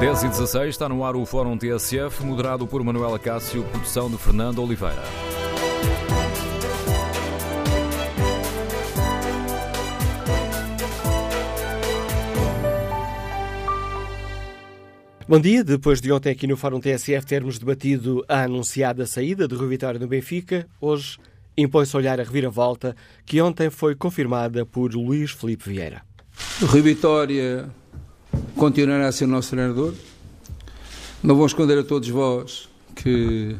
10 0.00 0.22
e 0.22 0.28
16 0.28 0.70
está 0.70 0.88
no 0.88 1.04
ar 1.04 1.14
o 1.14 1.26
Fórum 1.26 1.58
TSF, 1.58 2.24
moderado 2.24 2.66
por 2.66 2.82
Manuela 2.82 3.18
Cássio, 3.18 3.62
produção 3.64 4.10
de 4.10 4.16
Fernando 4.16 4.62
Oliveira. 4.62 4.96
Bom 15.28 15.38
dia. 15.38 15.62
Depois 15.62 16.00
de 16.00 16.10
ontem 16.10 16.30
aqui 16.30 16.46
no 16.46 16.56
Fórum 16.56 16.80
TSF 16.80 17.26
termos 17.26 17.58
debatido 17.58 18.24
a 18.26 18.44
anunciada 18.44 19.04
saída 19.06 19.46
de 19.46 19.54
Rui 19.54 19.68
Vitória 19.68 20.00
no 20.00 20.08
Benfica, 20.08 20.66
hoje 20.80 21.18
impõe-se 21.58 21.94
olhar 21.94 22.18
a 22.18 22.24
reviravolta 22.24 22.96
que 23.26 23.42
ontem 23.42 23.68
foi 23.68 23.94
confirmada 23.94 24.64
por 24.64 24.94
Luís 24.94 25.30
Felipe 25.30 25.68
Vieira. 25.68 26.00
Rui 26.62 26.80
Vitória 26.80 27.70
continuará 28.60 29.08
a 29.08 29.12
ser 29.12 29.26
nosso 29.26 29.50
treinador. 29.50 29.94
Não 31.22 31.34
vou 31.34 31.46
esconder 31.46 31.78
a 31.78 31.82
todos 31.82 32.08
vós 32.08 32.68
que 32.94 33.56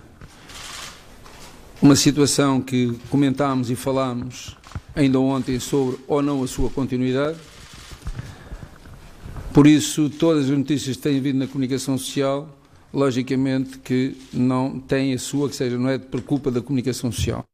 uma 1.80 1.96
situação 1.96 2.60
que 2.60 2.96
comentámos 3.08 3.70
e 3.70 3.74
falámos 3.74 4.56
ainda 4.94 5.18
ontem 5.18 5.58
sobre 5.58 5.98
ou 6.06 6.22
não 6.22 6.42
a 6.42 6.46
sua 6.46 6.68
continuidade 6.68 7.38
por 9.52 9.66
isso, 9.66 10.08
todas 10.08 10.44
as 10.44 10.56
notícias 10.56 10.96
que 10.96 11.02
têm 11.02 11.20
vindo 11.20 11.38
na 11.38 11.46
comunicação 11.48 11.98
social, 11.98 12.48
logicamente 12.94 13.78
que 13.78 14.16
não 14.32 14.78
têm 14.78 15.12
a 15.12 15.19
sua, 15.19 15.48
que 15.48 15.56
seja, 15.56 15.77
não 15.77 15.88
é 15.88 15.98
por 15.98 16.22
culpa 16.22 16.52
da 16.52 16.62
comunicação 16.62 17.10
social. 17.10 17.49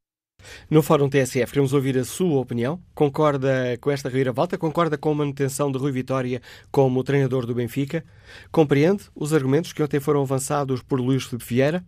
No 0.70 0.82
Fórum 0.82 1.09
TSF, 1.09 1.52
queremos 1.52 1.73
ouvir 1.73 1.98
a 1.98 2.05
sua 2.05 2.41
opinião. 2.41 2.80
Concorda 2.95 3.77
com 3.80 3.91
esta 3.91 4.09
reviravolta? 4.09 4.59
Concorda 4.59 4.98
com 4.98 5.10
a 5.10 5.14
manutenção 5.14 5.70
de 5.70 5.78
Rui 5.78 5.92
Vitória 5.92 6.41
como 6.70 7.04
treinador 7.04 7.46
do 7.46 7.54
Benfica? 7.54 8.04
Compreende 8.51 9.04
os 9.14 9.32
argumentos 9.32 9.73
que 9.73 9.82
ontem 9.82 10.01
foram 10.01 10.23
avançados 10.23 10.82
por 10.82 11.01
Luís 11.01 11.24
Filipe 11.24 11.45
Vieira? 11.45 11.84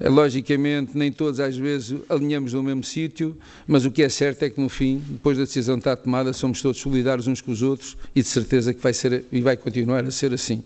logicamente, 0.00 0.96
nem 0.96 1.10
todos 1.10 1.40
às 1.40 1.56
vezes 1.56 1.98
alinhamos 2.08 2.52
no 2.52 2.62
mesmo 2.62 2.84
sítio, 2.84 3.36
mas 3.66 3.84
o 3.84 3.90
que 3.90 4.02
é 4.02 4.08
certo 4.08 4.42
é 4.42 4.50
que 4.50 4.60
no 4.60 4.68
fim, 4.68 5.02
depois 5.08 5.38
da 5.38 5.44
decisão 5.44 5.78
estar 5.78 5.96
tomada, 5.96 6.32
somos 6.32 6.60
todos 6.60 6.80
solidários 6.80 7.26
uns 7.26 7.40
com 7.40 7.52
os 7.52 7.62
outros 7.62 7.96
e 8.14 8.22
de 8.22 8.28
certeza 8.28 8.74
que 8.74 8.80
vai 8.80 8.92
ser 8.92 9.24
e 9.32 9.40
vai 9.40 9.56
continuar 9.56 10.04
a 10.04 10.10
ser 10.10 10.32
assim. 10.32 10.62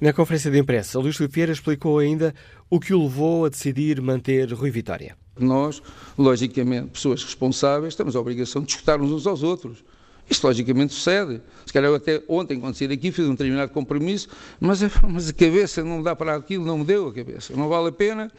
Na 0.00 0.12
conferência 0.12 0.50
de 0.50 0.58
imprensa, 0.58 0.98
Luís 0.98 1.16
Filipe 1.16 1.40
explicou 1.40 1.98
ainda 1.98 2.34
o 2.68 2.78
que 2.78 2.92
o 2.92 3.02
levou 3.02 3.46
a 3.46 3.48
decidir 3.48 4.00
manter 4.00 4.52
Rui 4.52 4.70
Vitória. 4.70 5.16
Nós, 5.38 5.82
logicamente, 6.18 6.88
pessoas 6.88 7.24
responsáveis, 7.24 7.94
temos 7.94 8.14
a 8.14 8.20
obrigação 8.20 8.62
de 8.62 8.72
escutar 8.72 9.00
uns 9.00 9.26
aos 9.26 9.42
outros. 9.42 9.82
Isto 10.30 10.46
logicamente 10.46 10.94
sucede. 10.94 11.42
Se 11.66 11.72
calhar 11.72 11.90
eu 11.90 11.96
até 11.96 12.22
ontem, 12.28 12.60
quando 12.60 12.74
saí 12.74 12.86
daqui, 12.86 13.10
fiz 13.10 13.26
um 13.26 13.32
determinado 13.32 13.72
compromisso, 13.72 14.28
mas, 14.60 14.80
mas 15.08 15.28
a 15.28 15.32
cabeça 15.32 15.82
não 15.82 16.00
dá 16.00 16.14
para 16.14 16.36
aquilo, 16.36 16.64
não 16.64 16.78
me 16.78 16.84
deu 16.84 17.08
a 17.08 17.12
cabeça. 17.12 17.52
Não 17.56 17.68
vale 17.68 17.88
a 17.88 17.92
pena, 17.92 18.30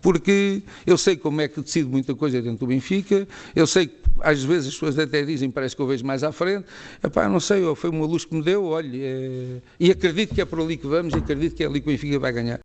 porque 0.00 0.62
eu 0.86 0.96
sei 0.96 1.16
como 1.16 1.42
é 1.42 1.48
que 1.48 1.60
decido 1.60 1.90
muita 1.90 2.14
coisa 2.14 2.40
dentro 2.40 2.60
do 2.60 2.66
Benfica, 2.66 3.28
eu 3.54 3.66
sei 3.66 3.88
que 3.88 4.04
às 4.20 4.42
vezes 4.42 4.68
as 4.68 4.74
pessoas 4.74 4.98
até 4.98 5.22
dizem, 5.22 5.50
parece 5.50 5.76
que 5.76 5.82
eu 5.82 5.86
vejo 5.86 6.04
mais 6.04 6.22
à 6.22 6.32
frente, 6.32 6.66
epá, 7.02 7.28
não 7.28 7.40
sei, 7.40 7.62
foi 7.74 7.90
uma 7.90 8.06
luz 8.06 8.24
que 8.24 8.34
me 8.34 8.42
deu, 8.42 8.64
olha, 8.64 8.90
é... 8.94 9.60
e 9.78 9.90
acredito 9.90 10.34
que 10.34 10.40
é 10.40 10.44
por 10.44 10.60
ali 10.60 10.76
que 10.76 10.86
vamos, 10.86 11.12
e 11.12 11.16
acredito 11.16 11.54
que 11.54 11.62
é 11.62 11.66
ali 11.66 11.80
que 11.80 11.88
o 11.88 11.92
Benfica 11.92 12.18
vai 12.18 12.32
ganhar. 12.32 12.60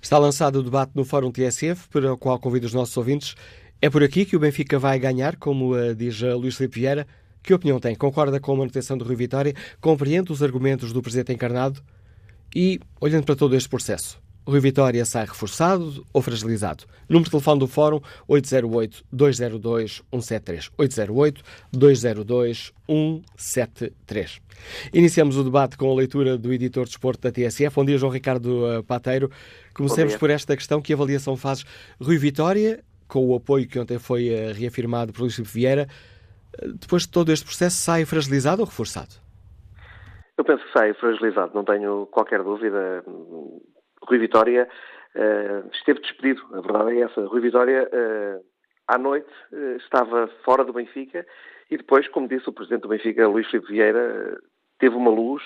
Está 0.00 0.18
lançado 0.18 0.60
o 0.60 0.62
debate 0.62 0.92
no 0.94 1.04
Fórum 1.04 1.30
TSF, 1.30 1.88
para 1.88 2.12
o 2.12 2.16
qual 2.16 2.38
convido 2.38 2.66
os 2.66 2.72
nossos 2.72 2.96
ouvintes. 2.96 3.34
É 3.80 3.90
por 3.90 4.02
aqui 4.02 4.24
que 4.24 4.36
o 4.36 4.40
Benfica 4.40 4.78
vai 4.78 4.98
ganhar, 4.98 5.36
como 5.36 5.74
diz 5.94 6.20
Luís 6.20 6.56
Filipe 6.56 6.80
Vieira, 6.80 7.06
que 7.42 7.54
opinião 7.54 7.80
tem? 7.80 7.94
Concorda 7.94 8.40
com 8.40 8.52
a 8.52 8.56
manutenção 8.56 8.98
do 8.98 9.04
Rui 9.04 9.16
Vitória? 9.16 9.54
Compreende 9.80 10.32
os 10.32 10.42
argumentos 10.42 10.92
do 10.92 11.02
Presidente 11.02 11.32
encarnado? 11.32 11.82
E, 12.54 12.80
olhando 13.00 13.24
para 13.24 13.36
todo 13.36 13.54
este 13.54 13.68
processo, 13.68 14.20
o 14.48 14.50
Rui 14.50 14.60
Vitória 14.60 15.04
sai 15.04 15.26
reforçado 15.26 16.06
ou 16.10 16.22
fragilizado? 16.22 16.84
Número 17.06 17.26
de 17.26 17.32
telefone 17.32 17.60
do 17.60 17.66
Fórum 17.66 18.00
808-202-173. 18.26 20.70
808-202-173. 21.74 24.40
Iniciamos 24.90 25.36
o 25.36 25.44
debate 25.44 25.76
com 25.76 25.92
a 25.92 25.94
leitura 25.94 26.38
do 26.38 26.50
editor 26.50 26.84
de 26.84 26.90
desporto 26.92 27.20
da 27.20 27.30
TSF. 27.30 27.76
Bom 27.76 27.84
dia, 27.84 27.98
João 27.98 28.10
Ricardo 28.10 28.66
eh, 28.66 28.82
Pateiro. 28.82 29.30
Comecemos 29.74 30.16
por 30.16 30.30
esta 30.30 30.56
questão. 30.56 30.80
Que 30.80 30.94
avaliação 30.94 31.36
fazes? 31.36 31.66
Rui 32.00 32.16
Vitória, 32.16 32.82
com 33.06 33.26
o 33.26 33.34
apoio 33.34 33.68
que 33.68 33.78
ontem 33.78 33.98
foi 33.98 34.28
eh, 34.28 34.54
reafirmado 34.54 35.12
por 35.12 35.20
Luís 35.20 35.38
Vieira, 35.38 35.86
depois 36.62 37.02
de 37.02 37.12
todo 37.12 37.32
este 37.32 37.44
processo, 37.44 37.76
sai 37.76 38.04
fragilizado 38.04 38.62
ou 38.62 38.66
reforçado? 38.66 39.14
Eu 40.36 40.44
penso 40.44 40.64
que 40.64 40.72
sai 40.72 40.94
fragilizado, 40.94 41.52
não 41.54 41.64
tenho 41.64 42.06
qualquer 42.06 42.42
dúvida. 42.42 43.02
Rui 44.02 44.18
Vitória 44.18 44.68
uh, 45.14 45.68
esteve 45.72 46.00
despedido, 46.00 46.42
a 46.52 46.60
verdade 46.60 46.96
é 46.96 47.00
essa. 47.02 47.26
Rui 47.26 47.40
Vitória, 47.40 47.88
uh, 47.92 48.44
à 48.86 48.96
noite, 48.96 49.30
uh, 49.52 49.76
estava 49.76 50.30
fora 50.44 50.64
do 50.64 50.72
Benfica 50.72 51.26
e 51.70 51.76
depois, 51.76 52.06
como 52.08 52.28
disse 52.28 52.48
o 52.48 52.52
Presidente 52.52 52.82
do 52.82 52.88
Benfica, 52.88 53.26
Luís 53.26 53.48
Filipe 53.48 53.72
Vieira, 53.72 54.38
teve 54.78 54.94
uma 54.94 55.10
luz, 55.10 55.42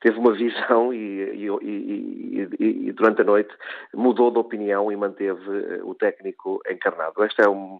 teve 0.00 0.18
uma 0.18 0.32
visão 0.32 0.92
e, 0.92 0.98
e, 0.98 1.46
e, 1.62 2.88
e, 2.88 2.92
durante 2.92 3.22
a 3.22 3.24
noite 3.24 3.54
mudou 3.94 4.32
de 4.32 4.38
opinião 4.38 4.90
e 4.90 4.96
manteve 4.96 5.80
o 5.84 5.94
técnico 5.94 6.60
encarnado. 6.68 7.24
Este 7.24 7.40
é 7.42 7.48
um, 7.48 7.78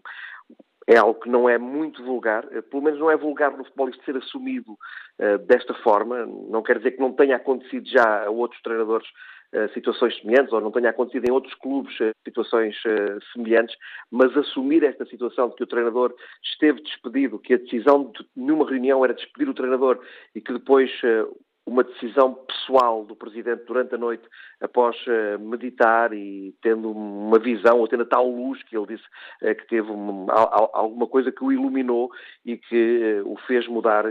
é 0.87 0.97
algo 0.97 1.19
que 1.19 1.29
não 1.29 1.47
é 1.47 1.57
muito 1.57 2.03
vulgar, 2.03 2.45
eh, 2.51 2.61
pelo 2.61 2.83
menos 2.83 2.99
não 2.99 3.09
é 3.09 3.15
vulgar 3.15 3.55
no 3.55 3.63
futebol 3.63 3.89
isto 3.89 4.03
ser 4.03 4.17
assumido 4.17 4.73
uh, 4.73 5.37
desta 5.45 5.73
forma. 5.75 6.25
Não 6.25 6.61
quer 6.61 6.77
dizer 6.77 6.91
que 6.91 6.99
não 6.99 7.13
tenha 7.13 7.37
acontecido 7.37 7.87
já 7.87 8.25
a 8.25 8.29
outros 8.29 8.61
treinadores 8.61 9.07
uh, 9.07 9.71
situações 9.73 10.19
semelhantes, 10.19 10.51
ou 10.51 10.59
não 10.59 10.71
tenha 10.71 10.89
acontecido 10.89 11.25
em 11.25 11.31
outros 11.31 11.53
clubes 11.55 11.97
uh, 11.99 12.11
situações 12.25 12.75
semelhantes, 13.31 13.75
mas 14.11 14.35
assumir 14.35 14.83
esta 14.83 15.05
situação 15.05 15.49
de 15.49 15.55
que 15.55 15.63
o 15.63 15.67
treinador 15.67 16.13
esteve 16.43 16.81
despedido, 16.81 17.39
que 17.39 17.53
a 17.53 17.57
decisão 17.57 18.11
de 18.11 18.25
nenhuma 18.35 18.69
reunião 18.69 19.03
era 19.03 19.13
despedir 19.13 19.49
o 19.49 19.53
treinador 19.53 19.99
e 20.35 20.41
que 20.41 20.51
depois 20.51 20.91
uma 21.65 21.83
decisão 21.83 22.33
pessoal 22.33 23.05
do 23.05 23.15
Presidente 23.15 23.63
durante 23.65 23.95
a 23.95 23.97
noite, 23.97 24.23
após 24.59 24.95
uh, 25.07 25.39
meditar 25.39 26.13
e 26.13 26.53
tendo 26.61 26.91
uma 26.91 27.39
visão, 27.39 27.79
ou 27.79 27.87
tendo 27.87 28.03
a 28.03 28.07
tal 28.07 28.27
luz 28.27 28.61
que 28.63 28.75
ele 28.75 28.87
disse 28.87 29.03
uh, 29.41 29.55
que 29.55 29.67
teve 29.67 29.89
uma, 29.89 30.33
alguma 30.73 31.07
coisa 31.07 31.31
que 31.31 31.43
o 31.43 31.51
iluminou 31.51 32.11
e 32.45 32.57
que 32.57 33.21
uh, 33.23 33.31
o 33.31 33.37
fez 33.47 33.67
mudar 33.67 34.03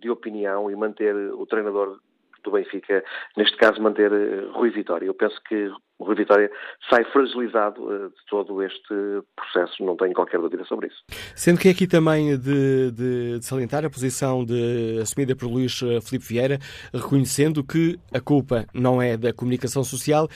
de 0.00 0.10
opinião 0.10 0.70
e 0.70 0.76
manter 0.76 1.14
o 1.14 1.46
treinador 1.46 2.00
do 2.46 2.52
Benfica, 2.52 3.04
neste 3.36 3.56
caso 3.56 3.80
manter 3.80 4.10
Rui 4.52 4.70
Vitória. 4.70 5.06
Eu 5.06 5.14
penso 5.14 5.36
que 5.46 5.70
Rui 6.00 6.14
Vitória 6.14 6.50
sai 6.88 7.04
fragilizado 7.04 7.82
uh, 7.82 8.08
de 8.08 8.24
todo 8.28 8.62
este 8.62 8.94
processo, 9.34 9.84
não 9.84 9.96
tenho 9.96 10.14
qualquer 10.14 10.40
dúvida 10.40 10.64
sobre 10.64 10.88
isso. 10.88 11.04
Sendo 11.34 11.58
que 11.58 11.68
é 11.68 11.70
aqui 11.70 11.86
também 11.86 12.38
de, 12.38 12.90
de, 12.92 13.38
de 13.38 13.44
salientar 13.44 13.84
a 13.84 13.90
posição 13.90 14.44
de, 14.44 14.98
assumida 15.00 15.34
por 15.34 15.46
Luís 15.46 15.80
eh, 15.82 16.00
Filipe 16.00 16.26
Vieira, 16.26 16.58
reconhecendo 16.92 17.64
que 17.64 17.98
a 18.12 18.20
culpa 18.20 18.66
não 18.74 19.00
é 19.00 19.16
da 19.16 19.32
comunicação 19.32 19.82
social 19.82 20.28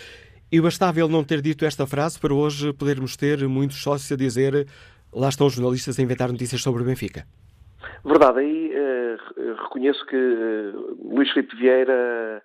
e 0.50 0.60
bastava 0.60 0.98
ele 0.98 1.12
não 1.12 1.22
ter 1.22 1.40
dito 1.40 1.64
esta 1.64 1.86
frase 1.86 2.18
para 2.18 2.34
hoje 2.34 2.72
podermos 2.72 3.16
ter 3.16 3.46
muitos 3.46 3.82
sócios 3.82 4.10
a 4.10 4.16
dizer 4.16 4.66
lá 5.12 5.28
estão 5.28 5.46
os 5.46 5.54
jornalistas 5.54 5.98
a 5.98 6.02
inventar 6.02 6.30
notícias 6.30 6.62
sobre 6.62 6.82
o 6.82 6.86
Benfica. 6.86 7.24
Verdade, 8.04 8.40
aí 8.40 8.72
uh, 8.74 9.54
reconheço 9.62 10.04
que 10.06 10.16
uh, 10.16 11.14
Luís 11.14 11.30
Filipe 11.30 11.56
Vieira 11.56 12.42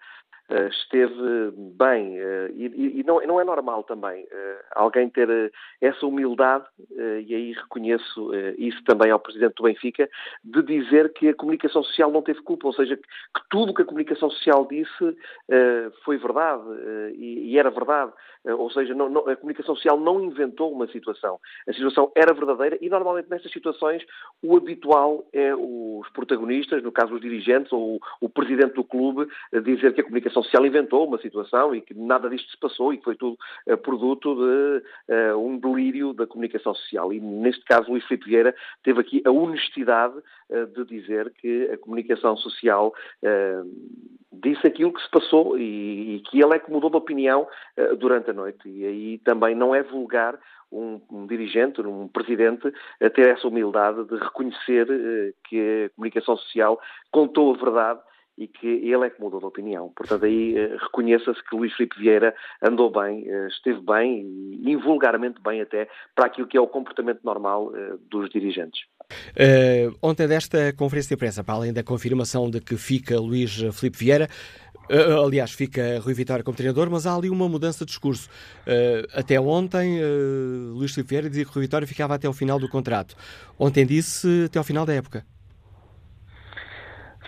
esteve 0.50 1.52
bem 1.76 2.20
uh, 2.20 2.52
e, 2.56 3.04
não, 3.06 3.20
é 3.20 3.44
normal 3.44 3.84
também 3.84 4.24
uh, 4.24 4.28
alguém 4.76 5.10
ter 5.10 5.52
essa 5.82 6.06
humildade, 6.06 6.66
e 6.92 7.34
aí 7.34 7.54
reconheço 7.54 8.32
isso 8.58 8.84
também 8.84 9.12
ao 9.12 9.20
Presidente 9.20 9.56
do 9.56 9.64
Benfica, 9.64 10.10
de 10.44 10.62
dizer 10.64 11.14
que 11.14 11.30
a 11.30 11.34
comunicação 11.34 11.84
social 11.84 12.12
não 12.12 12.22
teve 12.22 12.42
culpa, 12.42 12.68
ou 12.68 12.74
seja, 12.74 12.96
que, 12.96 13.04
tudo 13.50 13.72
o 13.72 13.74
que 13.74 13.82
a 13.82 13.86
comunicação 13.86 14.30
social 14.30 14.68
disse 14.70 15.18
foi 16.04 16.18
verdade 16.18 16.64
e, 17.16 17.58
era 17.58 17.70
verdade. 17.70 18.12
ou 18.58 18.70
seja, 18.72 18.94
a 18.94 19.36
comunicação 19.36 19.76
social 19.76 20.00
não 20.00 20.22
inventou 20.22 20.72
uma 20.72 20.88
situação. 20.88 21.40
A 21.68 21.74
situação 21.74 22.12
era 22.16 22.34
verdadeira 22.34 22.78
e 22.82 22.90
normalmente 22.90 23.30
nestas 23.30 23.52
situações 23.52 24.04
o 24.44 24.56
habitual 24.58 25.26
é 25.34 25.56
os 25.56 26.08
protagonistas, 26.10 26.84
no 26.84 26.92
caso 26.92 27.16
os 27.16 27.22
dirigentes 27.22 27.72
ou 27.72 28.00
o 28.22 28.30
Presidente 28.30 28.74
do 28.74 28.84
clube, 28.84 29.28
dizer 29.64 29.94
que 29.94 30.02
a 30.02 30.04
comunicação 30.04 30.35
social 30.44 30.66
inventou 30.66 31.08
uma 31.08 31.18
situação 31.20 31.74
e 31.74 31.82
que 31.82 31.94
nada 31.94 32.30
disto 32.30 32.50
se 32.50 32.58
passou 32.58 32.94
e 32.94 32.98
que 32.98 33.04
foi 33.04 33.16
tudo 33.16 33.38
uh, 33.68 33.78
produto 33.78 34.36
de 34.36 35.14
uh, 35.14 35.38
um 35.38 35.58
delírio 35.58 36.14
da 36.14 36.28
comunicação 36.28 36.74
social. 36.76 37.14
E 37.14 37.20
neste 37.20 37.64
caso, 37.66 37.90
Luís 37.90 38.06
Filipe 38.06 38.30
Vieira 38.30 38.56
teve 38.84 39.02
aqui 39.02 39.22
a 39.26 39.32
honestidade 39.32 40.18
uh, 40.18 40.68
de 40.68 40.86
dizer 40.86 41.32
que 41.38 41.70
a 41.72 41.78
comunicação 41.78 42.36
social 42.38 42.94
disse 44.32 44.68
aquilo 44.68 44.94
que 44.94 45.02
se 45.02 45.10
passou 45.10 45.58
e, 45.58 46.16
e, 46.16 46.20
que 46.22 46.42
ele 46.42 46.56
é 46.56 46.60
que 46.60 46.72
mudou 46.72 46.90
de 46.90 46.98
opinião 46.98 47.48
durante 47.98 48.30
a 48.30 48.34
noite. 48.34 48.68
E 48.68 48.86
aí 48.86 49.18
também 49.20 49.56
não 49.56 49.74
é 49.74 49.82
vulgar 49.82 50.38
um, 50.72 51.00
um, 51.10 51.26
dirigente, 51.26 51.82
um 51.82 52.08
presidente, 52.08 52.72
a 53.02 53.10
ter 53.10 53.30
essa 53.30 53.48
humildade 53.48 54.04
de 54.06 54.18
reconhecer 54.18 54.88
que 55.46 55.86
a 55.86 55.90
comunicação 55.96 56.38
social 56.38 56.80
contou 57.12 57.54
a 57.54 57.58
verdade 57.58 58.00
e 58.38 58.48
que 58.48 58.68
ele 58.68 59.06
é 59.06 59.10
que 59.10 59.22
mudou 59.22 59.40
de 59.40 59.46
opinião. 59.46 59.92
Portanto, 59.96 60.26
aí 60.26 60.58
eh, 60.58 60.76
reconheça-se 60.82 61.42
que 61.44 61.56
Luís 61.56 61.74
Filipe 61.74 61.98
Vieira 61.98 62.36
andou 62.62 62.92
bem, 62.92 63.26
eh, 63.28 63.48
esteve 63.48 63.80
bem 63.82 64.60
invulgarmente 64.66 65.42
bem 65.42 65.62
até 65.62 65.88
para 66.14 66.26
aquilo 66.26 66.48
que 66.48 66.58
é 66.58 66.62
o 66.62 66.68
comportamento 66.68 67.22
normal 67.24 67.72
eh, 67.76 67.94
dos 68.10 68.30
dirigentes. 68.30 68.82
Uh, 69.32 69.96
ontem 70.02 70.28
desta 70.28 70.74
conferência 70.74 71.10
de 71.10 71.14
imprensa, 71.14 71.44
para 71.44 71.54
além 71.54 71.72
da 71.72 71.84
confirmação 71.84 72.50
de 72.50 72.60
que 72.60 72.76
fica 72.76 73.20
Luís 73.20 73.62
Filipe 73.74 73.98
Vieira, 73.98 74.28
Uh, 74.88 75.26
aliás, 75.26 75.52
fica 75.52 76.00
Rui 76.00 76.14
Vitória 76.14 76.44
como 76.44 76.56
treinador, 76.56 76.92
mas 76.92 77.08
há 77.08 77.16
ali 77.16 77.28
uma 77.28 77.50
mudança 77.50 77.84
de 77.84 77.90
discurso. 77.90 78.30
Uh, 78.68 79.20
até 79.20 79.42
ontem, 79.42 80.00
Luís 80.76 80.94
Filipe 80.94 81.10
Vieira 81.10 81.28
dizia 81.28 81.44
que 81.44 81.52
Rui 81.52 81.64
Vitória 81.64 81.88
ficava 81.88 82.14
até 82.14 82.30
o 82.30 82.34
final 82.34 82.60
do 82.60 82.70
contrato. 82.70 83.16
Ontem 83.58 83.84
disse 83.84 84.44
até 84.46 84.60
ao 84.60 84.64
final 84.64 84.86
da 84.86 84.94
época. 84.94 85.26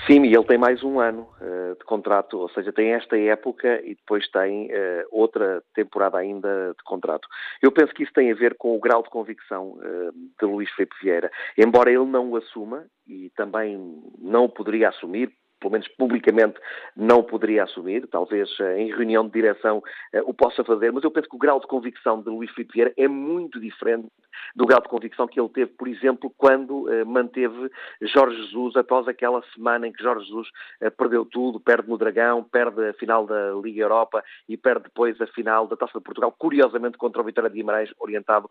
Sim, 0.08 0.24
e 0.24 0.34
ele 0.34 0.46
tem 0.46 0.58
mais 0.58 0.82
um 0.84 1.02
ano 1.02 1.28
uh, 1.42 1.78
de 1.78 1.84
contrato, 1.84 2.38
ou 2.40 2.50
seja, 2.52 2.72
tem 2.72 2.94
esta 2.94 3.18
época 3.18 3.82
e 3.84 3.94
depois 3.94 4.26
tem 4.30 4.68
uh, 4.68 5.06
outra 5.12 5.62
temporada 5.76 6.18
ainda 6.18 6.74
de 6.78 6.84
contrato. 6.86 7.28
Eu 7.62 7.74
penso 7.74 7.94
que 7.94 8.04
isso 8.04 8.14
tem 8.14 8.32
a 8.32 8.36
ver 8.36 8.56
com 8.56 8.74
o 8.74 8.80
grau 8.80 9.04
de 9.04 9.10
convicção 9.10 9.72
uh, 9.72 10.14
de 10.40 10.46
Luís 10.46 10.72
Felipe 10.72 10.96
Vieira. 11.04 11.30
Embora 11.58 11.92
ele 11.92 12.06
não 12.06 12.30
o 12.32 12.38
assuma, 12.38 12.86
e 13.06 13.30
também 13.36 14.02
não 14.18 14.46
o 14.46 14.50
poderia 14.50 14.88
assumir, 14.88 15.30
pelo 15.60 15.72
menos 15.72 15.88
publicamente, 15.90 16.60
não 16.96 17.24
poderia 17.24 17.64
assumir. 17.64 18.08
Talvez 18.08 18.50
eh, 18.60 18.82
em 18.82 18.92
reunião 18.92 19.26
de 19.26 19.34
direção 19.34 19.84
eh, 20.14 20.22
o 20.26 20.34
possa 20.34 20.64
fazer, 20.64 20.92
mas 20.92 21.04
eu 21.04 21.12
penso 21.12 21.30
que 21.30 21.36
o 21.36 21.40
grau 21.40 21.60
de 21.60 21.68
convicção 21.68 22.22
de 22.22 22.30
Luís 22.30 22.52
Filipe 22.52 22.74
Vieira 22.74 22.94
é 22.98 23.08
muito 23.08 23.60
diferente 23.60 24.08
do 24.56 24.66
grau 24.66 24.82
de 24.82 24.88
convicção 24.88 25.28
que 25.28 25.40
ele 25.40 25.50
teve, 25.50 25.72
por 25.72 25.88
exemplo, 25.88 26.32
quando 26.38 26.84
uh, 26.84 27.06
manteve 27.06 27.72
Jorge 28.02 28.38
Jesus 28.44 28.76
após 28.76 29.08
aquela 29.08 29.42
semana 29.54 29.88
em 29.88 29.92
que 29.92 30.02
Jorge 30.02 30.26
Jesus 30.26 30.48
perdeu 30.96 31.26
tudo, 31.26 31.60
perde 31.60 31.90
no 31.90 31.98
Dragão, 31.98 32.44
perde 32.44 32.88
a 32.88 32.94
final 32.94 33.26
da 33.26 33.54
Liga 33.54 33.82
Europa 33.82 34.24
e 34.48 34.56
perde 34.56 34.84
depois 34.84 35.20
a 35.20 35.28
final 35.28 35.68
da 35.68 35.76
Taça 35.76 35.98
de 35.98 36.04
Portugal, 36.04 36.32
curiosamente 36.38 37.00
contra 37.00 37.22
o 37.22 37.26
Vitória 37.26 37.50
de 37.50 37.56
Guimarães, 37.56 37.92
orientado 38.00 38.48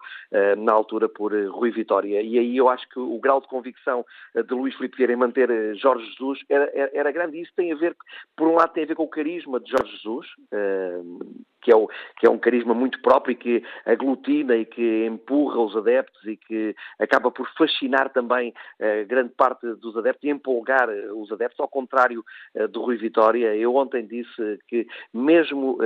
na 0.58 0.72
altura 0.72 1.08
por 1.08 1.32
Rui 1.32 1.70
Vitória. 1.70 2.20
E 2.20 2.38
aí 2.38 2.56
eu 2.56 2.68
acho 2.68 2.88
que 2.88 2.98
o 2.98 3.18
grau 3.20 3.40
de 3.40 3.46
convicção 3.46 4.04
de 4.34 4.54
Luís 4.54 4.74
Filipe 4.74 4.96
Vieira 4.96 5.12
em 5.12 5.16
manter 5.16 5.48
Jorge 5.76 6.04
Jesus 6.10 6.40
era 6.48 6.95
era 6.96 7.12
grande. 7.12 7.38
E 7.38 7.42
isso 7.42 7.52
tem 7.54 7.72
a 7.72 7.76
ver, 7.76 7.96
por 8.36 8.48
um 8.48 8.54
lado, 8.54 8.72
tem 8.72 8.84
a 8.84 8.86
ver 8.86 8.94
com 8.94 9.04
o 9.04 9.08
carisma 9.08 9.60
de 9.60 9.70
Jorge 9.70 9.92
Jesus, 9.96 10.26
uh, 10.52 11.44
que, 11.66 11.72
é 11.72 11.76
o, 11.76 11.88
que 12.16 12.26
é 12.26 12.30
um 12.30 12.38
carisma 12.38 12.72
muito 12.72 13.02
próprio 13.02 13.32
e 13.32 13.34
que 13.34 13.64
aglutina 13.84 14.54
e 14.54 14.64
que 14.64 15.04
empurra 15.04 15.58
os 15.58 15.76
adeptos 15.76 16.24
e 16.24 16.36
que 16.36 16.76
acaba 16.96 17.28
por 17.28 17.48
fascinar 17.58 18.10
também 18.10 18.54
uh, 18.78 19.06
grande 19.08 19.32
parte 19.36 19.66
dos 19.74 19.96
adeptos 19.96 20.22
e 20.22 20.30
empolgar 20.30 20.88
eh, 20.88 21.12
os 21.12 21.32
adeptos, 21.32 21.58
ao 21.58 21.66
contrário 21.66 22.24
uh, 22.54 22.68
do 22.68 22.82
Rui 22.82 22.96
Vitória. 22.96 23.56
Eu 23.56 23.74
ontem 23.74 24.06
disse 24.06 24.60
que, 24.68 24.86
mesmo 25.12 25.78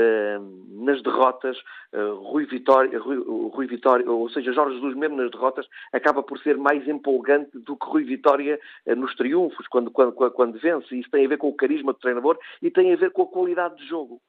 nas 0.68 1.02
derrotas, 1.02 1.56
Rui 1.92 2.44
Vitória, 2.44 2.98
Rui, 2.98 3.16
Rui 3.52 3.66
Vitória, 3.66 4.10
ou 4.10 4.28
seja, 4.28 4.52
Jorge 4.52 4.74
Jesus, 4.74 4.94
mesmo 4.94 5.16
nas 5.16 5.30
derrotas, 5.30 5.66
acaba 5.92 6.22
por 6.22 6.38
ser 6.40 6.56
mais 6.56 6.86
empolgante 6.86 7.58
do 7.58 7.76
que 7.76 7.86
Rui 7.86 8.04
Vitória 8.04 8.58
nos 8.96 9.14
triunfos, 9.16 9.66
quando, 9.68 9.90
quando, 9.90 10.12
quando 10.12 10.58
vence 10.58 10.94
isso 10.94 11.10
tem 11.10 11.24
a 11.24 11.28
ver 11.28 11.38
com 11.38 11.48
o 11.48 11.54
carisma 11.54 11.92
do 11.92 11.98
treinador 11.98 12.38
e 12.60 12.70
tem 12.70 12.92
a 12.92 12.96
ver 12.96 13.10
com 13.10 13.22
a 13.22 13.26
qualidade 13.26 13.76
de 13.76 13.86
jogo 13.86 14.20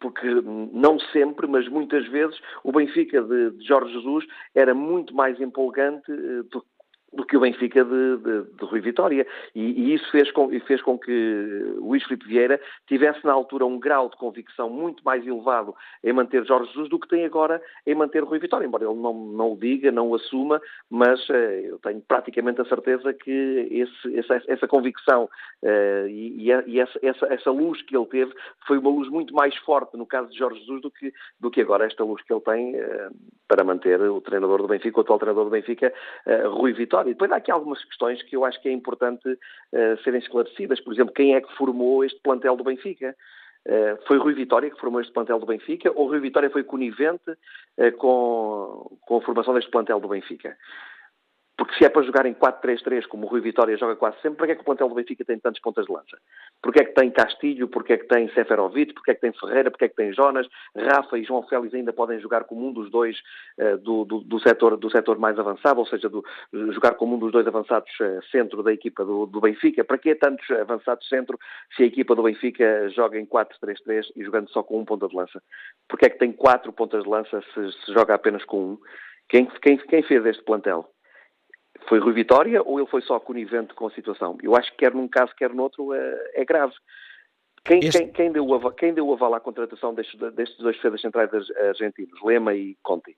porque 0.00 0.26
não 0.72 0.98
sempre, 1.12 1.46
mas 1.46 1.68
muitas 1.68 2.06
vezes, 2.08 2.38
o 2.62 2.72
Benfica 2.72 3.22
de, 3.22 3.52
Jorge 3.64 3.92
Jesus 3.92 4.26
era 4.54 4.74
muito 4.74 5.14
mais 5.14 5.40
empolgante 5.40 6.10
eh, 6.10 6.42
do 6.50 6.64
do 7.12 7.24
que 7.24 7.36
o 7.36 7.40
Benfica 7.40 7.84
de, 7.84 8.16
de, 8.18 8.42
de 8.54 8.64
Rui 8.64 8.80
Vitória. 8.80 9.26
E, 9.54 9.62
e, 9.62 9.94
isso 9.94 10.10
fez 10.10 10.30
com, 10.30 10.48
fez 10.60 10.82
com 10.82 10.98
que 10.98 11.74
Luís 11.78 12.02
Filipe 12.04 12.26
Vieira 12.26 12.60
tivesse 12.86 13.24
na 13.24 13.32
altura 13.32 13.64
um 13.64 13.78
grau 13.78 14.08
de 14.10 14.16
convicção 14.16 14.68
muito 14.68 15.02
mais 15.04 15.26
elevado 15.26 15.74
em 16.04 16.12
manter 16.12 16.44
Jorge 16.44 16.68
Jesus 16.68 16.88
do 16.90 16.98
que 16.98 17.08
tem 17.08 17.24
agora 17.24 17.62
em 17.86 17.94
manter 17.94 18.22
Rui 18.22 18.38
Vitória, 18.38 18.66
embora 18.66 18.84
ele 18.84 18.94
não, 18.94 19.14
não 19.14 19.52
o 19.52 19.56
diga, 19.56 19.90
não 19.90 20.10
o 20.10 20.14
assuma, 20.14 20.60
mas 20.90 21.26
uh, 21.28 21.32
eu 21.32 21.78
tenho 21.78 22.00
praticamente 22.02 22.60
a 22.60 22.64
certeza 22.66 23.12
que 23.14 23.68
esse, 23.70 24.18
essa, 24.18 24.42
essa, 24.46 24.68
convicção 24.68 25.24
uh, 25.62 26.08
e, 26.08 26.50
e 26.66 26.80
essa, 26.80 26.98
essa, 27.02 27.26
essa, 27.32 27.50
luz 27.50 27.80
que 27.82 27.96
ele 27.96 28.06
teve 28.06 28.32
foi 28.66 28.78
uma 28.78 28.90
luz 28.90 29.08
muito 29.08 29.34
mais 29.34 29.56
forte 29.58 29.96
no 29.96 30.06
caso 30.06 30.30
de 30.30 30.38
Jorge 30.38 30.60
Jesus 30.60 30.82
do 30.82 30.90
que, 30.90 31.12
do 31.40 31.50
que 31.50 31.62
agora 31.62 31.86
esta 31.86 32.04
luz 32.04 32.22
que 32.22 32.32
ele 32.32 32.40
tem 32.42 32.76
uh, 32.76 33.10
para 33.46 33.64
manter 33.64 33.98
o 34.00 34.20
treinador 34.20 34.60
do 34.60 34.68
Benfica, 34.68 34.98
o 34.98 35.00
atual 35.00 35.18
treinador 35.18 35.44
do 35.44 35.50
Benfica, 35.50 35.90
Rui 36.50 36.74
Vitória 36.74 36.97
história. 36.98 37.10
E 37.10 37.14
depois 37.14 37.30
há 37.30 37.36
aqui 37.36 37.50
algumas 37.50 37.82
questões 37.84 38.22
que 38.22 38.36
eu 38.36 38.44
acho 38.44 38.60
que 38.60 38.68
é 38.68 38.72
importante 38.72 39.28
uh, 39.28 40.02
serem 40.02 40.20
esclarecidas. 40.20 40.80
Por 40.80 40.92
exemplo, 40.92 41.14
quem 41.14 41.34
é 41.34 41.40
que 41.40 41.52
formou 41.56 42.04
este 42.04 42.20
plantel 42.20 42.56
do 42.56 42.64
Benfica? 42.64 43.14
Uh, 43.66 44.06
foi 44.06 44.18
Rui 44.18 44.34
Vitória 44.34 44.70
que 44.70 44.80
formou 44.80 45.00
este 45.00 45.12
plantel 45.12 45.38
do 45.38 45.46
Benfica 45.46 45.92
ou 45.94 46.08
Rui 46.08 46.20
Vitória 46.20 46.48
foi 46.48 46.62
conivente 46.62 47.30
uh, 47.30 47.92
com, 47.98 48.98
com 49.02 49.16
a 49.16 49.20
formação 49.20 49.54
deste 49.54 49.70
plantel 49.70 50.00
do 50.00 50.08
Benfica? 50.08 50.56
Porque 51.58 51.74
se 51.74 51.84
é 51.84 51.88
para 51.88 52.02
jogar 52.02 52.24
em 52.24 52.34
4-3-3, 52.34 53.04
como 53.08 53.26
o 53.26 53.28
Rui 53.28 53.40
Vitória 53.40 53.76
joga 53.76 53.96
quase 53.96 54.16
sempre, 54.22 54.36
para 54.36 54.46
que 54.46 54.52
é 54.52 54.54
que 54.54 54.60
o 54.60 54.64
plantel 54.64 54.88
do 54.88 54.94
Benfica 54.94 55.24
tem 55.24 55.40
tantas 55.40 55.60
pontas 55.60 55.86
de 55.86 55.92
lança? 55.92 56.16
Porque 56.62 56.80
é 56.80 56.84
que 56.84 56.94
tem 56.94 57.10
Castilho, 57.10 57.66
porque 57.66 57.94
é 57.94 57.98
que 57.98 58.06
tem 58.06 58.32
Seferovic, 58.32 58.94
porque 58.94 59.10
é 59.10 59.14
que 59.16 59.20
tem 59.20 59.32
Ferreira, 59.32 59.68
porque 59.68 59.86
é 59.86 59.88
que 59.88 59.96
tem 59.96 60.12
Jonas, 60.12 60.46
Rafa 60.76 61.18
e 61.18 61.24
João 61.24 61.42
Félix 61.42 61.74
ainda 61.74 61.92
podem 61.92 62.20
jogar 62.20 62.44
como 62.44 62.64
um 62.64 62.72
dos 62.72 62.88
dois 62.92 63.18
uh, 63.58 63.76
do, 63.78 64.04
do, 64.04 64.20
do, 64.20 64.38
setor, 64.38 64.76
do 64.76 64.88
setor 64.88 65.18
mais 65.18 65.36
avançado, 65.36 65.80
ou 65.80 65.86
seja, 65.86 66.08
do, 66.08 66.24
jogar 66.52 66.94
como 66.94 67.16
um 67.16 67.18
dos 67.18 67.32
dois 67.32 67.44
avançados 67.44 67.90
uh, 68.00 68.22
centro 68.30 68.62
da 68.62 68.72
equipa 68.72 69.04
do, 69.04 69.26
do 69.26 69.40
Benfica. 69.40 69.82
Para 69.82 69.98
que 69.98 70.14
tantos 70.14 70.48
avançados 70.52 71.08
centro 71.08 71.36
se 71.74 71.82
a 71.82 71.86
equipa 71.86 72.14
do 72.14 72.22
Benfica 72.22 72.88
joga 72.90 73.18
em 73.18 73.26
4-3-3 73.26 74.12
e 74.14 74.22
jogando 74.22 74.48
só 74.50 74.62
com 74.62 74.78
um 74.78 74.84
ponta 74.84 75.08
de 75.08 75.16
lança? 75.16 75.42
Porque 75.88 76.06
é 76.06 76.08
que 76.08 76.20
tem 76.20 76.30
quatro 76.30 76.72
pontas 76.72 77.02
de 77.02 77.08
lança 77.08 77.42
se, 77.52 77.72
se 77.84 77.92
joga 77.92 78.14
apenas 78.14 78.44
com 78.44 78.74
um? 78.74 78.78
Quem, 79.28 79.46
quem, 79.60 79.76
quem 79.76 80.02
fez 80.04 80.24
este 80.24 80.44
plantel? 80.44 80.88
Foi 81.88 81.98
Rui 81.98 82.12
Vitória 82.12 82.62
ou 82.62 82.78
ele 82.78 82.88
foi 82.88 83.00
só 83.02 83.18
conivente 83.18 83.72
com 83.74 83.86
a 83.86 83.90
situação? 83.90 84.36
Eu 84.42 84.54
acho 84.54 84.70
que 84.72 84.78
quer 84.78 84.94
num 84.94 85.08
caso, 85.08 85.34
quer 85.34 85.50
no 85.54 85.62
outro, 85.62 85.94
é, 85.94 86.32
é 86.34 86.44
grave. 86.44 86.74
Quem, 87.64 87.80
este... 87.80 87.98
quem, 87.98 88.12
quem, 88.12 88.32
deu 88.32 88.46
o, 88.46 88.70
quem 88.72 88.94
deu 88.94 89.12
aval 89.12 89.34
à 89.34 89.40
contratação 89.40 89.94
destes, 89.94 90.18
destes 90.34 90.58
dois 90.58 90.76
defesas 90.76 91.00
centrais 91.00 91.30
argentinos, 91.56 92.22
Lema 92.22 92.54
e 92.54 92.76
Conti? 92.82 93.16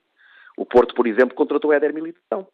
O 0.57 0.65
Porto, 0.65 0.95
por 0.95 1.05
exemplo, 1.05 1.35
contratou 1.35 1.73
Éder 1.73 1.93
Militão. 1.93 2.47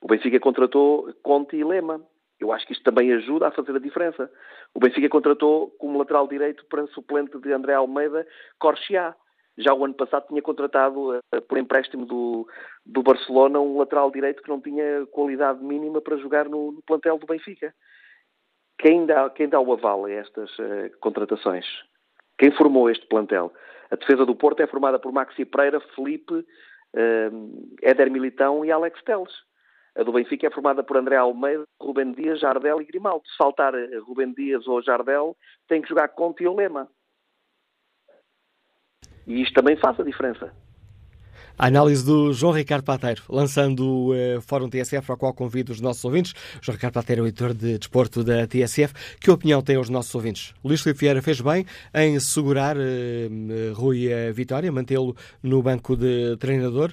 O 0.00 0.06
Benfica 0.06 0.40
contratou 0.40 1.12
Conti 1.22 1.56
e 1.56 1.64
Lema. 1.64 2.02
Eu 2.40 2.50
acho 2.52 2.66
que 2.66 2.72
isto 2.72 2.82
também 2.82 3.12
ajuda 3.12 3.48
a 3.48 3.52
fazer 3.52 3.76
a 3.76 3.78
diferença. 3.78 4.30
O 4.74 4.80
Benfica 4.80 5.08
contratou 5.08 5.70
como 5.78 5.98
lateral 5.98 6.26
direito 6.26 6.64
para 6.66 6.86
suplente 6.88 7.38
de 7.38 7.52
André 7.52 7.74
Almeida, 7.74 8.26
Corchia. 8.58 9.14
Já 9.62 9.72
o 9.72 9.84
ano 9.84 9.94
passado 9.94 10.26
tinha 10.28 10.42
contratado 10.42 11.16
uh, 11.16 11.42
por 11.48 11.58
empréstimo 11.58 12.04
do, 12.04 12.46
do 12.84 13.02
Barcelona 13.02 13.60
um 13.60 13.78
lateral 13.78 14.10
direito 14.10 14.42
que 14.42 14.48
não 14.48 14.60
tinha 14.60 15.06
qualidade 15.10 15.62
mínima 15.62 16.00
para 16.00 16.16
jogar 16.16 16.48
no, 16.48 16.72
no 16.72 16.82
plantel 16.82 17.18
do 17.18 17.26
Benfica. 17.26 17.74
Quem 18.78 19.06
dá, 19.06 19.30
quem 19.30 19.48
dá 19.48 19.60
o 19.60 19.72
aval 19.72 20.06
a 20.06 20.10
estas 20.10 20.50
uh, 20.58 20.90
contratações? 21.00 21.66
Quem 22.38 22.50
formou 22.52 22.90
este 22.90 23.06
plantel? 23.06 23.52
A 23.90 23.96
defesa 23.96 24.26
do 24.26 24.34
Porto 24.34 24.60
é 24.60 24.66
formada 24.66 24.98
por 24.98 25.12
Maxi 25.12 25.44
Pereira, 25.44 25.80
Felipe, 25.94 26.34
uh, 26.34 27.76
Éder 27.82 28.10
Militão 28.10 28.64
e 28.64 28.72
Alex 28.72 29.02
Teles. 29.04 29.32
A 29.94 30.02
do 30.02 30.12
Benfica 30.12 30.46
é 30.46 30.50
formada 30.50 30.82
por 30.82 30.96
André 30.96 31.16
Almeida, 31.16 31.64
Rubem 31.80 32.12
Dias, 32.12 32.40
Jardel 32.40 32.80
e 32.80 32.84
Grimaldo. 32.86 33.22
Se 33.26 33.36
faltar 33.36 33.74
eh, 33.74 33.98
Rubem 33.98 34.32
Dias 34.32 34.66
ou 34.66 34.82
Jardel, 34.82 35.36
tem 35.68 35.82
que 35.82 35.88
jogar 35.88 36.08
Conte 36.08 36.42
e 36.42 36.48
Olema. 36.48 36.88
E 39.26 39.42
isto 39.42 39.54
também 39.54 39.76
faz 39.76 39.98
a 39.98 40.02
diferença. 40.02 40.52
A 41.58 41.66
análise 41.66 42.04
do 42.04 42.32
João 42.32 42.52
Ricardo 42.52 42.82
Pateiro, 42.82 43.22
lançando 43.28 43.84
o 43.84 44.12
uh, 44.12 44.40
Fórum 44.40 44.68
TSF, 44.68 45.10
ao 45.10 45.16
qual 45.16 45.34
convido 45.34 45.70
os 45.70 45.80
nossos 45.80 46.04
ouvintes. 46.04 46.34
João 46.60 46.74
Ricardo 46.74 46.94
Pateiro 46.94 47.22
é 47.22 47.24
o 47.24 47.28
editor 47.28 47.52
de 47.52 47.78
desporto 47.78 48.24
da 48.24 48.46
TSF. 48.46 48.94
Que 49.20 49.30
opinião 49.30 49.60
têm 49.62 49.78
os 49.78 49.88
nossos 49.88 50.14
ouvintes? 50.14 50.54
Luís 50.64 50.80
Filipe 50.80 51.00
Vieira 51.00 51.22
fez 51.22 51.40
bem 51.40 51.66
em 51.94 52.18
segurar 52.18 52.76
uh, 52.76 52.80
Rui 53.74 54.12
a 54.12 54.32
Vitória, 54.32 54.72
mantê-lo 54.72 55.14
no 55.42 55.62
banco 55.62 55.94
de 55.94 56.36
treinador. 56.38 56.92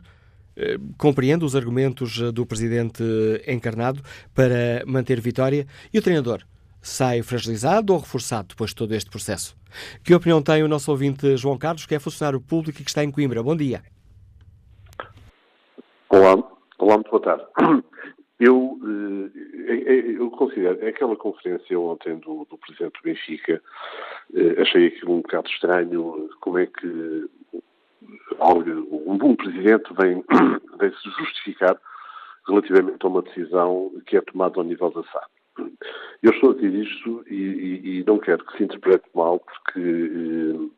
Eh, 0.61 0.77
compreendo 0.97 1.45
os 1.45 1.55
argumentos 1.55 2.19
eh, 2.21 2.33
do 2.33 2.45
presidente 2.45 3.01
encarnado 3.47 4.01
para 4.35 4.83
manter 4.85 5.21
vitória 5.21 5.65
e 5.93 5.97
o 5.97 6.01
treinador 6.01 6.43
sai 6.81 7.21
fragilizado 7.21 7.93
ou 7.93 7.99
reforçado 7.99 8.49
depois 8.49 8.71
de 8.71 8.75
todo 8.75 8.93
este 8.93 9.09
processo? 9.09 9.55
Que 10.03 10.13
opinião 10.13 10.41
tem 10.41 10.63
o 10.63 10.67
nosso 10.67 10.91
ouvinte 10.91 11.37
João 11.37 11.57
Carlos, 11.57 11.85
que 11.85 11.95
é 11.95 11.99
funcionário 11.99 12.41
público 12.41 12.81
e 12.81 12.83
que 12.83 12.89
está 12.89 13.03
em 13.03 13.11
Coimbra? 13.11 13.43
Bom 13.43 13.55
dia. 13.55 13.81
Olá, 16.09 16.35
olá 16.77 16.95
muito 16.95 17.11
boa 17.11 17.21
tarde. 17.21 17.45
Eu, 18.41 18.79
eh, 19.67 20.15
eu 20.17 20.31
considero 20.31 20.87
aquela 20.87 21.13
conferência 21.17 21.77
ontem 21.77 22.15
do, 22.19 22.47
do 22.49 22.57
Presidente 22.57 22.93
do 22.93 23.03
Benfica, 23.03 23.61
achei 24.61 24.87
aquilo 24.87 25.15
um 25.15 25.21
bocado 25.21 25.49
estranho, 25.49 26.29
como 26.39 26.57
é 26.57 26.65
que 26.65 27.29
um 28.39 29.17
bom 29.17 29.35
presidente 29.35 29.93
vem, 29.99 30.23
vem 30.79 30.91
se 30.91 31.09
justificar 31.17 31.77
relativamente 32.47 32.97
a 33.01 33.07
uma 33.07 33.21
decisão 33.21 33.91
que 34.05 34.17
é 34.17 34.21
tomada 34.21 34.59
ao 34.59 34.63
nível 34.63 34.89
da 34.91 35.03
SAD. 35.03 35.27
Eu 36.21 36.31
estou 36.31 36.51
a 36.51 36.53
dizer 36.53 36.73
isto 36.73 37.23
e, 37.27 37.35
e, 37.35 37.99
e, 37.99 38.03
não 38.05 38.19
quero 38.19 38.45
que 38.45 38.57
se 38.57 38.63
interprete 38.63 39.05
mal, 39.13 39.39
porque 39.39 39.79
uh, 39.79 40.71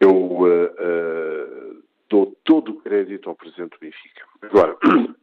eu 0.00 0.10
uh, 0.10 0.44
uh, 0.46 1.82
dou 2.08 2.36
todo 2.44 2.72
o 2.72 2.80
crédito 2.80 3.28
ao 3.28 3.36
Presidente 3.36 3.70
do 3.72 3.80
Benfica. 3.80 4.24
Agora, 4.42 4.76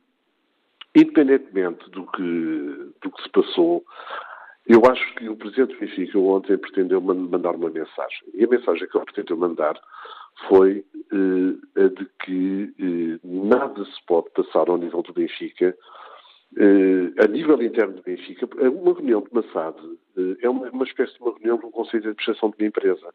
independentemente 0.96 1.90
do 1.90 2.06
que, 2.08 2.92
do 3.02 3.12
que 3.12 3.24
se 3.24 3.30
passou, 3.30 3.84
eu 4.68 4.82
acho 4.86 5.16
que 5.16 5.30
o 5.30 5.36
Presidente 5.38 5.74
do 5.74 5.80
Benfica 5.80 6.20
ontem 6.20 6.58
pretendeu 6.58 7.00
mandar 7.00 7.56
uma 7.56 7.70
mensagem. 7.70 8.28
E 8.34 8.44
a 8.44 8.48
mensagem 8.48 8.88
que 8.88 8.98
ele 8.98 9.06
pretendeu 9.06 9.38
mandar 9.38 9.80
foi 10.48 10.84
eh, 11.12 11.84
a 11.84 11.88
de 11.88 12.06
que 12.24 12.74
eh, 12.80 13.20
nada 13.24 13.86
se 13.86 14.06
pode 14.06 14.30
passar 14.32 14.70
ao 14.70 14.78
nível 14.78 15.02
do 15.02 15.14
Benfica, 15.14 15.68
eh, 15.68 15.76
a 17.20 17.28
nível 17.28 17.62
interno 17.62 17.96
do 17.96 18.02
Benfica. 18.02 18.48
Uma 18.70 18.94
reunião 18.94 19.22
de 19.22 19.34
Massad 19.34 19.76
é 20.42 20.50
uma, 20.50 20.70
uma, 20.70 20.86
espécie 20.86 21.14
de 21.14 21.22
uma 21.22 21.34
reunião 21.34 21.58
de 21.58 21.66
um 21.66 21.72
Conselho 21.72 22.04
de 22.04 22.10
Administração 22.10 22.50
de 22.50 22.64
uma 22.64 22.68
empresa. 22.68 23.14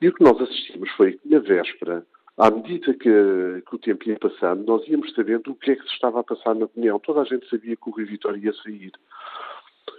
E 0.00 0.08
o 0.08 0.14
que 0.14 0.22
nós 0.22 0.40
assistimos 0.40 0.90
foi 0.92 1.12
que, 1.12 1.28
na 1.28 1.40
véspera, 1.40 2.06
à 2.36 2.50
medida 2.50 2.94
que, 2.94 3.62
que, 3.68 3.74
o 3.74 3.78
tempo 3.78 4.08
ia 4.08 4.16
passando, 4.16 4.64
nós 4.64 4.86
íamos 4.86 5.12
sabendo 5.14 5.50
o 5.50 5.56
que 5.56 5.72
é 5.72 5.76
que 5.76 5.82
se 5.82 5.94
estava 5.94 6.20
a 6.20 6.24
passar 6.24 6.54
na 6.54 6.68
reunião. 6.72 7.00
Toda 7.00 7.22
a 7.22 7.24
gente 7.24 7.48
sabia 7.48 7.74
que 7.74 7.88
o 7.88 7.92
Rui 7.92 8.04
Vitória 8.04 8.38
ia 8.38 8.52
sair. 8.62 8.92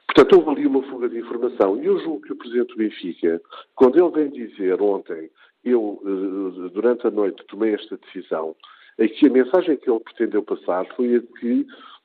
Portanto, 0.07 0.37
houve 0.37 0.49
ali 0.51 0.67
uma 0.67 0.81
fuga 0.83 1.09
de 1.09 1.19
informação. 1.19 1.81
E 1.81 1.85
eu 1.85 1.99
julgo 1.99 2.21
que 2.21 2.33
o 2.33 2.37
Presidente 2.37 2.69
do 2.69 2.77
Benfica, 2.77 3.41
quando 3.75 3.99
ele 3.99 4.11
vem 4.11 4.47
dizer 4.47 4.81
ontem 4.81 5.29
eu, 5.63 6.01
eh, 6.05 6.69
durante 6.69 7.05
a 7.05 7.11
noite, 7.11 7.43
tomei 7.47 7.73
esta 7.73 7.97
decisão, 7.97 8.55
em 8.97 9.09
que 9.09 9.27
a 9.27 9.29
mensagem 9.29 9.77
que 9.77 9.89
ele 9.89 9.99
pretendeu 9.99 10.41
passar 10.41 10.85
foi 10.95 11.15
a 11.15 11.19
de 11.19 11.27
que 11.27 11.61
eh, 11.61 11.65
eh, 11.65 11.98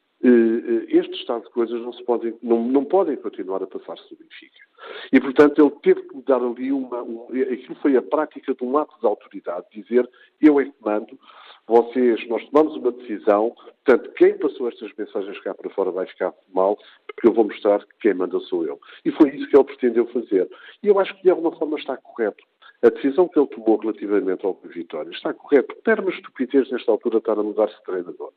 este 0.89 1.15
estado 1.21 1.45
de 1.45 1.51
coisas 1.51 1.81
não, 1.83 1.93
se 1.93 2.03
podem, 2.05 2.35
não, 2.43 2.65
não 2.65 2.85
podem 2.85 3.17
continuar 3.17 3.63
a 3.63 3.67
passar-se 3.67 4.11
no 4.11 4.19
Benfica. 4.19 4.65
E, 5.13 5.21
portanto, 5.21 5.61
ele 5.61 5.71
teve 5.83 6.09
que 6.09 6.23
dar 6.23 6.43
ali 6.43 6.73
uma. 6.73 7.03
Um, 7.03 7.27
aquilo 7.27 7.75
foi 7.77 7.97
a 7.97 8.03
prática 8.03 8.55
de 8.55 8.65
um 8.65 8.77
ato 8.79 8.99
de 9.01 9.07
autoridade, 9.07 9.67
dizer 9.73 10.09
eu 10.41 10.61
é 10.61 10.65
que 10.65 10.75
mando, 10.81 11.19
vocês, 11.67 12.27
nós 12.29 12.45
tomamos 12.51 12.77
uma 12.77 12.93
decisão, 12.93 13.55
portanto, 13.85 14.13
quem 14.15 14.37
passou 14.37 14.69
estas 14.69 14.93
mensagens 14.97 15.39
cá 15.41 15.55
para 15.55 15.71
fora 15.71 15.91
vai 15.91 16.07
ficar 16.07 16.33
mal, 16.53 16.77
porque 17.07 17.29
eu 17.29 17.33
vou 17.33 17.45
mostrar 17.45 17.81
que 17.81 17.95
quem 18.01 18.15
manda 18.15 18.39
sou 18.41 18.67
eu. 18.67 18.79
E 19.05 19.11
foi 19.13 19.31
isso 19.31 19.49
que 19.49 19.57
ele 19.57 19.65
pretendeu 19.65 20.07
fazer. 20.09 20.49
E 20.83 20.89
eu 20.89 20.99
acho 20.99 21.15
que 21.17 21.23
de 21.23 21.31
alguma 21.31 21.57
forma 21.57 21.79
está 21.79 21.97
correto. 21.97 22.45
A 22.85 22.91
decisão 22.91 23.27
que 23.27 23.39
ele 23.39 23.49
tomou 23.49 23.79
relativamente 23.79 24.45
ao 24.45 24.61
Vitória 24.63 25.09
está 25.09 25.33
correta. 25.33 25.75
Era 25.87 26.03
uma 26.03 26.11
estupidez 26.11 26.71
nesta 26.71 26.93
altura 26.93 27.17
estar 27.17 27.33
a 27.33 27.43
mudar-se 27.43 27.75
de 27.77 27.83
treinador. 27.85 28.31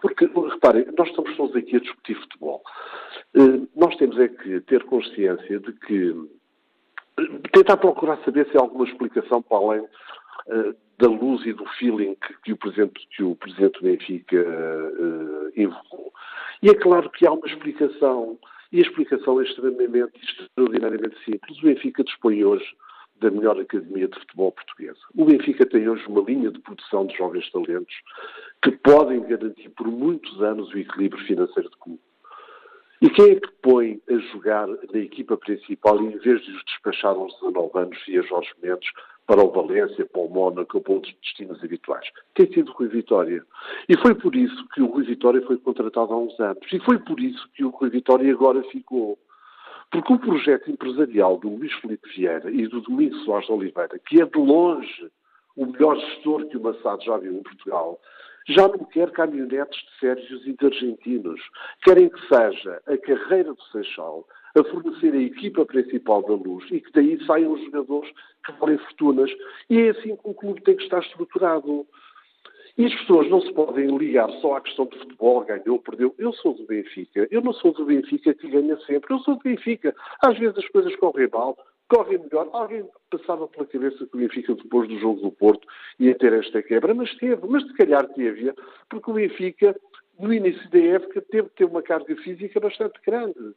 Porque, 0.00 0.26
reparem, 0.26 0.86
nós 0.96 1.08
estamos 1.08 1.36
todos 1.36 1.56
aqui 1.56 1.74
a 1.74 1.80
discutir 1.80 2.14
futebol. 2.14 2.62
Eh, 3.34 3.66
nós 3.74 3.96
temos 3.96 4.16
é 4.20 4.28
que 4.28 4.60
ter 4.60 4.84
consciência 4.84 5.58
de 5.58 5.72
que 5.72 6.14
eh, 7.18 7.48
tentar 7.52 7.76
procurar 7.78 8.18
saber 8.24 8.48
se 8.48 8.56
há 8.56 8.60
alguma 8.60 8.84
explicação 8.84 9.42
para 9.42 9.56
além 9.56 9.80
uh, 9.80 10.76
da 10.98 11.08
luz 11.08 11.44
e 11.44 11.52
do 11.52 11.66
feeling 11.70 12.16
que, 12.44 12.52
o 12.52 12.56
Presidente, 12.56 13.04
que 13.16 13.24
o 13.24 13.34
Presidente 13.34 13.82
Benfica 13.82 14.44
invocou. 15.56 16.12
E 16.62 16.70
é 16.70 16.74
claro 16.74 17.10
que 17.10 17.26
há 17.26 17.32
uma 17.32 17.46
explicação, 17.46 18.38
e 18.70 18.78
a 18.78 18.82
explicação 18.82 19.40
é 19.40 19.44
extremamente, 19.44 20.12
extraordinariamente 20.22 21.16
simples. 21.24 21.58
O 21.58 21.62
Benfica 21.62 22.04
dispõe 22.04 22.44
hoje 22.44 22.64
da 23.20 23.30
melhor 23.30 23.58
academia 23.60 24.08
de 24.08 24.18
futebol 24.18 24.52
portuguesa. 24.52 24.98
O 25.16 25.24
Benfica 25.24 25.66
tem 25.66 25.88
hoje 25.88 26.06
uma 26.06 26.22
linha 26.22 26.50
de 26.50 26.58
produção 26.60 27.06
de 27.06 27.16
jovens 27.16 27.50
talentos 27.50 27.94
que 28.62 28.72
podem 28.72 29.20
garantir 29.20 29.68
por 29.70 29.86
muitos 29.86 30.42
anos 30.42 30.72
o 30.72 30.78
equilíbrio 30.78 31.24
financeiro 31.24 31.68
do 31.70 31.76
clube. 31.78 32.00
E 33.00 33.08
quem 33.10 33.30
é 33.30 33.34
que 33.36 33.48
põe 33.62 34.00
a 34.10 34.14
jogar 34.32 34.66
na 34.66 34.98
equipa 34.98 35.36
principal 35.36 36.02
e 36.02 36.06
em 36.06 36.18
vez 36.18 36.42
de 36.42 36.50
os 36.50 36.64
despachar 36.64 37.14
aos 37.14 37.32
19 37.34 37.78
anos 37.78 37.98
via 38.04 38.22
Jorge 38.22 38.50
Mendes 38.60 38.90
para 39.24 39.44
o 39.44 39.52
Valência, 39.52 40.04
para 40.04 40.20
o 40.20 40.28
Mónaco 40.28 40.80
para 40.80 40.94
outros 40.94 41.14
destinos 41.22 41.62
habituais? 41.62 42.04
Tem 42.34 42.52
sido 42.52 42.72
Rui 42.72 42.88
Vitória. 42.88 43.44
E 43.88 43.96
foi 43.98 44.16
por 44.16 44.34
isso 44.34 44.66
que 44.70 44.82
o 44.82 44.86
Rui 44.86 45.04
Vitória 45.04 45.40
foi 45.46 45.58
contratado 45.58 46.12
há 46.12 46.18
uns 46.18 46.38
anos. 46.40 46.66
E 46.72 46.80
foi 46.80 46.98
por 46.98 47.20
isso 47.20 47.48
que 47.54 47.64
o 47.64 47.68
Rui 47.68 47.88
Vitória 47.88 48.32
agora 48.32 48.64
ficou. 48.64 49.16
Porque 49.90 50.12
o 50.12 50.18
projeto 50.18 50.70
empresarial 50.70 51.38
do 51.38 51.48
Luís 51.48 51.72
Felipe 51.74 52.08
Vieira 52.14 52.50
e 52.50 52.66
do 52.66 52.80
Domingos 52.82 53.24
Soares 53.24 53.46
de 53.46 53.52
Oliveira, 53.52 53.98
que 54.06 54.20
é 54.20 54.26
de 54.26 54.38
longe 54.38 55.10
o 55.56 55.66
melhor 55.66 55.96
gestor 55.96 56.46
que 56.46 56.56
o 56.56 56.62
Massado 56.62 57.02
já 57.02 57.16
viu 57.16 57.32
em 57.32 57.42
Portugal, 57.42 58.00
já 58.48 58.68
não 58.68 58.78
quer 58.78 59.10
caminhonetes 59.10 59.78
de 59.78 59.98
sérvios 59.98 60.46
e 60.46 60.52
de 60.52 60.66
argentinos. 60.66 61.40
Querem 61.82 62.08
que 62.08 62.20
seja 62.28 62.80
a 62.86 62.96
carreira 62.96 63.52
do 63.52 63.62
Seixal 63.72 64.26
a 64.58 64.64
fornecer 64.64 65.12
a 65.12 65.22
equipa 65.22 65.66
principal 65.66 66.22
da 66.22 66.34
luz 66.34 66.64
e 66.70 66.80
que 66.80 66.92
daí 66.92 67.22
saiam 67.26 67.52
os 67.52 67.64
jogadores 67.64 68.10
que 68.44 68.52
valem 68.52 68.78
fortunas. 68.78 69.30
E 69.68 69.80
é 69.80 69.90
assim 69.90 70.16
que 70.16 70.28
o 70.28 70.34
clube 70.34 70.62
tem 70.62 70.76
que 70.76 70.84
estar 70.84 71.00
estruturado. 71.00 71.86
E 72.78 72.86
as 72.86 72.94
pessoas 72.94 73.28
não 73.28 73.40
se 73.40 73.52
podem 73.52 73.88
ligar 73.98 74.30
só 74.40 74.54
à 74.56 74.60
questão 74.60 74.86
de 74.86 74.96
futebol, 75.00 75.44
ganhou, 75.44 75.80
perdeu. 75.80 76.14
Eu 76.16 76.32
sou 76.32 76.54
do 76.54 76.64
Benfica. 76.64 77.26
Eu 77.28 77.42
não 77.42 77.52
sou 77.52 77.72
do 77.72 77.84
Benfica 77.84 78.32
que 78.32 78.48
ganha 78.48 78.76
sempre. 78.86 79.12
Eu 79.12 79.18
sou 79.18 79.34
do 79.34 79.42
Benfica. 79.42 79.92
Às 80.24 80.38
vezes 80.38 80.56
as 80.56 80.68
coisas 80.68 80.94
correm 80.94 81.28
mal, 81.32 81.58
correm 81.88 82.18
melhor. 82.18 82.48
Alguém 82.52 82.88
passava 83.10 83.48
pela 83.48 83.66
cabeça 83.66 84.06
que 84.06 84.16
o 84.16 84.20
Benfica, 84.20 84.54
depois 84.54 84.88
do 84.88 84.96
jogo 85.00 85.20
do 85.22 85.32
Porto, 85.32 85.66
ia 85.98 86.14
ter 86.14 86.32
esta 86.32 86.62
quebra. 86.62 86.94
Mas 86.94 87.12
teve. 87.16 87.44
Mas 87.48 87.66
se 87.66 87.74
calhar 87.74 88.06
teve, 88.14 88.54
porque 88.88 89.10
o 89.10 89.14
Benfica, 89.14 89.74
no 90.20 90.32
início 90.32 90.70
da 90.70 90.78
época, 90.78 91.20
teve 91.20 91.48
que 91.48 91.56
ter 91.56 91.64
uma 91.64 91.82
carga 91.82 92.14
física 92.14 92.60
bastante 92.60 93.00
grande. 93.04 93.56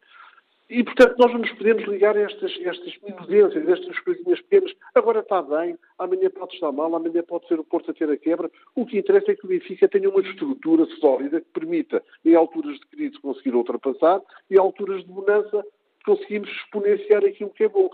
E, 0.71 0.85
portanto, 0.85 1.17
nós 1.17 1.33
não 1.33 1.39
nos 1.39 1.51
podemos 1.51 1.83
ligar 1.83 2.15
a 2.15 2.21
estas, 2.21 2.57
estas 2.61 2.97
minudências, 3.03 3.67
estas 3.67 3.99
coisinhas 3.99 4.39
pequenas. 4.39 4.73
Agora 4.95 5.19
está 5.19 5.41
bem, 5.41 5.77
amanhã 5.99 6.29
pode 6.29 6.53
estar 6.53 6.71
mal, 6.71 6.95
amanhã 6.95 7.21
pode 7.23 7.45
ser 7.49 7.59
o 7.59 7.63
Porto 7.65 7.91
a 7.91 7.93
ter 7.93 8.09
a 8.09 8.15
quebra. 8.15 8.49
O 8.73 8.85
que 8.85 8.97
interessa 8.97 9.33
é 9.33 9.35
que 9.35 9.43
o 9.43 9.49
Benfica 9.49 9.89
tenha 9.89 10.09
uma 10.09 10.21
estrutura 10.21 10.85
sólida 11.01 11.41
que 11.41 11.49
permita, 11.51 12.01
em 12.23 12.35
alturas 12.35 12.79
de 12.79 12.87
crise, 12.87 13.19
conseguir 13.19 13.53
ultrapassar 13.53 14.21
e 14.49 14.55
em 14.55 14.59
alturas 14.59 15.03
de 15.03 15.11
bonança, 15.11 15.61
conseguimos 16.05 16.49
exponenciar 16.49 17.25
aquilo 17.25 17.49
que 17.49 17.65
é 17.65 17.67
bom. 17.67 17.89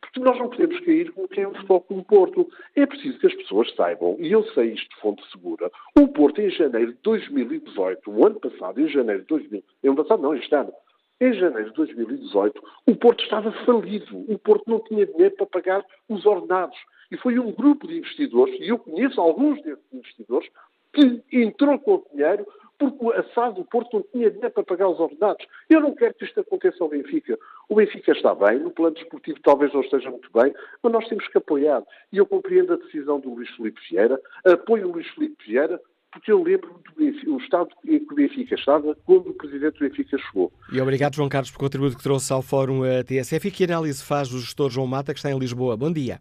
Porque 0.00 0.20
nós 0.20 0.38
não 0.38 0.48
podemos 0.48 0.80
cair 0.80 1.12
como 1.12 1.28
quem 1.28 1.44
é 1.44 1.48
o 1.48 1.52
Futebol 1.52 1.80
Clube 1.82 2.04
Porto. 2.04 2.48
É 2.74 2.86
preciso 2.86 3.18
que 3.18 3.26
as 3.26 3.34
pessoas 3.34 3.70
saibam, 3.74 4.16
e 4.18 4.32
eu 4.32 4.42
sei 4.54 4.72
isto 4.72 4.88
de 4.94 5.00
fonte 5.02 5.22
segura, 5.30 5.70
o 5.98 6.08
Porto 6.08 6.40
em 6.40 6.48
janeiro 6.48 6.94
de 6.94 6.98
2018, 7.02 8.10
o 8.10 8.26
ano 8.26 8.40
passado, 8.40 8.80
em 8.80 8.88
janeiro 8.88 9.20
de 9.20 9.28
2018, 9.28 9.64
ano 9.84 9.96
passado 9.96 10.22
não, 10.22 10.34
este 10.34 10.54
ano, 10.54 10.72
em 11.20 11.32
janeiro 11.34 11.70
de 11.70 11.76
2018, 11.76 12.62
o 12.86 12.96
Porto 12.96 13.22
estava 13.24 13.52
falido. 13.64 14.18
O 14.28 14.38
Porto 14.38 14.64
não 14.66 14.80
tinha 14.80 15.06
dinheiro 15.06 15.34
para 15.36 15.46
pagar 15.46 15.84
os 16.08 16.26
ordenados. 16.26 16.76
E 17.10 17.16
foi 17.16 17.38
um 17.38 17.52
grupo 17.52 17.86
de 17.86 17.98
investidores, 17.98 18.54
e 18.58 18.68
eu 18.68 18.78
conheço 18.78 19.20
alguns 19.20 19.62
desses 19.62 19.84
investidores, 19.92 20.48
que 20.92 21.22
entrou 21.32 21.78
com 21.78 21.94
o 21.94 22.06
dinheiro 22.12 22.46
porque 22.78 23.06
a 23.16 23.22
SAD 23.34 23.56
do 23.56 23.64
Porto 23.64 23.94
não 23.94 24.02
tinha 24.02 24.30
dinheiro 24.30 24.50
para 24.50 24.64
pagar 24.64 24.88
os 24.88 24.98
ordenados. 24.98 25.46
Eu 25.70 25.80
não 25.80 25.94
quero 25.94 26.14
que 26.14 26.24
isto 26.24 26.40
aconteça 26.40 26.82
ao 26.82 26.90
Benfica. 26.90 27.38
O 27.68 27.76
Benfica 27.76 28.12
está 28.12 28.34
bem, 28.34 28.58
no 28.58 28.70
plano 28.70 28.94
desportivo 28.94 29.38
talvez 29.42 29.72
não 29.72 29.80
esteja 29.80 30.10
muito 30.10 30.28
bem, 30.32 30.52
mas 30.82 30.92
nós 30.92 31.08
temos 31.08 31.26
que 31.28 31.38
apoiar. 31.38 31.82
E 32.12 32.18
eu 32.18 32.26
compreendo 32.26 32.72
a 32.72 32.76
decisão 32.76 33.20
do 33.20 33.34
Luís 33.34 33.50
Filipe 33.50 33.80
Vieira, 33.88 34.20
apoio 34.44 34.88
o 34.88 34.92
Luís 34.92 35.06
Filipe 35.08 35.44
Vieira, 35.46 35.80
porque 36.14 36.30
eu 36.30 36.42
lembro 36.42 36.80
do 36.96 37.38
estado 37.38 37.70
em 37.84 37.98
que 37.98 38.12
o 38.12 38.14
Benfica 38.14 38.54
estava 38.54 38.96
quando 39.04 39.30
o 39.30 39.34
presidente 39.34 39.78
do 39.80 39.88
Benfica 39.88 40.16
chegou. 40.16 40.52
E 40.72 40.80
obrigado, 40.80 41.16
João 41.16 41.28
Carlos, 41.28 41.50
pelo 41.50 41.60
contributo 41.60 41.96
que 41.96 42.02
trouxe 42.02 42.32
ao 42.32 42.40
Fórum 42.40 42.84
eh, 42.84 43.02
TSF. 43.02 43.48
E 43.48 43.50
que 43.50 43.64
análise 43.64 44.02
faz 44.02 44.32
o 44.32 44.38
gestor 44.38 44.70
João 44.70 44.86
Mata, 44.86 45.12
que 45.12 45.18
está 45.18 45.30
em 45.30 45.38
Lisboa? 45.38 45.76
Bom 45.76 45.92
dia. 45.92 46.20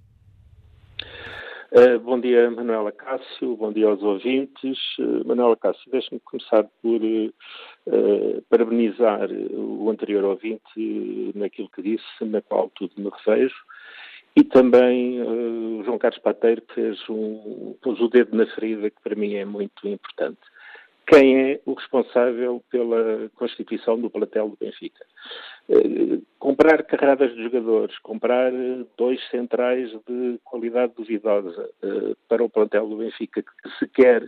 Uh, 1.71 1.99
bom 1.99 2.19
dia, 2.19 2.51
Manuela 2.51 2.91
Cássio, 2.91 3.55
bom 3.55 3.71
dia 3.71 3.87
aos 3.87 4.01
ouvintes. 4.01 4.77
Uh, 4.99 5.27
Manuela 5.27 5.55
Cássio, 5.55 5.91
deixe-me 5.91 6.19
começar 6.19 6.63
por 6.81 7.01
uh, 7.01 8.41
parabenizar 8.49 9.29
o 9.31 9.89
anterior 9.89 10.23
ouvinte 10.23 11.31
naquilo 11.35 11.69
que 11.69 11.81
disse, 11.83 12.03
na 12.21 12.41
qual 12.41 12.71
tudo 12.75 12.93
me 12.97 13.11
revejo. 13.25 13.55
E 14.35 14.43
também 14.43 15.21
uh, 15.21 15.79
o 15.79 15.83
João 15.83 15.99
Carlos 15.99 16.19
Pateiro 16.19 16.63
fez 16.73 16.97
um, 17.07 17.75
pôs 17.81 17.99
o 17.99 18.07
dedo 18.07 18.35
na 18.35 18.47
ferida, 18.47 18.89
que 18.89 19.01
para 19.03 19.15
mim 19.15 19.35
é 19.35 19.45
muito 19.45 19.87
importante. 19.87 20.39
Quem 21.05 21.51
é 21.51 21.61
o 21.65 21.73
responsável 21.73 22.63
pela 22.71 23.29
constituição 23.35 23.99
do 23.99 24.09
platel 24.09 24.49
do 24.49 24.57
Benfica? 24.57 25.05
Uh, 25.69 26.25
comprar 26.39 26.81
carradas 26.83 27.35
de 27.35 27.43
jogadores, 27.43 27.97
comprar 27.99 28.51
dois 28.97 29.21
centrais 29.29 29.91
de 30.07 30.39
qualidade 30.43 30.93
duvidosa 30.95 31.69
uh, 31.83 32.15
para 32.27 32.43
o 32.43 32.49
plantel 32.49 32.87
do 32.87 32.97
Benfica, 32.97 33.43
que 33.43 33.69
se 33.77 33.87
quer 33.87 34.23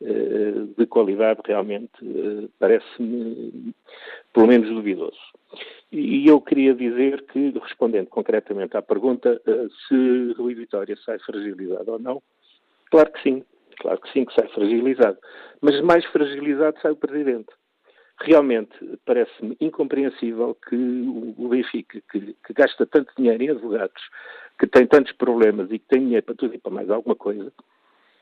de 0.00 0.86
qualidade 0.86 1.40
realmente 1.44 1.92
parece-me 2.58 3.74
pelo 4.32 4.46
menos 4.46 4.68
duvidoso. 4.68 5.18
E 5.92 6.28
eu 6.28 6.40
queria 6.40 6.72
dizer 6.72 7.24
que, 7.26 7.50
respondendo 7.58 8.06
concretamente 8.08 8.76
à 8.76 8.82
pergunta 8.82 9.40
eh, 9.44 9.66
se 9.88 10.32
Rui 10.38 10.54
Vitória 10.54 10.96
sai 11.04 11.18
fragilizado 11.18 11.92
ou 11.92 11.98
não, 11.98 12.22
claro 12.90 13.10
que 13.10 13.22
sim, 13.22 13.44
claro 13.80 14.00
que 14.00 14.12
sim 14.12 14.24
que 14.24 14.34
sai 14.34 14.48
fragilizado. 14.48 15.18
Mas 15.60 15.80
mais 15.80 16.04
fragilizado 16.06 16.80
sai 16.80 16.92
o 16.92 16.96
Presidente. 16.96 17.48
Realmente 18.20 18.72
parece-me 19.04 19.56
incompreensível 19.60 20.56
que 20.68 20.76
o 20.76 21.48
Benfica, 21.48 22.00
que, 22.12 22.36
que, 22.46 22.52
gasta 22.52 22.86
tanto 22.86 23.12
dinheiro 23.16 23.42
em 23.42 23.50
advogados, 23.50 24.02
que 24.60 24.68
tem 24.68 24.86
tantos 24.86 25.12
problemas 25.14 25.72
e 25.72 25.78
que 25.78 25.88
tem 25.88 26.00
dinheiro 26.00 26.24
para 26.24 26.34
tudo 26.36 26.54
e 26.54 26.58
para 26.58 26.70
mais 26.70 26.88
alguma 26.88 27.16
coisa, 27.16 27.50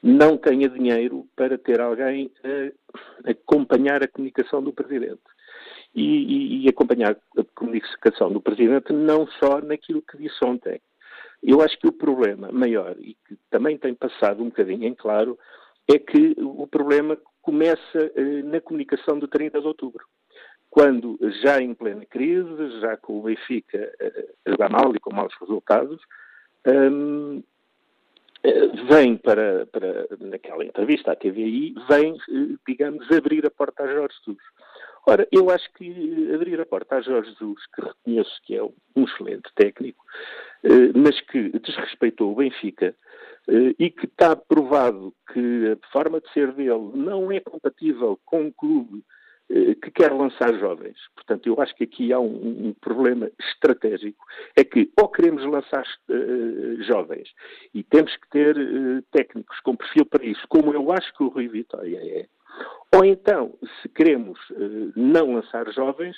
não 0.02 0.36
tenha 0.36 0.68
dinheiro 0.68 1.26
para 1.34 1.58
ter 1.58 1.80
alguém 1.80 2.30
a 2.44 3.30
acompanhar 3.30 4.02
a 4.02 4.08
comunicação 4.08 4.62
do 4.62 4.72
Presidente 4.72 5.20
e, 5.94 6.02
e, 6.02 6.64
e 6.64 6.68
acompanhar 6.68 7.16
a 7.36 7.44
comunicação 7.54 8.32
do 8.32 8.40
Presidente 8.40 8.92
não 8.92 9.26
só 9.26 9.60
naquilo 9.60 10.02
que 10.02 10.18
disse 10.18 10.44
ontem. 10.44 10.80
Eu 11.42 11.62
acho 11.62 11.78
que 11.78 11.86
o 11.86 11.92
problema 11.92 12.50
maior, 12.50 12.96
e 12.98 13.16
que 13.26 13.36
também 13.50 13.78
tem 13.78 13.94
passado 13.94 14.42
um 14.42 14.46
bocadinho 14.46 14.84
em 14.84 14.94
claro, 14.94 15.38
é 15.88 15.98
que 15.98 16.34
o 16.38 16.66
problema 16.66 17.16
começa 17.40 18.12
eh, 18.14 18.42
na 18.42 18.60
comunicação 18.60 19.18
do 19.18 19.26
30 19.26 19.60
de 19.60 19.66
outubro. 19.66 20.04
Quando, 20.68 21.18
já 21.42 21.60
em 21.60 21.72
plena 21.74 22.04
crise, 22.04 22.80
já 22.80 22.96
com 22.96 23.18
o 23.18 23.22
Benfica 23.22 23.78
eh, 24.00 24.28
a 24.61 24.68
mal 24.68 24.94
e 24.94 25.00
com 25.00 25.14
maus 25.14 25.32
resultados, 25.40 26.00
um, 26.66 27.38
eh, 27.38 27.42
vem 28.88 29.16
para, 29.16 29.66
para, 29.66 30.07
naquela 30.20 30.64
entrevista 30.64 31.12
à 31.12 31.16
TVI, 31.16 31.74
vem, 31.88 32.14
eh, 32.14 32.57
digamos, 32.66 33.11
abrir 33.11 33.44
a 33.46 33.51
porta 33.51 33.83
a 33.83 33.87
Jorge 33.87 34.14
Jesus. 34.18 34.42
Ora, 35.07 35.27
eu 35.33 35.51
acho 35.51 35.72
que 35.72 36.35
abrir 36.35 36.61
a 36.61 36.66
porta 36.66 36.96
a 36.96 37.01
Jorge 37.01 37.31
Jesus, 37.31 37.66
que 37.74 37.81
reconheço 37.83 38.42
que 38.44 38.57
é 38.57 38.62
um 38.62 39.05
excelente 39.05 39.51
técnico, 39.55 40.05
eh, 40.64 40.92
mas 40.94 41.20
que 41.22 41.51
desrespeitou 41.59 42.33
o 42.33 42.37
Benfica 42.37 42.94
eh, 43.48 43.74
e 43.79 43.90
que 43.90 44.07
está 44.07 44.37
provado 44.37 45.14
que 45.33 45.72
a 45.72 45.92
forma 45.92 46.20
de 46.20 46.31
ser 46.33 46.53
dele 46.53 46.90
não 46.94 47.33
é 47.33 47.40
compatível 47.40 48.18
com 48.24 48.42
um 48.42 48.53
clube 48.53 49.03
eh, 49.03 49.17
que 49.48 49.90
quer 49.90 50.12
lançar 50.12 50.52
jovens. 50.58 50.96
Portanto, 51.14 51.46
eu 51.46 51.61
acho 51.61 51.74
que 51.74 51.84
aqui 51.84 52.12
há 52.12 52.20
um, 52.20 52.68
um 52.68 52.74
problema 52.80 53.30
estratégico. 53.40 54.24
É 54.54 54.62
que 54.62 54.90
ou 55.00 55.08
queremos 55.08 55.44
lançar 55.44 55.84
uh, 56.08 56.82
jovens 56.82 57.28
e 57.72 57.82
temos 57.82 58.14
que 58.16 58.28
ter 58.30 58.56
uh, 58.56 59.02
técnicos 59.11 59.58
com 59.61 59.76
perfil 59.76 60.04
para 60.04 60.24
isso, 60.24 60.42
como 60.48 60.72
eu 60.72 60.92
acho 60.92 61.12
que 61.14 61.22
o 61.22 61.28
Rui 61.28 61.48
Vitória 61.48 61.98
é, 61.98 62.26
ou 62.94 63.04
então, 63.04 63.54
se 63.80 63.88
queremos 63.88 64.38
uh, 64.50 64.92
não 64.96 65.34
lançar 65.34 65.70
jovens, 65.72 66.16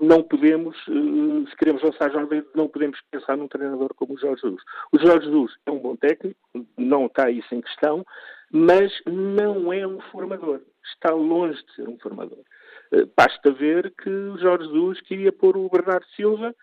não 0.00 0.22
podemos, 0.22 0.76
se 0.84 1.56
queremos 1.58 1.82
lançar 1.82 2.10
jovens, 2.10 2.44
não 2.54 2.68
podemos 2.68 2.98
pensar 3.10 3.36
num 3.36 3.48
treinador 3.48 3.92
como 3.94 4.14
o 4.14 4.18
Jorge 4.18 4.40
Jesus. 4.40 4.62
O 4.92 4.98
Jorge 4.98 5.26
Jesus 5.26 5.56
é 5.66 5.70
um 5.70 5.78
bom 5.78 5.96
técnico, 5.96 6.38
não 6.78 7.06
está 7.06 7.28
isso 7.28 7.52
em 7.54 7.60
questão, 7.60 8.06
mas 8.50 8.92
não 9.04 9.72
é 9.72 9.86
um 9.86 10.00
formador. 10.12 10.60
Está 10.84 11.12
longe 11.12 11.62
de 11.64 11.74
ser 11.74 11.88
um 11.88 11.98
formador. 11.98 12.42
basta 13.16 13.50
ver 13.52 13.92
que 14.02 14.10
o 14.10 14.38
Jorge 14.38 14.66
Jesus 14.66 15.00
queria 15.02 15.32
pôr 15.32 15.56
o 15.56 15.68
Bernardo 15.68 16.06
Silva 16.16 16.54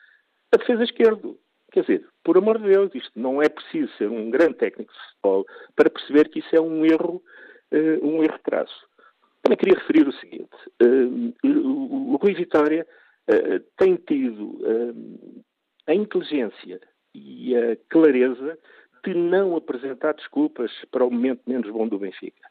a 0.51 0.57
defesa 0.57 0.83
esquerdo. 0.83 1.37
Quer 1.71 1.81
dizer, 1.81 2.05
por 2.23 2.37
amor 2.37 2.57
de 2.57 2.67
Deus, 2.67 2.91
isto 2.95 3.11
não 3.19 3.41
é 3.41 3.47
preciso 3.47 3.91
ser 3.97 4.09
um 4.09 4.29
grande 4.29 4.55
técnico 4.55 4.91
de 4.91 4.99
futebol 4.99 5.45
para 5.75 5.89
perceber 5.89 6.29
que 6.29 6.39
isso 6.39 6.55
é 6.55 6.61
um 6.61 6.85
erro 6.85 7.21
uh, 7.71 8.05
um 8.05 8.23
erro 8.23 8.39
traço. 8.43 8.87
Também 9.43 9.57
queria 9.57 9.77
referir 9.77 10.07
o 10.07 10.13
seguinte: 10.13 10.55
uh, 10.81 11.47
o, 12.13 12.17
Rui 12.17 12.33
Vitória 12.33 12.85
tem 13.77 13.95
tido 13.95 14.59
a 15.85 15.93
inteligência 15.93 16.81
e 17.13 17.55
a 17.55 17.77
clareza 17.87 18.57
de 19.05 19.13
não 19.13 19.55
apresentar 19.55 20.15
desculpas 20.15 20.71
para 20.89 21.05
o 21.05 21.11
momento 21.11 21.43
menos 21.45 21.69
bom 21.69 21.87
do 21.87 21.99
Benfica. 21.99 22.48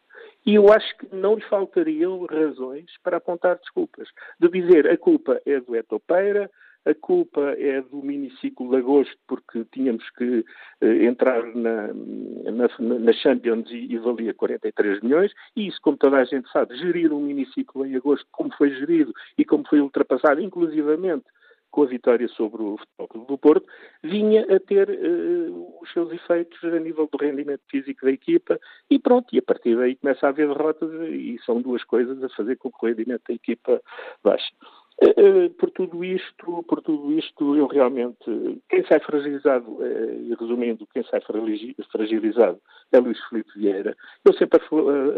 E 0.48 0.54
eu 0.54 0.72
acho 0.72 0.96
que 0.96 1.14
não 1.14 1.34
lhe 1.34 1.42
faltariam 1.42 2.24
razões 2.24 2.86
para 3.02 3.18
apontar 3.18 3.58
desculpas. 3.58 4.08
De 4.40 4.48
dizer 4.48 4.88
a 4.88 4.96
culpa 4.96 5.38
é 5.44 5.60
do 5.60 5.76
Etopeira, 5.76 6.50
a 6.86 6.94
culpa 6.94 7.54
é 7.58 7.82
do 7.82 7.98
miniciclo 8.02 8.70
de 8.70 8.76
agosto, 8.76 9.14
porque 9.26 9.66
tínhamos 9.70 10.08
que 10.16 10.42
eh, 10.80 11.04
entrar 11.04 11.44
na, 11.54 11.88
na, 11.88 12.98
na 12.98 13.12
Champions 13.12 13.70
e, 13.70 13.92
e, 13.92 13.98
valia 13.98 14.32
43 14.32 15.02
milhões, 15.02 15.34
e 15.54 15.66
isso, 15.66 15.78
como 15.82 15.98
toda 15.98 16.16
a 16.16 16.24
gente 16.24 16.50
sabe, 16.50 16.78
gerir 16.78 17.12
um 17.12 17.20
miniciclo 17.20 17.84
em 17.84 17.94
agosto, 17.96 18.26
como 18.32 18.50
foi 18.56 18.70
gerido 18.70 19.12
e 19.36 19.44
como 19.44 19.68
foi 19.68 19.82
ultrapassado, 19.82 20.40
inclusivamente 20.40 21.26
com 21.70 21.82
a 21.82 21.86
vitória 21.86 22.28
sobre 22.28 22.62
o 22.62 22.76
Futebol 22.78 23.26
do 23.26 23.38
Porto, 23.38 23.66
vinha 24.02 24.42
a 24.54 24.60
ter 24.60 24.88
uh, 24.88 25.78
os 25.82 25.92
seus 25.92 26.12
efeitos 26.12 26.62
a 26.64 26.78
nível 26.78 27.08
do 27.10 27.18
rendimento 27.18 27.62
físico 27.70 28.04
da 28.04 28.12
equipa 28.12 28.58
e 28.90 28.98
pronto, 28.98 29.26
e 29.32 29.38
a 29.38 29.42
partir 29.42 29.76
daí 29.76 29.96
começa 29.96 30.26
a 30.26 30.30
haver 30.30 30.48
derrotas 30.48 30.90
e 31.10 31.38
são 31.44 31.60
duas 31.60 31.84
coisas 31.84 32.22
a 32.22 32.28
fazer 32.30 32.56
com 32.56 32.70
que 32.70 32.78
o 32.82 32.86
rendimento 32.86 33.22
da 33.28 33.34
equipa 33.34 33.80
baixe. 34.22 34.52
Eh, 35.00 35.14
eh, 35.16 35.48
por 35.50 35.70
tudo 35.70 36.04
isto, 36.04 36.64
por 36.64 36.82
tudo 36.82 37.12
isto, 37.12 37.54
eu 37.56 37.66
realmente, 37.68 38.60
quem 38.68 38.84
sai 38.84 38.98
fragilizado, 38.98 39.78
eh, 39.80 40.34
resumindo, 40.38 40.88
quem 40.92 41.04
sai 41.04 41.20
fragilizado 41.20 42.60
é 42.90 42.98
Luís 42.98 43.18
Felipe 43.28 43.52
Vieira. 43.56 43.96
Eu 44.24 44.32
sempre 44.32 44.60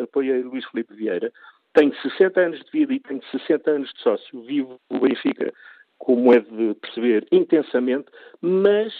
apoiei 0.02 0.42
Luís 0.42 0.66
Felipe 0.66 0.94
Vieira. 0.94 1.32
Tenho 1.72 1.94
60 1.94 2.40
anos 2.40 2.60
de 2.60 2.70
vida 2.70 2.92
e 2.92 3.00
tenho 3.00 3.22
60 3.30 3.70
anos 3.70 3.90
de 3.94 4.02
sócio. 4.02 4.42
Vivo 4.42 4.78
o 4.90 4.98
Benfica, 4.98 5.50
como 6.00 6.32
é 6.32 6.40
de 6.40 6.74
perceber, 6.80 7.26
intensamente, 7.30 8.06
mas 8.40 8.92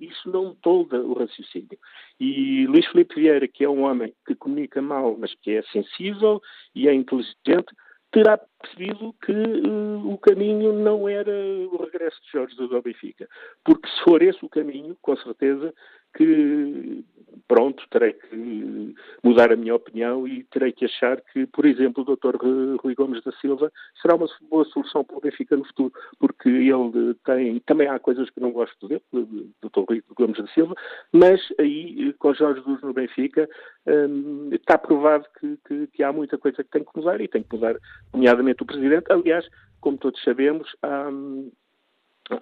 isso 0.00 0.28
não 0.28 0.52
tolda 0.56 1.00
o 1.00 1.14
raciocínio. 1.14 1.78
E 2.18 2.66
Luís 2.66 2.86
Felipe 2.86 3.14
Vieira, 3.14 3.46
que 3.46 3.64
é 3.64 3.68
um 3.68 3.84
homem 3.84 4.12
que 4.26 4.34
comunica 4.34 4.82
mal, 4.82 5.16
mas 5.16 5.32
que 5.36 5.52
é 5.52 5.62
sensível 5.62 6.42
e 6.74 6.88
é 6.88 6.92
inteligente, 6.92 7.72
terá 8.10 8.36
percebido 8.60 9.14
que 9.24 9.32
uh, 9.32 10.12
o 10.12 10.18
caminho 10.18 10.72
não 10.72 11.08
era 11.08 11.30
o 11.30 11.76
regresso 11.84 12.20
de 12.22 12.32
Jorge 12.32 12.56
ao 12.58 12.82
Benfica. 12.82 13.28
Porque 13.64 13.88
se 13.88 14.02
for 14.02 14.20
esse 14.20 14.44
o 14.44 14.48
caminho, 14.48 14.96
com 15.00 15.16
certeza 15.16 15.72
que 16.18 17.04
pronto, 17.46 17.82
terei 17.90 18.12
que 18.12 18.94
mudar 19.22 19.52
a 19.52 19.56
minha 19.56 19.74
opinião 19.74 20.26
e 20.26 20.44
terei 20.44 20.72
que 20.72 20.84
achar 20.84 21.20
que, 21.32 21.46
por 21.46 21.64
exemplo, 21.64 22.02
o 22.02 22.16
Dr. 22.16 22.36
Rui 22.36 22.94
Gomes 22.94 23.22
da 23.22 23.32
Silva 23.32 23.72
será 24.02 24.16
uma 24.16 24.26
boa 24.50 24.64
solução 24.66 25.04
para 25.04 25.16
o 25.16 25.20
Benfica 25.20 25.56
no 25.56 25.64
futuro, 25.64 25.92
porque 26.18 26.48
ele 26.48 27.14
tem, 27.24 27.58
também 27.60 27.88
há 27.88 27.98
coisas 27.98 28.28
que 28.30 28.40
não 28.40 28.50
gosto 28.50 28.88
dele, 28.88 29.02
do 29.12 29.50
Dr. 29.62 29.84
Rui 29.88 30.02
Gomes 30.14 30.38
da 30.38 30.46
Silva, 30.48 30.74
mas 31.12 31.40
aí, 31.58 32.12
com 32.18 32.34
Jorge 32.34 32.60
Jesus 32.60 32.82
no 32.82 32.92
Benfica, 32.92 33.48
hum, 33.86 34.50
está 34.52 34.76
provado 34.76 35.24
que, 35.40 35.58
que, 35.66 35.86
que, 35.86 36.02
há 36.02 36.12
muita 36.12 36.36
coisa 36.36 36.62
que 36.62 36.70
tem 36.70 36.84
que 36.84 36.90
mudar 36.94 37.20
e 37.20 37.28
tem 37.28 37.42
que 37.42 37.54
mudar, 37.54 37.76
nomeadamente 38.12 38.62
o 38.62 38.66
Presidente. 38.66 39.10
Aliás, 39.10 39.48
como 39.80 39.96
todos 39.96 40.22
sabemos, 40.22 40.68
há, 40.82 41.08
hum, 41.08 41.50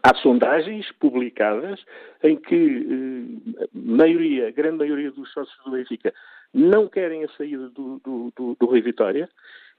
Há 0.03 0.15
sondagens 0.17 0.91
publicadas 0.93 1.85
em 2.23 2.37
que 2.37 2.87
eh, 3.61 3.69
maioria, 3.73 4.51
grande 4.51 4.79
maioria 4.79 5.11
dos 5.13 5.33
sócios 5.33 5.57
do 5.65 5.71
Benfica 5.71 6.13
não 6.53 6.89
querem 6.89 7.25
a 7.25 7.29
saída 7.31 7.69
do, 7.69 8.01
do, 8.01 8.33
do, 8.37 8.57
do 8.59 8.67
Rui 8.67 8.81
Vitória 8.81 9.29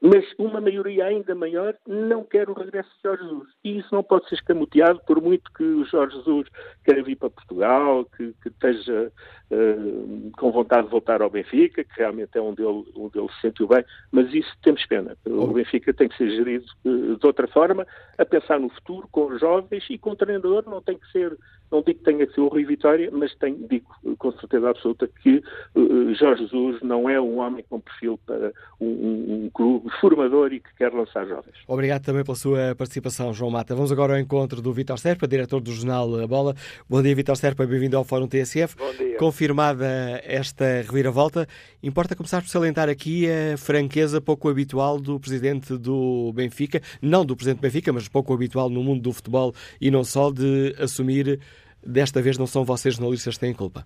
mas 0.01 0.23
uma 0.37 0.61
maioria 0.61 1.05
ainda 1.05 1.33
maior 1.33 1.75
não 1.87 2.23
quer 2.23 2.49
o 2.49 2.53
regresso 2.53 2.89
de 2.89 3.01
Jorge 3.03 3.23
Jesus. 3.23 3.49
E 3.63 3.77
isso 3.79 3.93
não 3.93 4.03
pode 4.03 4.29
ser 4.29 4.35
escamoteado, 4.35 5.01
por 5.07 5.21
muito 5.21 5.51
que 5.53 5.63
o 5.63 5.85
Jorge 5.85 6.15
Jesus 6.17 6.47
queira 6.83 7.01
vir 7.01 7.15
para 7.15 7.29
Portugal, 7.29 8.05
que, 8.15 8.33
que 8.41 8.49
esteja 8.49 9.11
uh, 9.51 10.31
com 10.37 10.51
vontade 10.51 10.83
de 10.83 10.91
voltar 10.91 11.21
ao 11.21 11.29
Benfica, 11.29 11.83
que 11.83 11.97
realmente 11.97 12.37
é 12.37 12.41
onde 12.41 12.61
ele, 12.61 12.85
onde 12.95 13.17
ele 13.17 13.29
se 13.33 13.41
sentiu 13.41 13.67
bem, 13.67 13.83
mas 14.11 14.31
isso 14.33 14.51
temos 14.61 14.85
pena. 14.85 15.17
O 15.25 15.47
Benfica 15.47 15.93
tem 15.93 16.07
que 16.07 16.17
ser 16.17 16.29
gerido 16.29 16.65
uh, 16.85 17.17
de 17.17 17.25
outra 17.25 17.47
forma, 17.47 17.85
a 18.17 18.25
pensar 18.25 18.59
no 18.59 18.69
futuro, 18.69 19.07
com 19.11 19.25
os 19.27 19.39
jovens 19.39 19.83
e 19.89 19.97
com 19.97 20.11
o 20.11 20.15
treinador, 20.15 20.63
não 20.67 20.81
tem 20.81 20.97
que 20.97 21.11
ser 21.11 21.35
não 21.71 21.81
digo 21.81 21.99
que 21.99 22.05
tenha 22.05 22.25
que 22.25 22.33
ser 22.33 22.41
o 22.41 22.47
Rui 22.47 22.65
Vitória, 22.65 23.09
mas 23.11 23.35
tenho, 23.35 23.67
digo 23.67 23.87
com 24.17 24.31
certeza 24.33 24.69
absoluta 24.69 25.07
que 25.21 25.41
uh, 25.75 26.13
Jorge 26.15 26.43
Jesus 26.43 26.81
não 26.81 27.09
é 27.09 27.19
um 27.19 27.39
homem 27.39 27.63
com 27.69 27.79
perfil 27.79 28.19
para 28.25 28.53
um, 28.79 28.87
um, 28.87 29.45
um, 29.45 29.49
clube 29.49 29.89
formador 29.99 30.53
e 30.53 30.59
que 30.59 30.73
quer 30.77 30.93
lançar 30.93 31.25
jovens. 31.27 31.55
Obrigado 31.67 32.03
também 32.03 32.23
pela 32.23 32.35
sua 32.35 32.75
participação, 32.75 33.33
João 33.33 33.51
Mata. 33.51 33.75
Vamos 33.75 33.91
agora 33.91 34.13
ao 34.13 34.19
encontro 34.19 34.61
do 34.61 34.71
Vitor 34.71 34.97
Serpa, 34.97 35.27
diretor 35.27 35.59
do 35.59 35.71
jornal 35.71 36.19
A 36.19 36.27
Bola. 36.27 36.55
Bom 36.89 37.01
dia, 37.01 37.13
Vitor 37.13 37.35
Serpa, 37.35 37.65
bem-vindo 37.65 37.97
ao 37.97 38.03
Fórum 38.03 38.27
TSF. 38.27 38.75
Bom 38.77 38.93
dia. 38.93 39.17
Confirmada 39.17 40.21
esta 40.23 40.81
reviravolta, 40.81 41.47
importa 41.83 42.15
começar 42.15 42.41
por 42.41 42.49
salientar 42.49 42.87
aqui 42.87 43.25
a 43.29 43.57
franqueza 43.57 44.21
pouco 44.21 44.47
habitual 44.47 44.99
do 44.99 45.19
presidente 45.19 45.77
do 45.77 46.31
Benfica, 46.33 46.81
não 47.01 47.25
do 47.25 47.35
presidente 47.35 47.59
do 47.59 47.63
Benfica, 47.63 47.91
mas 47.91 48.07
pouco 48.07 48.33
habitual 48.33 48.69
no 48.69 48.83
mundo 48.83 49.01
do 49.01 49.11
futebol 49.11 49.53
e 49.81 49.91
não 49.91 50.03
só, 50.03 50.31
de 50.31 50.75
assumir 50.79 51.39
desta 51.87 52.21
vez 52.21 52.37
não 52.37 52.45
são 52.45 52.65
vocês 52.65 52.95
jornalistas 52.95 53.35
que 53.35 53.45
têm 53.45 53.53
culpa. 53.53 53.85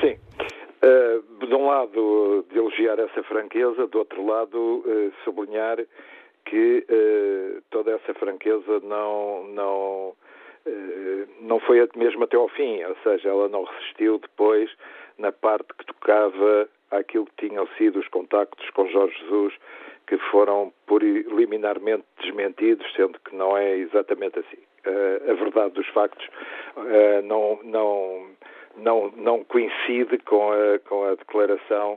Sim. 0.00 0.18
Uh, 0.82 1.46
de 1.46 1.54
um 1.54 1.66
lado, 1.66 2.44
de 2.50 2.58
elogiar 2.58 2.98
essa 2.98 3.22
franqueza, 3.22 3.86
do 3.86 3.98
outro 3.98 4.26
lado, 4.26 4.58
uh, 4.58 5.12
sublinhar 5.24 5.78
que 6.44 6.84
uh, 6.88 7.62
toda 7.70 7.92
essa 7.92 8.14
franqueza 8.14 8.80
não, 8.80 9.44
não, 9.48 10.14
não 11.40 11.60
foi 11.60 11.86
mesmo 11.96 12.24
até 12.24 12.36
ao 12.36 12.48
fim, 12.48 12.82
ou 12.84 12.96
seja, 13.02 13.28
ela 13.28 13.48
não 13.48 13.64
resistiu 13.64 14.18
depois 14.18 14.70
na 15.18 15.30
parte 15.30 15.68
que 15.78 15.86
tocava 15.86 16.68
àquilo 16.90 17.26
que 17.26 17.48
tinham 17.48 17.68
sido 17.76 17.98
os 17.98 18.08
contactos 18.08 18.68
com 18.70 18.88
Jorge 18.88 19.14
Jesus, 19.20 19.54
que 20.06 20.16
foram 20.30 20.72
por 20.86 21.02
liminarmente 21.02 22.04
desmentidos, 22.20 22.86
sendo 22.96 23.18
que 23.20 23.34
não 23.34 23.56
é 23.56 23.76
exatamente 23.76 24.38
assim. 24.38 24.67
Uh, 24.86 25.30
a 25.30 25.34
verdade 25.34 25.74
dos 25.74 25.86
factos 25.88 26.24
uh, 26.76 27.22
não, 27.24 27.58
não, 27.64 28.26
não, 28.76 29.12
não 29.16 29.44
coincide 29.44 30.18
com 30.24 30.52
a, 30.52 30.78
com 30.88 31.04
a 31.04 31.14
declaração 31.14 31.94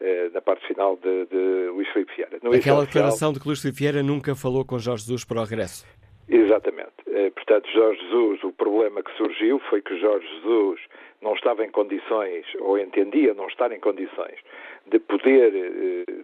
uh, 0.00 0.32
na 0.32 0.40
parte 0.40 0.66
final 0.66 0.96
de, 0.96 1.26
de 1.26 1.68
Luís 1.70 1.88
Filipe 1.92 2.12
Vieira. 2.16 2.38
Aquela 2.56 2.84
declaração 2.84 3.32
de 3.32 3.40
que 3.40 3.46
Luís 3.46 3.60
Filipe 3.60 3.78
Vieira 3.78 4.02
nunca 4.02 4.34
falou 4.34 4.64
com 4.64 4.78
Jorge 4.78 5.04
Jesus 5.04 5.24
para 5.24 5.40
o 5.40 5.44
regresso. 5.44 5.86
Exatamente. 6.28 6.92
Portanto, 7.34 7.68
Jorge 7.70 8.00
Jesus, 8.00 8.44
o 8.44 8.52
problema 8.52 9.02
que 9.02 9.12
surgiu 9.16 9.58
foi 9.68 9.82
que 9.82 9.98
Jorge 9.98 10.26
Jesus 10.36 10.80
não 11.20 11.34
estava 11.34 11.64
em 11.64 11.70
condições, 11.70 12.46
ou 12.58 12.78
entendia 12.78 13.34
não 13.34 13.46
estar 13.48 13.70
em 13.70 13.78
condições, 13.78 14.38
de 14.86 14.98
poder, 14.98 15.52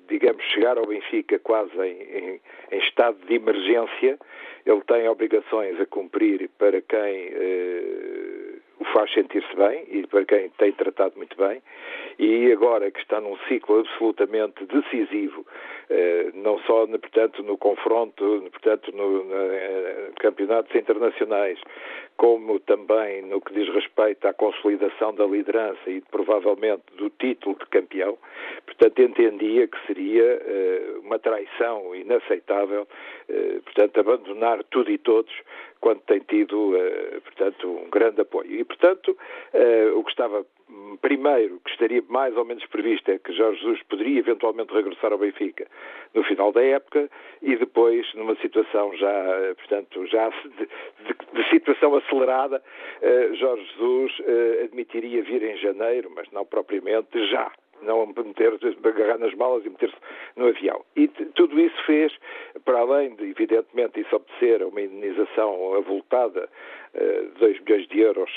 digamos, 0.08 0.42
chegar 0.46 0.78
ao 0.78 0.86
Benfica 0.86 1.38
quase 1.38 1.76
em, 1.78 2.02
em, 2.02 2.40
em 2.72 2.78
estado 2.78 3.18
de 3.26 3.34
emergência 3.34 4.18
ele 4.68 4.82
tem 4.82 5.08
obrigações 5.08 5.80
a 5.80 5.86
cumprir 5.86 6.50
para 6.58 6.80
quem 6.82 7.30
eh, 7.32 8.58
o 8.78 8.84
faz 8.92 9.10
sentir-se 9.12 9.56
bem 9.56 9.84
e 9.90 10.06
para 10.06 10.24
quem 10.26 10.50
tem 10.50 10.72
tratado 10.72 11.16
muito 11.16 11.36
bem. 11.36 11.62
E 12.18 12.50
agora 12.50 12.90
que 12.90 12.98
está 13.00 13.20
num 13.20 13.36
ciclo 13.46 13.78
absolutamente 13.78 14.66
decisivo, 14.66 15.46
eh, 15.88 16.32
não 16.34 16.58
só, 16.60 16.84
portanto, 16.86 17.44
no 17.44 17.56
confronto, 17.56 18.44
portanto, 18.50 18.90
no, 18.92 19.24
no, 19.24 19.34
eh, 19.34 20.10
campeonatos 20.18 20.74
internacionais, 20.74 21.60
como 22.16 22.58
também 22.58 23.22
no 23.22 23.40
que 23.40 23.54
diz 23.54 23.72
respeito 23.72 24.26
à 24.26 24.34
consolidação 24.34 25.14
da 25.14 25.24
liderança 25.26 25.88
e 25.88 26.00
provavelmente 26.10 26.82
do 26.96 27.08
título 27.08 27.56
de 27.56 27.66
campeão, 27.66 28.18
portanto, 28.66 29.00
entendia 29.00 29.68
que 29.68 29.86
seria 29.86 30.24
eh, 30.24 30.94
uma 31.04 31.20
traição 31.20 31.94
inaceitável, 31.94 32.86
portanto, 33.64 34.00
abandonar 34.00 34.64
tudo 34.64 34.90
e 34.90 34.98
todos 34.98 35.32
quando 35.80 36.00
tem 36.00 36.18
tido, 36.20 36.72
portanto, 37.22 37.68
um 37.68 37.88
grande 37.88 38.20
apoio. 38.20 38.50
E, 38.50 38.64
portanto, 38.64 39.16
o 39.94 40.02
que 40.02 40.10
estava 40.10 40.44
primeiro, 41.00 41.60
que 41.60 41.70
estaria 41.70 42.02
mais 42.08 42.36
ou 42.36 42.44
menos 42.44 42.64
previsto, 42.66 43.10
é 43.10 43.18
que 43.18 43.32
Jorge 43.32 43.60
Jesus 43.60 43.82
poderia 43.84 44.18
eventualmente 44.18 44.72
regressar 44.72 45.12
ao 45.12 45.18
Benfica 45.18 45.66
no 46.14 46.22
final 46.24 46.52
da 46.52 46.62
época 46.62 47.10
e 47.42 47.56
depois, 47.56 48.06
numa 48.14 48.34
situação 48.36 48.94
já, 48.96 49.54
portanto, 49.56 50.06
já 50.06 50.28
de, 50.28 50.48
de, 50.48 51.42
de 51.42 51.50
situação 51.50 51.94
acelerada, 51.94 52.62
uh, 53.02 53.34
Jorge 53.34 53.64
Jesus 53.72 54.18
uh, 54.20 54.64
admitiria 54.64 55.22
vir 55.22 55.42
em 55.42 55.56
janeiro, 55.56 56.10
mas 56.14 56.30
não 56.30 56.44
propriamente 56.44 57.26
já 57.30 57.50
não 57.82 58.06
meter, 58.06 58.52
agarrar 58.84 59.18
nas 59.18 59.34
malas 59.34 59.64
e 59.64 59.70
meter-se 59.70 59.96
no 60.36 60.48
avião. 60.48 60.84
E 60.96 61.08
tudo 61.08 61.58
isso 61.58 61.76
fez, 61.84 62.12
para 62.64 62.80
além 62.80 63.14
de, 63.14 63.24
evidentemente, 63.24 64.00
isso 64.00 64.16
a 64.16 64.20
uma 64.66 64.80
indenização 64.80 65.74
avultada 65.74 66.48
de 66.94 67.38
2 67.38 67.60
milhões 67.60 67.88
de 67.88 68.00
euros, 68.00 68.30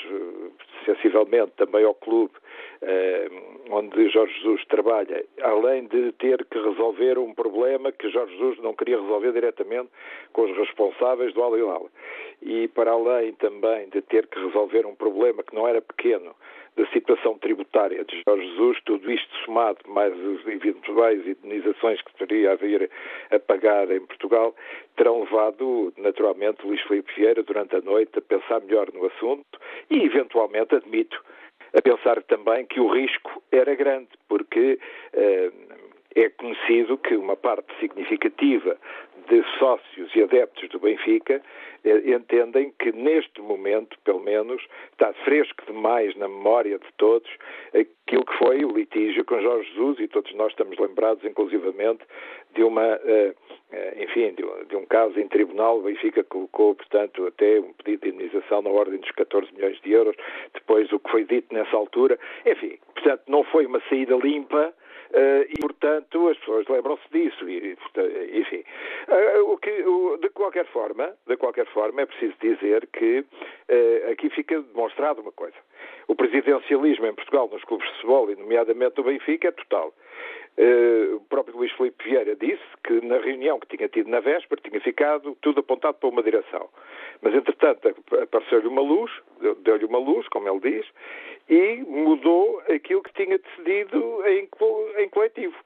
sensivelmente, 0.84 1.52
também 1.56 1.84
ao 1.84 1.94
clube, 1.94 2.34
onde 3.70 4.08
Jorge 4.10 4.34
Jesus 4.40 4.64
trabalha, 4.66 5.24
além 5.42 5.86
de 5.86 6.12
ter 6.12 6.44
que 6.44 6.58
resolver 6.58 7.18
um 7.18 7.32
problema 7.32 7.92
que 7.92 8.10
Jorge 8.10 8.32
Jesus 8.36 8.58
não 8.58 8.74
queria 8.74 9.00
resolver 9.00 9.32
diretamente 9.32 9.88
com 10.32 10.42
os 10.42 10.56
responsáveis 10.56 11.32
do 11.32 11.42
Al 11.42 11.56
Hilal. 11.56 11.88
E 12.42 12.68
para 12.68 12.90
além 12.90 13.32
também 13.34 13.88
de 13.88 14.02
ter 14.02 14.26
que 14.26 14.38
resolver 14.38 14.84
um 14.84 14.94
problema 14.94 15.42
que 15.42 15.54
não 15.54 15.66
era 15.66 15.80
pequeno, 15.80 16.34
da 16.76 16.86
situação 16.86 17.36
tributária 17.38 18.02
de 18.04 18.22
Jorge 18.26 18.48
Jesus, 18.48 18.78
tudo 18.84 19.10
isto 19.10 19.34
somado, 19.44 19.78
mais 19.86 20.14
os 20.16 20.46
eventuais 20.46 21.26
indenizações 21.26 22.00
que 22.02 22.14
teria 22.14 22.52
a 22.52 22.54
vir 22.54 22.90
a 23.30 23.38
pagar 23.38 23.90
em 23.90 24.00
Portugal, 24.00 24.54
terão 24.96 25.20
levado, 25.20 25.92
naturalmente, 25.98 26.66
Luís 26.66 26.80
Filipe 26.82 27.12
Vieira, 27.14 27.42
durante 27.42 27.76
a 27.76 27.80
noite, 27.80 28.18
a 28.18 28.22
pensar 28.22 28.60
melhor 28.60 28.90
no 28.92 29.06
assunto 29.06 29.60
e, 29.90 30.02
eventualmente, 30.02 30.74
admito, 30.74 31.22
a 31.74 31.82
pensar 31.82 32.22
também 32.22 32.64
que 32.66 32.80
o 32.80 32.88
risco 32.88 33.42
era 33.50 33.74
grande, 33.74 34.08
porque 34.28 34.78
eh, 35.12 35.50
é 36.14 36.28
conhecido 36.30 36.98
que 36.98 37.16
uma 37.16 37.36
parte 37.36 37.72
significativa 37.80 38.76
de 39.28 39.42
sócios 39.58 40.14
e 40.14 40.22
adeptos 40.22 40.68
do 40.68 40.80
Benfica 40.80 41.40
eh, 41.84 42.14
entendem 42.14 42.72
que 42.78 42.92
neste 42.92 43.40
momento, 43.40 43.96
pelo 44.04 44.20
menos, 44.20 44.62
está 44.92 45.12
fresco 45.24 45.64
demais 45.66 46.14
na 46.16 46.28
memória 46.28 46.78
de 46.78 46.92
todos 46.96 47.30
aquilo 47.68 48.24
que 48.24 48.38
foi 48.38 48.64
o 48.64 48.72
litígio 48.72 49.24
com 49.24 49.40
Jorge 49.40 49.68
Jesus 49.70 50.00
e 50.00 50.08
todos 50.08 50.34
nós 50.34 50.50
estamos 50.52 50.78
lembrados, 50.78 51.24
inclusivamente, 51.24 52.02
de 52.54 52.62
uma, 52.62 52.84
eh, 53.04 53.34
eh, 53.72 54.04
enfim, 54.04 54.34
de 54.68 54.76
um 54.76 54.84
caso 54.86 55.18
em 55.18 55.28
tribunal, 55.28 55.78
o 55.78 55.82
Benfica 55.82 56.22
colocou, 56.24 56.74
portanto, 56.74 57.26
até 57.26 57.60
um 57.60 57.72
pedido 57.72 58.02
de 58.02 58.08
indenização 58.10 58.60
na 58.62 58.70
ordem 58.70 58.98
dos 58.98 59.10
14 59.12 59.52
milhões 59.54 59.80
de 59.80 59.92
euros, 59.92 60.16
depois 60.52 60.92
o 60.92 60.98
que 60.98 61.10
foi 61.10 61.24
dito 61.24 61.54
nessa 61.54 61.76
altura, 61.76 62.18
enfim, 62.44 62.78
portanto, 62.94 63.22
não 63.28 63.44
foi 63.44 63.66
uma 63.66 63.80
saída 63.88 64.14
limpa, 64.16 64.74
e, 65.48 65.60
portanto, 65.60 66.28
as 66.28 66.38
pessoas 66.38 66.66
lembram-se 66.68 67.02
disso. 67.10 67.48
E, 67.48 67.76
enfim, 68.32 68.64
uh, 69.08 69.52
o 69.52 69.58
que, 69.58 69.70
o, 69.82 70.16
de 70.18 70.28
qualquer 70.30 70.66
forma, 70.66 71.14
de 71.26 71.36
qualquer 71.36 71.66
forma, 71.66 72.02
é 72.02 72.06
preciso 72.06 72.34
dizer 72.40 72.86
que 72.92 73.20
uh, 73.20 74.10
aqui 74.10 74.30
fica 74.30 74.60
demonstrado 74.60 75.20
uma 75.20 75.32
coisa. 75.32 75.56
O 76.08 76.14
presidencialismo 76.14 77.06
em 77.06 77.14
Portugal 77.14 77.48
nos 77.52 77.64
clubes 77.64 77.86
de 77.86 77.94
futebol, 77.96 78.30
e 78.30 78.36
nomeadamente 78.36 78.98
no 78.98 79.04
Benfica, 79.04 79.48
é 79.48 79.52
total. 79.52 79.92
Uh, 80.58 81.16
o 81.16 81.20
próprio 81.30 81.56
Luís 81.56 81.72
Filipe 81.72 82.04
Vieira 82.04 82.36
disse 82.36 82.62
que 82.84 83.00
na 83.00 83.16
reunião 83.18 83.58
que 83.58 83.74
tinha 83.74 83.88
tido 83.88 84.10
na 84.10 84.20
véspera 84.20 84.60
tinha 84.62 84.80
ficado 84.82 85.34
tudo 85.40 85.60
apontado 85.60 85.96
para 85.98 86.08
uma 86.10 86.22
direção. 86.22 86.68
Mas, 87.22 87.34
entretanto, 87.34 87.94
apareceu-lhe 88.20 88.68
uma 88.68 88.82
luz 88.82 89.10
deu-lhe 89.62 89.84
uma 89.84 89.98
luz, 89.98 90.26
como 90.28 90.48
ele 90.48 90.60
diz, 90.60 90.86
e 91.48 91.82
mudou 91.82 92.62
aquilo 92.68 93.02
que 93.02 93.12
tinha 93.14 93.38
decidido 93.38 94.22
em, 94.26 94.48
em 94.98 95.08
coletivo. 95.08 95.56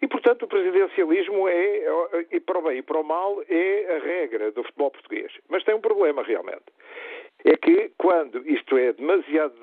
E, 0.00 0.06
portanto, 0.06 0.42
o 0.42 0.48
presidencialismo 0.48 1.48
é, 1.48 1.84
e 2.30 2.40
para 2.40 2.58
o 2.58 2.62
bem 2.62 2.78
e 2.78 2.82
para 2.82 3.00
o 3.00 3.04
mal, 3.04 3.42
é 3.48 3.96
a 3.96 3.98
regra 4.04 4.50
do 4.50 4.62
futebol 4.64 4.90
português. 4.90 5.32
Mas 5.48 5.64
tem 5.64 5.74
um 5.74 5.80
problema, 5.80 6.22
realmente. 6.22 6.64
É 7.44 7.56
que, 7.56 7.90
quando 7.96 8.46
isto 8.48 8.76
é 8.76 8.92
demasiado, 8.92 9.54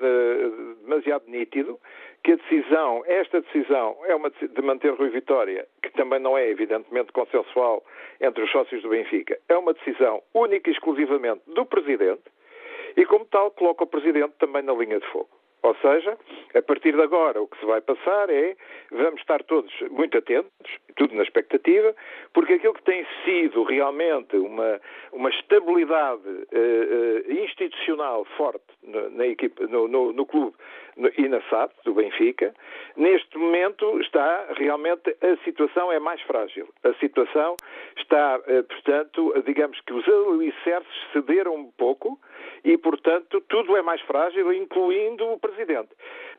demasiado 0.82 1.24
nítido, 1.28 1.78
que 2.22 2.32
a 2.32 2.36
decisão, 2.36 3.02
esta 3.06 3.40
decisão, 3.40 3.96
é 4.04 4.14
uma 4.14 4.30
de 4.30 4.62
manter 4.62 4.92
Rui 4.92 5.08
Vitória, 5.10 5.66
que 5.82 5.90
também 5.92 6.20
não 6.20 6.36
é 6.36 6.48
evidentemente 6.48 7.12
consensual 7.12 7.82
entre 8.20 8.44
os 8.44 8.50
sócios 8.50 8.82
do 8.82 8.90
Benfica, 8.90 9.38
é 9.48 9.56
uma 9.56 9.72
decisão 9.72 10.22
única 10.34 10.68
e 10.68 10.72
exclusivamente 10.72 11.42
do 11.46 11.64
Presidente 11.64 12.22
e, 12.96 13.06
como 13.06 13.24
tal, 13.24 13.50
coloca 13.52 13.84
o 13.84 13.86
Presidente 13.86 14.34
também 14.38 14.62
na 14.62 14.72
linha 14.74 15.00
de 15.00 15.06
fogo. 15.08 15.39
Ou 15.62 15.74
seja, 15.76 16.16
a 16.54 16.62
partir 16.62 16.94
de 16.94 17.02
agora 17.02 17.40
o 17.42 17.46
que 17.46 17.58
se 17.58 17.66
vai 17.66 17.80
passar 17.80 18.30
é 18.30 18.56
vamos 18.90 19.20
estar 19.20 19.42
todos 19.44 19.72
muito 19.90 20.16
atentos, 20.16 20.78
tudo 20.96 21.14
na 21.14 21.22
expectativa, 21.22 21.94
porque 22.32 22.54
aquilo 22.54 22.74
que 22.74 22.82
tem 22.82 23.06
sido 23.24 23.62
realmente 23.64 24.36
uma, 24.36 24.80
uma 25.12 25.28
estabilidade 25.28 26.28
uh, 26.28 27.28
uh, 27.28 27.32
institucional 27.32 28.24
forte 28.36 28.64
na, 28.82 29.10
na 29.10 29.26
equipe, 29.26 29.66
no, 29.66 29.86
no, 29.86 30.12
no 30.12 30.24
clube 30.24 30.56
no, 30.96 31.10
e 31.16 31.28
na 31.28 31.40
SAD, 31.42 31.72
do 31.84 31.94
Benfica, 31.94 32.54
neste 32.96 33.36
momento 33.36 34.00
está 34.00 34.46
realmente 34.56 35.14
a 35.20 35.36
situação 35.44 35.92
é 35.92 35.98
mais 35.98 36.20
frágil. 36.22 36.68
A 36.84 36.94
situação 36.94 37.56
está, 37.96 38.38
uh, 38.38 38.64
portanto, 38.64 39.34
digamos 39.44 39.78
que 39.82 39.92
os 39.92 40.08
alicerces 40.08 41.12
cederam 41.12 41.54
um 41.54 41.70
pouco 41.72 42.18
e, 42.64 42.76
portanto, 42.78 43.40
tudo 43.48 43.76
é 43.76 43.82
mais 43.82 44.00
frágil, 44.02 44.52
incluindo 44.52 45.26
o 45.26 45.38
Presidente. 45.38 45.90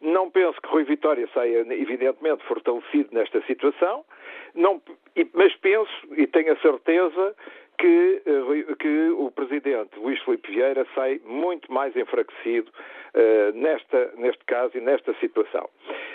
Não 0.01 0.29
penso 0.29 0.59
que 0.61 0.69
Rui 0.69 0.83
Vitória 0.83 1.27
saia, 1.33 1.65
evidentemente, 1.69 2.43
fortalecido 2.45 3.09
nesta 3.11 3.41
situação, 3.45 4.03
não, 4.53 4.81
mas 5.33 5.55
penso 5.57 5.91
e 6.17 6.27
tenho 6.27 6.53
a 6.53 6.57
certeza 6.57 7.35
que, 7.81 8.21
eh, 8.27 8.75
que, 8.75 9.09
o 9.09 9.31
Presidente 9.31 9.97
Luís 9.97 10.21
Filipe 10.21 10.51
Vieira 10.51 10.85
sai 10.93 11.19
muito 11.25 11.71
mais 11.73 11.95
enfraquecido 11.95 12.69
uh, 12.69 13.57
nesta, 13.57 14.11
neste 14.17 14.45
caso 14.45 14.77
e 14.77 14.81
nesta 14.81 15.13
situação. 15.15 15.67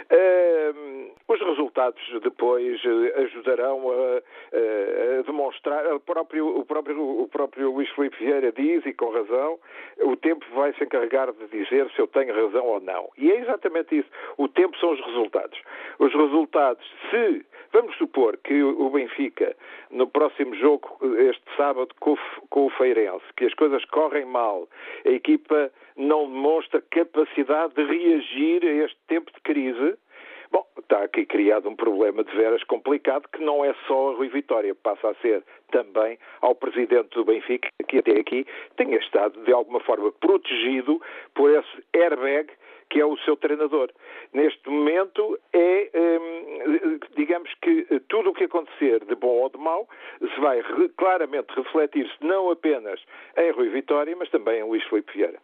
Uh, 0.09 1.11
os 1.27 1.41
resultados 1.41 2.01
depois 2.23 2.81
ajudarão 3.17 3.91
a, 3.91 5.19
a, 5.19 5.23
demonstrar, 5.23 5.93
o 5.93 5.99
próprio, 5.99 6.57
o, 6.57 6.65
próprio, 6.65 7.23
o 7.23 7.29
próprio 7.29 7.73
Luís 7.73 7.91
Filipe 7.91 8.17
Vieira 8.19 8.53
diz, 8.53 8.87
e 8.87 8.93
com 8.93 9.11
razão, 9.11 9.59
o 9.99 10.17
tempo 10.17 10.47
vai 10.55 10.73
se 10.75 10.85
encarregar 10.85 11.33
de 11.33 11.49
dizer 11.49 11.91
se 11.91 11.99
eu 11.99 12.07
tenho 12.07 12.33
razão 12.33 12.65
ou 12.65 12.81
não. 12.81 13.09
E 13.19 13.33
é 13.33 13.41
exatamente 13.41 13.99
isso. 13.99 14.09
O 14.39 14.47
tempo 14.47 14.79
são 14.79 14.93
os 14.93 15.05
resultados. 15.05 15.61
Os 15.99 16.15
resultados, 16.15 16.87
se, 17.11 17.45
vamos 17.77 17.95
supor 17.99 18.39
que 18.39 18.63
o 18.63 18.89
Benfica, 18.89 19.55
no 19.91 20.07
próximo 20.07 20.55
jogo, 20.55 20.99
este 21.19 21.45
sábado, 21.59 21.95
com, 22.01 22.17
o 22.51 22.71
Feirense, 22.71 23.25
que 23.37 23.45
as 23.45 23.53
coisas 23.53 23.85
correm 23.85 24.25
mal, 24.25 24.67
a 25.05 25.11
equipa 25.11 25.71
não 25.95 26.27
demonstra 26.27 26.83
capacidade 26.91 27.75
de 27.75 27.85
reagir 27.85 28.65
a 28.65 28.85
este 28.85 28.99
tempo 29.07 29.31
de 29.31 29.41
crise, 29.43 29.99
Bom, 30.49 30.65
está 30.79 31.03
aqui 31.03 31.27
criado 31.27 31.69
um 31.69 31.75
problema 31.75 32.23
de 32.23 32.35
veras 32.35 32.63
complicado 32.65 33.29
que 33.33 33.43
não 33.43 33.65
é 33.65 33.75
só 33.89 34.13
a 34.13 34.15
Rui 34.15 34.29
Vitória, 34.29 34.77
passa 34.77 35.11
a 35.11 35.15
ser 35.17 35.43
também 35.73 36.17
ao 36.41 36.55
presidente 36.55 37.09
do 37.17 37.25
Benfica, 37.25 37.69
que 37.89 37.99
até 37.99 38.13
aqui 38.13 38.47
tenha 38.77 38.97
estado 38.99 39.43
de 39.43 39.53
alguma 39.53 39.81
forma 39.81 40.13
protegido 40.13 41.03
por 41.35 41.51
esse 41.51 41.85
airbag 41.93 42.49
que 42.91 43.01
é 43.01 43.05
o 43.07 43.17
seu 43.19 43.37
treinador. 43.37 43.91
Neste 44.33 44.69
momento 44.69 45.39
é, 45.53 45.91
hum, 45.95 46.99
digamos 47.17 47.51
que 47.63 47.87
tudo 48.09 48.31
o 48.31 48.35
que 48.35 48.45
acontecer 48.45 49.05
de 49.05 49.15
bom 49.15 49.43
ou 49.43 49.51
de 49.51 49.59
mau 49.59 49.89
se 50.19 50.41
vai 50.41 50.63
claramente 50.97 51.53
refletir-se 51.55 52.15
não 52.21 52.51
apenas 52.51 53.01
em 53.37 53.51
Rui 53.53 53.69
Vitória, 53.71 54.15
mas 54.17 54.31
também 54.31 54.61
em 54.61 54.65
Luís 54.65 54.85
Filipe 54.85 55.13
Vieira. 55.13 55.39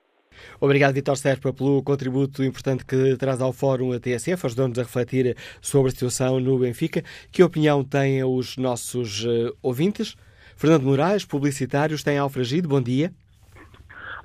Obrigado, 0.61 0.95
Vitor 0.95 1.17
Serpa, 1.17 1.53
pelo 1.53 1.83
contributo 1.83 2.43
importante 2.43 2.85
que 2.87 3.17
traz 3.17 3.41
ao 3.41 3.53
Fórum 3.53 3.93
a 3.93 4.01
TSF, 4.01 4.47
ajudando-nos 4.47 4.79
a 4.79 4.83
refletir 4.83 5.37
sobre 5.61 5.89
a 5.89 5.91
situação 5.93 6.41
no 6.41 6.59
Benfica. 6.59 7.03
Que 7.31 7.43
opinião 7.43 7.85
têm 7.85 8.25
os 8.25 8.57
nossos 8.57 9.25
uh, 9.25 9.55
ouvintes? 9.63 10.17
Fernando 10.57 10.85
Moraes, 10.85 11.25
publicitários, 11.25 12.03
tem 12.03 12.19
Alfragido, 12.19 12.69
bom 12.69 12.81
dia. 12.81 13.13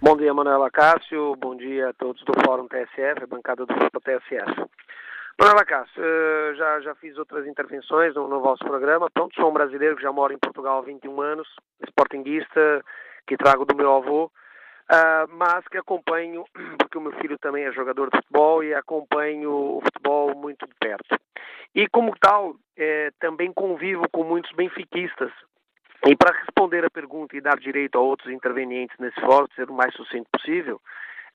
Bom 0.01 0.15
dia, 0.15 0.33
Manuela 0.33 0.69
Cássio, 0.69 1.36
bom 1.38 1.55
dia 1.55 1.89
a 1.89 1.93
todos 1.93 2.23
do 2.23 2.33
Fórum 2.45 2.67
TSF, 2.67 3.23
a 3.23 3.27
bancada 3.27 3.65
do 3.65 3.73
Fórum 3.73 3.89
TSF. 4.03 4.69
Manuela 5.39 5.65
Cássio, 5.65 6.01
uh, 6.01 6.55
já, 6.55 6.79
já 6.81 6.95
fiz 6.95 7.17
outras 7.17 7.47
intervenções 7.47 8.13
no, 8.15 8.27
no 8.27 8.39
vosso 8.39 8.63
programa. 8.63 9.10
Pronto, 9.12 9.33
sou 9.36 9.49
um 9.49 9.53
brasileiro 9.53 9.95
que 9.95 10.03
já 10.03 10.12
mora 10.12 10.33
em 10.33 10.39
Portugal 10.39 10.79
há 10.79 10.81
21 10.81 11.21
anos, 11.21 11.47
sportinguista, 11.88 12.83
que 13.27 13.38
trago 13.38 13.65
do 13.65 13.75
meu 13.75 13.95
avô 13.95 14.31
Uh, 14.89 15.27
mas 15.33 15.67
que 15.67 15.77
acompanho, 15.77 16.45
porque 16.79 16.97
o 16.97 17.01
meu 17.01 17.12
filho 17.19 17.38
também 17.39 17.65
é 17.65 17.71
jogador 17.73 18.10
de 18.10 18.17
futebol 18.17 18.63
e 18.63 18.73
acompanho 18.73 19.51
o 19.51 19.81
futebol 19.81 20.33
muito 20.33 20.65
de 20.65 20.73
perto. 20.79 21.19
E 21.75 21.88
como 21.89 22.13
tal, 22.17 22.55
é, 22.77 23.12
também 23.19 23.51
convivo 23.51 24.07
com 24.10 24.23
muitos 24.23 24.49
benfiquistas. 24.53 25.31
E 26.05 26.15
para 26.15 26.38
responder 26.38 26.86
a 26.86 26.89
pergunta 26.89 27.36
e 27.36 27.41
dar 27.41 27.57
direito 27.57 27.97
a 27.97 28.01
outros 28.01 28.31
intervenientes 28.31 28.97
nesse 28.99 29.19
fórum, 29.21 29.47
ser 29.55 29.69
o 29.69 29.73
mais 29.73 29.93
sucinto 29.95 30.29
possível, 30.31 30.79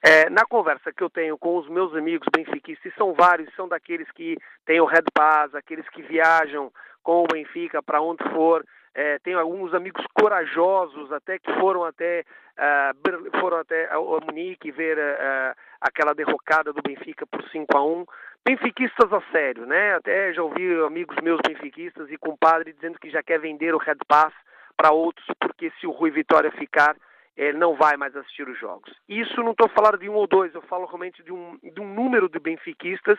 é, 0.03 0.29
na 0.31 0.45
conversa 0.45 0.93
que 0.93 1.03
eu 1.03 1.11
tenho 1.11 1.39
com 1.39 1.57
os 1.57 1.69
meus 1.69 1.95
amigos 1.95 2.27
benfiquistas, 2.35 2.93
são 2.97 3.13
vários, 3.13 3.53
são 3.55 3.69
daqueles 3.69 4.11
que 4.11 4.37
têm 4.67 4.81
o 4.81 4.85
Red 4.85 5.05
Pass, 5.15 5.55
aqueles 5.55 5.89
que 5.91 6.03
viajam 6.03 6.73
com 7.03 7.23
o 7.23 7.27
Benfica 7.27 7.83
para 7.83 8.01
onde 8.01 8.23
for, 8.31 8.65
é, 8.95 9.19
tenho 9.21 9.39
alguns 9.39 9.73
amigos 9.73 10.05
corajosos 10.13 11.13
até 11.13 11.39
que 11.39 11.53
foram 11.55 11.85
até 11.85 12.25
uh, 12.59 13.41
foram 13.41 13.59
até 13.59 13.89
a 13.91 13.99
Munique 13.99 14.71
ver 14.71 14.99
uh, 14.99 15.57
aquela 15.81 16.15
derrocada 16.15 16.73
do 16.73 16.83
Benfica 16.83 17.27
por 17.27 17.43
5 17.49 17.77
a 17.77 17.83
1 17.83 18.05
benfiquistas 18.45 19.13
a 19.13 19.23
sério, 19.31 19.67
né? 19.67 19.95
Até 19.95 20.33
já 20.35 20.43
ouvi 20.43 20.75
amigos 20.85 21.17
meus 21.23 21.41
benfiquistas 21.47 22.11
e 22.11 22.19
compadre 22.19 22.73
dizendo 22.73 22.99
que 22.99 23.09
já 23.09 23.23
quer 23.23 23.39
vender 23.39 23.75
o 23.75 23.79
Red 23.79 23.99
Pass 24.07 24.35
para 24.77 24.93
outros 24.93 25.27
porque 25.41 25.73
se 25.81 25.87
o 25.87 25.91
Rui 25.91 26.11
Vitória 26.11 26.51
ficar 26.53 26.97
ele 27.37 27.59
não 27.59 27.75
vai 27.75 27.97
mais 27.97 28.15
assistir 28.15 28.47
os 28.49 28.59
jogos. 28.59 28.93
Isso 29.09 29.43
não 29.43 29.53
estou 29.53 29.69
falando 29.71 29.99
de 29.99 30.09
um 30.09 30.15
ou 30.15 30.27
dois, 30.27 30.55
eu 30.55 30.63
falo 30.63 30.85
realmente 30.87 31.23
de 31.23 31.33
um, 31.33 31.59
de 31.63 31.81
um 31.81 31.95
número 31.95 32.29
de 32.29 32.39
benfiquistas 32.39 33.19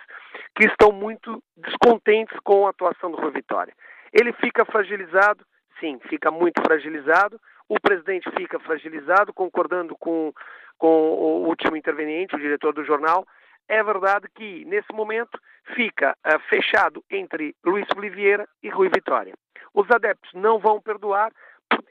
que 0.55 0.65
estão 0.65 0.91
muito 0.91 1.41
descontentes 1.57 2.37
com 2.43 2.67
a 2.67 2.69
atuação 2.69 3.11
do 3.11 3.17
Rui 3.17 3.31
Vitória. 3.31 3.73
Ele 4.13 4.31
fica 4.33 4.63
fragilizado, 4.65 5.43
sim, 5.79 5.99
fica 6.07 6.29
muito 6.29 6.61
fragilizado. 6.61 7.39
O 7.67 7.79
presidente 7.79 8.29
fica 8.37 8.59
fragilizado, 8.59 9.33
concordando 9.33 9.95
com, 9.97 10.31
com 10.77 10.87
o 10.87 11.47
último 11.47 11.75
interveniente, 11.75 12.35
o 12.35 12.39
diretor 12.39 12.73
do 12.73 12.85
jornal. 12.85 13.25
É 13.67 13.81
verdade 13.83 14.27
que, 14.35 14.65
nesse 14.65 14.91
momento, 14.93 15.39
fica 15.75 16.15
uh, 16.25 16.39
fechado 16.49 17.03
entre 17.09 17.55
Luiz 17.65 17.87
Oliveira 17.95 18.47
e 18.61 18.69
Rui 18.69 18.89
Vitória. 18.89 19.33
Os 19.73 19.89
adeptos 19.89 20.31
não 20.33 20.59
vão 20.59 20.81
perdoar, 20.81 21.31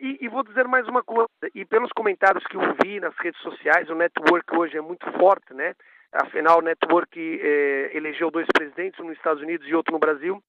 e, 0.00 0.18
e, 0.20 0.28
vou 0.28 0.44
dizer 0.44 0.68
mais 0.68 0.86
uma 0.86 1.02
coisa, 1.02 1.28
e 1.54 1.64
pelos 1.64 1.90
comentários 1.92 2.44
que 2.44 2.56
eu 2.56 2.60
vi 2.82 3.00
nas 3.00 3.16
redes 3.18 3.40
sociais, 3.40 3.88
o 3.90 3.94
network 3.94 4.56
hoje 4.56 4.76
é 4.76 4.80
muito 4.80 5.10
forte, 5.12 5.52
né? 5.54 5.74
Afinal, 6.12 6.58
o 6.58 6.62
network 6.62 7.18
eh, 7.18 7.90
elegeu 7.94 8.30
dois 8.30 8.46
presidentes, 8.52 9.00
um 9.00 9.04
nos 9.04 9.16
Estados 9.16 9.42
Unidos 9.42 9.66
e 9.66 9.74
outro 9.74 9.92
no 9.92 9.98
Brasil. 9.98 10.42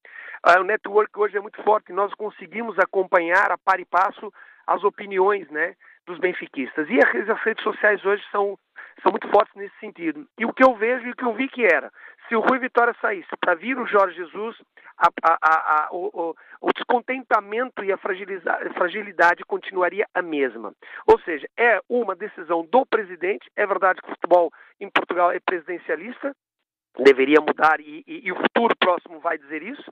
Ah, 0.43 0.59
o 0.59 0.63
network 0.63 1.17
hoje 1.17 1.37
é 1.37 1.39
muito 1.39 1.61
forte 1.63 1.93
nós 1.93 2.13
conseguimos 2.15 2.77
acompanhar 2.77 3.49
a 3.49 3.57
par 3.57 3.79
e 3.79 3.85
passo 3.85 4.31
as 4.67 4.83
opiniões 4.83 5.49
né, 5.49 5.73
dos 6.05 6.19
benfiquistas. 6.19 6.87
E 6.89 6.99
as 6.99 7.41
redes 7.43 7.63
sociais 7.63 8.03
hoje 8.05 8.21
são, 8.29 8.57
são 9.01 9.11
muito 9.11 9.27
fortes 9.29 9.53
nesse 9.55 9.77
sentido. 9.79 10.27
E 10.37 10.45
o 10.45 10.53
que 10.53 10.63
eu 10.63 10.75
vejo 10.75 11.05
e 11.07 11.11
o 11.11 11.15
que 11.15 11.25
eu 11.25 11.33
vi 11.33 11.47
que 11.47 11.65
era, 11.65 11.91
se 12.27 12.35
o 12.35 12.41
Rui 12.41 12.59
Vitória 12.59 12.95
saísse 13.01 13.29
para 13.39 13.55
vir 13.55 13.77
o 13.77 13.85
Jorge 13.85 14.15
Jesus, 14.15 14.55
a, 14.97 15.09
a, 15.23 15.85
a, 15.85 15.89
o, 15.91 16.35
o, 16.61 16.73
descontentamento 16.73 17.83
e 17.83 17.91
a 17.91 17.97
fragilidade 17.97 19.43
continuaria 19.45 20.07
a 20.13 20.21
mesma. 20.21 20.73
Ou 21.05 21.19
seja, 21.21 21.47
é 21.57 21.81
uma 21.89 22.15
decisão 22.15 22.65
do 22.65 22.85
presidente. 22.85 23.49
É 23.55 23.65
verdade 23.65 24.01
que 24.01 24.07
o 24.07 24.15
futebol 24.15 24.51
em 24.79 24.89
Portugal 24.89 25.31
é 25.31 25.39
presidencialista, 25.39 26.35
deveria 26.99 27.41
mudar 27.41 27.79
e, 27.79 28.03
e, 28.07 28.27
e 28.27 28.31
o 28.31 28.35
futuro 28.35 28.75
próximo 28.79 29.19
vai 29.19 29.37
dizer 29.37 29.61
isso. 29.63 29.89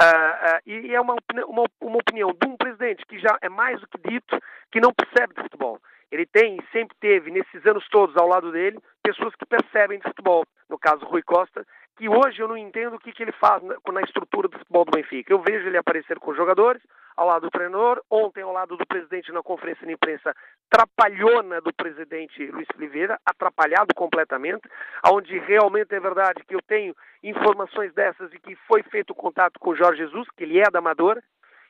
Uh, 0.00 0.56
uh, 0.56 0.60
e 0.64 0.94
é 0.94 1.00
uma, 1.00 1.16
uma, 1.46 1.64
uma, 1.80 1.96
opinião 1.98 2.30
de 2.32 2.48
um 2.48 2.56
presidente 2.56 3.04
que 3.06 3.18
já 3.18 3.36
é 3.42 3.48
mais 3.50 3.78
do 3.78 3.86
que 3.88 3.98
dito, 4.08 4.38
que 4.70 4.80
não 4.80 4.90
percebe 4.92 5.34
de 5.34 5.42
futebol. 5.42 5.78
Ele 6.12 6.26
tem 6.26 6.58
e 6.58 6.64
sempre 6.70 6.94
teve, 7.00 7.30
nesses 7.30 7.64
anos 7.64 7.88
todos 7.88 8.14
ao 8.18 8.28
lado 8.28 8.52
dele, 8.52 8.78
pessoas 9.02 9.34
que 9.34 9.46
percebem 9.46 9.98
de 9.98 10.04
futebol. 10.04 10.44
No 10.68 10.78
caso, 10.78 11.06
Rui 11.06 11.22
Costa, 11.22 11.66
que 11.96 12.06
hoje 12.06 12.40
eu 12.40 12.48
não 12.48 12.56
entendo 12.56 12.96
o 12.96 12.98
que, 12.98 13.12
que 13.12 13.22
ele 13.22 13.32
faz 13.32 13.62
na, 13.62 13.76
na 13.92 14.02
estrutura 14.02 14.46
do 14.46 14.58
futebol 14.58 14.84
do 14.84 14.92
Benfica. 14.92 15.32
Eu 15.32 15.40
vejo 15.40 15.66
ele 15.66 15.78
aparecer 15.78 16.18
com 16.18 16.34
jogadores, 16.34 16.82
ao 17.16 17.26
lado 17.26 17.42
do 17.42 17.50
treinador, 17.50 18.02
ontem 18.10 18.42
ao 18.42 18.52
lado 18.52 18.76
do 18.76 18.86
presidente 18.86 19.32
na 19.32 19.42
conferência 19.42 19.86
de 19.86 19.92
imprensa 19.92 20.34
trapalhona 20.70 21.60
do 21.60 21.72
presidente 21.72 22.46
Luiz 22.46 22.66
Oliveira, 22.76 23.18
atrapalhado 23.24 23.94
completamente, 23.94 24.68
onde 25.06 25.38
realmente 25.38 25.94
é 25.94 26.00
verdade 26.00 26.44
que 26.46 26.54
eu 26.54 26.62
tenho 26.62 26.94
informações 27.22 27.92
dessas 27.94 28.32
e 28.32 28.38
que 28.38 28.56
foi 28.66 28.82
feito 28.82 29.14
contato 29.14 29.58
com 29.58 29.70
o 29.70 29.76
Jorge 29.76 30.04
Jesus, 30.04 30.28
que 30.36 30.44
ele 30.44 30.58
é 30.58 30.70
da 30.70 30.78
Amadora, 30.78 31.22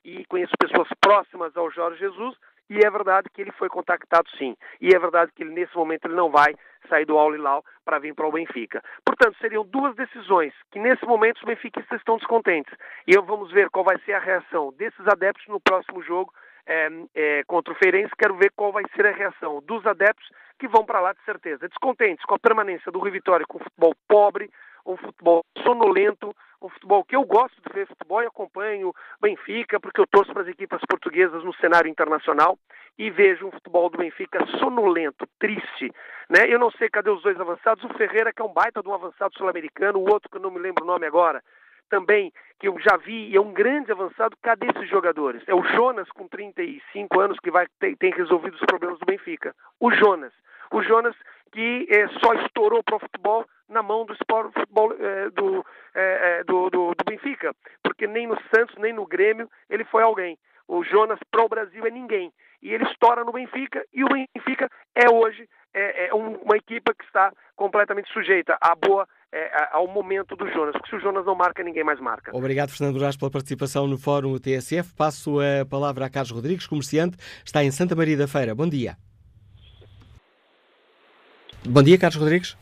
e 0.04 0.24
conheço 0.26 0.52
pessoas 0.58 0.88
próximas 1.00 1.56
ao 1.56 1.70
Jorge 1.70 1.98
Jesus, 1.98 2.36
e 2.70 2.78
é 2.84 2.90
verdade 2.90 3.28
que 3.32 3.40
ele 3.40 3.52
foi 3.52 3.68
contactado 3.68 4.28
sim. 4.38 4.56
E 4.80 4.94
é 4.94 4.98
verdade 4.98 5.30
que 5.34 5.42
ele, 5.42 5.52
nesse 5.52 5.76
momento 5.76 6.06
ele 6.06 6.14
não 6.14 6.30
vai 6.30 6.54
sair 6.88 7.04
do 7.04 7.18
Al 7.18 7.34
Hilal 7.34 7.64
para 7.84 7.98
vir 7.98 8.14
para 8.14 8.26
o 8.26 8.32
Benfica. 8.32 8.82
Portanto, 9.04 9.36
seriam 9.40 9.64
duas 9.64 9.94
decisões 9.94 10.52
que 10.70 10.78
nesse 10.78 11.04
momento 11.04 11.36
os 11.38 11.44
benfiquistas 11.44 11.98
estão 11.98 12.16
descontentes. 12.16 12.72
E 13.06 13.16
vamos 13.18 13.52
ver 13.52 13.70
qual 13.70 13.84
vai 13.84 13.98
ser 14.00 14.14
a 14.14 14.18
reação 14.18 14.72
desses 14.76 15.06
adeptos 15.06 15.46
no 15.48 15.60
próximo 15.60 16.02
jogo 16.02 16.32
é, 16.66 16.88
é, 17.14 17.44
contra 17.46 17.72
o 17.72 17.76
Feirense. 17.76 18.12
Quero 18.18 18.36
ver 18.36 18.50
qual 18.56 18.72
vai 18.72 18.84
ser 18.94 19.06
a 19.06 19.12
reação 19.12 19.60
dos 19.62 19.86
adeptos 19.86 20.28
que 20.58 20.68
vão 20.68 20.84
para 20.84 21.00
lá 21.00 21.12
de 21.12 21.22
certeza. 21.24 21.68
Descontentes 21.68 22.24
com 22.24 22.34
a 22.34 22.38
permanência 22.38 22.90
do 22.92 23.00
Rio 23.00 23.12
Vitória 23.12 23.46
com 23.46 23.58
o 23.58 23.64
futebol 23.64 23.94
pobre, 24.08 24.50
um 24.86 24.96
futebol 24.96 25.44
sonolento, 25.62 26.34
um 26.66 26.70
futebol 26.70 27.04
que 27.04 27.16
eu 27.16 27.24
gosto 27.24 27.54
de 27.66 27.72
ver 27.72 27.86
futebol 27.86 28.22
e 28.22 28.26
acompanho 28.26 28.94
Benfica, 29.20 29.80
porque 29.80 30.00
eu 30.00 30.06
torço 30.06 30.32
para 30.32 30.42
as 30.42 30.48
equipes 30.48 30.80
portuguesas 30.88 31.42
no 31.44 31.54
cenário 31.54 31.88
internacional 31.88 32.58
e 32.98 33.10
vejo 33.10 33.46
um 33.46 33.50
futebol 33.50 33.88
do 33.88 33.98
Benfica 33.98 34.44
sonolento, 34.58 35.26
triste. 35.38 35.90
Né? 36.28 36.46
Eu 36.48 36.58
não 36.58 36.70
sei 36.72 36.88
cadê 36.88 37.10
os 37.10 37.22
dois 37.22 37.40
avançados, 37.40 37.82
o 37.84 37.94
Ferreira, 37.94 38.32
que 38.32 38.42
é 38.42 38.44
um 38.44 38.52
baita 38.52 38.82
de 38.82 38.88
um 38.88 38.94
avançado 38.94 39.36
sul-americano, 39.36 39.98
o 39.98 40.10
outro 40.10 40.28
que 40.30 40.36
eu 40.36 40.42
não 40.42 40.50
me 40.50 40.58
lembro 40.58 40.84
o 40.84 40.86
nome 40.86 41.06
agora, 41.06 41.42
também, 41.88 42.32
que 42.58 42.68
eu 42.68 42.78
já 42.80 42.96
vi, 42.96 43.28
e 43.28 43.36
é 43.36 43.40
um 43.40 43.52
grande 43.52 43.92
avançado, 43.92 44.34
cadê 44.40 44.66
esses 44.74 44.88
jogadores? 44.88 45.42
É 45.46 45.54
o 45.54 45.62
Jonas, 45.62 46.08
com 46.10 46.26
35 46.26 47.20
anos, 47.20 47.38
que 47.38 47.50
vai 47.50 47.66
tem, 47.78 47.94
tem 47.94 48.10
resolvido 48.12 48.54
os 48.54 48.64
problemas 48.64 48.98
do 48.98 49.04
Benfica. 49.04 49.54
O 49.78 49.90
Jonas. 49.90 50.32
O 50.70 50.82
Jonas 50.82 51.14
que 51.52 51.86
é, 51.90 52.08
só 52.18 52.32
estourou 52.34 52.82
para 52.82 52.96
o 52.96 53.00
futebol 53.00 53.46
na 53.72 53.82
mão 53.82 54.04
do 54.04 54.12
esporte 54.12 54.52
futebol 54.52 54.92
é, 54.92 55.30
do, 55.30 55.64
é, 55.94 56.44
do, 56.44 56.70
do, 56.70 56.94
do, 56.94 57.04
Benfica, 57.06 57.54
porque 57.82 58.06
nem 58.06 58.26
no 58.26 58.36
Santos 58.54 58.76
nem 58.78 58.92
no 58.92 59.06
Grêmio 59.06 59.48
ele 59.68 59.84
foi 59.84 60.02
alguém. 60.02 60.38
O 60.68 60.84
Jonas 60.84 61.18
para 61.30 61.44
o 61.44 61.48
Brasil 61.48 61.84
é 61.84 61.90
ninguém 61.90 62.32
e 62.62 62.72
ele 62.72 62.84
estoura 62.84 63.24
no 63.24 63.32
Benfica 63.32 63.84
e 63.92 64.04
o 64.04 64.08
Benfica 64.08 64.68
é 64.94 65.10
hoje 65.10 65.48
é, 65.74 66.08
é 66.08 66.14
uma 66.14 66.56
equipe 66.56 66.94
que 66.94 67.04
está 67.04 67.32
completamente 67.56 68.12
sujeita 68.12 68.56
à 68.60 68.74
boa 68.74 69.08
ao 69.70 69.88
momento 69.88 70.36
do 70.36 70.46
Jonas, 70.50 70.72
porque 70.72 70.90
se 70.90 70.96
o 70.96 71.00
Jonas 71.00 71.24
não 71.24 71.34
marca, 71.34 71.62
ninguém 71.62 71.82
mais 71.82 71.98
marca. 71.98 72.36
Obrigado, 72.36 72.68
Fernando 72.68 72.98
Brás, 72.98 73.16
pela 73.16 73.30
participação 73.30 73.86
no 73.86 73.96
Fórum 73.96 74.38
TSF. 74.38 74.94
Passo 74.94 75.40
a 75.40 75.64
palavra 75.64 76.04
a 76.04 76.10
Carlos 76.10 76.32
Rodrigues, 76.32 76.66
comerciante, 76.66 77.16
está 77.42 77.64
em 77.64 77.70
Santa 77.70 77.96
Maria 77.96 78.14
da 78.14 78.28
Feira. 78.28 78.54
Bom 78.54 78.68
dia. 78.68 78.94
Bom 81.64 81.82
dia, 81.82 81.96
Carlos 81.96 82.20
Rodrigues. 82.20 82.58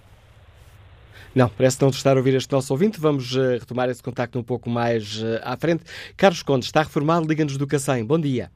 Não, 1.35 1.49
parece 1.49 1.81
não 1.81 1.91
estar 1.91 2.15
a 2.15 2.17
ouvir 2.17 2.35
este 2.35 2.53
nosso 2.53 2.73
ouvinte. 2.73 3.01
Vamos 3.01 3.37
uh, 3.37 3.59
retomar 3.61 3.89
esse 3.89 4.03
contacto 4.03 4.37
um 4.37 4.43
pouco 4.43 4.69
mais 4.69 5.23
uh, 5.23 5.41
à 5.45 5.57
frente. 5.57 5.85
Carlos 6.17 6.43
Conde, 6.43 6.65
está 6.65 6.83
reformado, 6.83 7.29
liga-nos 7.29 7.57
do 7.57 7.69
Cacém. 7.69 8.05
Bom 8.05 8.19
dia. 8.19 8.51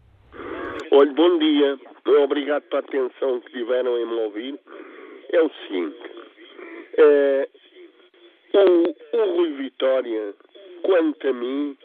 Olha, 0.91 1.13
bom 1.13 1.39
dia. 1.39 1.79
Obrigado 2.25 2.63
pela 2.65 2.81
atenção 2.81 3.41
que 3.41 3.53
tiveram 3.53 3.97
em 3.97 4.07
me 4.07 4.15
ouvir. 4.15 4.59
É 5.33 5.41
o 5.41 5.51
seguinte. 5.63 5.97
É, 6.99 7.49
o, 8.55 9.19
o 9.19 9.37
Rui 9.37 9.53
Vitória, 9.53 10.35
quanto 10.83 11.29
a 11.29 11.33
mim, 11.33 11.77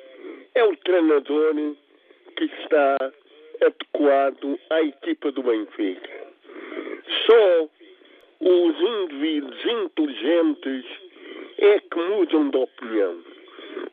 é 0.56 0.64
o 0.64 0.76
treinador 0.78 1.54
que 2.36 2.46
está 2.46 2.98
adequado 3.62 4.60
à 4.72 4.82
equipa 4.82 5.32
do 5.32 5.44
Benfica. 5.44 6.10
Só 7.26 7.70
os 8.42 8.80
indivíduos 8.80 9.66
inteligentes 9.66 10.86
é 11.58 11.80
que 11.80 12.00
mudam 12.00 12.50
de 12.50 12.58
opinião. 12.58 13.18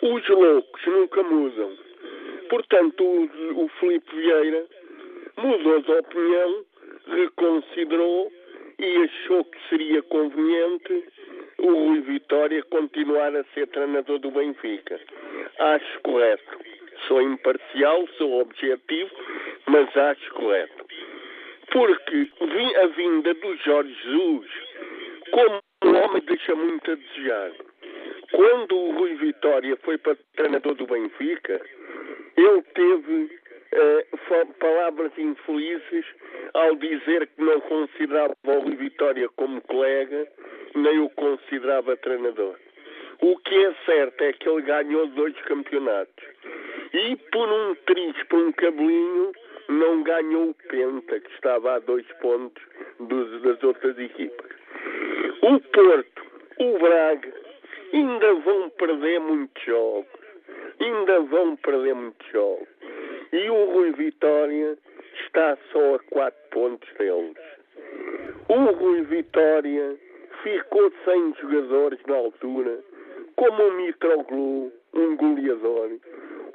Os 0.03 0.29
loucos 0.29 0.87
nunca 0.87 1.23
mudam. 1.25 1.77
Portanto, 2.49 3.03
o, 3.03 3.65
o 3.65 3.69
Filipe 3.81 4.15
Vieira 4.15 4.65
mudou 5.37 5.83
de 5.83 5.91
opinião, 5.91 6.65
reconsiderou 7.09 8.33
e 8.79 8.97
achou 8.99 9.45
que 9.45 9.59
seria 9.69 10.03
conveniente 10.03 11.05
o 11.59 11.73
Rui 11.73 12.01
Vitória 12.03 12.63
continuar 12.65 13.35
a 13.35 13.43
ser 13.53 13.67
treinador 13.69 14.21
do 14.21 14.31
Benfica. 14.31 15.01
Acho 15.59 16.01
correto. 16.03 16.59
Sou 17.09 17.21
imparcial, 17.21 18.07
sou 18.17 18.41
objetivo, 18.41 19.11
mas 19.67 19.97
acho 19.97 20.33
correto 20.35 20.86
porque 21.73 22.31
a 22.83 22.87
vinda 22.89 23.35
do 23.35 23.57
Jorge 23.57 23.95
Jesus, 24.03 24.47
como 25.31 25.61
um 25.85 25.97
homem 25.97 26.23
deixa 26.23 26.55
muito 26.55 26.91
a 26.91 26.95
desejar. 26.95 27.53
Quando 28.31 28.77
o 28.77 28.93
Rui 28.93 29.15
Vitória 29.15 29.77
foi 29.83 29.99
para 29.99 30.17
treinador 30.35 30.75
do 30.75 30.87
Benfica, 30.87 31.61
ele 32.37 32.63
teve 32.75 33.31
eh, 33.73 34.07
palavras 34.59 35.13
infelizes 35.17 36.05
ao 36.55 36.77
dizer 36.77 37.27
que 37.29 37.43
não 37.43 37.61
considerava 37.61 38.35
o 38.45 38.61
Rui 38.61 38.77
Vitória 38.77 39.29
como 39.37 39.61
colega, 39.63 40.27
nem 40.75 40.99
o 41.01 41.11
considerava 41.11 41.97
treinador. 41.97 42.57
O 43.21 43.37
que 43.39 43.55
é 43.55 43.75
certo 43.87 44.23
é 44.23 44.33
que 44.33 44.49
ele 44.49 44.63
ganhou 44.63 45.07
dois 45.09 45.35
campeonatos. 45.43 46.25
E 46.93 47.17
por 47.31 47.49
um 47.49 47.75
triz, 47.87 48.23
por 48.29 48.39
um 48.39 48.53
cabelinho, 48.53 49.33
não 49.69 50.03
ganhou 50.03 50.51
o 50.51 50.55
Penta, 50.55 51.21
que 51.21 51.31
estava 51.33 51.75
a 51.75 51.79
dois 51.81 52.07
pontos 52.21 52.63
dos, 53.01 53.43
das 53.43 53.63
outras 53.63 53.99
equipas. 53.99 54.51
O 55.43 55.61
Porto, 55.61 56.23
o 56.59 56.79
Braga, 56.79 57.33
ainda 57.93 58.35
vão 58.35 58.71
perder 58.71 59.21
muitos 59.21 59.63
jogos. 59.65 60.07
Ainda 60.81 61.21
vão 61.21 61.57
perder 61.57 61.95
muitos 61.95 62.27
jogos. 62.31 62.69
E 63.33 63.51
o 63.51 63.73
Rui 63.73 63.93
Vitória 63.93 64.79
está 65.25 65.57
só 65.73 65.97
a 65.97 65.99
quatro 66.11 66.41
pontos 66.51 66.89
deles. 66.99 67.37
O 68.49 68.73
Rui 68.73 69.03
Vitória 69.03 69.97
ficou 70.43 70.93
sem 71.05 71.35
jogadores 71.41 71.99
na 72.07 72.17
altura, 72.17 72.79
como 73.35 73.63
o 73.63 73.73
Mitroglou, 73.73 74.73
um 74.95 75.17
goleador. 75.17 75.91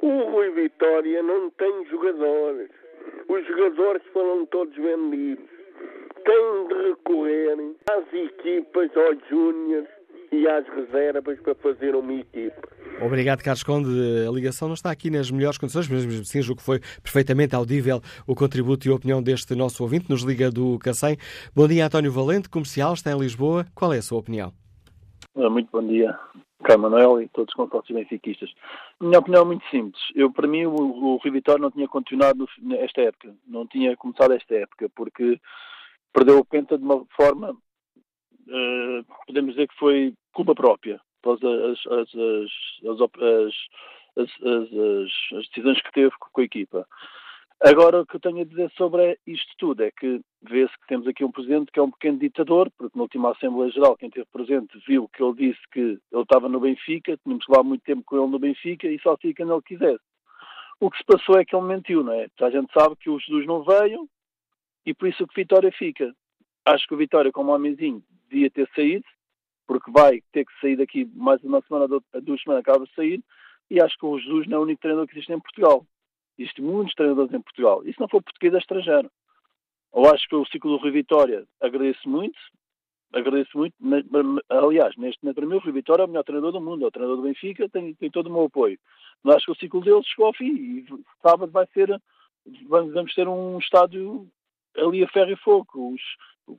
O 0.00 0.22
Rui 0.30 0.50
Vitória 0.50 1.22
não 1.22 1.50
tem 1.50 1.84
jogadores. 1.86 2.70
Os 3.32 3.46
jogadores 3.46 4.02
foram 4.12 4.44
todos 4.44 4.76
vendidos. 4.76 5.46
Têm 6.22 6.68
de 6.68 6.90
recorrer 6.90 7.56
às 7.90 8.12
equipas, 8.12 8.90
aos 8.94 9.16
júniores 9.30 9.88
e 10.30 10.46
às 10.46 10.66
reservas 10.68 11.40
para 11.40 11.54
fazer 11.54 11.94
uma 11.94 12.12
equipa. 12.12 12.68
Obrigado, 13.00 13.42
Carlos 13.42 13.62
Conde. 13.62 13.88
A 14.28 14.30
ligação 14.30 14.68
não 14.68 14.74
está 14.74 14.90
aqui 14.90 15.08
nas 15.08 15.30
melhores 15.30 15.56
condições, 15.56 15.88
mas 15.88 16.04
mesmo 16.04 16.20
assim 16.20 16.42
julgo 16.42 16.60
que 16.60 16.66
foi 16.66 16.80
perfeitamente 17.02 17.54
audível 17.54 18.02
o 18.26 18.34
contributo 18.34 18.86
e 18.86 18.90
a 18.90 18.94
opinião 18.94 19.22
deste 19.22 19.54
nosso 19.54 19.82
ouvinte, 19.82 20.10
nos 20.10 20.22
liga 20.22 20.50
do 20.50 20.78
Cacém. 20.78 21.16
Bom 21.56 21.66
dia, 21.66 21.86
António 21.86 22.12
Valente, 22.12 22.50
comercial, 22.50 22.92
está 22.92 23.12
em 23.12 23.18
Lisboa. 23.18 23.64
Qual 23.74 23.94
é 23.94 23.98
a 23.98 24.02
sua 24.02 24.18
opinião? 24.18 24.52
Muito 25.34 25.70
bom 25.72 25.86
dia. 25.86 26.18
Cá 26.62 26.78
Manuel 26.78 27.20
e 27.20 27.28
todos 27.28 27.50
os 27.50 27.56
consórcios 27.56 27.96
benfiquistas. 27.96 28.52
Minha 29.00 29.18
opinião 29.18 29.42
é 29.42 29.46
muito 29.46 29.68
simples. 29.68 30.02
Eu, 30.14 30.30
para 30.32 30.46
mim, 30.46 30.66
o, 30.66 31.16
o 31.16 31.20
Vitória 31.30 31.60
não 31.60 31.70
tinha 31.70 31.88
continuado 31.88 32.48
esta 32.78 33.02
época. 33.02 33.34
Não 33.46 33.66
tinha 33.66 33.96
começado 33.96 34.32
esta 34.32 34.54
época, 34.54 34.88
porque 34.94 35.40
perdeu 36.12 36.38
o 36.38 36.44
Penta 36.44 36.78
de 36.78 36.84
uma 36.84 37.04
forma, 37.16 37.50
uh, 37.50 39.04
podemos 39.26 39.54
dizer 39.54 39.68
que 39.68 39.78
foi 39.78 40.14
culpa 40.32 40.54
própria, 40.54 41.00
após 41.20 41.40
as, 41.42 41.78
as, 41.86 42.14
as, 42.88 43.00
as, 44.18 45.48
decisões 45.48 45.80
que 45.82 45.92
teve 45.92 46.12
com 46.18 46.40
a 46.40 46.44
equipa. 46.44 46.86
Agora, 47.60 48.00
o 48.00 48.06
que 48.06 48.16
eu 48.16 48.20
tenho 48.20 48.40
a 48.40 48.44
dizer 48.44 48.70
sobre 48.72 49.18
isto 49.26 49.52
tudo 49.56 49.84
é 49.84 49.90
que 49.90 50.20
vê-se 50.42 50.72
que 50.80 50.86
temos 50.88 51.06
aqui 51.06 51.24
um 51.24 51.30
presidente 51.30 51.70
que 51.70 51.78
é 51.78 51.82
um 51.82 51.90
pequeno 51.90 52.18
ditador, 52.18 52.70
porque 52.76 52.96
na 52.96 53.02
última 53.02 53.30
Assembleia 53.30 53.70
Geral, 53.70 53.96
quem 53.96 54.08
esteve 54.08 54.26
presente 54.32 54.82
viu 54.86 55.08
que 55.08 55.22
ele 55.22 55.34
disse 55.34 55.60
que 55.72 55.80
ele 55.80 56.22
estava 56.22 56.48
no 56.48 56.58
Benfica, 56.58 57.16
tínhamos 57.18 57.44
levar 57.48 57.62
muito 57.62 57.82
tempo 57.82 58.02
com 58.04 58.16
ele 58.16 58.30
no 58.30 58.38
Benfica 58.38 58.88
e 58.88 58.98
só 59.00 59.16
fica 59.16 59.44
quando 59.44 59.54
ele 59.54 59.62
quisesse. 59.62 60.04
O 60.80 60.90
que 60.90 60.98
se 60.98 61.04
passou 61.04 61.38
é 61.38 61.44
que 61.44 61.54
ele 61.54 61.66
mentiu, 61.66 62.02
não 62.02 62.12
é? 62.12 62.26
A 62.40 62.50
gente 62.50 62.72
sabe 62.72 62.96
que 62.96 63.08
o 63.08 63.18
Jesus 63.18 63.46
não 63.46 63.62
veio 63.62 64.08
e 64.84 64.92
por 64.92 65.08
isso 65.08 65.26
que 65.28 65.40
Vitória 65.40 65.70
fica. 65.70 66.12
Acho 66.66 66.86
que 66.88 66.94
o 66.94 66.98
Vitória, 66.98 67.30
como 67.30 67.54
homenzinho, 67.54 68.02
devia 68.28 68.50
ter 68.50 68.68
saído, 68.74 69.04
porque 69.68 69.90
vai 69.92 70.20
ter 70.32 70.44
que 70.44 70.60
sair 70.60 70.76
daqui 70.76 71.08
mais 71.14 71.42
uma 71.44 71.60
semana, 71.62 71.86
duas 71.86 72.42
semanas, 72.42 72.62
acaba 72.62 72.84
de 72.84 72.94
sair, 72.94 73.22
e 73.70 73.80
acho 73.80 73.96
que 73.96 74.04
o 74.04 74.18
Jesus 74.18 74.48
não 74.48 74.58
é 74.58 74.60
o 74.60 74.62
único 74.64 74.80
treinador 74.80 75.06
que 75.06 75.14
existe 75.14 75.32
em 75.32 75.40
Portugal. 75.40 75.86
Existem 76.42 76.64
muitos 76.64 76.94
treinadores 76.94 77.32
em 77.32 77.40
Portugal. 77.40 77.86
E 77.86 77.92
se 77.92 78.00
não 78.00 78.08
for 78.08 78.22
português, 78.22 78.54
é 78.54 78.58
estrangeiro. 78.58 79.10
Eu 79.94 80.06
acho 80.06 80.26
que 80.26 80.34
o 80.34 80.46
ciclo 80.46 80.76
do 80.76 80.82
Rio 80.82 80.92
Vitória 80.92 81.44
agradeço 81.60 82.08
muito, 82.08 82.38
agradeço 83.12 83.56
muito. 83.56 83.74
Aliás, 84.48 84.96
neste 84.96 85.20
para 85.32 85.46
mim, 85.46 85.56
o 85.56 85.58
Rui 85.58 85.72
Vitória 85.72 86.02
é 86.02 86.06
o 86.06 86.08
melhor 86.08 86.24
treinador 86.24 86.52
do 86.52 86.60
mundo, 86.60 86.84
é 86.84 86.88
o 86.88 86.90
treinador 86.90 87.18
do 87.18 87.22
Benfica, 87.22 87.68
tem, 87.68 87.94
tem 87.94 88.10
todo 88.10 88.28
o 88.28 88.32
meu 88.32 88.44
apoio. 88.44 88.78
Mas 89.22 89.36
acho 89.36 89.46
que 89.46 89.52
o 89.52 89.56
ciclo 89.56 89.80
dele 89.82 90.02
chegou 90.04 90.26
ao 90.26 90.34
fim 90.34 90.54
e 90.54 90.86
sábado 91.22 91.52
vai 91.52 91.66
ser, 91.74 92.00
vamos 92.68 93.14
ter 93.14 93.28
um 93.28 93.58
estádio 93.58 94.26
ali 94.76 95.04
a 95.04 95.08
ferro 95.08 95.30
e 95.30 95.36
fogo. 95.36 95.94
Os, 95.94 96.02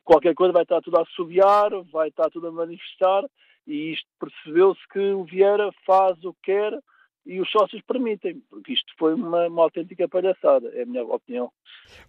qualquer 0.03 0.35
coisa 0.35 0.53
vai 0.53 0.63
estar 0.63 0.81
tudo 0.81 0.97
a 0.97 1.01
assobiar, 1.01 1.71
vai 1.91 2.09
estar 2.09 2.29
tudo 2.29 2.47
a 2.47 2.51
manifestar 2.51 3.23
e 3.65 3.93
isto 3.93 4.07
percebeu-se 4.19 4.81
que 4.89 4.99
o 4.99 5.23
Vieira 5.23 5.71
faz 5.85 6.23
o 6.23 6.33
que 6.33 6.51
quer 6.51 6.79
e 7.25 7.39
os 7.39 7.49
sócios 7.49 7.81
permitem, 7.87 8.41
porque 8.49 8.73
isto 8.73 8.93
foi 8.97 9.13
uma, 9.13 9.47
uma 9.47 9.63
autêntica 9.63 10.07
palhaçada, 10.07 10.69
é 10.73 10.83
a 10.83 10.85
minha 10.85 11.03
opinião. 11.03 11.49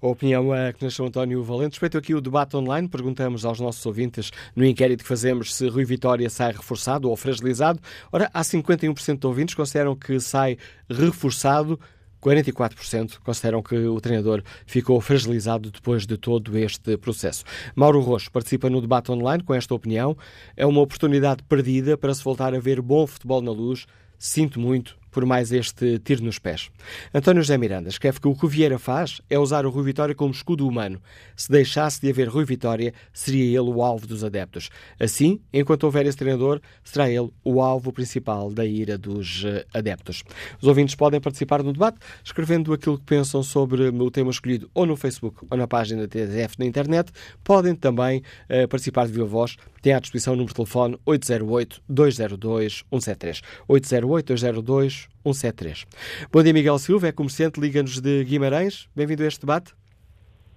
A 0.00 0.06
opinião 0.06 0.54
é 0.54 0.72
que 0.72 0.84
nasceu 0.84 1.06
António 1.06 1.42
Valente. 1.42 1.74
Respeito 1.74 1.98
aqui 1.98 2.14
o 2.14 2.20
debate 2.20 2.56
online, 2.56 2.88
perguntamos 2.88 3.44
aos 3.44 3.60
nossos 3.60 3.84
ouvintes 3.86 4.30
no 4.56 4.64
inquérito 4.64 5.02
que 5.02 5.08
fazemos 5.08 5.54
se 5.54 5.68
Rui 5.68 5.84
Vitória 5.84 6.28
sai 6.28 6.52
reforçado 6.52 7.08
ou 7.08 7.16
fragilizado. 7.16 7.80
Ora, 8.12 8.30
há 8.32 8.42
51% 8.42 9.18
de 9.18 9.26
ouvintes 9.26 9.54
que 9.54 9.60
consideram 9.60 9.94
que 9.94 10.18
sai 10.18 10.56
reforçado, 10.88 11.78
44% 12.24 13.18
consideram 13.18 13.62
que 13.62 13.76
o 13.76 14.00
treinador 14.00 14.42
ficou 14.66 15.00
fragilizado 15.00 15.70
depois 15.70 16.06
de 16.06 16.16
todo 16.16 16.56
este 16.56 16.96
processo. 16.96 17.44
Mauro 17.76 18.00
Rocha 18.00 18.30
participa 18.30 18.70
no 18.70 18.80
debate 18.80 19.12
online 19.12 19.42
com 19.42 19.54
esta 19.54 19.74
opinião. 19.74 20.16
É 20.56 20.64
uma 20.64 20.80
oportunidade 20.80 21.42
perdida 21.42 21.98
para 21.98 22.14
se 22.14 22.24
voltar 22.24 22.54
a 22.54 22.58
ver 22.58 22.80
bom 22.80 23.06
futebol 23.06 23.42
na 23.42 23.52
luz. 23.52 23.86
Sinto 24.18 24.58
muito, 24.58 24.96
por 25.14 25.24
mais 25.24 25.52
este 25.52 26.00
tiro 26.00 26.24
nos 26.24 26.40
pés. 26.40 26.70
António 27.14 27.40
José 27.40 27.56
Miranda 27.56 27.88
escreve 27.88 28.18
que 28.18 28.26
o 28.26 28.34
que 28.34 28.44
o 28.44 28.48
Vieira 28.48 28.80
faz 28.80 29.22
é 29.30 29.38
usar 29.38 29.64
o 29.64 29.70
Rui 29.70 29.84
Vitória 29.84 30.12
como 30.12 30.32
escudo 30.32 30.66
humano. 30.66 31.00
Se 31.36 31.48
deixasse 31.48 32.00
de 32.00 32.10
haver 32.10 32.28
Rui 32.28 32.44
Vitória, 32.44 32.92
seria 33.12 33.44
ele 33.44 33.70
o 33.70 33.80
alvo 33.80 34.08
dos 34.08 34.24
adeptos. 34.24 34.70
Assim, 34.98 35.40
enquanto 35.52 35.84
houver 35.84 36.04
esse 36.04 36.18
treinador, 36.18 36.60
será 36.82 37.08
ele 37.08 37.30
o 37.44 37.62
alvo 37.62 37.92
principal 37.92 38.50
da 38.50 38.66
ira 38.66 38.98
dos 38.98 39.44
eh, 39.46 39.64
adeptos. 39.72 40.24
Os 40.60 40.66
ouvintes 40.66 40.96
podem 40.96 41.20
participar 41.20 41.62
no 41.62 41.72
debate 41.72 41.98
escrevendo 42.24 42.72
aquilo 42.72 42.98
que 42.98 43.04
pensam 43.04 43.40
sobre 43.44 43.84
o 43.84 44.10
tema 44.10 44.32
escolhido 44.32 44.68
ou 44.74 44.84
no 44.84 44.96
Facebook 44.96 45.46
ou 45.48 45.56
na 45.56 45.68
página 45.68 46.02
da 46.02 46.08
TSF 46.08 46.58
na 46.58 46.66
internet. 46.66 47.12
Podem 47.44 47.76
também 47.76 48.18
uh, 48.50 48.66
participar 48.66 49.06
de 49.06 49.12
viva 49.12 49.26
voz. 49.26 49.56
Tem 49.84 49.92
à 49.92 50.00
disposição 50.00 50.32
o 50.32 50.36
número 50.36 50.48
de 50.48 50.56
telefone 50.56 50.98
808-202-173. 51.06 53.42
808-202 53.68 55.08
173. 55.22 55.84
Bom 56.32 56.42
dia, 56.42 56.54
Miguel 56.54 56.78
Silva, 56.78 57.08
é 57.08 57.12
comerciante, 57.12 57.60
liga-nos 57.60 58.00
de 58.00 58.24
Guimarães. 58.24 58.88
Bem-vindo 58.96 59.22
a 59.22 59.26
este 59.26 59.42
debate. 59.42 59.74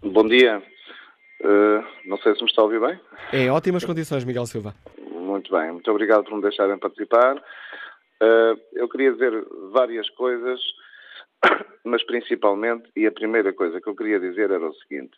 Bom 0.01 0.25
dia. 0.25 0.63
Uh, 1.41 1.83
não 2.05 2.17
sei 2.19 2.35
se 2.35 2.41
me 2.41 2.49
está 2.49 2.61
a 2.61 2.63
ouvir 2.63 2.79
bem. 2.79 2.97
Em 3.33 3.49
ótimas 3.49 3.83
condições, 3.83 4.23
Miguel 4.23 4.45
Silva. 4.45 4.73
Muito 5.11 5.51
bem, 5.51 5.73
muito 5.73 5.91
obrigado 5.91 6.23
por 6.23 6.37
me 6.37 6.41
deixarem 6.41 6.77
participar. 6.77 7.35
Uh, 7.35 8.57
eu 8.75 8.87
queria 8.87 9.11
dizer 9.11 9.45
várias 9.73 10.09
coisas, 10.11 10.61
mas 11.83 12.01
principalmente, 12.05 12.89
e 12.95 13.05
a 13.05 13.11
primeira 13.11 13.51
coisa 13.51 13.81
que 13.81 13.89
eu 13.89 13.95
queria 13.95 14.21
dizer 14.21 14.51
era 14.51 14.65
o 14.65 14.73
seguinte: 14.75 15.17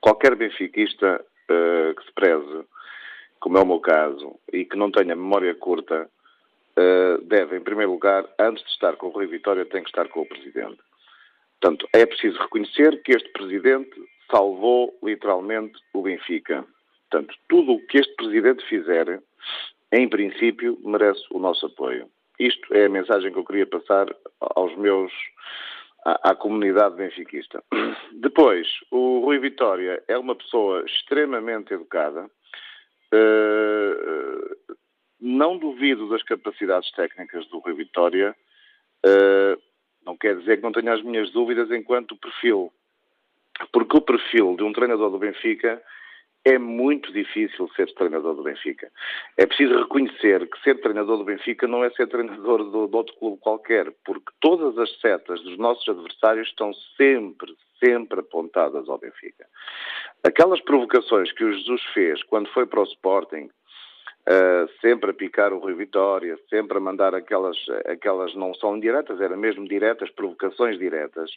qualquer 0.00 0.34
benfiquista 0.34 1.24
uh, 1.48 1.94
que 1.94 2.04
se 2.04 2.12
preze, 2.16 2.64
como 3.42 3.58
é 3.58 3.60
o 3.60 3.66
meu 3.66 3.80
caso, 3.80 4.38
e 4.52 4.64
que 4.64 4.76
não 4.76 4.92
tenha 4.92 5.16
memória 5.16 5.52
curta, 5.56 6.08
uh, 6.78 7.20
deve, 7.24 7.56
em 7.56 7.60
primeiro 7.60 7.90
lugar, 7.90 8.24
antes 8.38 8.62
de 8.62 8.70
estar 8.70 8.96
com 8.96 9.08
o 9.08 9.10
Rui 9.10 9.26
Vitória, 9.26 9.66
tem 9.66 9.82
que 9.82 9.88
estar 9.88 10.08
com 10.08 10.20
o 10.20 10.26
Presidente. 10.26 10.78
Portanto, 11.60 11.88
é 11.92 12.06
preciso 12.06 12.38
reconhecer 12.38 13.02
que 13.02 13.10
este 13.10 13.28
Presidente 13.30 13.90
salvou 14.30 14.96
literalmente 15.02 15.74
o 15.92 16.02
Benfica. 16.02 16.64
Portanto, 17.10 17.34
tudo 17.48 17.72
o 17.72 17.86
que 17.88 17.98
este 17.98 18.14
Presidente 18.14 18.64
fizer, 18.66 19.20
em 19.90 20.08
princípio, 20.08 20.78
merece 20.84 21.22
o 21.32 21.40
nosso 21.40 21.66
apoio. 21.66 22.08
Isto 22.38 22.72
é 22.72 22.86
a 22.86 22.88
mensagem 22.88 23.32
que 23.32 23.38
eu 23.38 23.44
queria 23.44 23.66
passar 23.66 24.06
aos 24.40 24.74
meus, 24.76 25.12
à 26.04 26.32
comunidade 26.36 26.94
benfiquista. 26.94 27.62
Depois, 28.12 28.68
o 28.90 29.18
Rui 29.24 29.40
Vitória 29.40 30.00
é 30.06 30.16
uma 30.16 30.36
pessoa 30.36 30.84
extremamente 30.84 31.74
educada, 31.74 32.30
uh, 33.12 34.76
não 35.20 35.58
duvido 35.58 36.08
das 36.08 36.22
capacidades 36.22 36.90
técnicas 36.92 37.46
do 37.46 37.58
Rui 37.58 37.74
Vitória. 37.74 38.34
Uh, 39.04 39.60
não 40.04 40.16
quer 40.16 40.36
dizer 40.36 40.56
que 40.56 40.62
não 40.62 40.72
tenha 40.72 40.92
as 40.92 41.02
minhas 41.02 41.30
dúvidas 41.30 41.70
enquanto 41.70 42.16
perfil. 42.16 42.72
Porque 43.72 43.96
o 43.96 44.00
perfil 44.00 44.56
de 44.56 44.64
um 44.64 44.72
treinador 44.72 45.10
do 45.10 45.18
Benfica 45.18 45.82
é 46.44 46.58
muito 46.58 47.12
difícil 47.12 47.68
ser 47.76 47.92
treinador 47.94 48.34
do 48.34 48.42
Benfica. 48.42 48.90
É 49.36 49.46
preciso 49.46 49.78
reconhecer 49.78 50.48
que 50.48 50.60
ser 50.62 50.80
treinador 50.80 51.18
do 51.18 51.24
Benfica 51.24 51.68
não 51.68 51.84
é 51.84 51.90
ser 51.90 52.08
treinador 52.08 52.64
do, 52.64 52.88
de 52.88 52.96
outro 52.96 53.14
clube 53.16 53.38
qualquer, 53.38 53.92
porque 54.04 54.32
todas 54.40 54.76
as 54.78 54.90
setas 55.00 55.40
dos 55.42 55.56
nossos 55.56 55.88
adversários 55.88 56.48
estão 56.48 56.72
sempre, 56.96 57.54
sempre 57.78 58.20
apontadas 58.20 58.88
ao 58.88 58.98
Benfica. 58.98 59.46
Aquelas 60.24 60.60
provocações 60.60 61.30
que 61.32 61.44
o 61.44 61.52
Jesus 61.52 61.82
fez 61.94 62.22
quando 62.24 62.48
foi 62.48 62.66
para 62.66 62.80
o 62.80 62.84
Sporting, 62.84 63.48
Uh, 64.22 64.70
sempre 64.80 65.10
a 65.10 65.12
picar 65.12 65.52
o 65.52 65.58
Rui 65.58 65.74
Vitória, 65.74 66.38
sempre 66.48 66.78
a 66.78 66.80
mandar 66.80 67.12
aquelas, 67.12 67.56
aquelas 67.86 68.32
não 68.36 68.54
são 68.54 68.78
diretas, 68.78 69.20
eram 69.20 69.36
mesmo 69.36 69.66
diretas, 69.66 70.10
provocações 70.10 70.78
diretas. 70.78 71.28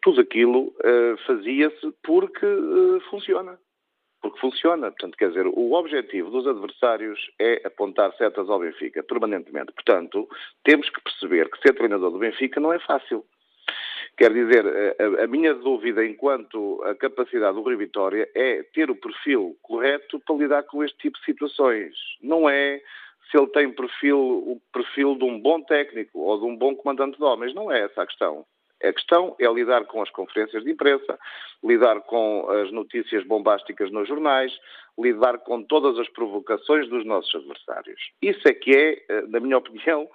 Tudo 0.00 0.20
aquilo 0.20 0.68
uh, 0.68 1.18
fazia-se 1.26 1.92
porque 2.00 2.46
uh, 2.46 3.00
funciona. 3.10 3.58
Porque 4.20 4.40
funciona. 4.40 4.90
Portanto, 4.90 5.16
quer 5.16 5.28
dizer, 5.28 5.46
o 5.46 5.72
objetivo 5.72 6.30
dos 6.30 6.46
adversários 6.46 7.18
é 7.38 7.62
apontar 7.64 8.12
setas 8.16 8.48
ao 8.48 8.58
Benfica, 8.58 9.02
permanentemente. 9.02 9.72
Portanto, 9.72 10.28
temos 10.64 10.88
que 10.90 11.00
perceber 11.00 11.50
que 11.50 11.60
ser 11.60 11.74
treinador 11.74 12.10
do 12.10 12.18
Benfica 12.18 12.60
não 12.60 12.72
é 12.72 12.78
fácil. 12.80 13.24
Quer 14.16 14.32
dizer, 14.32 14.64
a, 14.66 15.24
a, 15.24 15.26
minha 15.28 15.54
dúvida 15.54 16.04
enquanto 16.04 16.82
a 16.82 16.94
capacidade 16.96 17.54
do 17.54 17.62
Rui 17.62 17.76
Vitória 17.76 18.28
é 18.34 18.64
ter 18.74 18.90
o 18.90 18.96
perfil 18.96 19.56
correto 19.62 20.18
para 20.18 20.34
lidar 20.34 20.62
com 20.64 20.82
este 20.82 20.98
tipo 20.98 21.16
de 21.18 21.24
situações. 21.24 21.94
Não 22.20 22.50
é 22.50 22.80
se 23.30 23.38
ele 23.38 23.46
tem 23.48 23.70
perfil, 23.70 24.18
o 24.18 24.60
perfil 24.72 25.14
de 25.14 25.24
um 25.24 25.38
bom 25.38 25.62
técnico 25.62 26.18
ou 26.18 26.38
de 26.38 26.46
um 26.46 26.56
bom 26.56 26.74
comandante 26.74 27.16
de 27.16 27.22
homens. 27.22 27.54
Não 27.54 27.70
é 27.70 27.82
essa 27.82 28.02
a 28.02 28.06
questão. 28.06 28.44
A 28.82 28.92
questão 28.92 29.34
é 29.40 29.46
lidar 29.52 29.84
com 29.86 30.00
as 30.00 30.10
conferências 30.10 30.62
de 30.62 30.70
imprensa, 30.70 31.18
lidar 31.64 32.00
com 32.02 32.48
as 32.48 32.70
notícias 32.70 33.24
bombásticas 33.24 33.90
nos 33.90 34.06
jornais, 34.06 34.52
lidar 34.98 35.38
com 35.38 35.62
todas 35.62 35.98
as 35.98 36.08
provocações 36.08 36.88
dos 36.88 37.04
nossos 37.04 37.34
adversários. 37.34 38.00
Isso 38.22 38.46
é 38.46 38.52
que 38.52 38.76
é, 38.76 39.04
eh, 39.08 39.22
na 39.28 39.40
minha 39.40 39.58
opinião, 39.58 40.08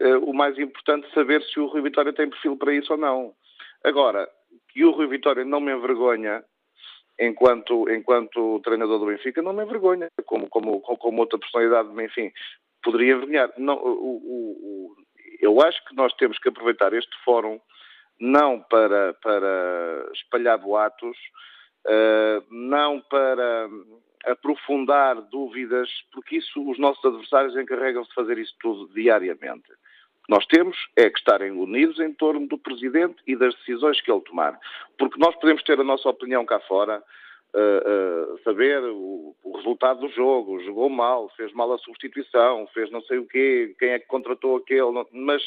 eh, 0.00 0.16
o 0.16 0.32
mais 0.32 0.58
importante 0.58 1.08
saber 1.14 1.42
se 1.42 1.60
o 1.60 1.66
Rui 1.66 1.82
Vitória 1.82 2.12
tem 2.12 2.28
perfil 2.28 2.56
para 2.56 2.74
isso 2.74 2.92
ou 2.92 2.98
não. 2.98 3.34
Agora, 3.84 4.28
que 4.68 4.84
o 4.84 4.90
Rui 4.90 5.06
Vitória 5.06 5.44
não 5.44 5.60
me 5.60 5.72
envergonha 5.72 6.44
enquanto, 7.18 7.88
enquanto 7.90 8.60
treinador 8.60 8.98
do 8.98 9.06
Benfica, 9.06 9.42
não 9.42 9.52
me 9.52 9.64
envergonha, 9.64 10.08
como, 10.24 10.48
como, 10.48 10.80
como 10.80 11.20
outra 11.20 11.38
personalidade, 11.38 11.88
enfim, 12.02 12.32
poderia 12.82 13.14
envergonhar. 13.14 13.52
Não, 13.56 13.74
o, 13.74 13.88
o, 13.88 14.94
o, 14.94 14.96
eu 15.40 15.60
acho 15.60 15.84
que 15.84 15.94
nós 15.96 16.12
temos 16.14 16.38
que 16.38 16.48
aproveitar 16.48 16.92
este 16.92 17.16
fórum 17.24 17.60
não 18.20 18.60
para, 18.60 19.14
para 19.14 20.10
espalhar 20.12 20.58
boatos, 20.58 21.16
uh, 21.86 22.44
não 22.50 23.00
para 23.00 23.68
aprofundar 24.26 25.20
dúvidas, 25.22 25.88
porque 26.12 26.36
isso 26.36 26.68
os 26.68 26.78
nossos 26.78 27.04
adversários 27.04 27.56
encarregam-se 27.56 28.08
de 28.08 28.14
fazer 28.14 28.38
isso 28.38 28.54
tudo 28.60 28.92
diariamente. 28.92 29.70
Nós 30.28 30.44
temos 30.46 30.76
é 30.94 31.08
que 31.08 31.18
estarem 31.18 31.52
unidos 31.52 31.98
em 32.00 32.12
torno 32.12 32.46
do 32.46 32.58
Presidente 32.58 33.16
e 33.26 33.34
das 33.34 33.54
decisões 33.54 34.00
que 34.00 34.12
ele 34.12 34.20
tomar. 34.20 34.58
Porque 34.98 35.18
nós 35.18 35.34
podemos 35.36 35.62
ter 35.62 35.80
a 35.80 35.84
nossa 35.84 36.08
opinião 36.08 36.44
cá 36.44 36.60
fora, 36.60 37.02
uh, 37.54 38.34
uh, 38.34 38.38
saber 38.42 38.82
o, 38.84 39.34
o, 39.42 39.56
resultado 39.56 40.00
do 40.00 40.08
jogo, 40.10 40.60
jogou 40.60 40.90
mal, 40.90 41.30
fez 41.30 41.50
mal 41.54 41.72
a 41.72 41.78
substituição, 41.78 42.66
fez 42.74 42.90
não 42.90 43.00
sei 43.02 43.18
o 43.18 43.26
quê, 43.26 43.74
quem 43.78 43.90
é 43.90 43.98
que 43.98 44.06
contratou 44.06 44.56
aquele, 44.56 45.06
mas 45.12 45.42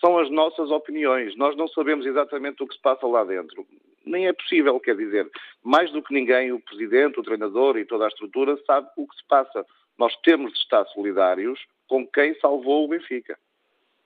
são 0.00 0.18
as 0.18 0.30
nossas 0.30 0.70
opiniões. 0.70 1.36
Nós 1.36 1.56
não 1.56 1.68
sabemos 1.68 2.06
exatamente 2.06 2.62
o 2.62 2.66
que 2.66 2.74
se 2.74 2.80
passa 2.80 3.06
lá 3.06 3.22
dentro. 3.24 3.66
Nem 4.04 4.26
é 4.26 4.32
possível, 4.32 4.80
quer 4.80 4.96
dizer, 4.96 5.30
mais 5.62 5.92
do 5.92 6.02
que 6.02 6.14
ninguém, 6.14 6.52
o 6.52 6.60
Presidente, 6.60 7.20
o 7.20 7.22
treinador 7.22 7.76
e 7.76 7.84
toda 7.84 8.06
a 8.06 8.08
estrutura 8.08 8.58
sabe 8.66 8.88
o 8.96 9.06
que 9.06 9.16
se 9.16 9.26
passa. 9.28 9.64
Nós 9.98 10.16
temos 10.22 10.52
de 10.52 10.58
estar 10.58 10.84
solidários 10.86 11.60
com 11.86 12.06
quem 12.06 12.34
salvou 12.40 12.84
o 12.84 12.88
Benfica. 12.88 13.38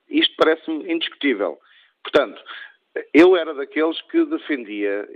Isto 0.09 0.35
parece-me 0.35 0.91
indiscutível. 0.91 1.57
Portanto, 2.03 2.41
eu 3.13 3.35
era 3.35 3.53
daqueles 3.53 3.99
que 4.03 4.25
defendia 4.25 5.07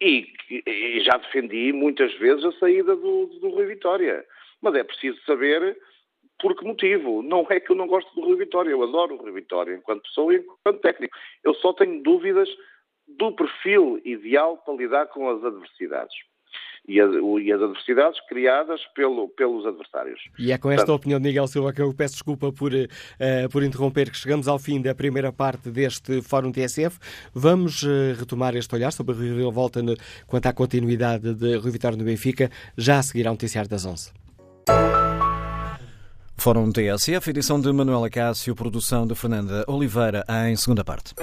e, 0.00 0.26
e, 0.50 1.00
já 1.00 1.16
defendi 1.16 1.72
muitas 1.72 2.12
vezes 2.14 2.44
a 2.44 2.52
saída 2.52 2.94
do, 2.94 3.26
do 3.40 3.48
Rui 3.50 3.66
Vitória. 3.66 4.24
Mas 4.60 4.74
é 4.74 4.84
preciso 4.84 5.18
saber 5.24 5.76
por 6.40 6.56
que 6.56 6.64
motivo. 6.64 7.22
Não 7.22 7.46
é 7.50 7.60
que 7.60 7.70
eu 7.70 7.76
não 7.76 7.86
gosto 7.86 8.12
do 8.14 8.26
Rui 8.26 8.36
Vitória, 8.36 8.70
eu 8.70 8.82
adoro 8.82 9.14
o 9.14 9.18
Rui 9.18 9.32
Vitória 9.32 9.74
enquanto 9.74 10.02
pessoa 10.02 10.34
e 10.34 10.38
enquanto 10.38 10.80
técnico. 10.80 11.16
Eu 11.44 11.54
só 11.54 11.72
tenho 11.72 12.02
dúvidas 12.02 12.48
do 13.06 13.32
perfil 13.32 14.00
ideal 14.04 14.56
para 14.58 14.74
lidar 14.74 15.06
com 15.06 15.28
as 15.28 15.44
adversidades. 15.44 16.14
e, 16.86 17.00
a, 17.00 17.04
e, 17.04 17.52
as 17.52 17.62
adversidades 17.62 18.20
criadas 18.28 18.80
pelo, 18.94 19.28
pelos 19.28 19.64
adversários. 19.64 20.20
E 20.38 20.50
é 20.50 20.58
com 20.58 20.70
esta 20.70 20.84
Portanto, 20.84 20.96
opinião 20.96 21.20
de 21.20 21.28
Miguel 21.28 21.46
Silva 21.46 21.72
que 21.72 21.80
eu 21.80 21.94
peço 21.94 22.14
desculpa 22.14 22.52
por, 22.52 22.72
uh, 22.72 23.48
por 23.50 23.62
interromper, 23.62 24.10
que 24.10 24.16
chegamos 24.16 24.48
ao 24.48 24.58
fim 24.58 24.82
da 24.82 24.94
primeira 24.94 25.32
parte 25.32 25.70
deste 25.70 26.20
Fórum 26.22 26.50
TSF. 26.50 26.98
Vamos 27.32 27.82
uh, 27.84 28.14
retomar 28.18 28.56
este 28.56 28.74
olhar 28.74 28.90
sobre 28.90 29.14
a 29.14 29.50
volta 29.50 29.80
no, 29.80 29.94
quanto 30.26 30.46
à 30.46 30.52
continuidade 30.52 31.34
de 31.34 31.56
Rui 31.56 31.70
Vitória 31.70 31.96
no 31.96 32.04
Benfica, 32.04 32.50
já 32.76 32.98
a 32.98 33.02
seguir 33.02 33.26
ao 33.28 33.34
noticiário 33.34 33.70
das 33.70 33.86
11. 33.86 34.12
Fórum 36.42 36.72
TSF, 36.72 37.30
edição 37.30 37.60
de 37.60 37.72
Manuela 37.72 38.10
Cássio, 38.10 38.52
produção 38.52 39.06
de 39.06 39.14
Fernanda 39.14 39.64
Oliveira, 39.68 40.24
em 40.50 40.56
segunda 40.56 40.82
parte. 40.82 41.14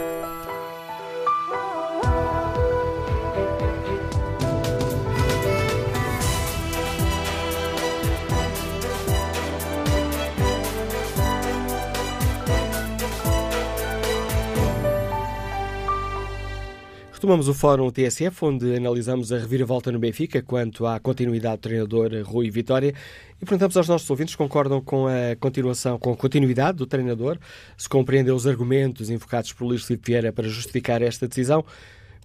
Retomamos 17.20 17.50
o 17.50 17.54
Fórum 17.54 17.92
TSF, 17.92 18.46
onde 18.46 18.78
analisamos 18.78 19.34
a 19.34 19.38
reviravolta 19.38 19.92
no 19.92 20.00
Benfica 20.00 20.42
quanto 20.42 20.86
à 20.86 21.02
continuidade 21.02 21.58
do 21.58 21.60
treinador 21.64 22.12
Rui 22.24 22.50
Vitória. 22.50 22.94
E 23.42 23.46
perguntamos 23.46 23.76
aos 23.76 23.90
nossos 23.90 24.10
ouvintes 24.10 24.32
se 24.32 24.38
concordam 24.38 24.80
com 24.80 25.06
a 25.06 25.36
continuação, 25.38 26.00
com 26.00 26.14
a 26.14 26.16
continuidade 26.16 26.78
do 26.78 26.88
treinador, 26.88 27.38
se 27.78 27.90
compreendem 27.90 28.34
os 28.34 28.48
argumentos 28.48 29.10
invocados 29.10 29.52
por 29.52 29.66
Luís 29.66 29.84
Filipe 29.84 30.12
Vieira 30.12 30.32
para 30.32 30.48
justificar 30.48 31.02
esta 31.02 31.28
decisão 31.28 31.66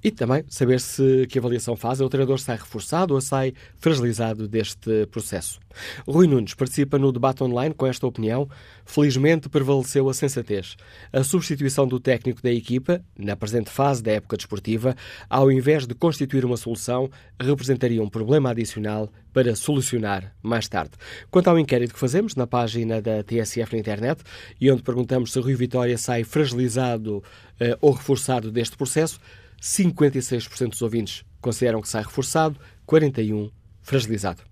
e 0.02 0.10
também 0.10 0.44
saber 0.48 0.80
se 0.80 1.26
que 1.28 1.38
avaliação 1.38 1.76
faz. 1.76 2.00
O 2.00 2.08
treinador 2.08 2.38
sai 2.38 2.56
reforçado 2.56 3.14
ou 3.14 3.20
sai 3.20 3.54
fragilizado 3.76 4.46
deste 4.46 5.06
processo. 5.06 5.58
Rui 6.06 6.26
Nunes 6.26 6.54
participa 6.54 6.98
no 6.98 7.10
debate 7.10 7.42
online 7.42 7.74
com 7.74 7.86
esta 7.86 8.06
opinião. 8.06 8.48
Felizmente 8.84 9.48
prevaleceu 9.48 10.08
a 10.08 10.14
sensatez. 10.14 10.76
A 11.12 11.24
substituição 11.24 11.86
do 11.86 11.98
técnico 11.98 12.42
da 12.42 12.52
equipa, 12.52 13.02
na 13.18 13.34
presente 13.34 13.70
fase 13.70 14.02
da 14.02 14.12
época 14.12 14.36
desportiva, 14.36 14.94
ao 15.28 15.50
invés 15.50 15.86
de 15.86 15.94
constituir 15.94 16.44
uma 16.44 16.56
solução, 16.56 17.10
representaria 17.40 18.02
um 18.02 18.08
problema 18.08 18.50
adicional 18.50 19.10
para 19.32 19.56
solucionar 19.56 20.32
mais 20.42 20.68
tarde. 20.68 20.92
Quanto 21.30 21.48
ao 21.48 21.58
inquérito 21.58 21.92
que 21.92 21.98
fazemos 21.98 22.36
na 22.36 22.46
página 22.46 23.02
da 23.02 23.22
TSF 23.22 23.72
na 23.72 23.80
internet 23.80 24.22
e 24.60 24.70
onde 24.70 24.82
perguntamos 24.82 25.32
se 25.32 25.40
Rui 25.40 25.56
Vitória 25.56 25.98
sai 25.98 26.22
fragilizado 26.22 27.22
eh, 27.58 27.76
ou 27.80 27.92
reforçado 27.92 28.52
deste 28.52 28.76
processo, 28.76 29.18
56% 29.60 30.70
dos 30.70 30.82
ouvintes 30.82 31.24
consideram 31.40 31.80
que 31.80 31.88
sai 31.88 32.02
reforçado, 32.02 32.58
41% 32.86 33.50
fragilizado. 33.84 34.42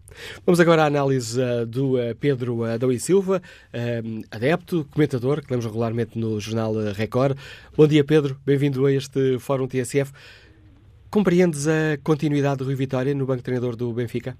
Vamos 0.44 0.60
agora 0.60 0.82
à 0.82 0.86
análise 0.86 1.40
uh, 1.40 1.66
do 1.66 1.94
uh, 1.96 2.14
Pedro 2.20 2.64
Adão 2.64 2.92
e 2.92 3.00
Silva, 3.00 3.40
uh, 3.72 4.22
adepto, 4.30 4.86
comentador, 4.92 5.42
que 5.42 5.50
lemos 5.50 5.64
regularmente 5.64 6.18
no 6.18 6.38
jornal 6.38 6.74
Record. 6.94 7.36
Bom 7.74 7.86
dia, 7.86 8.04
Pedro. 8.04 8.36
Bem-vindo 8.44 8.84
a 8.84 8.92
este 8.92 9.38
Fórum 9.38 9.66
TSF. 9.66 10.12
Compreendes 11.10 11.66
a 11.66 11.98
continuidade 12.04 12.58
do 12.58 12.64
Rui 12.64 12.74
Vitória 12.74 13.14
no 13.14 13.26
banco 13.26 13.42
treinador 13.42 13.74
do 13.74 13.92
Benfica? 13.92 14.36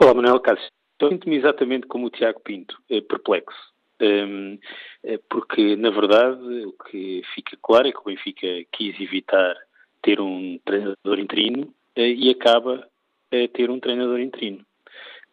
Olá, 0.00 0.14
Manuel 0.14 0.40
Cássio. 0.40 0.68
Sinto-me 1.02 1.36
exatamente 1.36 1.86
como 1.86 2.06
o 2.06 2.10
Tiago 2.10 2.40
Pinto, 2.40 2.74
perplexo. 3.08 3.73
É 4.00 5.18
porque, 5.28 5.76
na 5.76 5.90
verdade, 5.90 6.64
o 6.66 6.72
que 6.72 7.22
fica 7.34 7.56
claro 7.62 7.88
é 7.88 7.92
que 7.92 7.98
o 7.98 8.04
Benfica 8.04 8.46
quis 8.72 8.98
evitar 9.00 9.54
ter 10.02 10.20
um 10.20 10.58
treinador 10.64 11.18
interino 11.18 11.74
eh, 11.96 12.10
e 12.10 12.30
acaba 12.30 12.86
a 13.32 13.48
ter 13.48 13.70
um 13.70 13.80
treinador 13.80 14.20
interino. 14.20 14.64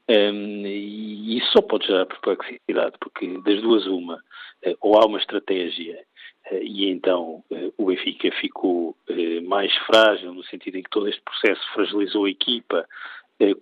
E 0.07 1.37
isso 1.37 1.51
só 1.53 1.61
pode 1.61 1.87
gerar 1.87 2.05
perplexidade, 2.05 2.97
porque 2.99 3.27
das 3.45 3.61
duas 3.61 3.85
uma, 3.85 4.21
eh, 4.63 4.75
ou 4.81 4.99
há 4.99 5.05
uma 5.05 5.19
estratégia 5.19 6.03
eh, 6.51 6.63
e 6.63 6.89
então 6.89 7.43
o 7.77 7.85
Benfica 7.85 8.31
ficou 8.39 8.95
mais 9.43 9.73
frágil 9.85 10.33
no 10.33 10.43
sentido 10.45 10.77
em 10.77 10.83
que 10.83 10.89
todo 10.89 11.07
este 11.07 11.21
processo 11.21 11.61
fragilizou 11.73 12.25
a 12.25 12.29
equipa 12.29 12.85
eh, 12.85 12.87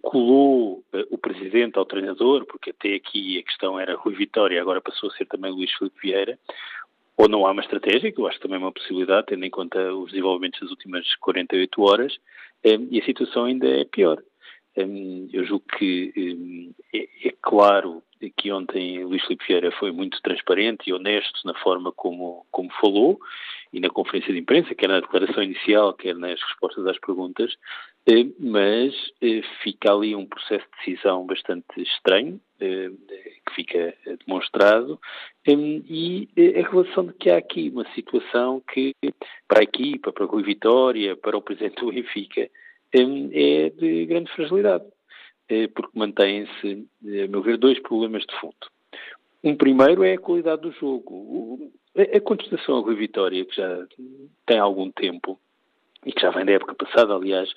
colou 0.01 0.83
eh, 0.93 1.05
o 1.09 1.17
presidente 1.17 1.77
ao 1.77 1.85
treinador, 1.85 2.45
porque 2.45 2.71
até 2.71 2.95
aqui 2.95 3.39
a 3.39 3.43
questão 3.43 3.79
era 3.79 3.95
Rui 3.95 4.13
Vitória, 4.13 4.61
agora 4.61 4.81
passou 4.81 5.09
a 5.09 5.13
ser 5.13 5.25
também 5.25 5.51
Luís 5.51 5.71
Filipe 5.73 5.99
Vieira, 6.01 6.39
ou 7.17 7.27
não 7.27 7.45
há 7.45 7.51
uma 7.51 7.61
estratégia, 7.61 8.11
que 8.11 8.19
eu 8.19 8.27
acho 8.27 8.39
também 8.39 8.57
é 8.57 8.59
uma 8.59 8.71
possibilidade, 8.71 9.27
tendo 9.27 9.45
em 9.45 9.49
conta 9.49 9.93
os 9.93 10.11
desenvolvimentos 10.11 10.59
das 10.59 10.69
últimas 10.69 11.15
48 11.15 11.81
horas, 11.81 12.17
eh, 12.63 12.77
e 12.89 12.99
a 12.99 13.05
situação 13.05 13.45
ainda 13.45 13.67
é 13.67 13.85
pior. 13.85 14.21
Eu 15.33 15.43
julgo 15.43 15.65
que 15.77 16.71
é, 16.93 17.27
é 17.27 17.33
claro 17.41 18.01
que 18.37 18.51
ontem 18.51 19.03
Luís 19.03 19.21
Filipe 19.23 19.45
Vieira 19.47 19.71
foi 19.71 19.91
muito 19.91 20.21
transparente 20.21 20.89
e 20.89 20.93
honesto 20.93 21.39
na 21.45 21.53
forma 21.55 21.91
como, 21.91 22.45
como 22.51 22.71
falou 22.79 23.19
e 23.71 23.79
na 23.79 23.89
conferência 23.89 24.33
de 24.33 24.39
imprensa, 24.39 24.75
quer 24.75 24.87
na 24.89 24.99
declaração 24.99 25.43
inicial, 25.43 25.93
quer 25.93 26.15
nas 26.15 26.41
respostas 26.41 26.85
às 26.85 26.99
perguntas, 26.99 27.53
eh, 27.53 27.57
mas 28.39 28.93
eh, 29.21 29.41
fica 29.61 29.93
ali 29.93 30.15
um 30.15 30.25
processo 30.25 30.65
de 30.65 30.85
decisão 30.85 31.25
bastante 31.25 31.81
estranho, 31.81 32.39
eh, 32.59 32.89
que 33.45 33.55
fica 33.55 33.93
demonstrado, 34.25 34.99
e 35.47 36.27
a 36.57 36.69
relação 36.69 37.05
de 37.07 37.13
que 37.13 37.29
há 37.29 37.37
aqui 37.37 37.69
uma 37.69 37.85
situação 37.93 38.61
que, 38.71 38.93
para 39.47 39.59
a 39.59 39.63
equipa, 39.63 40.11
para 40.11 40.25
a 40.25 40.27
Rui 40.27 40.43
Vitória, 40.43 41.15
para 41.15 41.37
o 41.37 41.41
Presidente 41.41 41.81
do 41.81 41.91
Benfica, 41.91 42.49
é 42.91 43.69
de 43.69 44.05
grande 44.05 44.31
fragilidade, 44.31 44.85
porque 45.73 45.97
mantêm-se, 45.97 46.87
a 47.03 47.27
meu 47.27 47.41
ver, 47.41 47.57
dois 47.57 47.79
problemas 47.79 48.23
de 48.25 48.39
fundo. 48.39 48.55
Um 49.43 49.55
primeiro 49.55 50.03
é 50.03 50.13
a 50.13 50.19
qualidade 50.19 50.61
do 50.63 50.71
jogo. 50.71 51.71
A 51.95 52.19
contestação 52.19 52.77
a 52.77 52.81
Rui 52.81 52.95
Vitória, 52.95 53.45
que 53.45 53.55
já 53.55 53.85
tem 54.45 54.59
algum 54.59 54.91
tempo, 54.91 55.39
e 56.05 56.11
que 56.11 56.21
já 56.21 56.29
vem 56.31 56.45
da 56.45 56.53
época 56.53 56.75
passada, 56.75 57.13
aliás, 57.13 57.53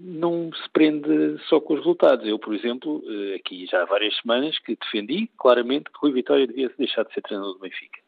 não 0.00 0.50
se 0.52 0.68
prende 0.72 1.38
só 1.48 1.60
com 1.60 1.74
os 1.74 1.80
resultados. 1.80 2.26
Eu, 2.26 2.38
por 2.38 2.54
exemplo, 2.54 3.02
eh, 3.06 3.36
aqui 3.36 3.66
já 3.66 3.82
há 3.82 3.86
várias 3.86 4.14
semanas 4.20 4.58
que 4.58 4.76
defendi 4.76 5.30
claramente 5.38 5.84
que 5.84 5.98
Rui 6.00 6.12
Vitória 6.12 6.46
devia 6.46 6.70
deixar 6.76 7.04
de 7.04 7.14
ser 7.14 7.22
treinador 7.22 7.54
do 7.54 7.60
Benfica. 7.60 7.98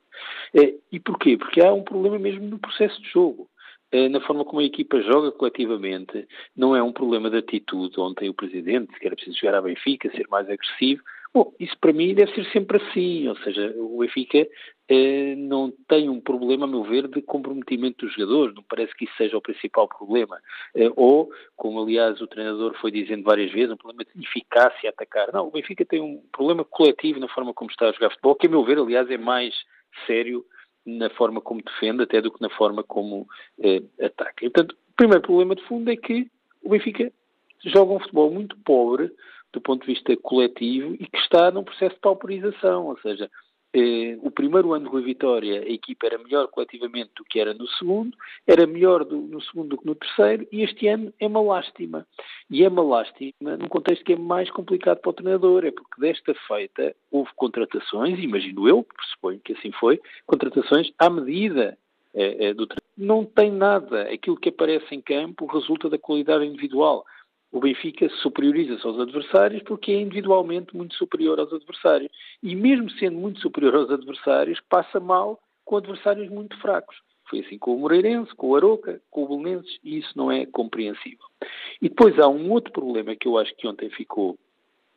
Eh, 0.55 0.75
e 0.93 1.01
porquê? 1.01 1.37
Porque 1.39 1.63
há 1.63 1.73
um 1.73 1.83
problema 1.83 2.19
mesmo 2.19 2.47
no 2.47 2.59
processo 2.59 3.01
de 3.01 3.09
jogo. 3.09 3.49
Eh, 3.91 4.09
na 4.09 4.21
forma 4.21 4.45
como 4.45 4.61
a 4.61 4.65
equipa 4.65 5.01
joga 5.01 5.33
coletivamente, 5.33 6.29
não 6.55 6.77
é 6.77 6.83
um 6.83 6.93
problema 6.93 7.31
de 7.31 7.39
atitude. 7.39 7.99
Ontem 7.99 8.29
o 8.29 8.35
presidente, 8.35 8.99
que 8.99 9.07
era 9.07 9.17
preciso 9.17 9.39
jogar 9.39 9.57
a 9.57 9.63
Benfica, 9.63 10.11
ser 10.11 10.27
mais 10.29 10.49
agressivo, 10.49 11.03
Bom, 11.33 11.53
isso 11.61 11.77
para 11.81 11.93
mim 11.93 12.13
deve 12.13 12.35
ser 12.35 12.45
sempre 12.51 12.79
assim, 12.79 13.29
ou 13.29 13.37
seja, 13.37 13.73
o 13.77 13.99
Benfica 13.99 14.39
eh, 14.39 14.49
não 15.37 15.73
tem 15.89 16.09
um 16.09 16.21
problema, 16.21 16.65
a 16.65 16.69
meu 16.69 16.83
ver, 16.83 17.07
de 17.07 17.23
comprometimento 17.23 18.05
dos 18.05 18.15
jogadores, 18.15 18.55
não 18.55 18.63
parece 18.63 18.95
que 18.97 19.05
isso 19.05 19.15
seja 19.17 19.37
o 19.37 19.43
principal 19.43 19.89
problema. 19.89 20.39
Eh, 20.75 20.91
ou, 20.97 21.31
como 21.57 21.83
aliás 21.83 22.21
o 22.21 22.27
treinador 22.27 22.75
foi 22.81 22.91
dizendo 22.91 23.23
várias 23.23 23.53
vezes, 23.53 23.71
um 23.71 23.77
problema 23.77 24.05
de 24.05 24.25
eficácia 24.25 24.89
a 24.89 24.93
atacar. 24.93 25.33
Não, 25.33 25.47
o 25.47 25.51
Benfica 25.51 25.85
tem 25.85 26.01
um 26.01 26.21
problema 26.33 26.65
coletivo 26.65 27.21
na 27.21 27.29
forma 27.29 27.55
como 27.55 27.71
está 27.71 27.89
a 27.89 27.93
jogar 27.93 28.11
futebol, 28.11 28.35
que 28.35 28.47
a 28.47 28.51
meu 28.51 28.65
ver, 28.65 28.79
aliás, 28.79 29.09
é 29.11 29.19
mais 29.19 29.55
sério 30.07 30.45
na 30.85 31.11
forma 31.11 31.41
como 31.41 31.63
defende 31.63 32.03
até 32.03 32.21
do 32.21 32.33
que 32.33 32.41
na 32.41 32.51
forma 32.51 32.83
como 32.83 33.29
eh, 33.63 33.83
ataca. 34.03 34.41
Portanto, 34.41 34.73
o 34.73 34.97
primeiro 34.97 35.23
problema 35.23 35.55
de 35.55 35.63
fundo 35.65 35.91
é 35.91 35.97
que 35.97 36.29
o 36.63 36.71
Benfica 36.71 37.13
joga 37.65 37.93
um 37.93 38.01
futebol 38.01 38.31
muito 38.31 38.57
pobre, 38.65 39.11
do 39.53 39.61
ponto 39.61 39.87
de 39.87 39.93
vista 39.93 40.17
coletivo 40.17 40.95
e 40.95 41.07
que 41.07 41.19
está 41.19 41.51
num 41.51 41.65
processo 41.65 41.95
de 41.95 42.01
pauperização, 42.01 42.87
ou 42.87 42.99
seja, 43.01 43.25
eh, 43.25 43.31
o 44.23 44.31
primeiro 44.31 44.73
ano 44.73 44.87
de 44.87 44.91
Rui 44.91 45.03
Vitória 45.03 45.61
a 45.61 45.71
equipa 45.71 46.07
era 46.07 46.19
melhor 46.19 46.49
coletivamente 46.49 47.11
do 47.17 47.25
que 47.25 47.39
era 47.39 47.55
no 47.55 47.69
segundo, 47.69 48.17
era 48.47 48.67
melhor 48.67 49.05
do, 49.05 49.17
no 49.17 49.41
segundo 49.43 49.69
do 49.69 49.79
que 49.79 49.87
no 49.87 49.95
terceiro 49.95 50.47
e 50.51 50.63
este 50.63 50.89
ano 50.89 51.13
é 51.21 51.27
uma 51.27 51.41
lástima. 51.41 52.07
E 52.51 52.65
é 52.65 52.69
uma 52.69 52.83
lástima 52.83 53.57
num 53.57 53.69
contexto 53.69 54.05
que 54.05 54.15
é 54.15 54.17
mais 54.17 54.51
complicado 54.51 54.99
para 54.99 55.11
o 55.11 55.13
treinador, 55.13 55.65
é 55.65 55.71
porque 55.71 56.01
desta 56.01 56.35
feita 56.49 56.95
houve 57.11 57.31
contratações, 57.37 58.19
imagino 58.19 58.69
eu, 58.69 58.83
pressuponho 58.83 59.41
que 59.41 59.53
assim 59.53 59.71
foi, 59.73 60.01
contratações 60.27 60.93
à 60.99 61.09
medida 61.09 61.79
eh, 62.13 62.49
eh, 62.49 62.55
do 62.55 62.67
treinador. 62.67 62.81
Não 62.99 63.25
tem 63.25 63.51
nada, 63.51 64.03
aquilo 64.03 64.37
que 64.37 64.49
aparece 64.49 64.95
em 64.95 65.01
campo 65.01 65.47
resulta 65.47 65.89
da 65.89 65.97
qualidade 65.97 66.45
individual 66.45 67.05
o 67.53 67.61
Benfica 67.61 68.09
superioriza-se 68.23 68.87
aos 68.87 68.99
adversários 68.99 69.63
porque 69.63 69.93
é 69.93 70.01
individualmente 70.01 70.77
muito 70.77 70.95
superior 70.95 71.39
aos 71.41 71.53
adversários. 71.53 72.11
E 72.43 72.55
mesmo 72.55 72.91
sendo 72.91 73.19
muito 73.19 73.41
superior 73.41 73.75
aos 73.75 73.91
adversários, 73.91 74.61
passa 74.69 75.01
mal 75.01 75.41
com 75.65 75.77
adversários 75.77 76.29
muito 76.29 76.57
fracos. 76.61 76.97
Foi 77.29 77.41
assim 77.41 77.59
com 77.59 77.75
o 77.75 77.79
Moreirense, 77.79 78.35
com 78.35 78.49
o 78.49 78.57
Aroca, 78.57 79.01
com 79.11 79.25
o 79.25 79.29
Belenenses, 79.29 79.79
e 79.85 79.99
isso 79.99 80.13
não 80.17 80.31
é 80.31 80.47
compreensível. 80.47 81.25
E 81.81 81.89
depois 81.89 82.19
há 82.19 82.29
um 82.29 82.51
outro 82.51 82.73
problema 82.73 83.15
que 83.15 83.29
eu 83.29 83.39
acho 83.39 83.55
que 83.57 83.69
ontem 83.69 83.89
ficou 83.91 84.37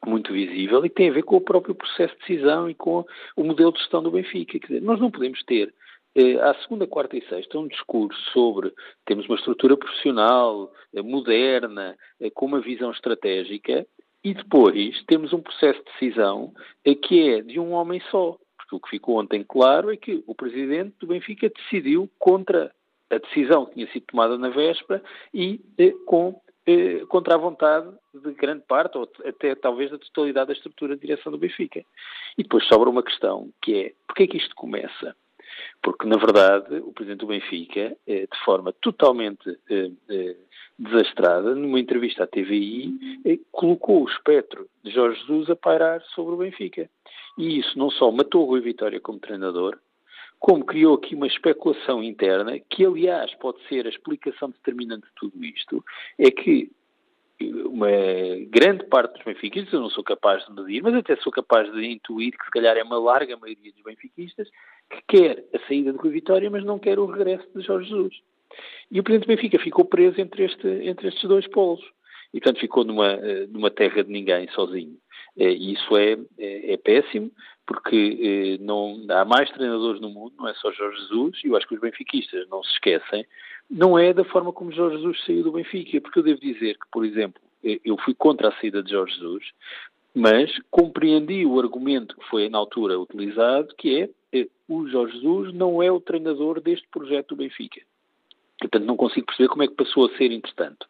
muito 0.05 0.33
visível 0.33 0.83
e 0.85 0.89
que 0.89 0.95
tem 0.95 1.09
a 1.09 1.13
ver 1.13 1.23
com 1.23 1.37
o 1.37 1.41
próprio 1.41 1.75
processo 1.75 2.13
de 2.15 2.19
decisão 2.21 2.69
e 2.69 2.73
com 2.73 3.05
o 3.35 3.43
modelo 3.43 3.71
de 3.71 3.79
gestão 3.79 4.01
do 4.03 4.11
Benfica. 4.11 4.59
Quer 4.59 4.67
dizer, 4.67 4.81
nós 4.81 4.99
não 4.99 5.11
podemos 5.11 5.41
ter 5.43 5.73
à 6.41 6.53
segunda, 6.61 6.85
quarta 6.85 7.17
e 7.17 7.27
sexta, 7.27 7.57
um 7.57 7.67
discurso 7.67 8.19
sobre 8.31 8.71
temos 9.05 9.25
uma 9.27 9.35
estrutura 9.35 9.75
profissional, 9.75 10.71
eh, 10.93 11.01
moderna, 11.01 11.97
eh, 12.19 12.29
com 12.29 12.45
uma 12.45 12.61
visão 12.61 12.91
estratégica, 12.91 13.85
e 14.23 14.33
depois 14.33 15.03
temos 15.05 15.33
um 15.33 15.41
processo 15.41 15.79
de 15.79 15.91
decisão 15.91 16.53
que 17.03 17.29
é 17.29 17.41
de 17.41 17.59
um 17.59 17.73
homem 17.73 17.99
só. 18.11 18.37
Porque 18.57 18.75
o 18.75 18.79
que 18.79 18.89
ficou 18.89 19.19
ontem 19.19 19.43
claro 19.43 19.91
é 19.91 19.97
que 19.97 20.23
o 20.27 20.35
presidente 20.35 20.95
do 20.99 21.07
Benfica 21.07 21.49
decidiu 21.49 22.09
contra 22.19 22.71
a 23.09 23.17
decisão 23.17 23.65
que 23.65 23.73
tinha 23.73 23.91
sido 23.91 24.05
tomada 24.05 24.37
na 24.37 24.49
véspera 24.49 25.03
e 25.33 25.59
com 26.05 26.39
contra 27.09 27.35
a 27.35 27.37
vontade 27.37 27.91
de 28.13 28.31
grande 28.31 28.63
parte, 28.65 28.97
ou 28.97 29.09
até 29.25 29.53
talvez 29.53 29.91
da 29.91 29.97
totalidade 29.97 30.47
da 30.47 30.53
estrutura 30.53 30.95
de 30.95 31.01
direção 31.01 31.29
do 31.29 31.37
Benfica. 31.37 31.83
E 32.37 32.43
depois 32.43 32.65
sobra 32.67 32.89
uma 32.89 33.03
questão, 33.03 33.49
que 33.61 33.75
é, 33.75 33.93
porquê 34.07 34.23
é 34.23 34.27
que 34.27 34.37
isto 34.37 34.55
começa? 34.55 35.13
Porque, 35.81 36.07
na 36.07 36.17
verdade, 36.17 36.77
o 36.77 36.91
Presidente 36.91 37.19
do 37.19 37.27
Benfica, 37.27 37.95
eh, 38.07 38.27
de 38.31 38.39
forma 38.45 38.73
totalmente 38.73 39.57
eh, 39.69 39.91
eh, 40.09 40.35
desastrada, 40.77 41.53
numa 41.55 41.79
entrevista 41.79 42.23
à 42.23 42.27
TVI, 42.27 43.39
colocou 43.51 44.03
o 44.03 44.09
espectro 44.09 44.67
de 44.83 44.91
Jorge 44.91 45.19
Jesus 45.21 45.49
a 45.49 45.55
pairar 45.55 46.01
sobre 46.15 46.33
o 46.33 46.37
Benfica. 46.37 46.89
E 47.37 47.59
isso 47.59 47.77
não 47.77 47.89
só 47.89 48.11
matou 48.11 48.43
o 48.43 48.45
Rui 48.45 48.61
Vitória 48.61 48.99
como 48.99 49.19
treinador, 49.19 49.77
como 50.39 50.65
criou 50.65 50.95
aqui 50.95 51.15
uma 51.15 51.27
especulação 51.27 52.03
interna, 52.03 52.59
que 52.59 52.85
aliás 52.85 53.33
pode 53.35 53.65
ser 53.67 53.85
a 53.85 53.89
explicação 53.89 54.49
determinante 54.49 55.05
de 55.07 55.13
tudo 55.15 55.43
isto, 55.43 55.83
é 56.17 56.29
que 56.29 56.69
uma 57.65 57.87
grande 58.49 58.85
parte 58.85 59.13
dos 59.13 59.23
benfiquistas, 59.23 59.73
eu 59.73 59.81
não 59.81 59.89
sou 59.89 60.03
capaz 60.03 60.45
de 60.45 60.53
medir, 60.53 60.81
mas 60.81 60.95
até 60.95 61.15
sou 61.17 61.31
capaz 61.31 61.71
de 61.71 61.85
intuir 61.85 62.37
que 62.37 62.45
se 62.45 62.51
calhar 62.51 62.77
é 62.77 62.83
uma 62.83 62.99
larga 62.99 63.37
maioria 63.37 63.71
dos 63.71 63.83
benfiquistas 63.83 64.49
que 64.93 65.17
quer 65.17 65.43
a 65.53 65.59
saída 65.67 65.91
de 65.91 65.97
Rui 65.97 66.11
Vitória, 66.11 66.49
mas 66.49 66.63
não 66.63 66.79
quer 66.79 66.99
o 66.99 67.05
regresso 67.05 67.47
de 67.55 67.61
Jorge 67.65 67.89
Jesus. 67.89 68.13
E 68.91 68.99
o 68.99 69.03
Presidente 69.03 69.27
Benfica 69.27 69.59
ficou 69.59 69.85
preso 69.85 70.19
entre, 70.21 70.45
este, 70.45 70.67
entre 70.67 71.07
estes 71.07 71.27
dois 71.27 71.47
polos. 71.47 71.83
E, 72.33 72.39
portanto, 72.39 72.59
ficou 72.59 72.83
numa, 72.83 73.11
eh, 73.11 73.47
numa 73.47 73.69
terra 73.69 74.03
de 74.03 74.11
ninguém, 74.11 74.47
sozinho. 74.49 74.97
Eh, 75.37 75.51
e 75.51 75.73
isso 75.73 75.95
é, 75.97 76.17
é, 76.37 76.73
é 76.73 76.77
péssimo, 76.77 77.31
porque 77.65 78.57
eh, 78.59 78.63
não, 78.63 79.05
há 79.09 79.23
mais 79.25 79.49
treinadores 79.51 80.01
no 80.01 80.09
mundo, 80.09 80.33
não 80.37 80.47
é 80.47 80.53
só 80.55 80.71
Jorge 80.71 80.99
Jesus, 81.01 81.41
e 81.43 81.47
eu 81.47 81.55
acho 81.55 81.67
que 81.67 81.75
os 81.75 81.81
benfiquistas 81.81 82.47
não 82.49 82.63
se 82.63 82.71
esquecem, 82.73 83.25
não 83.69 83.97
é 83.97 84.13
da 84.13 84.23
forma 84.23 84.51
como 84.51 84.71
Jorge 84.71 84.97
Jesus 84.97 85.23
saiu 85.25 85.43
do 85.43 85.51
Benfica, 85.53 86.01
porque 86.01 86.19
eu 86.19 86.23
devo 86.23 86.39
dizer 86.39 86.73
que, 86.73 86.87
por 86.91 87.05
exemplo, 87.05 87.41
eu 87.63 87.97
fui 87.97 88.13
contra 88.13 88.49
a 88.49 88.59
saída 88.59 88.83
de 88.83 88.91
Jorge 88.91 89.15
Jesus, 89.15 89.45
mas 90.13 90.51
compreendi 90.69 91.45
o 91.45 91.59
argumento 91.59 92.15
que 92.15 92.25
foi 92.25 92.49
na 92.49 92.57
altura 92.57 92.99
utilizado, 92.99 93.73
que 93.77 94.01
é 94.01 94.09
o 94.67 94.87
Jorge 94.87 95.13
Jesus 95.19 95.53
não 95.53 95.81
é 95.81 95.91
o 95.91 96.01
treinador 96.01 96.59
deste 96.61 96.87
projeto 96.89 97.29
do 97.29 97.35
Benfica. 97.37 97.81
Portanto, 98.59 98.85
não 98.85 98.95
consigo 98.95 99.25
perceber 99.25 99.49
como 99.49 99.63
é 99.63 99.67
que 99.67 99.75
passou 99.75 100.05
a 100.05 100.17
ser 100.17 100.31
entretanto. 100.31 100.87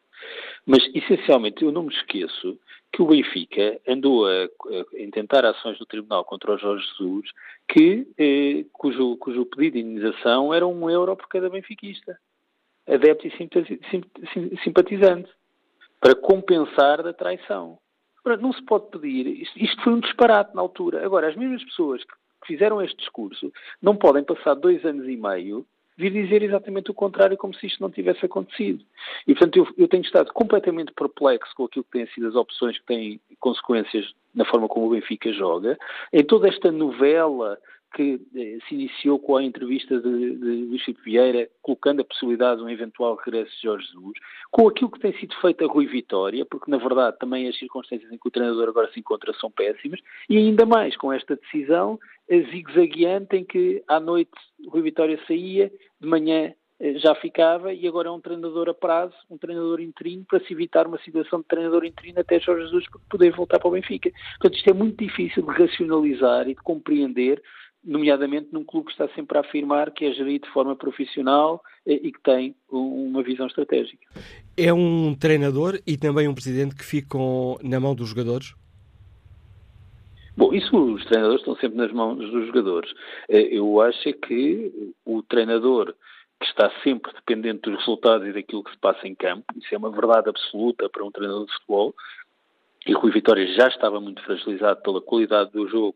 Mas, 0.65 0.83
essencialmente, 0.93 1.63
eu 1.63 1.71
não 1.71 1.83
me 1.83 1.93
esqueço 1.93 2.57
que 2.91 3.01
o 3.01 3.07
Benfica 3.07 3.81
andou 3.87 4.27
a, 4.27 4.45
a 4.45 5.01
intentar 5.01 5.43
ações 5.43 5.79
no 5.79 5.85
Tribunal 5.85 6.23
contra 6.23 6.53
o 6.53 6.57
Jorge 6.57 6.85
Jesus, 6.91 7.29
que, 7.67 8.07
eh, 8.17 8.65
cujo, 8.71 9.17
cujo 9.17 9.45
pedido 9.47 9.73
de 9.73 9.79
indenização 9.79 10.53
era 10.53 10.65
um 10.65 10.89
euro 10.89 11.15
por 11.17 11.27
cada 11.27 11.49
benfiquista, 11.49 12.17
adepto 12.87 13.27
e 13.27 14.57
simpatizante, 14.63 15.29
para 15.99 16.15
compensar 16.15 17.01
da 17.01 17.13
traição. 17.13 17.79
Não 18.39 18.53
se 18.53 18.61
pode 18.63 18.89
pedir, 18.91 19.27
isto, 19.41 19.59
isto 19.59 19.83
foi 19.83 19.93
um 19.93 19.99
disparate 19.99 20.55
na 20.55 20.61
altura. 20.61 21.03
Agora, 21.03 21.27
as 21.27 21.35
mesmas 21.35 21.63
pessoas 21.63 22.03
que 22.03 22.13
que 22.43 22.53
fizeram 22.53 22.81
este 22.81 22.97
discurso 22.97 23.51
não 23.81 23.95
podem 23.95 24.23
passar 24.23 24.53
dois 24.53 24.83
anos 24.85 25.07
e 25.07 25.15
meio 25.15 25.65
vir 25.97 26.11
dizer 26.11 26.41
exatamente 26.41 26.91
o 26.91 26.93
contrário, 26.93 27.37
como 27.37 27.53
se 27.53 27.67
isto 27.67 27.81
não 27.81 27.89
tivesse 27.89 28.25
acontecido. 28.25 28.83
E, 29.27 29.33
portanto, 29.33 29.57
eu, 29.57 29.67
eu, 29.77 29.87
tenho 29.87 30.03
estado 30.03 30.31
completamente 30.33 30.91
perplexo 30.91 31.53
com 31.55 31.65
aquilo 31.65 31.85
que 31.85 31.91
têm 31.91 32.07
sido 32.07 32.27
as 32.27 32.35
opções 32.35 32.77
que 32.79 32.85
têm 32.85 33.21
consequências 33.39 34.11
na 34.33 34.45
forma 34.45 34.67
como 34.67 34.87
o 34.87 34.89
Benfica 34.89 35.31
joga, 35.31 35.77
em 36.11 36.23
toda 36.23 36.47
esta 36.47 36.71
novela 36.71 37.59
que 37.93 38.19
eh, 38.35 38.57
se 38.67 38.75
iniciou 38.75 39.19
com 39.19 39.37
a 39.37 39.43
entrevista 39.43 39.99
de, 39.99 40.35
de 40.35 40.65
Luís 40.65 40.83
Filipe 40.83 41.03
Vieira, 41.03 41.49
colocando 41.61 42.01
a 42.01 42.05
possibilidade 42.05 42.59
de 42.59 42.65
um 42.65 42.69
eventual 42.69 43.15
regresso 43.15 43.55
de 43.55 43.63
Jorge 43.63 43.87
Jesus, 43.87 44.13
com 44.51 44.67
aquilo 44.67 44.91
que 44.91 44.99
tem 44.99 45.13
sido 45.13 45.35
feito 45.41 45.63
a 45.63 45.67
Rui 45.67 45.85
Vitória, 45.85 46.45
porque 46.45 46.69
na 46.69 46.77
verdade 46.77 47.17
também 47.19 47.47
as 47.47 47.57
circunstâncias 47.57 48.11
em 48.11 48.17
que 48.17 48.27
o 48.27 48.31
treinador 48.31 48.67
agora 48.67 48.91
se 48.91 48.99
encontra 48.99 49.33
são 49.33 49.51
péssimas, 49.51 49.99
e 50.29 50.37
ainda 50.37 50.65
mais 50.65 50.97
com 50.97 51.13
esta 51.13 51.35
decisão 51.35 51.99
zigue-zagueante 52.29 53.35
em 53.35 53.43
que 53.43 53.83
à 53.87 53.99
noite 53.99 54.31
Rui 54.67 54.81
Vitória 54.81 55.19
saía, 55.27 55.71
de 55.99 56.07
manhã 56.07 56.53
eh, 56.79 56.99
já 56.99 57.15
ficava 57.15 57.73
e 57.73 57.87
agora 57.87 58.09
é 58.09 58.11
um 58.11 58.19
treinador 58.19 58.69
a 58.69 58.73
prazo, 58.73 59.15
um 59.29 59.37
treinador 59.37 59.79
interino, 59.79 60.25
para 60.27 60.39
se 60.41 60.51
evitar 60.51 60.87
uma 60.87 60.99
situação 60.99 61.39
de 61.39 61.47
treinador 61.47 61.85
interino 61.85 62.19
até 62.19 62.39
Jorge 62.39 62.65
Jesus 62.65 62.85
poder 63.09 63.31
voltar 63.31 63.59
para 63.59 63.67
o 63.69 63.71
Benfica. 63.71 64.11
Portanto, 64.39 64.57
isto 64.57 64.69
é 64.69 64.73
muito 64.73 64.97
difícil 64.97 65.43
de 65.43 65.51
racionalizar 65.51 66.49
e 66.49 66.55
de 66.55 66.61
compreender 66.61 67.41
nomeadamente 67.84 68.49
num 68.51 68.63
clube 68.63 68.88
que 68.88 68.91
está 68.93 69.07
sempre 69.13 69.38
a 69.38 69.41
afirmar 69.41 69.91
que 69.91 70.05
é 70.05 70.13
gerido 70.13 70.45
de 70.45 70.53
forma 70.53 70.75
profissional 70.75 71.61
eh, 71.86 71.99
e 72.01 72.11
que 72.11 72.21
tem 72.21 72.55
uma 72.69 73.21
visão 73.21 73.45
estratégica. 73.47 74.05
É 74.55 74.73
um 74.73 75.15
treinador 75.15 75.79
e 75.86 75.97
também 75.97 76.27
um 76.27 76.34
presidente 76.34 76.75
que 76.75 76.86
ficam 76.86 77.57
na 77.61 77.79
mão 77.79 77.93
dos 77.93 78.09
jogadores? 78.09 78.53
Bom, 80.36 80.53
isso 80.53 80.75
os 80.75 81.05
treinadores 81.05 81.41
estão 81.41 81.55
sempre 81.57 81.77
nas 81.77 81.91
mãos 81.91 82.17
dos 82.17 82.47
jogadores. 82.47 82.91
Eh, 83.29 83.57
eu 83.57 83.81
acho 83.81 84.09
é 84.09 84.13
que 84.13 84.93
o 85.05 85.21
treinador 85.21 85.93
que 86.39 86.45
está 86.47 86.71
sempre 86.84 87.13
dependente 87.13 87.69
dos 87.69 87.79
resultados 87.79 88.27
e 88.27 88.34
daquilo 88.34 88.63
que 88.63 88.71
se 88.71 88.77
passa 88.77 89.07
em 89.07 89.15
campo, 89.15 89.45
isso 89.55 89.73
é 89.73 89.77
uma 89.77 89.91
verdade 89.91 90.29
absoluta 90.29 90.89
para 90.89 91.05
um 91.05 91.11
treinador 91.11 91.45
de 91.45 91.53
futebol, 91.53 91.93
e 92.86 92.93
Rui 92.93 93.11
Vitória 93.11 93.47
já 93.55 93.67
estava 93.67 94.01
muito 94.01 94.21
fragilizado 94.23 94.81
pela 94.81 94.99
qualidade 94.99 95.51
do 95.51 95.67
jogo 95.69 95.95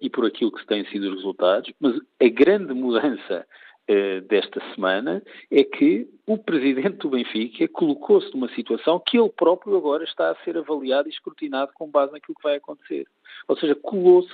e 0.00 0.08
por 0.08 0.24
aquilo 0.24 0.52
que 0.52 0.66
têm 0.66 0.86
sido 0.86 1.08
os 1.08 1.16
resultados, 1.16 1.72
mas 1.80 1.96
a 2.20 2.28
grande 2.28 2.72
mudança 2.72 3.46
eh, 3.88 4.20
desta 4.22 4.60
semana 4.74 5.22
é 5.48 5.62
que 5.62 6.08
o 6.26 6.36
presidente 6.36 6.96
do 6.98 7.10
Benfica 7.10 7.68
colocou-se 7.68 8.32
numa 8.34 8.48
situação 8.48 8.98
que 8.98 9.16
ele 9.16 9.28
próprio 9.28 9.76
agora 9.76 10.02
está 10.02 10.28
a 10.28 10.34
ser 10.42 10.58
avaliado 10.58 11.08
e 11.08 11.12
escrutinado 11.12 11.70
com 11.72 11.88
base 11.88 12.12
naquilo 12.12 12.34
que 12.34 12.42
vai 12.42 12.56
acontecer. 12.56 13.06
Ou 13.46 13.56
seja, 13.56 13.76
colou-se 13.76 14.28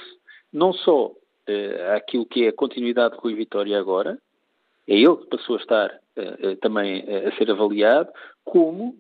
não 0.50 0.72
só 0.72 1.08
uh, 1.08 1.94
àquilo 1.94 2.24
que 2.24 2.46
é 2.46 2.48
a 2.48 2.52
continuidade 2.52 3.14
de 3.14 3.20
Rui 3.20 3.34
Vitória 3.34 3.78
agora, 3.78 4.18
é 4.88 4.94
ele 4.94 5.16
que 5.16 5.26
passou 5.26 5.56
a 5.56 5.60
estar 5.60 6.00
uh, 6.16 6.56
também 6.56 7.04
a 7.26 7.36
ser 7.36 7.50
avaliado, 7.50 8.10
como, 8.44 8.96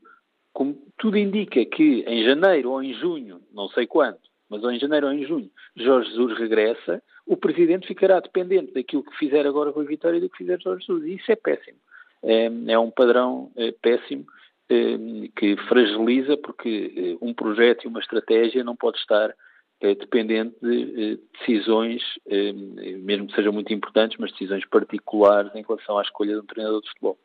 como 0.52 0.76
tudo 0.98 1.16
indica 1.16 1.64
que 1.64 2.04
em 2.06 2.24
janeiro 2.24 2.72
ou 2.72 2.82
em 2.82 2.92
junho, 2.92 3.40
não 3.54 3.68
sei 3.70 3.86
quando, 3.86 4.18
mas 4.52 4.62
ou 4.62 4.70
em 4.70 4.78
janeiro 4.78 5.06
ou 5.06 5.12
em 5.14 5.24
junho, 5.24 5.50
Jorge 5.74 6.10
Jesus 6.10 6.38
regressa, 6.38 7.02
o 7.26 7.38
Presidente 7.38 7.86
ficará 7.86 8.20
dependente 8.20 8.74
daquilo 8.74 9.02
que 9.02 9.16
fizer 9.16 9.46
agora 9.46 9.70
Rui 9.70 9.86
Vitória 9.86 10.18
e 10.18 10.20
do 10.20 10.28
que 10.28 10.36
fizer 10.36 10.60
Jorge 10.60 10.84
Jesus. 10.86 11.04
E 11.06 11.14
isso 11.14 11.32
é 11.32 11.36
péssimo. 11.36 11.78
É, 12.22 12.50
é 12.68 12.78
um 12.78 12.90
padrão 12.90 13.50
é, 13.56 13.72
péssimo 13.72 14.26
é, 14.68 14.74
que 15.34 15.56
fragiliza 15.68 16.36
porque 16.36 17.16
um 17.22 17.32
projeto 17.32 17.84
e 17.84 17.88
uma 17.88 18.00
estratégia 18.00 18.62
não 18.62 18.76
pode 18.76 18.98
estar 18.98 19.34
dependente 19.82 20.54
de 20.62 21.18
decisões, 21.38 22.02
mesmo 23.02 23.26
que 23.26 23.34
sejam 23.34 23.52
muito 23.52 23.72
importantes, 23.72 24.16
mas 24.18 24.30
decisões 24.32 24.64
particulares 24.66 25.50
em 25.54 25.62
relação 25.62 25.98
à 25.98 26.02
escolha 26.02 26.34
de 26.34 26.40
um 26.40 26.46
treinador 26.46 26.80
de 26.80 26.88
futebol. 26.88 27.18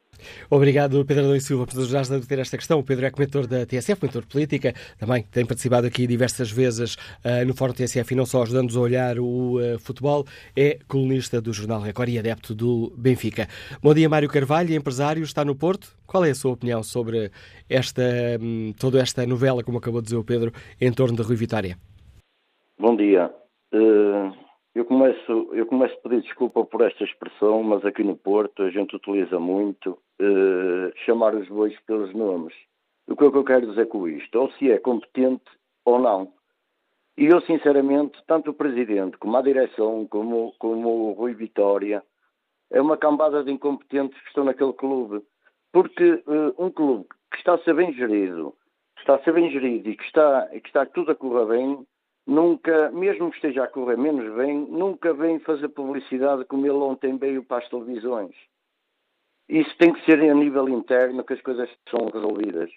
Obrigado, 0.50 1.04
Pedro 1.06 1.26
Adão 1.26 1.40
Silva, 1.40 1.66
por 1.66 1.80
ajudar-nos 1.80 2.12
a 2.12 2.16
debater 2.16 2.40
esta 2.40 2.58
questão. 2.58 2.80
O 2.80 2.84
Pedro 2.84 3.06
é 3.06 3.12
comentador 3.12 3.48
da 3.48 3.66
TSF, 3.66 4.08
de 4.08 4.22
política, 4.28 4.74
também 4.98 5.24
tem 5.24 5.46
participado 5.46 5.88
aqui 5.88 6.08
diversas 6.08 6.52
vezes 6.52 6.96
uh, 6.96 7.46
no 7.46 7.54
Fórum 7.54 7.74
TSF 7.74 8.14
e 8.14 8.18
não 8.18 8.26
só 8.26 8.44
ajudando-nos 8.44 8.78
a 8.78 8.80
olhar 8.80 9.20
o 9.20 9.60
uh, 9.60 9.80
futebol, 9.80 10.26
é 10.56 10.80
colunista 10.88 11.42
do 11.42 11.54
Jornal 11.54 11.82
Record 11.82 12.10
e 12.10 12.20
adepto 12.20 12.56
do 12.56 12.94
Benfica. 12.98 13.48
Bom 13.82 13.94
dia, 13.94 14.10
Mário 14.10 14.30
Carvalho, 14.30 14.74
empresário, 14.74 15.24
está 15.24 15.44
no 15.46 15.56
Porto. 15.56 15.96
Qual 16.06 16.24
é 16.24 16.32
a 16.32 16.36
sua 16.36 16.54
opinião 16.54 16.82
sobre 16.82 17.32
esta, 17.70 18.04
um, 18.42 18.74
toda 18.80 19.00
esta 19.00 19.26
novela, 19.26 19.64
como 19.64 19.78
acabou 19.78 20.02
de 20.02 20.06
dizer 20.06 20.18
o 20.18 20.24
Pedro, 20.24 20.52
em 20.80 20.92
torno 20.92 21.16
da 21.18 21.24
Rui 21.24 21.36
Vitória? 21.36 21.78
Bom 22.80 22.96
dia. 22.96 23.34
Uh, 23.74 24.32
eu 24.76 24.86
começo, 24.86 25.50
eu 25.52 25.66
começo 25.66 25.96
a 25.96 26.02
pedir 26.02 26.22
desculpa 26.22 26.64
por 26.64 26.82
esta 26.82 27.04
expressão, 27.04 27.64
mas 27.64 27.84
aqui 27.84 28.04
no 28.04 28.16
Porto 28.16 28.62
a 28.62 28.70
gente 28.70 28.96
utiliza 28.96 29.40
muito 29.40 29.98
uh, 30.22 30.96
chamar 31.04 31.34
os 31.34 31.48
bois 31.48 31.76
pelos 31.88 32.14
nomes. 32.14 32.54
O 33.08 33.16
que 33.16 33.26
é 33.26 33.32
que 33.32 33.36
eu 33.36 33.44
quero 33.44 33.66
dizer 33.66 33.88
com 33.88 34.08
isto? 34.08 34.40
Ou 34.40 34.52
se 34.52 34.72
é 34.72 34.78
competente 34.78 35.50
ou 35.86 35.98
não. 35.98 36.32
E 37.18 37.26
eu, 37.26 37.42
sinceramente, 37.42 38.22
tanto 38.28 38.52
o 38.52 38.54
Presidente 38.54 39.18
como 39.18 39.36
a 39.36 39.42
direção, 39.42 40.06
como, 40.08 40.54
como 40.60 41.10
o 41.10 41.14
Rui 41.14 41.34
Vitória, 41.34 42.04
é 42.70 42.80
uma 42.80 42.96
cambada 42.96 43.44
de 43.44 43.52
incompetentes 43.52 44.22
que 44.22 44.28
estão 44.28 44.44
naquele 44.44 44.74
clube. 44.74 45.26
Porque 45.74 46.24
uh, 46.28 46.54
um 46.64 46.70
clube 46.70 47.08
que 47.32 47.38
está 47.38 47.56
a 47.56 47.64
ser 47.64 47.74
bem 47.74 47.92
gerido, 47.92 48.54
está 49.00 49.16
a 49.16 49.24
ser 49.24 49.34
bem 49.34 49.50
gerido 49.50 49.90
e 49.90 49.98
que 49.98 50.04
está, 50.04 50.46
que 50.50 50.68
está 50.68 50.86
tudo 50.86 51.10
a 51.10 51.16
correr 51.16 51.48
bem, 51.48 51.88
nunca, 52.28 52.92
mesmo 52.92 53.30
que 53.32 53.38
esteja 53.38 53.64
a 53.64 53.68
correr 53.68 53.98
menos 53.98 54.36
bem, 54.36 54.60
nunca 54.70 55.14
vem 55.14 55.40
fazer 55.40 55.70
publicidade 55.70 56.44
como 56.46 56.66
ele 56.66 56.76
ontem 56.76 57.18
veio 57.18 57.44
para 57.44 57.64
as 57.64 57.70
televisões. 57.70 58.36
Isso 59.48 59.76
tem 59.78 59.94
que 59.94 60.04
ser 60.04 60.20
a 60.30 60.36
nível 60.36 60.68
interno 60.68 61.24
que 61.24 61.34
as 61.34 61.42
coisas 61.42 61.70
são 61.90 62.10
resolvidas. 62.10 62.70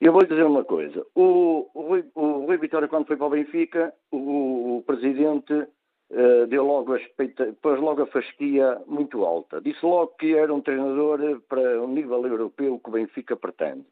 Eu 0.00 0.12
vou 0.12 0.26
dizer 0.26 0.42
uma 0.42 0.64
coisa. 0.64 1.06
O, 1.14 1.70
o, 1.72 1.80
Rui, 1.82 2.04
o 2.16 2.46
Rui 2.46 2.58
Vitória, 2.58 2.88
quando 2.88 3.06
foi 3.06 3.16
para 3.16 3.26
o 3.26 3.30
Benfica, 3.30 3.94
o, 4.10 4.78
o 4.78 4.82
presidente 4.84 5.52
uh, 5.52 6.46
deu 6.48 6.64
logo 6.66 6.94
a 6.94 6.98
espeita, 6.98 7.56
pôs 7.62 7.78
logo 7.78 8.02
a 8.02 8.06
fasquia 8.08 8.82
muito 8.88 9.24
alta. 9.24 9.60
Disse 9.60 9.86
logo 9.86 10.08
que 10.18 10.34
era 10.36 10.52
um 10.52 10.60
treinador 10.60 11.40
para 11.48 11.80
o 11.80 11.86
nível 11.86 12.26
europeu 12.26 12.80
que 12.80 12.90
o 12.90 12.92
Benfica 12.92 13.36
pretende. 13.36 13.86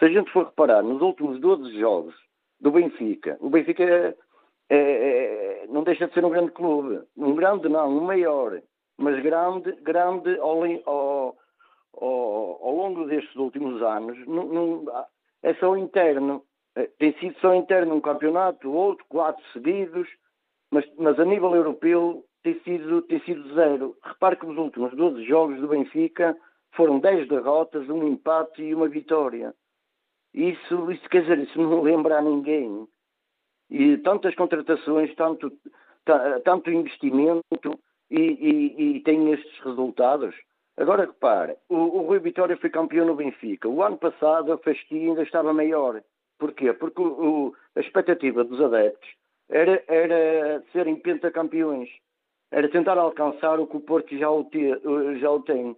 Se 0.00 0.06
a 0.06 0.08
gente 0.08 0.28
for 0.32 0.46
reparar, 0.46 0.82
nos 0.82 1.00
últimos 1.00 1.40
12 1.40 1.78
jogos 1.78 2.27
do 2.60 2.70
Benfica, 2.70 3.36
o 3.40 3.48
Benfica 3.50 4.16
é, 4.70 4.76
é, 4.76 5.66
não 5.68 5.82
deixa 5.82 6.06
de 6.06 6.14
ser 6.14 6.24
um 6.24 6.30
grande 6.30 6.52
clube. 6.52 7.00
Um 7.16 7.34
grande 7.34 7.68
não, 7.68 7.88
um 7.88 8.00
maior. 8.00 8.60
Mas 8.98 9.22
grande, 9.22 9.72
grande 9.82 10.38
ao, 10.38 10.64
ao, 10.84 11.36
ao, 11.94 12.74
longo 12.74 13.06
destes 13.06 13.34
últimos 13.36 13.80
anos, 13.82 14.18
não, 14.26 14.44
não, 14.46 14.84
é 15.42 15.54
só 15.54 15.76
interno. 15.76 16.42
Tem 16.98 17.12
sido 17.18 17.36
só 17.40 17.54
interno 17.54 17.94
um 17.94 18.00
campeonato, 18.00 18.70
outro, 18.70 19.04
quatro 19.08 19.42
seguidos, 19.52 20.08
mas, 20.70 20.84
mas 20.96 21.18
a 21.18 21.24
nível 21.24 21.54
europeu 21.54 22.24
tem 22.42 22.60
sido, 22.60 23.02
tem 23.02 23.20
sido 23.20 23.54
zero. 23.54 23.96
Repare 24.02 24.36
que 24.36 24.46
os 24.46 24.56
últimos 24.56 24.94
12 24.94 25.24
jogos 25.24 25.60
do 25.60 25.68
Benfica 25.68 26.36
foram 26.72 26.98
10 26.98 27.28
derrotas, 27.28 27.88
um 27.88 28.06
empate 28.06 28.62
e 28.62 28.74
uma 28.74 28.88
vitória. 28.88 29.54
Isso, 30.34 30.90
isso 30.90 31.08
quer 31.08 31.22
dizer, 31.22 31.38
isso 31.38 31.60
não 31.60 31.82
lembra 31.82 32.18
a 32.18 32.22
ninguém. 32.22 32.86
E 33.70 33.98
tantas 33.98 34.34
contratações, 34.34 35.14
tanto, 35.14 35.52
tanto 36.44 36.70
investimento 36.70 37.78
e, 38.10 38.20
e, 38.20 38.96
e 38.96 39.00
tem 39.00 39.32
estes 39.32 39.58
resultados. 39.60 40.34
Agora 40.76 41.06
repare, 41.06 41.56
o, 41.68 41.76
o 41.76 42.02
Rui 42.06 42.20
Vitória 42.20 42.56
foi 42.56 42.70
campeão 42.70 43.06
no 43.06 43.16
Benfica. 43.16 43.68
O 43.68 43.82
ano 43.82 43.98
passado 43.98 44.52
a 44.52 44.58
fasquia 44.58 45.08
ainda 45.08 45.22
estava 45.22 45.52
maior. 45.52 46.02
Porquê? 46.38 46.72
Porque 46.72 47.02
o, 47.02 47.54
a 47.74 47.80
expectativa 47.80 48.44
dos 48.44 48.60
adeptos 48.60 49.08
era, 49.48 49.82
era 49.88 50.62
serem 50.72 50.96
pentacampeões. 50.96 51.88
Era 52.50 52.68
tentar 52.70 52.96
alcançar 52.96 53.58
o 53.60 53.66
que 53.66 53.76
o 53.76 53.80
Porto 53.80 54.16
já 54.16 54.30
o, 54.30 54.44
te, 54.44 54.60
já 55.18 55.30
o 55.30 55.42
tem. 55.42 55.76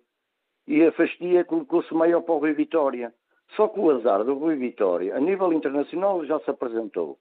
E 0.66 0.84
a 0.84 0.92
fasquia 0.92 1.44
colocou-se 1.44 1.92
maior 1.94 2.20
para 2.20 2.34
o 2.34 2.38
Rui 2.38 2.52
Vitória. 2.52 3.12
Só 3.56 3.68
que 3.68 3.80
o 3.80 3.90
azar 3.90 4.24
do 4.24 4.34
Rui 4.34 4.56
Vitória, 4.56 5.16
a 5.16 5.20
nível 5.20 5.52
internacional, 5.52 6.24
já 6.24 6.38
se 6.40 6.50
apresentou, 6.50 7.18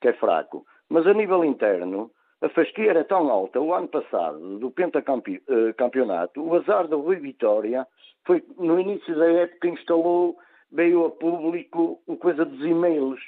que 0.00 0.08
é 0.08 0.12
fraco. 0.12 0.64
Mas 0.88 1.06
a 1.06 1.14
nível 1.14 1.44
interno, 1.44 2.10
a 2.40 2.48
fasquia 2.48 2.90
era 2.90 3.04
tão 3.04 3.30
alta 3.30 3.60
o 3.60 3.72
ano 3.74 3.88
passado, 3.88 4.58
do 4.58 4.70
pentacampeonato, 4.70 6.40
eh, 6.40 6.42
o 6.42 6.54
azar 6.54 6.88
do 6.88 7.00
Rui 7.00 7.16
Vitória 7.16 7.86
foi, 8.26 8.44
no 8.58 8.78
início 8.78 9.16
da 9.16 9.30
época, 9.30 9.68
instalou, 9.68 10.36
veio 10.70 11.06
a 11.06 11.10
público 11.10 12.00
o 12.06 12.16
coisa 12.16 12.44
dos 12.44 12.64
e-mails. 12.64 13.20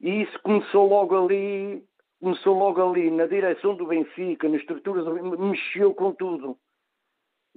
E 0.00 0.22
isso 0.22 0.38
começou 0.42 0.88
logo 0.88 1.16
ali, 1.16 1.84
começou 2.20 2.58
logo 2.58 2.82
ali, 2.82 3.10
na 3.10 3.26
direção 3.26 3.74
do 3.74 3.86
Benfica, 3.86 4.48
nas 4.48 4.60
estruturas 4.60 5.04
do 5.04 5.38
mexeu 5.38 5.94
com 5.94 6.12
tudo. 6.12 6.56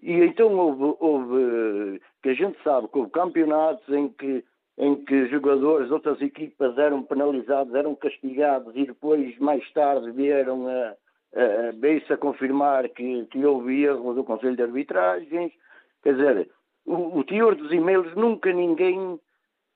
E 0.01 0.11
então 0.11 0.53
houve, 0.57 0.97
houve, 0.99 2.01
que 2.21 2.29
a 2.29 2.33
gente 2.33 2.61
sabe 2.63 2.87
que 2.87 2.97
houve 2.97 3.11
campeonatos 3.11 3.87
em 3.89 4.09
que, 4.09 4.43
em 4.77 5.03
que 5.03 5.27
jogadores 5.27 5.87
de 5.87 5.93
outras 5.93 6.21
equipas 6.21 6.77
eram 6.77 7.03
penalizados, 7.03 7.73
eram 7.73 7.95
castigados 7.95 8.75
e 8.75 8.85
depois, 8.85 9.37
mais 9.39 9.67
tarde, 9.71 10.11
vieram 10.11 10.67
a, 10.67 10.95
a, 11.35 11.71
veio-se 11.79 12.11
a 12.11 12.17
confirmar 12.17 12.87
que, 12.89 13.25
que 13.27 13.45
houve 13.45 13.83
erros 13.83 14.15
do 14.15 14.23
Conselho 14.23 14.55
de 14.55 14.63
Arbitragens. 14.63 15.51
Quer 16.03 16.15
dizer, 16.15 16.49
o, 16.85 17.19
o 17.19 17.23
teor 17.23 17.55
dos 17.55 17.71
e-mails, 17.71 18.13
nunca 18.15 18.51
ninguém 18.51 19.19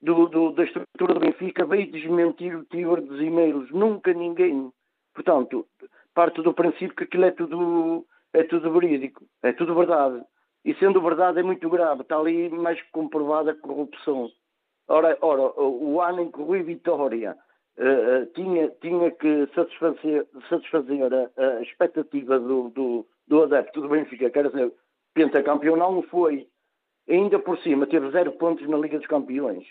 do, 0.02 0.28
do, 0.28 0.52
da 0.52 0.64
estrutura 0.64 1.14
do 1.14 1.20
Benfica 1.20 1.66
veio 1.66 1.92
desmentir 1.92 2.56
o 2.56 2.66
teor 2.66 3.02
dos 3.02 3.20
e-mails, 3.20 3.70
nunca 3.72 4.14
ninguém. 4.14 4.72
Portanto, 5.14 5.66
parte 6.14 6.42
do 6.42 6.54
princípio 6.54 6.96
que 6.96 7.04
aquilo 7.04 7.26
é 7.26 7.32
tudo 7.32 8.06
é 8.34 8.44
tudo 8.44 8.72
verídico, 8.72 9.26
é 9.44 9.52
tudo 9.54 9.76
verdade. 9.76 10.24
E 10.64 10.74
sendo 10.76 11.02
verdade 11.02 11.40
é 11.40 11.44
muito 11.44 11.70
grave, 11.70 12.02
está 12.02 12.18
ali 12.18 12.50
mais 12.50 12.82
comprovada 12.92 13.52
a 13.52 13.56
corrupção. 13.56 14.30
Ora, 14.88 15.18
ora 15.22 15.42
o 15.62 16.02
ano 16.02 16.24
em 16.24 16.32
que 16.32 16.42
Rui 16.42 16.64
Vitória 16.64 17.38
uh, 17.78 18.26
tinha, 18.34 18.70
tinha 18.82 19.12
que 19.12 19.48
satisfazer, 19.54 20.28
satisfazer 20.50 21.10
a, 21.14 21.30
a 21.42 21.62
expectativa 21.62 22.40
do, 22.40 22.70
do, 22.70 23.08
do, 23.28 23.44
adepto 23.44 23.82
do 23.82 23.90
Benfica, 23.90 24.30
quer 24.30 24.50
dizer, 24.50 24.74
pentacampeão, 25.14 25.76
não 25.76 26.02
foi. 26.04 26.48
Ainda 27.08 27.40
por 27.40 27.58
cima, 27.60 27.88
teve 27.88 28.12
zero 28.12 28.34
pontos 28.34 28.68
na 28.68 28.78
Liga 28.78 28.98
dos 28.98 29.08
Campeões. 29.08 29.66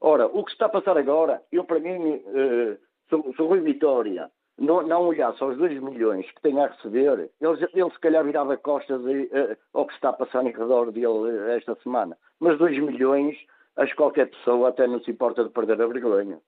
Ora, 0.00 0.26
o 0.26 0.44
que 0.44 0.50
está 0.50 0.66
a 0.66 0.70
passar 0.70 0.96
agora, 0.96 1.42
eu 1.52 1.64
para 1.64 1.78
mim, 1.78 2.16
uh, 2.16 2.78
sou, 3.08 3.32
sou 3.36 3.48
Rui 3.48 3.60
Vitória, 3.60 4.30
não, 4.58 4.82
não 4.82 5.06
olhasse 5.08 5.42
aos 5.42 5.56
2 5.56 5.82
milhões 5.82 6.30
que 6.30 6.42
tem 6.42 6.58
a 6.60 6.66
receber, 6.66 7.30
ele, 7.40 7.68
ele 7.74 7.90
se 7.90 8.00
calhar 8.00 8.24
virava 8.24 8.56
costas 8.56 9.00
uh, 9.00 9.56
ao 9.72 9.86
que 9.86 9.94
está 9.94 10.10
a 10.10 10.14
passar 10.14 10.44
em 10.44 10.52
redor 10.52 10.92
dele 10.92 11.52
esta 11.56 11.74
semana. 11.82 12.16
Mas 12.38 12.58
2 12.58 12.78
milhões, 12.78 13.36
acho 13.76 13.90
que 13.90 13.96
qualquer 13.96 14.30
pessoa 14.30 14.68
até 14.68 14.86
não 14.86 15.00
se 15.00 15.10
importa 15.10 15.44
de 15.44 15.50
perder 15.50 15.80
a 15.80 15.86
vergonha. 15.86 16.38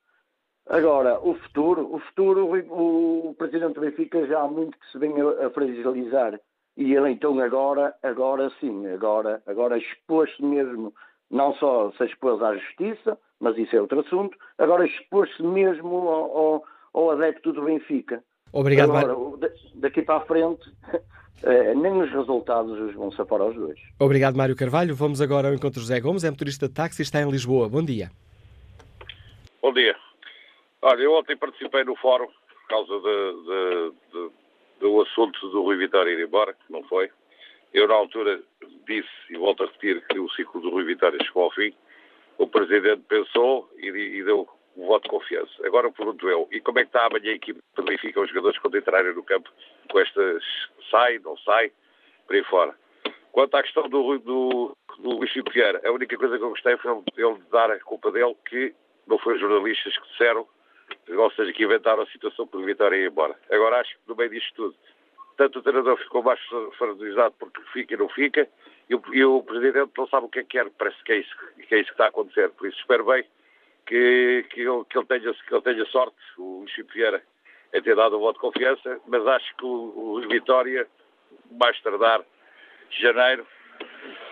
Agora, 0.66 1.20
o 1.20 1.34
futuro, 1.34 1.94
o 1.94 1.98
futuro, 1.98 2.46
o, 2.46 3.30
o 3.30 3.34
Presidente 3.34 3.80
Benfica 3.80 4.26
já 4.26 4.40
há 4.40 4.48
muito 4.48 4.78
que 4.78 4.90
se 4.90 4.98
vem 4.98 5.14
a, 5.20 5.46
a 5.46 5.50
fragilizar. 5.50 6.38
E 6.76 6.94
ele 6.94 7.10
então 7.10 7.38
agora, 7.38 7.94
agora 8.02 8.50
sim, 8.58 8.86
agora, 8.88 9.42
agora 9.46 9.78
expôs-se 9.78 10.42
mesmo, 10.42 10.92
não 11.30 11.54
só 11.54 11.92
se 11.92 12.04
expôs 12.04 12.42
à 12.42 12.54
justiça, 12.56 13.18
mas 13.38 13.56
isso 13.56 13.76
é 13.76 13.80
outro 13.80 14.00
assunto, 14.00 14.36
agora 14.58 14.84
expôs-se 14.84 15.40
mesmo 15.42 16.08
ao, 16.08 16.36
ao 16.36 16.64
ao 16.94 17.10
adepto 17.10 17.52
do 17.52 17.64
Benfica. 17.64 18.22
Obrigado, 18.52 18.96
Agora, 18.96 19.50
daqui 19.74 20.00
para 20.02 20.18
a 20.18 20.20
frente, 20.20 20.62
eh, 21.42 21.74
nem 21.74 21.92
os 22.00 22.10
resultados 22.10 22.78
os 22.78 22.94
vão 22.94 23.10
safar 23.10 23.40
aos 23.40 23.56
dois. 23.56 23.78
Obrigado, 23.98 24.36
Mário 24.36 24.54
Carvalho. 24.54 24.94
Vamos 24.94 25.20
agora 25.20 25.48
ao 25.48 25.54
encontro 25.54 25.80
de 25.80 25.86
José 25.86 26.00
Gomes, 26.00 26.22
é 26.22 26.30
motorista 26.30 26.68
de 26.68 26.74
táxi 26.74 27.02
e 27.02 27.04
está 27.04 27.20
em 27.20 27.28
Lisboa. 27.28 27.68
Bom 27.68 27.84
dia. 27.84 28.10
Bom 29.60 29.72
dia. 29.72 29.96
Olha, 30.80 31.02
eu 31.02 31.12
ontem 31.14 31.36
participei 31.36 31.82
no 31.82 31.96
fórum 31.96 32.26
por 32.26 32.68
causa 32.68 32.92
de, 33.00 33.32
de, 33.42 33.92
de, 34.12 34.30
do 34.80 35.02
assunto 35.02 35.48
do 35.50 35.62
Rui 35.62 35.76
Vitória 35.76 36.10
ir 36.10 36.24
embora, 36.24 36.54
que 36.54 36.72
não 36.72 36.84
foi. 36.84 37.10
Eu, 37.72 37.88
na 37.88 37.94
altura, 37.94 38.40
disse, 38.86 39.08
e 39.30 39.36
volto 39.36 39.64
a 39.64 39.66
repetir, 39.66 40.04
que 40.08 40.18
o 40.18 40.30
ciclo 40.30 40.60
do 40.60 40.70
Rui 40.70 40.84
Vitória 40.84 41.18
chegou 41.24 41.44
ao 41.44 41.50
fim. 41.50 41.74
O 42.38 42.46
Presidente 42.46 43.02
pensou 43.08 43.68
e, 43.78 43.88
e 43.88 44.22
deu 44.22 44.48
o 44.76 44.86
voto 44.86 45.04
de 45.04 45.10
confiança. 45.10 45.66
Agora 45.66 45.90
pergunto 45.90 46.28
eu, 46.28 46.48
e 46.50 46.60
como 46.60 46.78
é 46.78 46.82
que 46.82 46.88
está 46.88 47.06
amanhã 47.06 47.32
a 47.32 47.36
equipe 47.36 47.60
do 47.76 47.82
Benfica, 47.82 48.20
os 48.20 48.28
jogadores 48.28 48.58
quando 48.58 48.78
entrarem 48.78 49.14
no 49.14 49.22
campo 49.22 49.50
com 49.90 49.98
estas 50.00 50.42
sai, 50.90 51.18
não 51.18 51.36
sai, 51.38 51.72
por 52.26 52.36
aí 52.36 52.44
fora. 52.44 52.74
Quanto 53.32 53.56
à 53.56 53.62
questão 53.62 53.88
do, 53.88 54.18
do, 54.18 54.76
do 54.98 55.10
Luís 55.10 55.32
Vieira, 55.52 55.80
a 55.84 55.90
única 55.90 56.16
coisa 56.16 56.38
que 56.38 56.44
eu 56.44 56.50
gostei 56.50 56.76
foi 56.76 57.02
ele 57.16 57.38
dar 57.50 57.70
a 57.70 57.80
culpa 57.80 58.10
dele 58.12 58.36
que 58.48 58.74
não 59.06 59.18
foi 59.18 59.34
os 59.34 59.40
jornalistas 59.40 59.96
que 59.96 60.08
disseram, 60.08 60.46
ou 61.08 61.30
seja, 61.32 61.52
que 61.52 61.64
inventaram 61.64 62.02
a 62.02 62.06
situação 62.06 62.46
por 62.46 62.64
Vitória 62.64 62.96
ir 62.96 63.10
embora. 63.10 63.36
Agora 63.50 63.80
acho 63.80 63.94
que 63.94 64.00
no 64.08 64.14
meio 64.14 64.30
disto 64.30 64.54
tudo, 64.54 64.76
tanto 65.36 65.58
o 65.58 65.62
treinador 65.62 65.96
ficou 65.98 66.22
mais 66.22 66.40
fragilizado 66.78 67.34
porque 67.38 67.60
fica 67.72 67.94
e 67.94 67.96
não 67.96 68.08
fica, 68.08 68.48
e 68.88 68.94
o, 68.94 69.02
e 69.12 69.24
o 69.24 69.42
Presidente 69.42 69.90
não 69.96 70.06
sabe 70.06 70.26
o 70.26 70.28
que 70.28 70.38
é 70.38 70.42
que 70.42 70.50
quer, 70.50 70.70
parece 70.70 71.02
que 71.02 71.12
é, 71.12 71.16
isso, 71.16 71.36
que 71.68 71.74
é 71.74 71.78
isso 71.78 71.86
que 71.88 71.94
está 71.94 72.04
a 72.04 72.08
acontecer. 72.08 72.50
Por 72.50 72.68
isso 72.68 72.78
espero 72.78 73.04
bem 73.04 73.24
que, 73.86 74.46
que, 74.50 74.60
ele, 74.60 74.84
que, 74.84 74.98
ele, 74.98 75.06
tenha, 75.06 75.34
que 75.34 75.54
ele 75.54 75.62
tenha 75.62 75.86
sorte, 75.86 76.16
o 76.38 76.64
Chico 76.68 76.92
Vieira, 76.92 77.22
em 77.72 77.82
ter 77.82 77.96
dado 77.96 78.16
o 78.16 78.20
voto 78.20 78.34
de 78.34 78.40
confiança, 78.40 79.00
mas 79.06 79.26
acho 79.26 79.56
que 79.56 79.64
o, 79.64 80.16
o 80.16 80.28
Vitória, 80.28 80.86
mais 81.50 81.80
tardar, 81.82 82.22
janeiro, 82.90 83.46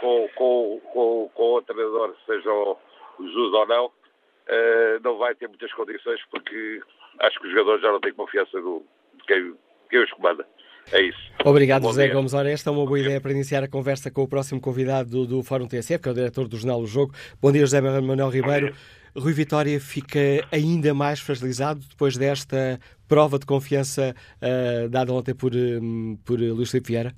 com, 0.00 0.28
com, 0.34 0.80
com, 0.92 1.30
com 1.34 1.54
o 1.54 1.62
treinador, 1.62 2.14
seja 2.26 2.50
o, 2.50 2.78
Jesus 3.20 3.52
ou 3.52 3.66
não, 3.66 3.86
uh, 3.86 5.00
não 5.02 5.18
vai 5.18 5.34
ter 5.34 5.48
muitas 5.48 5.72
condições, 5.72 6.20
porque 6.30 6.80
acho 7.20 7.40
que 7.40 7.46
os 7.46 7.52
jogadores 7.52 7.82
já 7.82 7.92
não 7.92 8.00
têm 8.00 8.12
confiança 8.12 8.60
do, 8.60 8.82
de 9.14 9.24
quem, 9.24 9.54
quem 9.90 10.02
os 10.02 10.10
comanda. 10.12 10.46
É 10.90 11.00
isso. 11.00 11.18
Obrigado, 11.44 11.82
Bom 11.82 11.88
José 11.88 12.06
dia. 12.06 12.14
Gomes. 12.14 12.34
Ora, 12.34 12.50
esta 12.50 12.70
é 12.70 12.72
uma 12.72 12.84
boa 12.84 12.98
ideia 12.98 13.20
para 13.20 13.30
iniciar 13.30 13.62
a 13.62 13.68
conversa 13.68 14.10
com 14.10 14.22
o 14.22 14.28
próximo 14.28 14.60
convidado 14.60 15.10
do, 15.10 15.26
do 15.26 15.42
Fórum 15.42 15.68
TSF, 15.68 16.02
que 16.02 16.08
é 16.08 16.12
o 16.12 16.14
diretor 16.14 16.48
do 16.48 16.56
Jornal 16.56 16.80
O 16.80 16.86
Jogo. 16.86 17.14
Bom 17.40 17.52
dia, 17.52 17.60
José 17.60 17.80
Manuel 17.80 18.28
Ribeiro. 18.28 18.74
Rui 19.16 19.32
Vitória 19.32 19.78
fica 19.80 20.18
ainda 20.50 20.94
mais 20.94 21.20
fragilizado 21.20 21.80
depois 21.80 22.16
desta 22.16 22.78
prova 23.08 23.38
de 23.38 23.46
confiança 23.46 24.14
uh, 24.40 24.88
dada 24.88 25.12
ontem 25.12 25.34
por, 25.34 25.52
um, 25.54 26.16
por 26.26 26.38
Luís 26.38 26.70
Filipe 26.70 26.88
Vieira? 26.88 27.12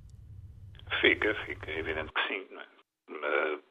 Fica, 1.01 1.35
fica. 1.47 1.71
É 1.71 1.79
evidente 1.79 2.13
que 2.13 2.29
sim. 2.29 2.43
É? 3.11 3.65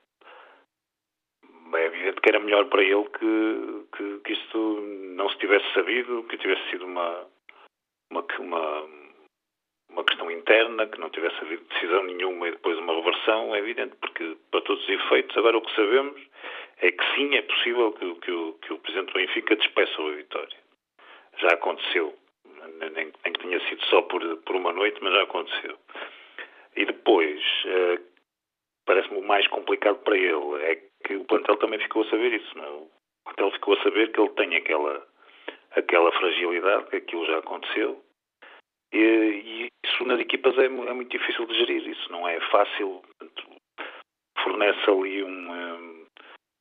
é 1.75 1.85
evidente 1.87 2.21
que 2.21 2.29
era 2.29 2.39
melhor 2.39 2.65
para 2.69 2.81
ele 2.81 3.03
que, 3.19 3.97
que, 3.97 4.19
que, 4.19 4.33
isto 4.33 4.81
não 5.15 5.29
se 5.29 5.37
tivesse 5.39 5.65
sabido, 5.73 6.23
que 6.29 6.37
tivesse 6.37 6.69
sido 6.69 6.85
uma, 6.85 7.25
uma, 8.11 8.25
uma, 8.39 8.83
uma 9.93 10.03
questão 10.03 10.29
interna, 10.29 10.87
que 10.87 10.99
não 10.99 11.09
tivesse 11.11 11.37
havido 11.37 11.63
decisão 11.65 12.03
nenhuma 12.03 12.47
e 12.47 12.51
depois 12.51 12.77
uma 12.79 12.95
reversão, 12.95 13.55
é 13.55 13.59
evidente, 13.59 13.95
porque 14.01 14.35
para 14.51 14.61
todos 14.61 14.83
os 14.83 14.89
efeitos, 14.89 15.37
agora 15.37 15.57
o 15.57 15.61
que 15.61 15.75
sabemos 15.75 16.19
é 16.81 16.91
que 16.91 17.15
sim, 17.15 17.35
é 17.35 17.41
possível 17.43 17.91
que, 17.93 18.15
que, 18.15 18.31
o, 18.31 18.53
que 18.53 18.73
o 18.73 18.79
Presidente 18.79 19.13
do 19.13 19.19
Benfica 19.19 19.55
despeça 19.55 20.01
o 20.01 20.15
Vitória. 20.15 20.57
Já 21.37 21.49
aconteceu. 21.49 22.13
Nem, 22.79 22.89
nem 22.89 23.11
que 23.11 23.39
tenha 23.39 23.59
sido 23.69 23.83
só 23.85 24.01
por, 24.01 24.21
por 24.37 24.55
uma 24.55 24.73
noite, 24.73 24.99
mas 25.01 25.13
já 25.13 25.23
aconteceu. 25.23 25.77
E 26.75 26.85
depois, 26.85 27.41
uh, 27.65 28.03
parece-me 28.85 29.19
o 29.19 29.23
mais 29.23 29.47
complicado 29.47 29.99
para 29.99 30.17
ele 30.17 30.63
é 30.63 30.81
que 31.05 31.15
o 31.15 31.25
plantel 31.25 31.57
também 31.57 31.79
ficou 31.79 32.01
a 32.03 32.09
saber 32.09 32.33
isso. 32.33 32.57
Não? 32.57 32.63
É? 32.63 32.69
O 32.69 32.89
plantel 33.25 33.51
ficou 33.51 33.75
a 33.75 33.83
saber 33.83 34.11
que 34.11 34.19
ele 34.19 34.29
tem 34.31 34.55
aquela, 34.55 35.07
aquela 35.71 36.11
fragilidade, 36.13 36.89
que 36.89 36.95
aquilo 36.97 37.25
já 37.27 37.37
aconteceu. 37.37 38.02
E, 38.93 38.97
e 38.99 39.67
isso 39.85 40.05
nas 40.05 40.19
equipas 40.19 40.57
é, 40.57 40.65
é, 40.65 40.69
muito 40.69 41.09
difícil 41.09 41.45
de 41.47 41.55
gerir. 41.55 41.87
Isso 41.87 42.11
não 42.11 42.27
é 42.27 42.39
fácil. 42.51 43.01
Portanto, 43.01 43.43
fornece 44.43 44.89
ali 44.89 45.23
um, 45.23 45.51
um, 45.51 46.05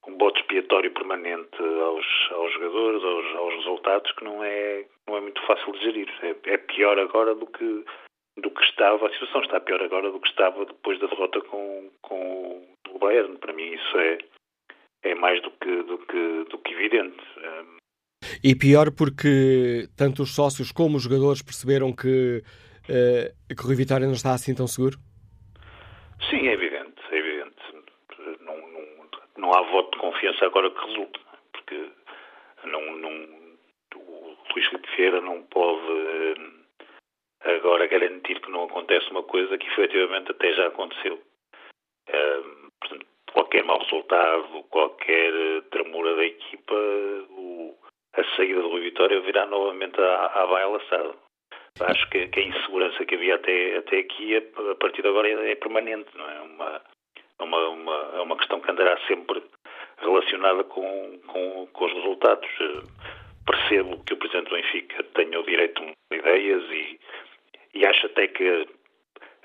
um 0.08 0.16
bote 0.16 0.40
expiatório 0.40 0.90
permanente 0.92 1.62
aos, 1.62 2.06
aos 2.32 2.52
jogadores, 2.54 3.04
aos, 3.04 3.36
aos, 3.36 3.54
resultados, 3.56 4.12
que 4.12 4.24
não 4.24 4.42
é, 4.42 4.86
não 5.06 5.16
é 5.18 5.20
muito 5.20 5.42
fácil 5.42 5.72
de 5.72 5.80
gerir. 5.80 6.08
É, 6.22 6.54
é 6.54 6.56
pior 6.56 6.98
agora 6.98 7.34
do 7.34 7.46
que 7.46 7.84
do 8.38 8.50
que 8.50 8.62
estava, 8.64 9.06
a 9.06 9.12
situação 9.12 9.42
está 9.42 9.60
pior 9.60 9.82
agora 9.82 10.10
do 10.10 10.18
que 10.18 10.28
estava 10.28 10.64
depois 10.64 10.98
da 10.98 11.06
derrota 11.06 11.38
com, 11.42 11.90
com 12.00 12.66
o 12.88 12.98
Bayern. 12.98 13.36
Para 13.36 13.52
mim 13.52 13.74
isso 13.74 13.98
é, 13.98 14.18
é 15.02 15.14
mais 15.14 15.42
do 15.42 15.50
que, 15.50 15.82
do 15.82 15.98
que, 15.98 16.44
do 16.48 16.58
que 16.58 16.72
evidente. 16.72 17.22
E 18.42 18.54
pior 18.54 18.90
porque 18.90 19.88
tanto 19.96 20.22
os 20.22 20.34
sócios 20.34 20.72
como 20.72 20.96
os 20.96 21.02
jogadores 21.02 21.42
perceberam 21.42 21.92
que, 21.92 22.42
uh, 22.88 23.54
que 23.54 23.62
o 23.62 23.66
Rui 23.66 23.76
Vitória 23.76 24.06
não 24.06 24.14
está 24.14 24.32
assim 24.32 24.54
tão 24.54 24.66
seguro? 24.66 24.98
Sim, 26.30 26.48
é 26.48 26.52
evidente, 26.52 27.02
é 27.10 27.16
evidente. 27.16 27.62
Não, 28.40 28.56
não, 28.56 28.86
não 29.36 29.52
há 29.54 29.62
voto 29.70 29.92
de 29.92 29.98
confiança 29.98 30.46
agora 30.46 30.70
que 30.70 30.86
resulte, 30.86 31.20
porque 31.52 31.90
não, 32.64 32.96
não, 32.98 33.10
o 33.96 34.36
Luís 34.54 34.66
Filipe 34.68 34.88
Vieira 34.96 35.20
não 35.20 35.42
pode 35.42 36.62
agora 37.44 37.86
garantir 37.86 38.40
que 38.40 38.50
não 38.50 38.64
acontece 38.64 39.10
uma 39.10 39.22
coisa 39.22 39.58
que 39.58 39.66
efetivamente 39.66 40.30
até 40.30 40.52
já 40.52 40.68
aconteceu. 40.68 41.20
Uh, 42.08 42.70
portanto, 42.80 43.06
qualquer 43.32 43.64
mau 43.64 43.78
resultado, 43.78 44.62
qualquer 44.70 45.62
tremura 45.70 46.16
da 46.16 46.24
equipa, 46.24 46.74
o, 47.30 47.76
a 48.14 48.36
saída 48.36 48.60
do 48.60 48.68
Rui 48.68 48.82
Vitória 48.82 49.20
virá 49.20 49.46
novamente 49.46 50.00
à, 50.00 50.26
à 50.26 50.46
baila. 50.46 50.80
Acho 51.80 52.10
que, 52.10 52.28
que, 52.28 52.40
a 52.40 52.42
insegurança 52.44 53.04
que 53.04 53.14
havia 53.14 53.36
até, 53.36 53.78
até 53.78 53.98
aqui, 53.98 54.36
a, 54.36 54.74
partir 54.76 55.02
de 55.02 55.08
agora, 55.08 55.28
é, 55.28 55.52
é 55.52 55.54
permanente, 55.54 56.10
não 56.16 56.28
é? 56.28 56.40
Uma, 56.42 56.82
uma, 57.40 57.68
uma, 57.68 58.10
é 58.14 58.20
uma 58.20 58.36
questão 58.36 58.60
que 58.60 58.70
andará 58.70 58.98
sempre 59.06 59.42
relacionada 59.98 60.64
com, 60.64 61.18
com, 61.26 61.66
com 61.72 61.84
os 61.84 61.92
resultados. 61.92 62.48
Percebo 63.46 64.04
que 64.04 64.14
o 64.14 64.16
Presidente 64.16 64.50
do 64.50 64.56
Benfica 64.56 65.02
tenha 65.14 65.40
o 65.40 65.44
direito 65.44 65.82
de 65.82 66.18
ideias 66.18 66.62
e 66.70 67.00
e 67.74 67.86
acho 67.86 68.06
até 68.06 68.28
que 68.28 68.66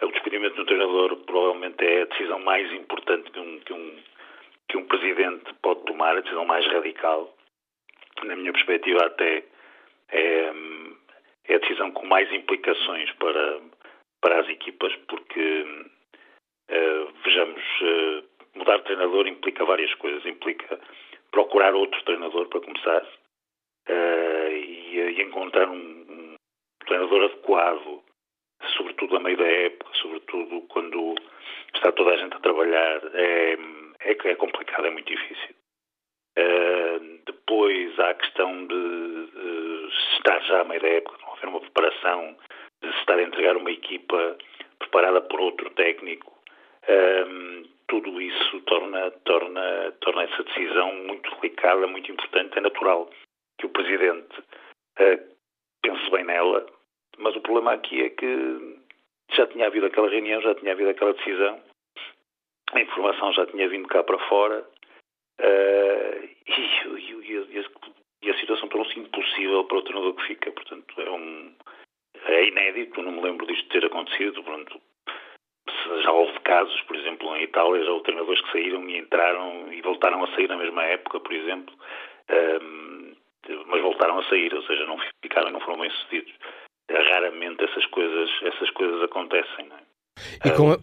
o 0.02 0.12
despedimento 0.12 0.56
do 0.56 0.66
treinador 0.66 1.16
provavelmente 1.26 1.84
é 1.84 2.02
a 2.02 2.06
decisão 2.06 2.40
mais 2.40 2.72
importante 2.74 3.32
que 3.32 3.40
um, 3.40 3.60
que 3.60 3.74
um, 3.74 3.96
que 4.70 4.78
um 4.78 4.86
presidente 4.86 5.54
pode 5.62 5.86
tomar, 5.86 6.18
a 6.18 6.22
decisão 6.22 6.46
mais 6.46 6.66
radical. 6.68 7.34
Na 8.26 8.36
minha 8.36 8.52
perspectiva, 8.52 9.06
até 9.06 9.44
é, 10.10 10.52
é 11.48 11.56
a 11.56 11.60
decisão 11.60 11.92
com 11.92 12.06
mais 12.06 12.32
implicações 12.32 13.12
para, 13.14 13.62
para 14.22 14.42
as 14.42 14.50
equipas, 14.50 14.96
porque, 15.08 15.86
uh, 16.70 17.14
vejamos, 17.24 17.64
uh, 17.82 18.24
mudar 18.56 18.78
de 18.78 18.84
treinador 18.84 19.28
implica 19.28 19.66
várias 19.66 19.94
coisas. 19.96 20.26
Implica 20.26 20.80
procurar 21.32 21.74
outro 21.76 22.02
treinador, 22.04 22.48
para 22.48 22.62
começar, 22.62 23.04
uh, 23.90 24.52
e, 24.52 25.00
e, 25.00 25.22
encontrar 25.22 25.70
um, 25.70 25.76
um 25.78 26.36
treinador 26.86 27.26
adequado 27.26 28.04
sobretudo 28.76 29.18
a 29.18 29.20
meio 29.20 29.38
da 29.38 29.48
época, 29.48 29.92
sobretudo 29.94 30.62
quando 30.70 31.16
está 31.74 31.92
toda 31.92 32.12
a 32.12 32.18
gente 32.18 32.36
a 32.36 32.40
trabalhar, 32.40 33.02
é, 33.14 33.58
é, 34.02 34.12
é 34.12 34.36
complicado, 34.36 34.88
é 34.88 34.90
muito 34.90 35.08
difícil. 35.08 35.56
Depois 37.48 37.98
há 37.98 38.10
a 38.10 38.14
questão 38.14 38.68
de, 38.68 39.26
de, 39.28 39.90
estar 40.18 40.38
já 40.42 40.62
a 40.62 40.64
meio 40.66 40.82
da 40.82 40.88
época, 40.90 41.18
não 41.22 41.34
haver 41.34 41.48
uma 41.48 41.62
preparação, 41.62 42.36
de 42.82 42.92
se 42.92 43.00
estar 43.00 43.18
a 43.18 43.24
entregar 43.24 43.56
uma 43.56 43.72
equipa 43.72 44.38
preparada 44.80 45.22
por 45.22 45.40
outro 45.40 45.70
técnico. 45.70 46.38
Uh, 46.84 47.66
tudo 47.88 48.22
isso 48.22 48.60
torna, 48.62 49.12
torna, 49.24 49.94
torna 50.02 50.24
essa 50.24 50.44
decisão 50.44 50.94
muito 50.94 51.34
delicada, 51.36 51.88
muito 51.88 52.12
importante. 52.12 52.58
É 52.58 52.62
natural 52.62 53.10
que 53.58 53.66
o 53.66 53.70
Presidente 53.70 54.40
uh, 54.40 55.36
pense 55.82 56.12
bem 56.12 56.26
nela, 56.26 56.66
mas 57.18 57.34
o 57.34 57.42
problema 57.42 57.72
aqui 57.72 58.04
é 58.04 58.10
que 58.10 58.78
já 59.32 59.48
tinha 59.48 59.68
havido 59.68 59.86
aquela 59.86 60.10
reunião, 60.10 60.42
já 60.42 60.54
tinha 60.56 60.74
havido 60.74 60.90
aquela 60.90 61.14
decisão, 61.14 61.62
a 62.74 62.82
informação 62.82 63.32
já 63.32 63.46
tinha 63.46 63.70
vindo 63.70 63.88
cá 63.88 64.04
para 64.04 64.20
fora 64.28 64.66
uh, 65.40 66.30
e, 66.48 66.62
e, 67.32 67.66
e, 68.24 68.30
a 68.30 68.40
situação 68.40 68.68
tornou-se 68.68 69.00
impossível 69.00 69.64
para 69.66 69.78
o 69.78 69.82
treinador 69.84 70.14
que 70.16 70.28
fica. 70.28 70.52
Portanto, 70.52 71.02
é, 71.02 71.10
um, 71.10 71.56
é 72.26 72.48
inédito, 72.48 73.02
não 73.02 73.12
me 73.12 73.22
lembro 73.22 73.46
disto 73.48 73.70
ter 73.70 73.86
acontecido. 73.86 74.44
Portanto, 74.44 74.82
já 76.04 76.12
houve 76.12 76.40
casos, 76.42 76.82
por 76.82 76.96
exemplo, 76.96 77.36
em 77.36 77.44
Itália, 77.44 77.84
já 77.84 77.92
houve 77.92 78.04
treinadores 78.04 78.42
que 78.42 78.52
saíram 78.52 78.90
e 78.90 78.98
entraram 78.98 79.72
e 79.72 79.82
voltaram 79.82 80.24
a 80.24 80.36
sair 80.36 80.48
na 80.48 80.58
mesma 80.58 80.84
época, 80.84 81.20
por 81.20 81.34
exemplo, 81.34 81.74
um, 82.62 83.14
eh, 83.48 83.64
mas 83.68 83.82
voltaram 83.82 84.20
a 84.20 84.24
sair, 84.26 84.54
ou 84.54 84.64
seja, 84.64 84.86
não 84.86 84.98
ficaram, 85.22 85.52
não 85.52 85.60
foram 85.62 85.80
bem 85.80 85.90
sucedidos 85.92 86.34
raramente 86.90 87.64
essas 87.64 87.86
coisas, 87.88 88.30
essas 88.44 88.70
coisas 88.72 89.02
acontecem. 89.04 89.70
É? 89.72 90.48
E 90.48 90.52
com 90.56 90.72
a... 90.72 90.78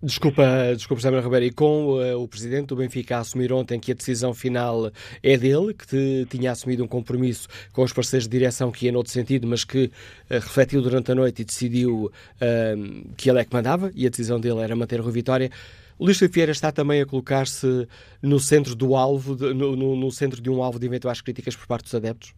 Desculpa, 0.00 0.44
desculpa, 0.76 1.02
Samuel 1.02 1.24
Ribeiro, 1.24 1.46
e 1.46 1.50
com 1.50 1.98
uh, 1.98 2.22
o 2.22 2.28
Presidente 2.28 2.68
do 2.68 2.76
Benfica 2.76 3.16
a 3.16 3.18
assumir 3.18 3.52
ontem 3.52 3.80
que 3.80 3.90
a 3.90 3.94
decisão 3.96 4.32
final 4.32 4.92
é 5.24 5.36
dele, 5.36 5.74
que 5.74 5.88
te, 5.88 6.24
tinha 6.30 6.52
assumido 6.52 6.84
um 6.84 6.86
compromisso 6.86 7.48
com 7.72 7.82
os 7.82 7.92
parceiros 7.92 8.28
de 8.28 8.38
direção 8.38 8.70
que 8.70 8.86
ia 8.86 8.92
noutro 8.92 9.10
sentido, 9.10 9.48
mas 9.48 9.64
que 9.64 9.86
uh, 9.86 9.90
refletiu 10.34 10.80
durante 10.80 11.10
a 11.10 11.16
noite 11.16 11.42
e 11.42 11.44
decidiu 11.44 12.04
uh, 12.04 13.14
que 13.16 13.28
ele 13.28 13.40
é 13.40 13.44
que 13.44 13.52
mandava, 13.52 13.90
e 13.92 14.06
a 14.06 14.08
decisão 14.08 14.38
dele 14.38 14.60
era 14.60 14.76
manter 14.76 15.00
o 15.00 15.10
Vitória. 15.10 15.50
Luís 15.98 16.20
Vieira 16.20 16.52
está 16.52 16.70
também 16.70 17.00
a 17.00 17.06
colocar-se 17.06 17.88
no 18.22 18.38
centro 18.38 18.76
do 18.76 18.94
alvo, 18.94 19.34
de, 19.34 19.52
no, 19.52 19.74
no, 19.74 19.96
no, 19.96 20.12
centro 20.12 20.40
de 20.40 20.48
um 20.48 20.62
alvo 20.62 20.78
de 20.78 20.86
eventuais 20.86 21.20
críticas 21.20 21.56
por 21.56 21.66
parte 21.66 21.82
dos 21.82 21.94
adeptos? 21.96 22.32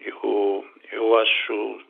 Eu, 0.00 0.64
eu 0.90 1.16
acho 1.16 1.80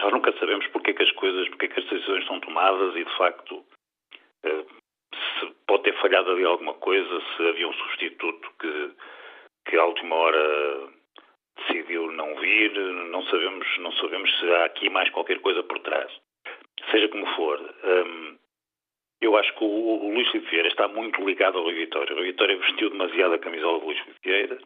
nós 0.00 0.12
nunca 0.12 0.32
sabemos 0.38 0.66
porque 0.68 0.90
é 0.90 0.94
que 0.94 1.02
as 1.02 1.12
coisas, 1.12 1.48
porque 1.48 1.66
é 1.66 1.68
que 1.68 1.80
as 1.80 1.86
decisões 1.86 2.26
são 2.26 2.40
tomadas 2.40 2.96
e, 2.96 3.04
de 3.04 3.16
facto, 3.16 3.64
eh, 4.44 4.64
se 5.12 5.46
pode 5.66 5.82
ter 5.84 5.94
falhado 6.00 6.30
ali 6.30 6.44
alguma 6.44 6.74
coisa, 6.74 7.22
se 7.36 7.48
havia 7.48 7.68
um 7.68 7.74
substituto 7.74 8.50
que, 8.58 8.90
que 9.66 9.76
à 9.76 9.84
última 9.84 10.16
hora 10.16 10.88
decidiu 11.58 12.10
não 12.12 12.34
vir, 12.36 12.72
não 13.10 13.22
sabemos, 13.24 13.78
não 13.78 13.92
sabemos 13.92 14.38
se 14.38 14.50
há 14.52 14.64
aqui 14.64 14.88
mais 14.88 15.10
qualquer 15.10 15.40
coisa 15.40 15.62
por 15.62 15.78
trás. 15.80 16.10
Seja 16.90 17.08
como 17.08 17.26
for, 17.36 17.60
hum, 17.84 18.38
eu 19.20 19.36
acho 19.36 19.54
que 19.54 19.64
o, 19.64 19.66
o 19.66 20.14
Luís 20.14 20.30
Filipe 20.30 20.50
Vieira 20.50 20.68
está 20.68 20.88
muito 20.88 21.22
ligado 21.22 21.58
ao 21.58 21.64
Rui 21.64 21.74
Vitória. 21.74 22.14
O 22.14 22.16
Rui 22.16 22.28
Vitória 22.28 22.56
vestiu 22.56 22.88
demasiado 22.88 23.34
a 23.34 23.38
camisola 23.38 23.78
do 23.78 23.84
Luís 23.84 23.98
Filipe 24.00 24.20
Vieira, 24.24 24.58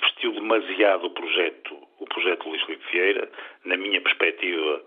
vestiu 0.00 0.32
demasiado 0.32 1.06
o 1.06 1.10
projeto 1.10 1.90
o 2.00 2.06
projeto 2.06 2.48
Luís 2.48 2.62
Filipe 2.62 2.84
Vieira, 2.90 3.30
na 3.64 3.76
minha 3.76 4.00
perspectiva, 4.00 4.82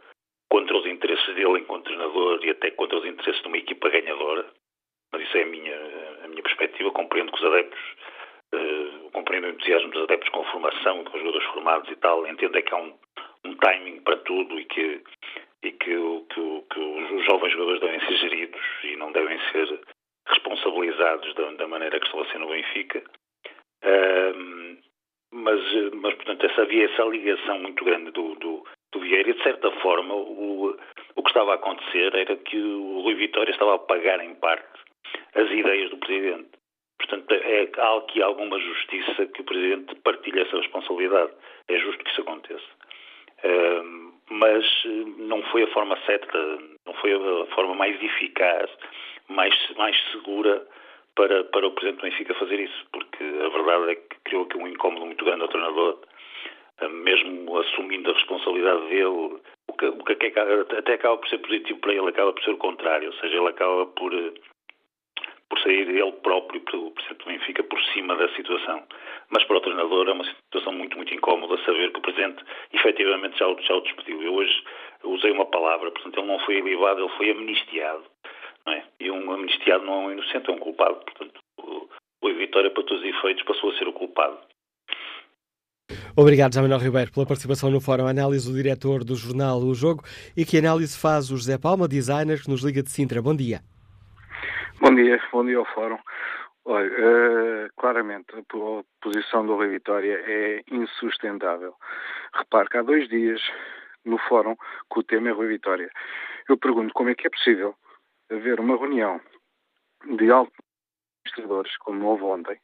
contra 0.49 0.75
os 0.75 0.85
interesses 0.85 1.35
dele 1.35 1.59
enquanto 1.59 1.85
treinador 1.85 2.43
e 2.43 2.49
até 2.49 2.71
contra 2.71 2.97
os 2.97 3.05
interesses 3.05 3.41
de 3.41 3.47
uma 3.47 3.57
equipa 3.57 3.89
ganhadora. 3.89 4.45
Mas 5.11 5.21
isso 5.21 5.37
é 5.37 5.43
a 5.43 5.45
minha, 5.45 5.75
a 6.23 6.27
minha 6.27 6.41
perspectiva. 6.41 6.91
Compreendo 6.91 7.31
que 7.31 7.37
os 7.37 7.45
adeptos, 7.45 7.79
uh, 8.53 9.11
compreendo 9.11 9.45
o 9.45 9.49
entusiasmo 9.51 9.91
dos 9.91 10.03
adeptos 10.03 10.29
com 10.29 10.43
formação, 10.45 11.03
com 11.03 11.17
jogadores 11.19 11.47
formados 11.49 11.89
e 11.91 11.95
tal. 11.97 12.25
Entendo 12.27 12.57
é 12.57 12.61
que 12.63 12.73
há 12.73 12.77
um, 12.77 12.93
um 13.45 13.55
timing 13.55 14.01
para 14.01 14.17
tudo 14.17 14.59
e 14.59 14.65
que, 14.65 15.03
e 15.63 15.71
que, 15.71 15.95
que, 16.33 16.63
que 16.71 16.79
os 16.79 17.25
jovens 17.25 17.51
jogadores 17.51 17.81
devem 17.81 17.99
ser 18.01 18.17
geridos 18.17 18.61
e 18.83 18.95
não 18.95 19.11
devem 19.11 19.39
ser 19.51 19.79
responsabilizados 20.27 21.33
da, 21.35 21.51
da 21.51 21.67
maneira 21.67 21.99
que 21.99 22.05
estão 22.07 22.21
a 22.21 22.25
ser 22.25 22.39
no 22.39 22.49
Benfica. 22.49 23.03
Mas, 25.31 25.59
mas 25.95 26.13
portanto, 26.13 26.45
essa, 26.45 26.61
havia 26.61 26.86
essa 26.86 27.03
ligação 27.03 27.59
muito 27.59 27.84
grande 27.84 28.11
do, 28.11 28.36
do, 28.36 28.63
do 28.91 28.99
Vieira 28.99 29.29
e, 29.29 29.34
de 29.34 29.43
certa 29.43 29.71
forma, 29.81 30.13
o, 30.13 30.77
o 31.15 31.23
que 31.23 31.29
estava 31.29 31.51
a 31.51 31.55
acontecer 31.55 32.15
era 32.15 32.36
que 32.38 32.57
o 32.57 33.01
Rui 33.01 33.15
Vitória 33.15 33.51
estava 33.51 33.75
a 33.75 33.79
pagar, 33.79 34.23
em 34.23 34.36
parte, 34.36 34.67
as 35.36 35.49
ideias 35.51 35.89
do 35.89 35.97
Presidente. 35.97 36.49
Portanto, 36.97 37.31
é, 37.34 37.69
há 37.77 37.97
aqui 37.97 38.21
alguma 38.21 38.59
justiça 38.59 39.25
que 39.25 39.41
o 39.41 39.43
Presidente 39.43 39.95
partilhe 40.03 40.39
essa 40.39 40.57
responsabilidade. 40.57 41.34
É 41.67 41.77
justo 41.79 42.03
que 42.03 42.11
isso 42.11 42.21
aconteça. 42.21 42.84
Uh, 43.43 44.13
mas 44.29 44.65
não 45.17 45.41
foi 45.51 45.63
a 45.63 45.73
forma 45.73 45.97
certa, 46.05 46.38
não 46.86 46.93
foi 47.01 47.11
a 47.13 47.45
forma 47.53 47.75
mais 47.75 48.01
eficaz, 48.01 48.69
mais, 49.27 49.53
mais 49.75 49.97
segura 50.11 50.65
para, 51.16 51.43
para 51.45 51.68
o 51.68 51.72
Presidente 51.72 52.01
do 52.01 52.09
Benfica 52.09 52.34
fazer 52.36 52.59
isso, 52.59 52.86
porque 52.91 53.24
a 53.24 53.49
verdade 53.49 53.91
é 53.91 53.95
que 53.95 54.16
criou 54.26 54.43
aqui 54.43 54.57
um 54.57 54.68
incómodo 54.68 55.05
muito 55.05 55.24
grande 55.24 55.41
ao 55.41 55.47
treinador, 55.47 55.99
eh, 56.80 56.88
mesmo 56.88 57.57
assumindo 57.59 58.09
a 58.09 58.14
responsabilidade 58.14 58.88
dele, 58.88 59.05
o 59.68 59.74
que, 59.78 59.86
o 59.86 60.03
que 60.03 60.14
até 60.14 60.93
acaba 60.93 61.18
por 61.18 61.30
ser 61.30 61.39
positivo 61.39 61.80
para 61.80 61.93
ele, 61.93 62.09
acaba 62.09 62.34
por 62.34 62.43
ser 62.43 62.51
o 62.51 62.57
contrário, 62.57 63.07
ou 63.07 63.14
seja, 63.16 63.38
ele 63.38 63.47
acaba 63.47 63.86
por, 63.88 64.14
eh, 64.14 64.34
por 65.49 65.59
sair 65.59 65.88
ele 65.88 66.11
próprio, 66.24 66.61
o 66.61 66.91
Presidente 66.91 67.24
do 67.24 67.26
Benfica, 67.26 67.64
por 67.64 67.82
cima 67.93 68.16
da 68.16 68.28
situação. 68.36 68.84
Mas 69.30 69.43
para 69.43 69.57
o 69.57 69.61
treinador 69.61 70.07
é 70.09 70.14
uma 70.14 70.26
situação 70.26 70.74
muito, 70.74 70.97
muito 70.97 71.14
incómoda 71.14 71.64
saber 71.64 71.91
que 71.91 71.99
o 71.99 72.01
Presidente 72.01 72.43
efetivamente 72.74 73.38
já 73.38 73.47
o, 73.47 73.61
já 73.61 73.76
o 73.76 73.82
despediu. 73.82 74.22
Eu 74.22 74.34
hoje 74.34 74.64
usei 75.03 75.32
uma 75.32 75.45
palavra, 75.45 75.91
portanto 75.91 76.18
ele 76.18 76.28
não 76.28 76.39
foi 76.39 76.59
alivado, 76.59 77.01
ele 77.01 77.18
foi 77.18 77.30
amnistiado. 77.30 78.03
Não 78.66 78.74
é? 78.74 78.84
E 78.99 79.11
um 79.11 79.32
amnistiado 79.32 79.86
não 79.86 79.93
é 79.93 79.97
um 80.07 80.11
inocente, 80.11 80.49
é 80.49 80.53
um 80.53 80.59
culpado. 80.59 80.95
Portanto, 81.05 81.39
o, 81.57 81.89
o 82.22 82.34
Vitória, 82.36 82.72
para 82.72 82.84
todos 82.84 83.01
os 83.01 83.09
efeitos, 83.09 83.43
passou 83.43 83.72
a 83.72 83.78
ser 83.78 83.88
o 83.88 83.93
culpado. 83.93 84.38
Obrigado, 86.16 86.55
Manuel 86.55 86.80
Ribeiro, 86.80 87.11
pela 87.11 87.26
participação 87.26 87.72
no 87.72 87.82
Fórum 87.82 88.07
Análise, 88.07 88.49
o 88.49 88.53
diretor 88.53 89.03
do 89.03 89.16
jornal 89.16 89.57
O 89.59 89.74
Jogo. 89.74 90.03
E 90.38 90.45
que 90.45 90.57
análise 90.57 90.97
faz 90.99 91.32
o 91.32 91.38
José 91.38 91.57
Palma, 91.57 91.88
designer, 91.88 92.41
que 92.41 92.49
nos 92.49 92.64
liga 92.64 92.84
de 92.84 92.91
Sintra. 92.91 93.22
Bom 93.22 93.36
dia. 93.36 93.61
Bom 94.80 94.93
dia, 94.93 95.20
bom 95.32 95.43
dia 95.45 95.57
ao 95.57 95.66
Fórum. 95.66 95.97
Olha, 96.66 96.88
uh, 96.88 97.70
claramente 97.76 98.28
a 98.36 98.43
posição 99.01 99.45
do 99.45 99.55
Rui 99.55 99.70
Vitória 99.70 100.22
é 100.26 100.61
insustentável. 100.72 101.74
Repare 102.34 102.70
que 102.70 102.78
há 102.78 102.82
dois 102.82 103.09
dias 103.09 103.41
no 104.05 104.18
Fórum 104.18 104.55
que 104.91 104.99
o 104.99 105.03
tema 105.03 105.30
é 105.30 105.32
Rui 105.32 105.47
Vitória. 105.47 105.89
Eu 106.47 106.57
pergunto 106.57 106.93
como 106.93 107.09
é 107.09 107.16
que 107.16 107.28
é 107.28 107.30
possível 107.30 107.76
haver 108.34 108.59
uma 108.59 108.77
reunião 108.77 109.21
de 110.17 110.31
altos 110.31 110.53
administradores, 111.25 111.77
como 111.77 112.05
houve 112.05 112.23
ontem, 112.23 112.59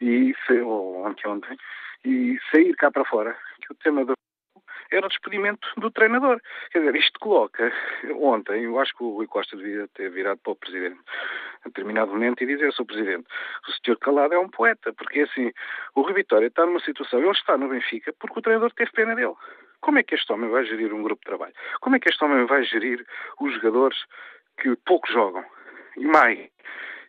e, 0.00 0.34
ou 0.64 1.06
anteontem, 1.06 1.56
e 2.04 2.38
sair 2.50 2.74
cá 2.76 2.90
para 2.90 3.04
fora 3.04 3.36
que 3.60 3.72
o 3.72 3.76
tema 3.76 4.04
do 4.04 4.14
era 4.90 5.06
o 5.06 5.08
despedimento 5.08 5.68
do 5.76 5.90
treinador. 5.90 6.40
Quer 6.72 6.80
dizer, 6.80 6.96
isto 6.96 7.18
coloca, 7.20 7.72
ontem, 8.20 8.64
eu 8.64 8.78
acho 8.78 8.92
que 8.96 9.04
o 9.04 9.10
Rui 9.10 9.26
Costa 9.26 9.56
devia 9.56 9.86
ter 9.94 10.10
virado 10.10 10.40
para 10.42 10.52
o 10.52 10.56
Presidente, 10.56 11.00
a 11.64 11.68
determinado 11.68 12.10
momento, 12.10 12.42
e 12.42 12.46
dizer, 12.46 12.72
Sr. 12.72 12.86
Presidente, 12.86 13.26
o 13.68 13.72
Sr. 13.72 13.96
Calado 13.98 14.34
é 14.34 14.38
um 14.38 14.48
poeta, 14.48 14.92
porque 14.92 15.20
assim, 15.20 15.52
o 15.94 16.02
Rui 16.02 16.14
Vitória 16.14 16.46
está 16.46 16.66
numa 16.66 16.80
situação, 16.80 17.20
ele 17.20 17.30
está 17.30 17.56
no 17.56 17.68
Benfica 17.68 18.12
porque 18.18 18.38
o 18.38 18.42
treinador 18.42 18.72
teve 18.72 18.90
pena 18.90 19.14
dele. 19.14 19.34
Como 19.80 19.98
é 19.98 20.02
que 20.02 20.14
este 20.14 20.30
homem 20.32 20.50
vai 20.50 20.64
gerir 20.64 20.92
um 20.92 21.02
grupo 21.02 21.22
de 21.22 21.26
trabalho? 21.26 21.54
Como 21.80 21.96
é 21.96 22.00
que 22.00 22.10
este 22.10 22.22
homem 22.22 22.44
vai 22.46 22.62
gerir 22.64 23.06
os 23.40 23.54
jogadores 23.54 23.98
que 24.58 24.76
pouco 24.86 25.10
jogam? 25.10 25.44
E 25.96 26.04
mais, 26.06 26.38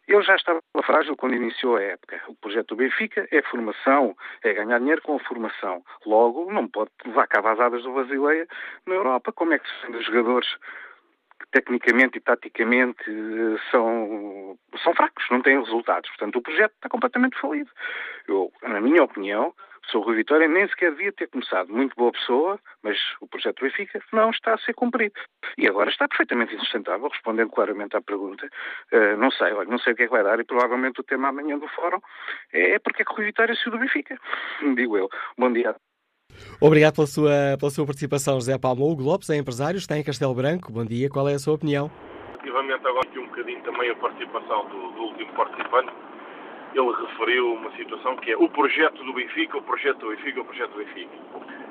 ele 0.07 0.23
já 0.23 0.35
estava 0.35 0.61
frágil 0.83 1.15
quando 1.15 1.35
iniciou 1.35 1.77
a 1.77 1.81
época. 1.81 2.21
O 2.27 2.35
projeto 2.35 2.69
do 2.69 2.75
Benfica 2.75 3.27
é 3.31 3.41
formação, 3.43 4.15
é 4.43 4.53
ganhar 4.53 4.79
dinheiro 4.79 5.01
com 5.01 5.15
a 5.15 5.19
formação. 5.19 5.83
Logo, 6.05 6.51
não 6.51 6.67
pode 6.67 6.91
levar 7.05 7.27
cá 7.27 7.39
vazadas 7.41 7.83
do 7.83 7.93
Basileia 7.93 8.47
na 8.85 8.95
Europa. 8.95 9.31
Como 9.31 9.53
é 9.53 9.59
que 9.59 9.69
se 9.69 9.91
os 9.91 10.05
jogadores 10.05 10.49
que 11.39 11.47
tecnicamente 11.51 12.17
e 12.17 12.21
taticamente 12.21 13.03
eh, 13.07 13.57
são, 13.71 14.57
são 14.83 14.93
fracos, 14.93 15.25
não 15.31 15.41
têm 15.41 15.59
resultados. 15.59 16.09
Portanto, 16.11 16.35
o 16.37 16.41
projeto 16.41 16.73
está 16.75 16.89
completamente 16.89 17.39
falido. 17.39 17.69
Eu, 18.27 18.51
na 18.61 18.79
minha 18.79 19.03
opinião, 19.03 19.53
o 19.87 19.91
Sr. 19.91 20.05
Rui 20.05 20.15
Vitória 20.17 20.47
nem 20.47 20.67
sequer 20.67 20.91
devia 20.91 21.11
ter 21.11 21.27
começado. 21.27 21.71
Muito 21.71 21.95
boa 21.95 22.11
pessoa, 22.11 22.59
mas 22.83 22.97
o 23.19 23.27
projeto 23.27 23.59
do 23.59 23.65
Benfica 23.65 24.01
não 24.13 24.29
está 24.29 24.53
a 24.53 24.57
ser 24.59 24.73
cumprido. 24.73 25.15
E 25.57 25.67
agora 25.67 25.89
está 25.89 26.07
perfeitamente 26.07 26.55
insustentável, 26.55 27.07
respondendo 27.09 27.49
claramente 27.49 27.95
à 27.95 28.01
pergunta. 28.01 28.47
Uh, 28.91 29.17
não 29.17 29.31
sei, 29.31 29.53
olha, 29.53 29.69
não 29.69 29.79
sei 29.79 29.93
o 29.93 29.95
que 29.95 30.03
é 30.03 30.05
que 30.05 30.11
vai 30.11 30.23
dar 30.23 30.39
e 30.39 30.43
provavelmente 30.43 30.99
o 31.01 31.03
tema 31.03 31.29
amanhã 31.29 31.57
do 31.57 31.67
fórum 31.69 31.99
é 32.53 32.79
porque 32.79 33.01
é 33.01 33.05
que 33.05 33.11
o 33.11 33.15
Rui 33.15 33.25
Vitória 33.25 33.55
saiu 33.55 33.71
do 33.71 33.79
Benfica. 33.79 34.17
Digo 34.75 34.97
eu. 34.97 35.09
Bom 35.37 35.51
dia. 35.51 35.75
Obrigado 36.59 36.95
pela 36.95 37.07
sua, 37.07 37.57
pela 37.59 37.71
sua 37.71 37.85
participação, 37.85 38.35
José 38.35 38.57
Palma. 38.57 38.83
Hugo 38.83 39.03
Lopes 39.03 39.29
é 39.29 39.35
empresário, 39.35 39.77
está 39.77 39.97
em 39.97 40.03
Castelo 40.03 40.33
Branco. 40.33 40.71
Bom 40.71 40.85
dia, 40.85 41.09
qual 41.09 41.27
é 41.27 41.33
a 41.33 41.39
sua 41.39 41.55
opinião? 41.55 41.91
Relativamente 42.31 42.87
agora 42.87 43.07
aqui 43.07 43.19
um 43.19 43.27
bocadinho 43.27 43.61
também 43.63 43.89
a 43.91 43.95
participação 43.95 44.67
do, 44.69 44.91
do 44.91 45.01
último 45.01 45.33
participante, 45.33 45.91
ele 46.73 46.91
referiu 46.91 47.53
uma 47.53 47.71
situação 47.71 48.15
que 48.17 48.31
é 48.31 48.37
o 48.37 48.47
projeto 48.49 49.03
do 49.03 49.13
Benfica, 49.13 49.57
o 49.57 49.61
projeto 49.61 49.99
do 49.99 50.09
Benfica, 50.09 50.41
o 50.41 50.45
projeto 50.45 50.71
do 50.71 50.77
Benfica. 50.77 51.11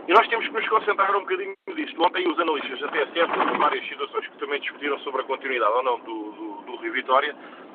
E 0.08 0.12
nós 0.12 0.26
temos 0.28 0.46
que 0.46 0.52
nos 0.52 0.68
concentrar 0.68 1.14
um 1.16 1.20
bocadinho 1.20 1.54
nisto. 1.68 2.02
Ontem 2.02 2.28
os 2.28 2.38
analistas 2.38 2.80
da 2.80 2.88
TSF, 2.88 3.54
em 3.54 3.58
várias 3.58 3.86
situações 3.86 4.26
que 4.26 4.38
também 4.38 4.60
discutiram 4.60 4.98
sobre 5.00 5.22
a 5.22 5.24
continuidade 5.24 5.72
ou 5.72 5.82
não 5.82 6.00
do, 6.00 6.32
do, 6.32 6.62
do 6.62 6.76
Rio 6.76 6.92
Vitória, 6.92 7.34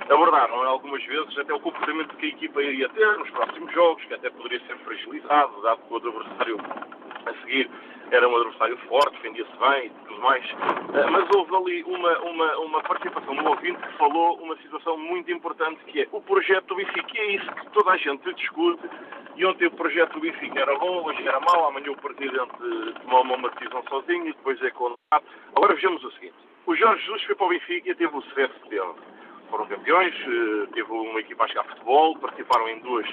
abordaram 0.10 0.62
algumas 0.64 1.04
vezes 1.06 1.38
até 1.38 1.54
o 1.54 1.60
comportamento 1.60 2.16
que 2.18 2.26
a 2.26 2.30
equipa 2.30 2.62
iria 2.62 2.90
ter 2.90 3.18
nos 3.18 3.30
próximos 3.30 3.72
jogos, 3.74 4.04
que 4.06 4.14
até 4.14 4.30
poderia 4.30 4.60
ser 4.68 4.78
fragilizado, 4.80 5.62
dado 5.62 5.82
que 5.82 5.94
o 5.94 5.98
adversário 5.98 6.58
a 7.26 7.34
seguir 7.42 7.70
era 8.12 8.28
um 8.28 8.36
adversário 8.36 8.78
forte, 8.88 9.12
defendia-se 9.14 9.58
bem 9.58 9.88
e 9.88 9.90
tudo 10.08 10.22
mais. 10.22 10.46
Eh, 10.94 11.10
mas 11.10 11.30
houve 11.36 11.56
ali 11.56 11.84
uma, 11.84 12.20
uma, 12.20 12.58
uma 12.58 12.82
participação 12.84 13.36
do 13.36 13.50
ouvinte 13.50 13.80
que 13.80 13.98
falou 13.98 14.38
uma 14.38 14.56
situação 14.58 14.98
muito 14.98 15.32
importante 15.32 15.80
que 15.86 16.02
é 16.02 16.08
o 16.12 16.22
projeto 16.22 16.68
do 16.68 16.76
Benfica. 16.76 17.08
E 17.14 17.20
é 17.20 17.32
isso 17.36 17.52
que 17.52 17.70
toda 17.72 17.92
a 17.92 17.98
gente 17.98 18.34
discute. 18.34 18.84
E 19.36 19.46
ontem 19.46 19.68
o 19.68 19.72
projeto 19.72 20.14
do 20.14 20.22
Benfica 20.22 20.60
era 20.60 20.78
bom, 20.78 21.04
hoje 21.04 21.28
era 21.28 21.40
mau, 21.40 21.68
amanhã 21.68 21.92
o 21.92 21.98
Presidente 21.98 22.54
tomou 23.02 23.24
uma 23.24 23.50
decisão 23.50 23.84
sozinho 23.90 24.28
e 24.28 24.34
depois 24.34 24.62
é 24.62 24.72
condenado. 24.72 25.26
Agora 25.56 25.76
vejamos 25.76 26.04
o 26.04 26.12
seguinte. 26.12 26.36
O 26.66 26.76
Jorge 26.76 27.04
Jesus 27.04 27.24
foi 27.24 27.36
para 27.36 27.46
o 27.46 27.50
Benfica 27.50 27.90
e 27.90 27.96
teve 27.96 28.16
o 28.16 28.22
sucesso 28.22 28.54
teve. 28.70 28.94
Foram 29.50 29.68
campeões, 29.68 30.14
eh, 30.16 30.68
teve 30.74 30.92
uma 30.92 31.20
equipa 31.20 31.44
a 31.44 31.48
jogar 31.48 31.64
futebol, 31.66 32.18
participaram 32.18 32.68
em 32.70 32.80
duas 32.80 33.08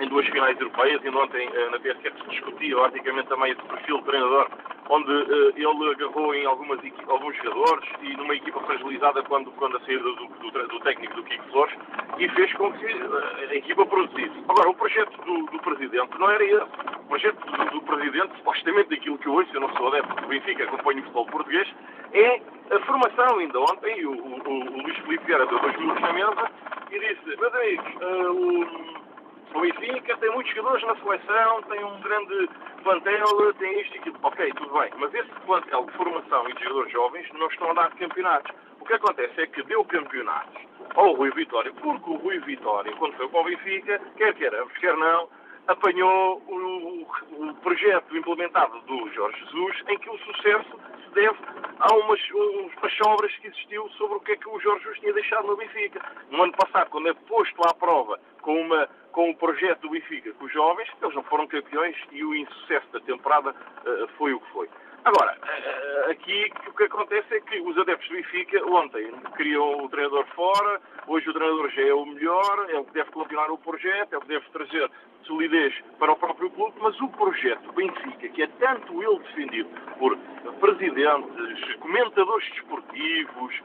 em 0.00 0.08
duas 0.08 0.26
finais 0.26 0.58
europeias, 0.60 1.02
e 1.04 1.08
ontem 1.08 1.48
eh, 1.52 1.70
na 1.70 1.78
PSF 1.78 2.22
se 2.22 2.30
discutia 2.30 2.76
praticamente 2.76 3.28
também 3.28 3.52
esse 3.52 3.62
perfil 3.62 3.98
de 3.98 4.04
treinador, 4.04 4.48
onde 4.88 5.10
uh, 5.10 5.52
ele 5.56 5.90
agarrou 5.90 6.34
em 6.34 6.46
algumas, 6.46 6.78
alguns 7.08 7.36
jogadores 7.36 7.88
e 8.02 8.16
numa 8.16 8.34
equipa 8.34 8.60
fragilizada 8.60 9.22
quando, 9.24 9.50
quando 9.52 9.76
a 9.76 9.80
saída 9.80 10.02
do, 10.02 10.14
do, 10.14 10.68
do, 10.68 10.80
técnico 10.80 11.14
do 11.14 11.24
Kiko 11.24 11.48
Flores 11.50 11.74
e 12.18 12.28
fez 12.28 12.52
com 12.54 12.72
que 12.72 12.86
uh, 12.86 13.50
a 13.50 13.54
equipa 13.54 13.84
produzisse. 13.86 14.44
Agora, 14.48 14.70
o 14.70 14.74
projeto 14.74 15.16
do, 15.24 15.46
do 15.46 15.58
Presidente 15.60 16.18
não 16.18 16.30
era 16.30 16.44
esse. 16.44 16.96
O 17.00 17.08
projeto 17.08 17.38
do, 17.44 17.70
do 17.70 17.82
Presidente, 17.82 18.36
supostamente 18.36 18.90
daquilo 18.90 19.18
que 19.18 19.26
eu 19.26 19.34
ouço, 19.34 19.50
eu 19.54 19.60
não 19.60 19.74
sou 19.76 19.88
adepto 19.88 20.14
do 20.14 20.28
Benfica, 20.28 20.64
acompanho 20.64 21.00
o 21.00 21.02
futebol 21.02 21.26
português, 21.26 21.68
é 22.12 22.40
a 22.70 22.80
formação. 22.80 23.38
Ainda 23.38 23.60
ontem 23.60 24.04
o, 24.04 24.12
o, 24.12 24.48
o 24.48 24.82
Luís 24.82 24.96
Filipe 24.98 25.24
Vieira 25.24 25.46
deu 25.46 25.58
dois 25.58 25.76
minutos 25.78 26.02
na 26.02 26.12
mesa 26.12 26.50
e 26.90 26.98
disse, 26.98 27.40
meus 27.40 27.54
amigos, 27.54 27.94
uh, 27.96 29.02
o 29.02 29.06
o 29.54 29.60
Benfica 29.60 30.16
tem 30.18 30.30
muitos 30.30 30.54
jogadores 30.54 30.86
na 30.86 30.96
seleção, 30.96 31.62
tem 31.62 31.84
um 31.84 32.00
grande 32.00 32.48
plantel, 32.82 33.54
tem 33.54 33.80
isto 33.80 33.96
e 33.96 33.98
aquilo. 33.98 34.18
Ok, 34.22 34.52
tudo 34.56 34.78
bem. 34.78 34.90
Mas 34.98 35.14
esse 35.14 35.30
plantel 35.46 35.84
de 35.86 35.92
formação 35.92 36.48
e 36.48 36.54
de 36.54 36.64
jogadores 36.64 36.92
jovens 36.92 37.32
não 37.32 37.46
estão 37.48 37.70
a 37.70 37.74
dar 37.74 37.90
campeonatos. 37.96 38.54
O 38.80 38.84
que 38.84 38.94
acontece 38.94 39.40
é 39.40 39.46
que 39.46 39.62
deu 39.64 39.84
campeonatos 39.84 40.62
ao 40.94 41.12
Rui 41.12 41.30
Vitória, 41.30 41.72
porque 41.72 42.10
o 42.10 42.16
Rui 42.16 42.38
Vitória, 42.40 42.92
quando 42.96 43.14
foi 43.16 43.28
para 43.28 43.40
o 43.40 43.44
Benfica, 43.44 44.00
quer 44.16 44.34
queiramos, 44.34 44.72
quer 44.78 44.96
não, 44.96 45.28
apanhou 45.68 46.42
o, 46.46 47.48
o, 47.48 47.54
projeto 47.54 48.16
implementado 48.16 48.80
do 48.82 49.08
Jorge 49.12 49.38
Jesus, 49.44 49.82
em 49.88 49.98
que 49.98 50.08
o 50.08 50.18
sucesso 50.18 50.78
se 51.02 51.10
deve 51.14 51.36
a 51.80 51.94
umas, 51.94 52.20
umas 52.30 52.92
sobras 52.96 53.34
que 53.36 53.48
existiu 53.48 53.88
sobre 53.90 54.16
o 54.16 54.20
que 54.20 54.32
é 54.32 54.36
que 54.36 54.48
o 54.48 54.60
Jorge 54.60 54.84
Jesus 54.84 55.00
tinha 55.00 55.12
deixado 55.12 55.46
no 55.46 55.56
Benfica. 55.56 56.00
No 56.30 56.44
ano 56.44 56.52
passado, 56.52 56.88
quando 56.90 57.08
é 57.08 57.14
posto 57.14 57.60
à 57.68 57.74
prova 57.74 58.18
com, 58.46 58.60
uma, 58.60 58.88
com 59.10 59.30
o 59.30 59.36
projeto 59.36 59.80
do 59.80 59.90
Benfica 59.90 60.32
com 60.34 60.44
os 60.44 60.52
jovens, 60.52 60.88
eles 61.02 61.14
não 61.16 61.24
foram 61.24 61.48
campeões 61.48 61.96
e 62.12 62.24
o 62.24 62.32
insucesso 62.32 62.86
da 62.92 63.00
temporada 63.00 63.50
uh, 63.50 64.08
foi 64.16 64.32
o 64.32 64.38
que 64.38 64.50
foi. 64.52 64.70
Agora, 65.04 65.36
uh, 65.36 66.10
aqui 66.10 66.48
o 66.68 66.72
que 66.72 66.84
acontece 66.84 67.34
é 67.34 67.40
que 67.40 67.60
os 67.60 67.76
adeptos 67.76 68.08
do 68.08 68.14
Benfica 68.14 68.64
ontem 68.66 69.12
queriam 69.36 69.84
o 69.84 69.88
treinador 69.88 70.24
fora, 70.36 70.80
hoje 71.08 71.28
o 71.28 71.32
treinador 71.32 71.68
já 71.70 71.82
é 71.82 71.92
o 71.92 72.06
melhor, 72.06 72.66
é 72.70 72.78
o 72.78 72.84
que 72.84 72.92
deve 72.92 73.10
continuar 73.10 73.50
o 73.50 73.58
projeto, 73.58 74.12
é 74.12 74.16
o 74.16 74.20
que 74.20 74.28
deve 74.28 74.48
trazer 74.50 74.88
solidez 75.24 75.74
para 75.98 76.12
o 76.12 76.16
próprio 76.16 76.48
clube, 76.50 76.76
mas 76.80 77.00
o 77.00 77.08
projeto 77.08 77.72
Benfica, 77.72 78.28
que 78.28 78.42
é 78.42 78.46
tanto 78.60 79.02
ele 79.02 79.18
defendido 79.18 79.68
por 79.98 80.16
presidentes, 80.60 81.74
comentadores 81.80 82.48
desportivos, 82.50 83.60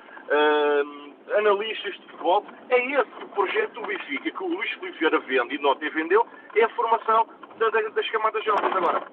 analistas 1.34 1.94
de 1.94 2.02
futebol, 2.08 2.46
é 2.70 2.86
esse 2.86 3.24
o 3.24 3.28
projeto 3.30 3.74
do 3.74 3.88
Benfica 3.88 4.32
que 4.32 4.44
o 4.44 4.48
Luís 4.48 4.70
Filipe 4.72 5.00
Vieira 5.00 5.20
vende 5.20 5.56
e 5.56 5.62
não 5.62 5.76
te 5.76 5.90
vendeu, 5.90 6.26
é 6.56 6.64
a 6.64 6.70
formação 6.70 7.28
das 7.94 8.10
camadas 8.10 8.44
jovens. 8.44 8.76
Agora, 8.76 9.04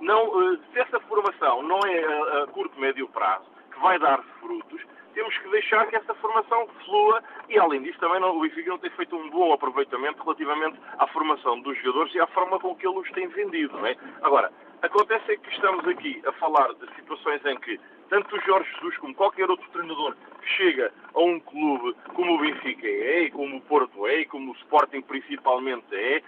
não, 0.00 0.56
se 0.72 0.78
essa 0.78 1.00
formação 1.00 1.62
não 1.62 1.78
é 1.86 2.42
a 2.42 2.46
curto, 2.48 2.78
médio 2.80 3.08
prazo, 3.08 3.44
que 3.72 3.80
vai 3.80 3.98
dar 3.98 4.22
frutos, 4.40 4.80
temos 5.14 5.36
que 5.38 5.48
deixar 5.50 5.86
que 5.86 5.96
essa 5.96 6.14
formação 6.14 6.68
flua 6.84 7.22
e, 7.48 7.58
além 7.58 7.82
disso, 7.82 7.98
também 7.98 8.20
não, 8.20 8.36
o 8.36 8.40
Benfica 8.40 8.70
não 8.70 8.78
tem 8.78 8.90
feito 8.90 9.16
um 9.16 9.28
bom 9.28 9.52
aproveitamento 9.52 10.22
relativamente 10.22 10.78
à 10.98 11.06
formação 11.08 11.60
dos 11.60 11.76
jogadores 11.78 12.14
e 12.14 12.20
à 12.20 12.26
forma 12.28 12.58
com 12.60 12.74
que 12.76 12.86
ele 12.86 12.98
os 12.98 13.10
tem 13.10 13.26
vendido. 13.28 13.76
Não 13.76 13.86
é? 13.86 13.96
Agora, 14.22 14.52
acontece 14.82 15.32
é 15.32 15.36
que 15.36 15.50
estamos 15.50 15.86
aqui 15.86 16.22
a 16.24 16.32
falar 16.32 16.72
de 16.74 16.94
situações 16.94 17.44
em 17.44 17.58
que 17.58 17.78
tanto 18.10 18.36
o 18.36 18.40
Jorge 18.40 18.68
Jesus 18.74 18.98
como 18.98 19.14
qualquer 19.14 19.48
outro 19.48 19.68
treinador 19.70 20.14
que 20.42 20.48
chega 20.50 20.92
a 21.14 21.20
um 21.20 21.38
clube 21.40 21.96
como 22.14 22.34
o 22.34 22.38
Benfica 22.38 22.86
é, 22.86 23.22
e 23.22 23.30
como 23.30 23.56
o 23.56 23.60
Porto 23.62 24.06
é, 24.06 24.20
e 24.20 24.26
como 24.26 24.50
o 24.50 24.56
Sporting 24.56 25.00
principalmente 25.00 25.94
é, 25.94 26.20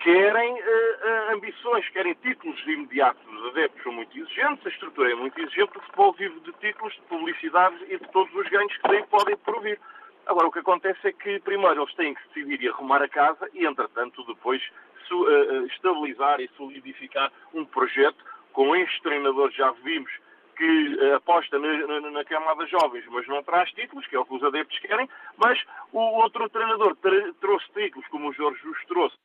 querem 0.00 0.54
uh, 0.54 1.32
ambições, 1.34 1.88
querem 1.90 2.14
títulos 2.14 2.60
imediatos. 2.66 3.22
Os 3.32 3.46
adeptos 3.50 3.82
são 3.82 3.92
muito 3.92 4.16
exigentes, 4.16 4.66
a 4.66 4.68
estrutura 4.68 5.12
é 5.12 5.14
muito 5.14 5.40
exigente, 5.40 5.76
o 5.76 5.80
futebol 5.80 6.12
vive 6.12 6.40
de 6.40 6.52
títulos, 6.54 6.92
de 6.94 7.00
publicidades 7.02 7.80
e 7.88 7.98
de 7.98 8.08
todos 8.12 8.34
os 8.34 8.48
ganhos 8.48 8.76
que 8.76 8.88
daí 8.88 9.02
podem 9.06 9.36
provir. 9.38 9.78
Agora, 10.26 10.46
o 10.46 10.52
que 10.52 10.58
acontece 10.58 11.08
é 11.08 11.12
que 11.12 11.40
primeiro 11.40 11.82
eles 11.82 11.94
têm 11.94 12.14
que 12.14 12.28
decidir 12.28 12.62
e 12.62 12.68
arrumar 12.68 13.02
a 13.02 13.08
casa 13.08 13.48
e, 13.54 13.64
entretanto, 13.64 14.24
depois 14.24 14.62
uh, 15.10 15.66
estabilizar 15.66 16.40
e 16.40 16.48
solidificar 16.56 17.32
um 17.54 17.64
projeto. 17.64 18.24
Com 18.52 18.74
este 18.76 19.00
treinador 19.02 19.50
já 19.52 19.70
vimos 19.84 20.10
que 20.58 21.12
aposta 21.14 21.56
na, 21.56 21.86
na, 21.86 22.10
na, 22.10 22.24
camada 22.24 22.66
jovens, 22.66 23.04
mas 23.08 23.26
não 23.28 23.42
traz 23.44 23.70
títulos, 23.70 24.04
que 24.08 24.16
é 24.16 24.18
o 24.18 24.24
que 24.24 24.34
os 24.34 24.42
adeptos 24.42 24.76
querem, 24.80 25.08
mas 25.36 25.58
o 25.92 25.98
outro 25.98 26.48
treinador 26.48 26.96
trouxe 27.40 27.66
títulos, 27.72 28.06
como 28.08 28.28
o 28.28 28.32
Jorge 28.32 28.60
Jus 28.62 28.76
trouxe, 28.88 29.16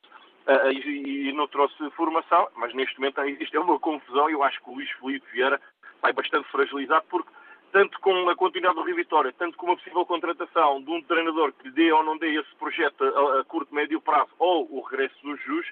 uh, 0.47 0.71
e, 0.71 1.29
e, 1.29 1.33
não 1.33 1.47
trouxe 1.47 1.89
formação, 1.91 2.47
mas 2.55 2.73
neste 2.75 2.99
momento 2.99 3.19
existe 3.21 3.57
é 3.57 3.59
uma 3.59 3.79
confusão 3.79 4.29
e 4.29 4.33
eu 4.33 4.43
acho 4.43 4.61
que 4.63 4.69
o 4.69 4.75
Luís 4.75 4.91
Felipe 4.91 5.25
Vieira 5.33 5.59
vai 6.03 6.13
bastante 6.13 6.47
fragilizado 6.51 7.05
porque 7.09 7.31
tanto 7.71 7.99
com 8.01 8.29
a 8.29 8.35
continuidade 8.35 8.75
do 8.75 8.83
Rio 8.83 8.95
Vitória, 8.95 9.33
tanto 9.35 9.57
com 9.57 9.65
uma 9.65 9.75
possível 9.75 10.05
contratação 10.05 10.79
de 10.83 10.91
um 10.91 11.01
treinador 11.01 11.51
que 11.53 11.71
dê 11.71 11.91
ou 11.91 12.03
não 12.03 12.15
dê 12.19 12.35
esse 12.39 12.55
projeto 12.59 13.03
a, 13.03 13.39
a 13.39 13.43
curto, 13.45 13.73
médio 13.73 13.99
prazo, 13.99 14.29
ou 14.37 14.71
o 14.71 14.81
regresso 14.81 15.15
do 15.23 15.35
Jus, 15.37 15.65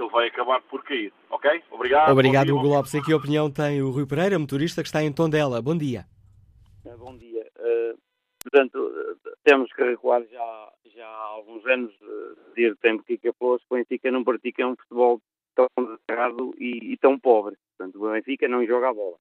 ele 0.00 0.10
vai 0.10 0.28
acabar 0.28 0.60
por 0.62 0.82
cair. 0.84 1.12
Ok? 1.30 1.62
Obrigado. 1.70 2.12
Obrigado, 2.12 2.54
Hugo 2.54 2.68
Lopes. 2.68 2.94
Em 2.94 3.02
que 3.02 3.14
opinião 3.14 3.50
tem 3.50 3.82
o 3.82 3.90
Rui 3.90 4.06
Pereira, 4.06 4.38
motorista 4.38 4.82
que 4.82 4.88
está 4.88 5.02
em 5.02 5.12
Tondela? 5.12 5.60
Bom 5.60 5.76
dia. 5.76 6.06
Bom 6.98 7.16
dia. 7.16 7.46
Uh, 7.58 7.98
portanto, 8.42 9.18
temos 9.44 9.72
que 9.72 9.82
recuar 9.82 10.22
já 10.30 10.72
já 10.98 11.06
há 11.06 11.24
alguns 11.26 11.64
anos, 11.66 11.94
eh, 12.02 12.34
desde 12.56 12.72
o 12.72 12.76
tempo 12.76 13.04
que 13.04 13.32
Flores, 13.38 13.64
o 13.70 13.74
Benfica 13.76 14.10
não 14.10 14.24
pratica 14.24 14.66
um 14.66 14.74
futebol 14.74 15.20
tão 15.54 15.68
errado 16.10 16.54
e, 16.58 16.92
e, 16.92 16.96
tão 16.96 17.18
pobre. 17.18 17.56
Portanto, 17.76 18.04
o 18.04 18.10
Benfica 18.10 18.48
não 18.48 18.66
joga 18.66 18.88
a 18.88 18.94
bola. 18.94 19.16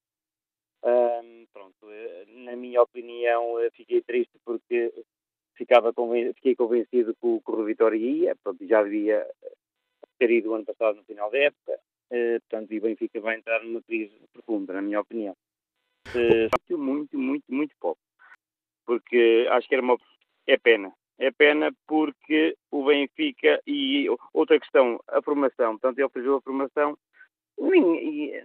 Um, 0.83 1.45
pronto, 1.53 1.91
eh, 1.91 2.25
na 2.29 2.55
minha 2.55 2.81
opinião, 2.81 3.59
eh, 3.59 3.69
fiquei 3.71 4.01
triste 4.01 4.33
porque 4.43 4.91
ficava 5.55 5.93
conven 5.93 6.33
fiquei 6.33 6.55
convencido 6.55 7.13
que 7.13 7.27
o, 7.27 7.41
que 7.41 7.51
o 7.51 7.63
Vitória 7.63 7.97
ia, 7.97 8.35
pronto, 8.43 8.65
já 8.65 8.83
devia 8.83 9.25
ter 10.19 10.31
ido 10.31 10.51
o 10.51 10.55
ano 10.55 10.65
passado 10.65 10.97
no 10.97 11.03
final 11.03 11.29
da 11.29 11.37
época, 11.37 11.79
uh, 12.11 12.39
portanto, 12.41 12.71
e 12.71 12.79
o 12.79 12.81
Benfica 12.81 13.19
vai 13.21 13.37
entrar 13.37 13.63
numa 13.63 13.81
crise 13.81 14.13
profunda, 14.33 14.73
na 14.73 14.81
minha 14.81 15.01
opinião. 15.01 15.35
Uh, 16.09 16.77
muito, 16.77 17.17
muito, 17.17 17.45
muito 17.49 17.75
pouco. 17.79 18.01
Porque 18.85 19.47
acho 19.51 19.67
que 19.67 19.75
era 19.75 19.83
uma. 19.83 19.97
É 20.45 20.57
pena. 20.57 20.93
É 21.19 21.31
pena 21.31 21.71
porque 21.87 22.55
o 22.71 22.85
Benfica 22.85 23.59
e 23.65 24.07
outra 24.33 24.59
questão, 24.59 24.99
a 25.07 25.21
formação, 25.21 25.71
portanto 25.71 25.97
ele 25.97 26.09
fez 26.09 26.27
a 26.27 26.41
formação, 26.41 26.97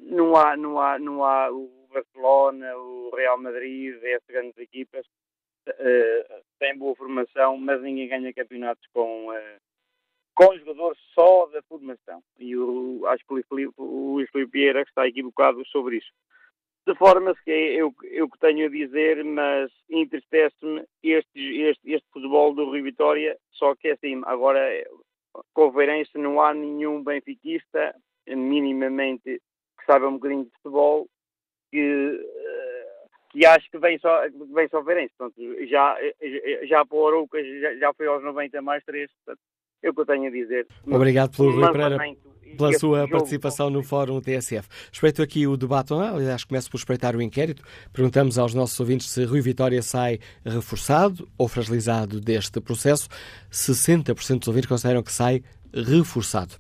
não 0.01 0.35
há, 0.37 0.57
não 0.57 0.81
há, 0.81 0.99
não 0.99 1.23
há 1.23 1.51
o 1.53 1.87
Barcelona, 1.93 2.75
o 2.77 3.11
Real 3.15 3.39
Madrid, 3.39 3.95
essas 4.03 4.27
grandes 4.27 4.57
equipas 4.57 5.05
uh, 5.69 6.43
têm 6.59 6.77
boa 6.79 6.97
formação, 6.97 7.57
mas 7.59 7.83
ninguém 7.83 8.09
ganha 8.09 8.33
campeonatos 8.33 8.87
com, 8.93 9.29
uh, 9.29 9.61
com 10.35 10.57
jogadores 10.59 10.99
só 11.15 11.47
da 11.47 11.63
formação. 11.63 12.23
E 12.39 12.57
o, 12.57 13.07
acho 13.07 13.25
que 13.27 13.35
o 13.77 14.15
Luís 14.15 14.31
Filipe 14.31 14.53
Vieira 14.53 14.83
está 14.83 15.07
equivocado 15.07 15.65
sobre 15.67 15.99
isso. 15.99 16.11
De 16.87 16.95
forma 16.97 17.35
que 17.45 17.51
eu, 17.51 17.95
eu 18.03 18.29
que 18.29 18.39
tenho 18.41 18.67
a 18.67 18.71
dizer, 18.71 19.23
mas 19.25 19.71
entristece-me 19.89 20.85
este, 21.03 21.63
este, 21.63 21.93
este 21.93 22.09
futebol 22.13 22.53
do 22.55 22.71
Rio 22.71 22.83
Vitória, 22.83 23.39
só 23.53 23.75
que 23.77 23.89
é 23.89 23.93
assim, 23.93 24.21
agora 24.25 24.69
com 25.55 25.69
o 25.69 25.73
Feirense 25.73 26.19
não 26.19 26.41
há 26.41 26.53
nenhum 26.53 27.03
benfiquista 27.03 27.95
minimamente 28.27 29.41
que 29.79 29.87
saiba 29.87 30.09
um 30.09 30.15
bocadinho 30.15 30.45
de 30.45 30.51
futebol 30.57 31.07
que, 31.71 32.21
que 33.31 33.47
acho 33.47 33.71
que 33.71 33.79
vem 33.79 33.99
só, 33.99 34.21
vem 34.53 34.69
só 34.69 34.85
Feirense. 34.85 35.15
Portanto, 35.17 35.67
já, 35.67 35.97
já 36.65 36.85
para 36.85 36.99
o 36.99 37.07
Arouca 37.07 37.43
já, 37.61 37.77
já 37.77 37.95
foi 37.95 38.07
aos 38.07 38.25
90 38.25 38.61
mais 38.61 38.85
3, 38.85 39.09
portanto, 39.25 39.41
é 39.83 39.91
o 39.91 39.95
que 39.95 40.01
eu 40.01 40.07
tenho 40.07 40.27
a 40.27 40.31
dizer. 40.31 40.67
Obrigado 40.87 41.37
pelo 41.37 41.53
Rui 41.53 41.73
Pereira 41.73 41.99
pela 42.57 42.73
sua 42.79 43.09
participação 43.09 43.71
no 43.71 43.83
Fórum 43.83 44.21
TSF. 44.21 44.69
Espreito 44.93 45.23
aqui 45.23 45.47
o 45.47 45.57
debate, 45.57 45.93
aliás, 45.93 46.45
começo 46.45 46.71
por 46.71 46.77
espreitar 46.77 47.17
o 47.17 47.23
inquérito. 47.23 47.63
Perguntamos 47.93 48.39
aos 48.39 48.55
nossos 48.55 48.79
ouvintes 48.79 49.11
se 49.11 49.25
Rui 49.25 49.41
Vitória 49.41 49.83
sai 49.83 50.19
reforçado 50.45 51.29
ou 51.37 51.49
fragilizado 51.49 52.21
deste 52.21 52.61
processo. 52.61 53.09
60% 53.51 54.41
dos 54.41 54.49
ouvintes 54.49 54.69
consideram 54.69 55.03
que 55.03 55.13
sai 55.13 55.43
reforçado. 55.73 56.55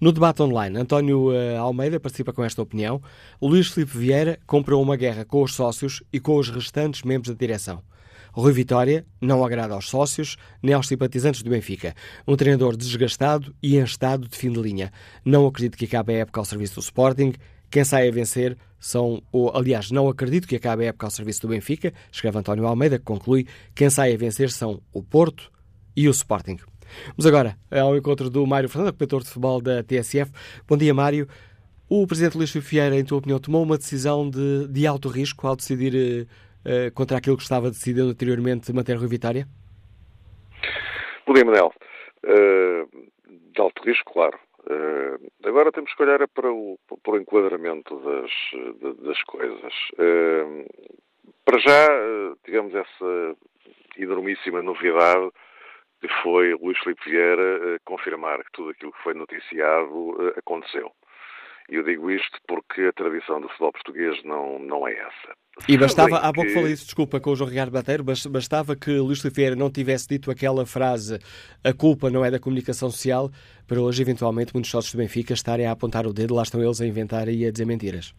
No 0.00 0.12
debate 0.12 0.42
online, 0.42 0.78
António 0.78 1.32
eh, 1.32 1.56
Almeida 1.56 1.98
participa 1.98 2.32
com 2.32 2.44
esta 2.44 2.62
opinião. 2.62 3.02
Luís 3.42 3.68
Filipe 3.68 3.96
Vieira 3.96 4.38
comprou 4.46 4.80
uma 4.80 4.96
guerra 4.96 5.24
com 5.24 5.42
os 5.42 5.54
sócios 5.54 6.02
e 6.12 6.20
com 6.20 6.36
os 6.36 6.48
restantes 6.48 7.02
membros 7.02 7.34
da 7.34 7.38
direção. 7.38 7.82
Rui 8.34 8.52
Vitória 8.52 9.06
não 9.20 9.44
agrada 9.44 9.74
aos 9.74 9.88
sócios 9.88 10.36
nem 10.60 10.74
aos 10.74 10.88
simpatizantes 10.88 11.42
do 11.42 11.50
Benfica. 11.50 11.94
Um 12.26 12.34
treinador 12.34 12.76
desgastado 12.76 13.54
e 13.62 13.76
em 13.76 13.84
estado 13.84 14.28
de 14.28 14.36
fim 14.36 14.50
de 14.50 14.60
linha. 14.60 14.92
Não 15.24 15.46
acredito 15.46 15.78
que 15.78 15.84
acabe 15.84 16.14
a 16.14 16.18
época 16.18 16.40
ao 16.40 16.44
serviço 16.44 16.74
do 16.74 16.80
Sporting. 16.80 17.32
Quem 17.70 17.84
sai 17.84 18.08
a 18.08 18.10
vencer 18.10 18.58
são, 18.78 19.22
ou, 19.30 19.56
aliás, 19.56 19.92
não 19.92 20.08
acredito 20.08 20.48
que 20.48 20.56
acabe 20.56 20.84
a 20.84 20.88
época 20.88 21.06
ao 21.06 21.10
serviço 21.10 21.42
do 21.42 21.48
Benfica, 21.48 21.94
escreve 22.10 22.36
António 22.36 22.66
Almeida, 22.66 22.98
que 22.98 23.04
conclui, 23.04 23.46
quem 23.74 23.88
sai 23.88 24.12
a 24.12 24.16
vencer 24.16 24.50
são 24.50 24.82
o 24.92 25.02
Porto 25.02 25.50
e 25.96 26.08
o 26.08 26.10
Sporting. 26.10 26.58
Vamos 27.16 27.26
agora 27.26 27.56
ao 27.70 27.96
encontro 27.96 28.28
do 28.28 28.44
Mário 28.46 28.68
Fernando, 28.68 28.92
comentador 28.92 29.22
de 29.22 29.28
futebol 29.28 29.60
da 29.60 29.82
TSF. 29.82 30.30
Bom 30.66 30.76
dia, 30.76 30.92
Mário. 30.92 31.28
O 31.88 32.06
Presidente 32.06 32.36
Luís 32.36 32.50
Fieira, 32.50 32.98
em 32.98 33.04
tua 33.04 33.18
opinião, 33.18 33.38
tomou 33.38 33.62
uma 33.62 33.78
decisão 33.78 34.28
de, 34.28 34.66
de 34.68 34.86
alto 34.86 35.08
risco 35.08 35.46
ao 35.46 35.54
decidir 35.54 35.94
eh, 35.94 36.26
uh, 36.66 36.92
contra 36.94 37.18
aquilo 37.18 37.36
que 37.36 37.42
estava 37.42 37.70
decidido 37.70 38.10
anteriormente 38.10 38.72
manter 38.72 38.96
Rui 38.96 39.08
Vitória? 39.08 39.46
Bom 41.26 41.32
dia, 41.32 41.44
Manel. 41.44 41.72
Uh, 42.22 42.86
de 43.30 43.60
alto 43.60 43.82
risco, 43.82 44.12
claro. 44.12 44.38
Uh, 44.60 45.30
agora 45.42 45.72
temos 45.72 45.92
que 45.94 46.02
olhar 46.02 46.26
para 46.28 46.52
o, 46.52 46.78
para 47.02 47.14
o 47.14 47.18
enquadramento 47.18 47.98
das, 48.00 48.30
das 48.98 49.22
coisas. 49.24 49.72
Uh, 49.94 50.66
para 51.44 51.58
já, 51.58 51.88
digamos, 52.44 52.74
essa 52.74 53.36
enormíssima 53.98 54.62
novidade 54.62 55.30
que 56.00 56.08
foi 56.22 56.54
Luís 56.54 56.78
Filipe 56.78 57.08
Vieira 57.08 57.78
confirmar 57.84 58.42
que 58.44 58.52
tudo 58.52 58.70
aquilo 58.70 58.92
que 58.92 59.02
foi 59.02 59.14
noticiado 59.14 60.32
aconteceu. 60.36 60.90
E 61.70 61.76
eu 61.76 61.82
digo 61.82 62.10
isto 62.10 62.38
porque 62.46 62.82
a 62.82 62.92
tradição 62.92 63.40
do 63.40 63.48
futebol 63.48 63.72
português 63.72 64.22
não, 64.24 64.58
não 64.58 64.86
é 64.86 64.92
essa. 64.92 65.34
E 65.68 65.78
bastava, 65.78 66.18
há 66.18 66.32
pouco 66.32 66.48
que... 66.48 66.54
falei 66.54 66.72
isso, 66.72 66.84
desculpa, 66.84 67.20
com 67.20 67.30
o 67.30 67.36
João 67.36 67.48
Ricardo 67.48 67.70
Bateiro, 67.70 68.04
bastava 68.04 68.74
que 68.76 68.90
Luís 68.98 69.22
Filipe 69.22 69.54
não 69.56 69.70
tivesse 69.70 70.08
dito 70.08 70.30
aquela 70.30 70.66
frase 70.66 71.18
a 71.62 71.72
culpa 71.72 72.10
não 72.10 72.24
é 72.24 72.30
da 72.30 72.40
comunicação 72.40 72.90
social, 72.90 73.30
para 73.66 73.80
hoje, 73.80 74.02
eventualmente, 74.02 74.52
muitos 74.52 74.70
sócios 74.70 74.92
do 74.92 74.98
Benfica 74.98 75.32
estarem 75.32 75.66
a 75.66 75.72
apontar 75.72 76.06
o 76.06 76.12
dedo, 76.12 76.34
lá 76.34 76.42
estão 76.42 76.62
eles 76.62 76.80
a 76.80 76.86
inventar 76.86 77.28
e 77.28 77.46
a 77.46 77.52
dizer 77.52 77.66
mentiras. 77.66 78.14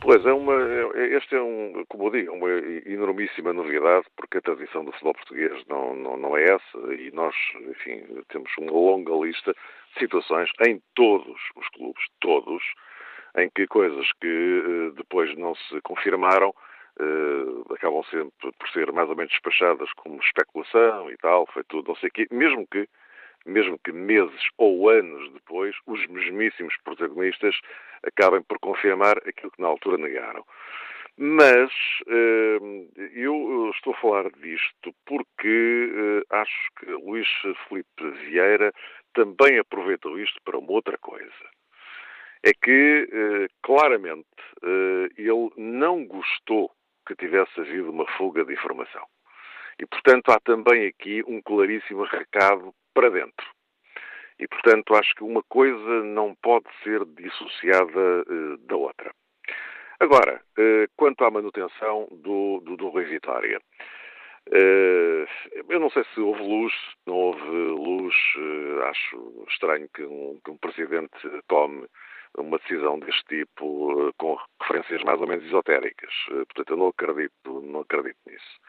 Pois, 0.00 0.24
é 0.26 0.32
uma, 0.32 0.52
é, 0.94 1.16
este 1.16 1.34
é 1.36 1.40
um, 1.40 1.84
como 1.88 2.08
eu 2.08 2.10
digo, 2.10 2.32
uma 2.32 2.50
enormíssima 2.84 3.52
novidade, 3.52 4.04
porque 4.16 4.38
a 4.38 4.42
tradição 4.42 4.84
do 4.84 4.92
futebol 4.92 5.14
português 5.14 5.52
não, 5.68 5.94
não, 5.94 6.16
não 6.18 6.36
é 6.36 6.44
essa, 6.44 6.94
e 6.94 7.10
nós, 7.12 7.34
enfim, 7.70 8.02
temos 8.28 8.50
uma 8.58 8.72
longa 8.72 9.14
lista 9.24 9.54
situações 9.98 10.50
em 10.66 10.80
todos 10.94 11.40
os 11.56 11.68
clubes, 11.68 12.04
todos, 12.20 12.62
em 13.36 13.50
que 13.50 13.66
coisas 13.66 14.06
que 14.20 14.26
eh, 14.26 14.90
depois 14.96 15.36
não 15.36 15.54
se 15.54 15.80
confirmaram 15.82 16.54
uh, 17.00 17.74
acabam 17.74 18.02
sempre 18.04 18.52
por 18.58 18.68
ser 18.70 18.92
mais 18.92 19.08
ou 19.08 19.16
menos 19.16 19.32
despachadas 19.32 19.92
como 19.94 20.20
especulação 20.20 21.10
e 21.10 21.16
tal, 21.16 21.46
foi 21.52 21.64
tudo 21.64 21.88
não 21.88 21.96
sei 21.96 22.08
o 22.08 22.12
quê, 22.12 22.26
mesmo 22.30 22.66
que 22.66 22.88
mesmo 23.46 23.78
que 23.84 23.92
meses 23.92 24.48
ou 24.56 24.88
anos 24.88 25.30
depois, 25.34 25.76
os 25.86 26.06
mesmíssimos 26.06 26.74
protagonistas 26.82 27.54
acabem 28.02 28.42
por 28.42 28.58
confirmar 28.58 29.18
aquilo 29.18 29.50
que 29.50 29.60
na 29.60 29.68
altura 29.68 29.98
negaram. 29.98 30.42
Mas 31.18 31.70
uh, 32.06 32.88
eu 33.14 33.70
estou 33.74 33.92
a 33.92 33.96
falar 33.98 34.30
disto 34.30 34.94
porque 35.04 36.24
acho 36.30 36.70
que 36.78 36.86
Luís 36.86 37.28
Felipe 37.68 38.10
Vieira 38.24 38.72
também 39.14 39.58
aproveitou 39.58 40.18
isto 40.18 40.40
para 40.44 40.58
uma 40.58 40.72
outra 40.72 40.98
coisa 40.98 41.54
é 42.44 42.52
que, 42.52 43.08
eh, 43.10 43.48
claramente, 43.62 44.28
eh, 44.62 45.08
ele 45.16 45.50
não 45.56 46.04
gostou 46.04 46.70
que 47.06 47.16
tivesse 47.16 47.58
havido 47.58 47.90
uma 47.90 48.06
fuga 48.18 48.44
de 48.44 48.52
informação. 48.52 49.02
E, 49.78 49.86
portanto, 49.86 50.30
há 50.30 50.38
também 50.40 50.86
aqui 50.86 51.24
um 51.26 51.40
claríssimo 51.40 52.04
recado 52.04 52.74
para 52.92 53.08
dentro. 53.08 53.46
E, 54.38 54.46
portanto, 54.46 54.94
acho 54.94 55.14
que 55.14 55.24
uma 55.24 55.42
coisa 55.44 56.04
não 56.04 56.34
pode 56.34 56.66
ser 56.82 57.02
dissociada 57.06 58.24
uh, 58.28 58.58
da 58.58 58.76
outra. 58.76 59.10
Agora, 59.98 60.42
quanto 60.96 61.24
à 61.24 61.30
manutenção 61.30 62.08
do, 62.10 62.60
do, 62.60 62.76
do 62.76 62.88
Rui 62.88 63.04
Vitória, 63.04 63.60
eu 65.68 65.80
não 65.80 65.90
sei 65.90 66.04
se 66.14 66.20
houve 66.20 66.42
luz, 66.42 66.72
não 67.06 67.14
houve 67.14 67.42
luz, 67.42 68.14
acho 68.88 69.46
estranho 69.48 69.88
que 69.94 70.02
um, 70.02 70.40
que 70.44 70.50
um 70.50 70.56
presidente 70.56 71.16
tome 71.48 71.86
uma 72.36 72.58
decisão 72.58 72.98
deste 72.98 73.24
tipo 73.24 74.12
com 74.16 74.36
referências 74.60 75.02
mais 75.04 75.20
ou 75.20 75.26
menos 75.26 75.44
esotéricas. 75.44 76.12
Portanto, 76.28 76.70
eu 76.70 76.76
não 76.76 76.88
acredito, 76.88 77.60
não 77.62 77.80
acredito 77.80 78.18
nisso. 78.26 78.60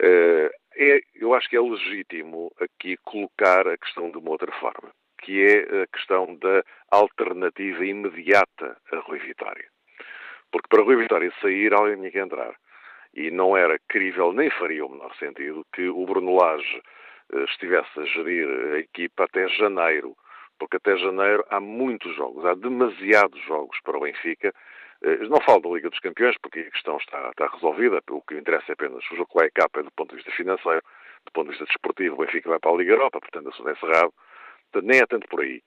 Eh, 0.00 0.50
é, 0.76 1.00
eu 1.16 1.34
acho 1.34 1.48
que 1.48 1.56
é 1.56 1.60
legítimo 1.60 2.52
aqui 2.60 2.96
colocar 2.98 3.66
a 3.66 3.76
questão 3.76 4.10
de 4.10 4.18
uma 4.18 4.30
outra 4.30 4.52
forma, 4.52 4.92
que 5.20 5.42
é 5.42 5.82
a 5.82 5.86
questão 5.88 6.36
da 6.36 6.62
alternativa 6.90 7.84
imediata 7.84 8.76
a 8.92 8.96
Rui 8.98 9.18
Vitória. 9.18 9.68
Porque 10.52 10.68
para 10.68 10.82
Rui 10.82 10.96
Vitória 10.96 11.32
sair, 11.40 11.74
alguém 11.74 11.96
tinha 11.96 12.10
que 12.10 12.18
entrar. 12.18 12.54
E 13.18 13.30
não 13.30 13.56
era 13.56 13.78
crível, 13.88 14.32
nem 14.32 14.48
faria 14.50 14.86
o 14.86 14.88
menor 14.88 15.12
sentido, 15.16 15.66
que 15.72 15.88
o 15.88 16.06
Bruno 16.06 16.36
Lage 16.36 16.82
eh, 17.32 17.44
estivesse 17.44 17.98
a 17.98 18.04
gerir 18.04 18.48
a 18.74 18.78
equipa 18.78 19.24
até 19.24 19.48
janeiro, 19.48 20.16
porque 20.58 20.76
até 20.76 20.96
janeiro 20.96 21.44
há 21.50 21.58
muitos 21.58 22.14
jogos, 22.14 22.44
há 22.44 22.54
demasiados 22.54 23.40
jogos 23.44 23.78
para 23.82 23.96
o 23.96 24.00
Benfica 24.00 24.54
eh, 25.02 25.16
não 25.28 25.40
falo 25.40 25.60
da 25.60 25.68
Liga 25.70 25.90
dos 25.90 26.00
Campeões, 26.00 26.36
porque 26.42 26.60
a 26.60 26.70
questão 26.70 26.96
está, 26.96 27.30
está 27.30 27.46
resolvida, 27.46 28.02
o 28.10 28.22
que 28.22 28.34
interessa 28.34 28.72
é 28.72 28.74
apenas 28.74 29.04
o 29.10 29.16
jogo 29.16 29.26
que 29.26 29.38
vai 29.38 29.50
capa 29.50 29.82
do 29.82 29.90
ponto 29.92 30.10
de 30.10 30.16
vista 30.16 30.30
financeiro, 30.32 30.82
do 31.24 31.32
ponto 31.32 31.46
de 31.46 31.50
vista 31.50 31.66
desportivo, 31.66 32.14
o 32.16 32.18
Benfica 32.24 32.48
vai 32.48 32.58
para 32.58 32.70
a 32.70 32.76
Liga 32.76 32.92
Europa, 32.92 33.20
portanto, 33.20 33.48
é. 33.48 33.74
Portanto, 33.74 34.86
nem 34.86 35.00
é 35.00 35.06
tanto 35.06 35.28
por 35.28 35.40
aí. 35.40 35.62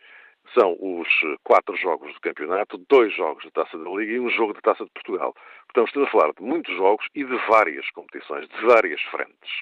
São 0.53 0.75
os 0.79 1.07
quatro 1.43 1.75
jogos 1.77 2.13
do 2.13 2.19
campeonato, 2.19 2.77
dois 2.89 3.13
jogos 3.15 3.43
da 3.45 3.63
Taça 3.63 3.77
da 3.77 3.89
Liga 3.89 4.13
e 4.13 4.19
um 4.19 4.29
jogo 4.29 4.53
da 4.53 4.61
Taça 4.61 4.83
de 4.83 4.91
Portugal. 4.91 5.33
Portanto, 5.65 5.87
estamos 5.87 6.07
a 6.07 6.11
falar 6.11 6.33
de 6.33 6.41
muitos 6.41 6.75
jogos 6.75 7.05
e 7.15 7.23
de 7.23 7.35
várias 7.47 7.89
competições, 7.91 8.47
de 8.49 8.65
várias 8.65 9.01
frentes. 9.03 9.61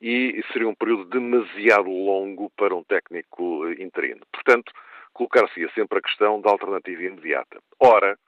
E 0.00 0.42
seria 0.52 0.68
um 0.68 0.74
período 0.74 1.04
demasiado 1.06 1.90
longo 1.90 2.50
para 2.56 2.74
um 2.74 2.84
técnico 2.84 3.66
eh, 3.66 3.82
interino. 3.82 4.20
Portanto, 4.32 4.72
colocar-se-ia 5.12 5.70
sempre 5.74 5.98
a 5.98 6.02
questão 6.02 6.40
da 6.40 6.50
alternativa 6.50 7.02
imediata. 7.02 7.60
Ora, 7.80 8.18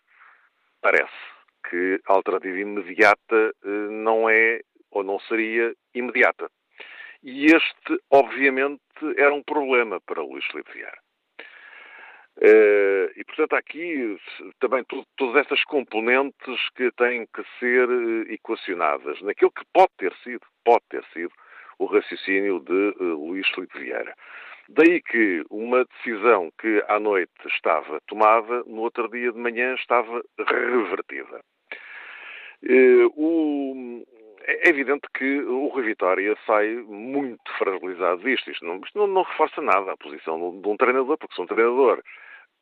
parece 0.80 1.12
que 1.68 2.00
a 2.06 2.12
alternativa 2.12 2.58
imediata 2.58 3.54
eh, 3.64 3.68
não 3.90 4.28
é 4.28 4.60
ou 4.90 5.02
não 5.02 5.18
seria 5.20 5.74
imediata. 5.94 6.50
E 7.22 7.46
este, 7.46 7.98
obviamente, 8.10 8.80
era 9.16 9.34
um 9.34 9.42
problema 9.42 10.00
para 10.00 10.22
Luís 10.22 10.44
Filipe 10.46 10.72
Vieira. 10.72 11.03
Uh, 12.36 13.12
e, 13.16 13.24
portanto, 13.24 13.54
há 13.54 13.58
aqui 13.58 14.18
também 14.58 14.84
todas 15.16 15.36
estas 15.36 15.62
componentes 15.64 16.68
que 16.74 16.90
têm 16.92 17.26
que 17.26 17.44
ser 17.60 17.88
eh, 17.88 18.34
equacionadas 18.34 19.20
naquilo 19.22 19.52
que 19.52 19.64
pode 19.72 19.90
ter 19.96 20.12
sido, 20.24 20.44
pode 20.64 20.82
ter 20.90 21.04
sido 21.12 21.32
o 21.78 21.86
raciocínio 21.86 22.58
de 22.60 22.94
uh, 23.00 23.28
Luís 23.28 23.46
Filipe 23.48 23.78
Vieira. 23.78 24.14
Daí 24.68 25.00
que 25.02 25.44
uma 25.50 25.84
decisão 25.84 26.50
que 26.58 26.82
à 26.88 26.98
noite 26.98 27.32
estava 27.46 28.00
tomada, 28.08 28.64
no 28.66 28.80
outro 28.80 29.08
dia 29.08 29.30
de 29.30 29.38
manhã 29.38 29.74
estava 29.74 30.22
revertida. 30.38 31.40
Eh, 32.62 33.06
é 34.46 34.68
evidente 34.68 35.06
que 35.14 35.40
o 35.42 35.68
Rui 35.68 35.84
Vitória 35.84 36.36
sai 36.46 36.74
muito 36.76 37.42
fragilizado 37.58 38.22
disto. 38.22 38.50
Isto 38.50 38.64
não, 38.64 38.76
isto 38.76 38.98
não, 38.98 39.06
não 39.06 39.22
reforça 39.22 39.60
nada 39.60 39.92
a 39.92 39.96
posição 39.96 40.60
de 40.60 40.68
um 40.68 40.76
treinador, 40.76 41.16
porque 41.18 41.34
se 41.34 41.40
um 41.40 41.46
treinador, 41.46 42.02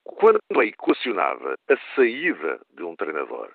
quando 0.05 0.41
é 0.61 0.67
equacionada 0.67 1.57
a 1.69 1.77
saída 1.95 2.61
de 2.75 2.83
um 2.83 2.97
treinador, 2.97 3.51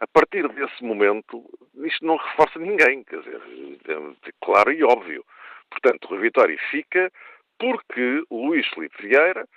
a 0.00 0.06
partir 0.06 0.46
desse 0.48 0.84
momento, 0.84 1.44
isto 1.84 2.04
não 2.04 2.16
reforça 2.16 2.58
ninguém, 2.58 3.02
quer 3.04 3.20
dizer, 3.20 3.40
é 3.88 4.30
claro 4.44 4.70
e 4.72 4.84
óbvio. 4.84 5.24
Portanto, 5.70 6.14
o 6.14 6.18
Vitória 6.18 6.58
fica 6.70 7.10
porque 7.58 8.22
Luís 8.30 8.66
Filipe 8.68 9.06
Vieira 9.06 9.48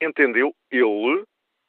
entendeu 0.00 0.54
ele 0.70 1.24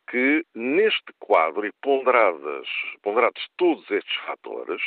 que 0.10 0.44
neste 0.56 1.14
quadro 1.20 1.66
e 1.66 1.72
ponderadas, 1.82 2.68
ponderados 3.02 3.48
todos 3.58 3.90
estes 3.92 4.16
fatores, 4.26 4.82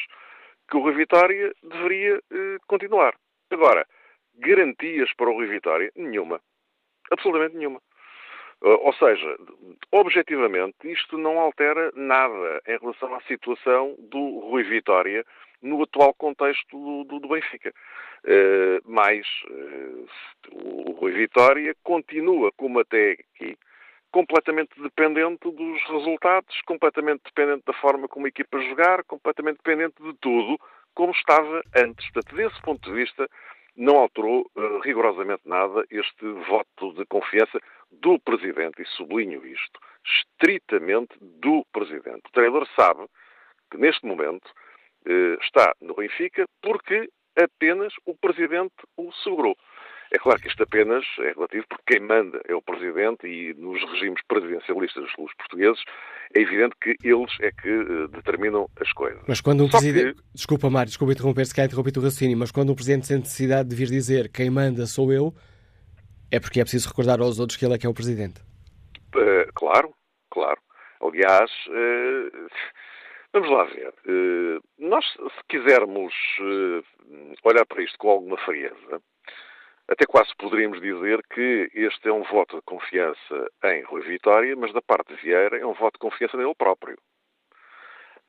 que 0.69 0.77
o 0.77 0.81
Rui 0.81 0.95
Vitória 0.95 1.53
deveria 1.63 2.21
eh, 2.31 2.57
continuar. 2.67 3.15
Agora, 3.51 3.87
garantias 4.35 5.13
para 5.15 5.31
o 5.31 5.35
Rui 5.35 5.47
Vitória? 5.47 5.93
Nenhuma. 5.97 6.41
Absolutamente 7.11 7.57
nenhuma. 7.57 7.81
Ou 8.65 8.93
seja, 8.93 9.37
objetivamente, 9.91 10.77
isto 10.85 11.19
não 11.19 11.41
altera 11.41 11.91
nada 11.97 12.63
em 12.67 12.79
relação 12.79 13.13
à 13.15 13.21
situação 13.23 13.97
do 13.99 14.39
Rui 14.39 14.63
Vitória 14.63 15.25
no 15.61 15.83
atual 15.83 16.15
contexto 16.15 16.71
do, 16.71 17.05
do, 17.05 17.21
do 17.21 17.29
Benfica. 17.29 17.73
Uh, 18.25 18.79
mas 18.85 19.27
uh, 19.51 20.07
o 20.53 20.93
Rui 20.93 21.13
Vitória 21.13 21.75
continua, 21.83 22.53
como 22.57 22.79
até 22.79 23.13
aqui, 23.13 23.57
completamente 24.13 24.81
dependente 24.81 25.51
dos 25.51 25.83
resultados, 25.89 26.61
completamente 26.63 27.23
dependente 27.25 27.65
da 27.67 27.73
forma 27.73 28.07
como 28.07 28.27
a 28.27 28.29
equipa 28.29 28.61
jogar, 28.61 29.03
completamente 29.05 29.57
dependente 29.57 30.01
de 30.01 30.13
tudo, 30.21 30.57
como 30.95 31.13
estava 31.13 31.63
antes. 31.77 32.09
Portanto, 32.13 32.37
desse 32.37 32.63
ponto 32.63 32.89
de 32.89 32.95
vista, 32.95 33.29
não 33.77 33.97
alterou 33.97 34.49
uh, 34.55 34.79
rigorosamente 34.81 35.43
nada 35.47 35.85
este 35.91 36.27
voto 36.49 36.93
de 36.95 37.05
confiança 37.07 37.59
do 38.01 38.19
Presidente, 38.21 38.83
e 38.83 38.87
sublinho 38.97 39.45
isto, 39.47 39.81
estritamente 40.05 41.15
do 41.21 41.65
Presidente. 41.73 42.23
O 42.29 42.33
treinador 42.33 42.67
sabe 42.75 43.07
que 43.71 43.79
neste 43.79 44.05
momento 44.07 44.47
uh, 45.07 45.41
está 45.43 45.73
no 45.81 45.95
Benfica 45.95 46.47
porque 46.61 47.09
apenas 47.37 47.93
o 48.05 48.15
Presidente 48.15 48.75
o 48.97 49.13
segurou. 49.25 49.57
É 50.15 50.19
claro 50.19 50.39
que 50.39 50.49
isto 50.49 50.63
apenas 50.63 51.07
é 51.21 51.33
relativo 51.33 51.65
porque 51.71 51.95
quem 51.95 52.07
manda 52.07 52.39
é 52.47 52.55
o 52.55 52.61
Presidente 52.61 53.27
e 53.27 53.55
nos 53.55 53.81
regimes 53.93 54.21
presidencialistas 54.29 55.05
dos 55.17 55.35
portugueses 55.35 55.83
é 56.35 56.41
evidente 56.41 56.75
que 56.83 56.95
eles 57.03 57.33
é 57.41 57.51
que 57.51 57.71
uh, 57.71 58.09
determinam 58.09 58.69
as 58.79 58.93
coisas. 58.93 59.23
Mas 59.27 59.41
quando 59.41 59.65
um 59.65 59.71
Só 59.71 59.79
Presidente... 59.79 60.17
Que... 60.17 60.23
Desculpa, 60.35 60.69
Mário, 60.69 60.89
desculpa 60.89 61.15
interromper, 61.15 61.47
se 61.47 61.55
calhar 61.55 61.67
interromper 61.67 61.97
o 61.97 62.03
raciocínio, 62.03 62.37
mas 62.37 62.51
quando 62.51 62.71
um 62.71 62.75
Presidente 62.75 63.07
sente 63.07 63.23
necessidade 63.23 63.71
de 63.71 63.75
vir 63.75 63.89
dizer 63.89 64.29
quem 64.31 64.51
manda 64.51 64.85
sou 64.85 65.11
eu, 65.11 65.33
é 66.33 66.41
porque 66.41 66.61
é 66.61 66.65
preciso 66.65 66.89
recordar 66.89 67.21
aos 67.21 67.39
outros 67.39 67.59
que 67.59 67.65
ele 67.65 67.75
é 67.75 67.79
que 67.79 67.87
é 67.87 67.89
o 67.89 67.95
Presidente. 67.95 68.41
Uh, 69.15 69.53
claro, 69.55 69.95
claro. 70.31 70.59
Aliás, 71.01 71.51
uh, 71.69 72.49
vamos 73.33 73.51
lá 73.51 73.65
ver. 73.65 73.93
nós, 74.79 75.05
se 75.05 75.45
quisermos 75.49 76.15
olhar 77.45 77.67
para 77.67 77.83
isto 77.83 77.99
com 77.99 78.09
alguma 78.09 78.39
frieza, 78.39 79.03
até 79.89 80.07
quase 80.07 80.31
poderíamos 80.39 80.81
dizer 80.81 81.21
que 81.35 81.71
este 81.75 82.09
é 82.09 82.13
um 82.13 82.23
voto 82.23 82.57
de 82.57 82.63
confiança 82.63 83.51
em 83.65 83.83
Rui 83.83 84.03
Vitória, 84.03 84.57
mas 84.57 84.73
da 84.73 84.81
parte 84.81 85.15
de 85.15 85.21
Vieira 85.21 85.59
é 85.59 85.67
um 85.67 85.75
voto 85.75 85.95
de 85.95 85.99
confiança 85.99 86.37
nele 86.37 86.55
próprio. 86.55 86.97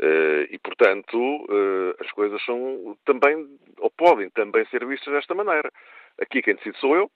Uh, 0.01 0.43
e, 0.49 0.59
portanto, 0.59 1.15
uh, 1.17 1.95
as 1.99 2.11
coisas 2.11 2.43
são 2.43 2.97
também, 3.05 3.47
ou 3.77 3.91
podem 3.91 4.29
também 4.31 4.65
ser 4.65 4.85
vistas 4.85 5.13
desta 5.13 5.35
maneira. 5.35 5.71
Aqui 6.19 6.41
quem 6.41 6.55
decide 6.55 6.77
sou 6.79 6.95
eu. 6.95 7.11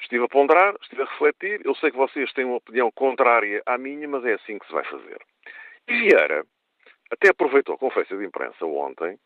Estive 0.00 0.24
a 0.24 0.28
ponderar, 0.28 0.74
estive 0.80 1.02
a 1.02 1.06
refletir. 1.06 1.60
Eu 1.64 1.74
sei 1.74 1.90
que 1.90 1.96
vocês 1.96 2.32
têm 2.32 2.44
uma 2.44 2.56
opinião 2.56 2.90
contrária 2.92 3.62
à 3.66 3.76
minha, 3.76 4.08
mas 4.08 4.24
é 4.24 4.34
assim 4.34 4.58
que 4.58 4.66
se 4.66 4.72
vai 4.72 4.84
fazer. 4.84 5.18
E 5.88 5.92
Vieira 5.94 6.44
até 7.10 7.30
aproveitou 7.30 7.74
a 7.74 7.78
conferência 7.78 8.16
de 8.16 8.24
imprensa 8.24 8.64
ontem 8.66 9.18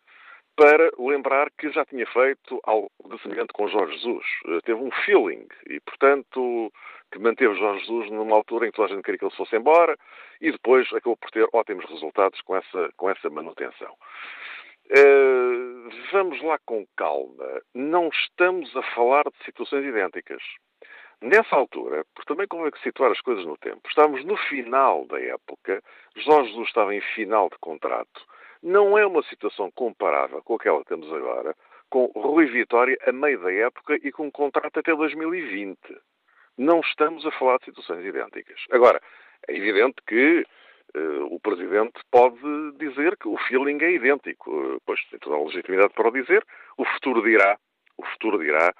para 0.57 0.91
lembrar 0.99 1.51
que 1.59 1.71
já 1.71 1.85
tinha 1.85 2.07
feito 2.07 2.61
algo 2.65 2.91
de 3.07 3.21
semelhante 3.23 3.53
com 3.53 3.69
Jorge 3.69 3.95
Jesus. 3.97 4.25
Eh, 4.47 4.61
teve 4.65 4.81
um 4.81 4.91
feeling 5.05 5.47
e, 5.67 5.81
portanto, 5.81 6.73
que 7.11 7.19
manteve 7.19 7.55
Jorge 7.55 7.81
Jesus 7.81 8.11
numa 8.11 8.37
altura 8.37 8.67
em 8.67 8.71
que 8.71 8.77
toda 8.77 8.93
a 8.93 8.95
gente 8.95 9.05
queria 9.05 9.19
que 9.19 9.25
ele 9.25 9.35
fosse 9.35 9.57
embora 9.57 9.97
e 10.41 10.53
depois 10.53 10.87
acabou 10.89 11.17
por 11.17 11.31
ter 11.31 11.49
ótimos 11.53 11.85
resultados 11.87 12.41
com 12.43 12.57
essa, 12.57 12.91
com 12.97 13.11
essa 13.11 13.31
manutenção. 13.31 13.97
Uh, 14.93 15.89
vamos 16.13 16.43
lá 16.43 16.59
com 16.67 16.87
calma. 16.97 17.63
Não 17.75 18.09
estamos 18.09 18.77
a 18.77 18.83
falar 18.95 19.25
de 19.25 19.45
situações 19.45 19.87
idênticas. 19.87 20.43
Nessa 21.23 21.57
altura, 21.57 22.05
porque 22.15 22.29
também 22.29 22.47
convém 22.47 22.73
situar 22.83 23.11
as 23.11 23.21
coisas 23.21 23.47
no 23.47 23.57
tempo, 23.57 23.81
estávamos 23.89 24.25
no 24.25 24.37
final 24.37 25.07
da 25.07 25.21
época, 25.21 25.81
Jorge 26.17 26.49
Jesus 26.49 26.67
estava 26.67 26.95
em 26.95 27.01
final 27.01 27.49
de 27.49 27.57
contrato, 27.61 28.27
não 28.63 28.99
é 28.99 29.07
uma 29.07 29.23
situação 29.23 29.71
comparável 29.71 30.43
com 30.43 30.57
aquela 30.57 30.81
que 30.81 30.89
temos 30.89 31.11
agora, 31.13 31.55
com 31.89 32.07
Rui 32.07 32.47
Vitória 32.47 32.99
a 33.07 33.13
meio 33.13 33.41
da 33.41 33.53
época 33.53 33.97
e 34.03 34.11
com 34.11 34.27
um 34.27 34.31
contrato 34.31 34.81
até 34.81 34.95
2020. 34.95 35.79
Não 36.59 36.81
estamos 36.81 37.25
a 37.25 37.31
falar 37.31 37.59
de 37.59 37.67
situações 37.67 38.05
idênticas. 38.05 38.61
Agora, 38.71 39.01
é 39.49 39.57
evidente 39.57 39.97
que 40.07 40.45
o 41.31 41.41
Presidente 41.41 42.01
pode 42.11 42.39
dizer 42.79 43.17
que 43.17 43.29
o 43.29 43.39
feeling 43.49 43.79
é 43.83 43.93
idêntico. 43.93 44.81
Pois 44.85 45.01
tem 45.07 45.19
toda 45.19 45.37
a 45.37 45.43
legitimidade 45.43 45.93
para 45.95 46.09
o 46.09 46.13
dizer. 46.13 46.45
O 46.77 46.85
futuro 46.85 47.23
dirá, 47.23 47.59
o 47.97 48.05
futuro 48.07 48.39
dirá 48.39 48.75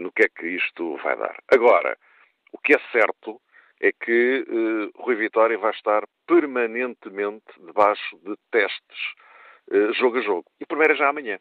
no 0.00 0.12
que 0.12 0.24
é 0.24 0.28
que 0.28 0.46
isto 0.46 0.96
vai 0.98 1.16
dar. 1.16 1.36
Agora, 1.52 1.96
o 2.52 2.58
que 2.58 2.74
é 2.74 2.78
certo 2.92 3.40
é 3.80 3.92
que 3.92 4.44
Rui 4.96 5.16
Vitória 5.16 5.58
vai 5.58 5.70
estar 5.70 6.04
permanentemente 6.26 7.44
debaixo 7.60 8.18
de 8.18 8.34
testes 8.50 8.98
jogo 9.98 10.18
a 10.18 10.22
jogo. 10.22 10.44
E 10.60 10.64
o 10.64 10.66
primeiro 10.66 10.92
é 10.94 10.96
já 10.96 11.08
amanhã. 11.08 11.38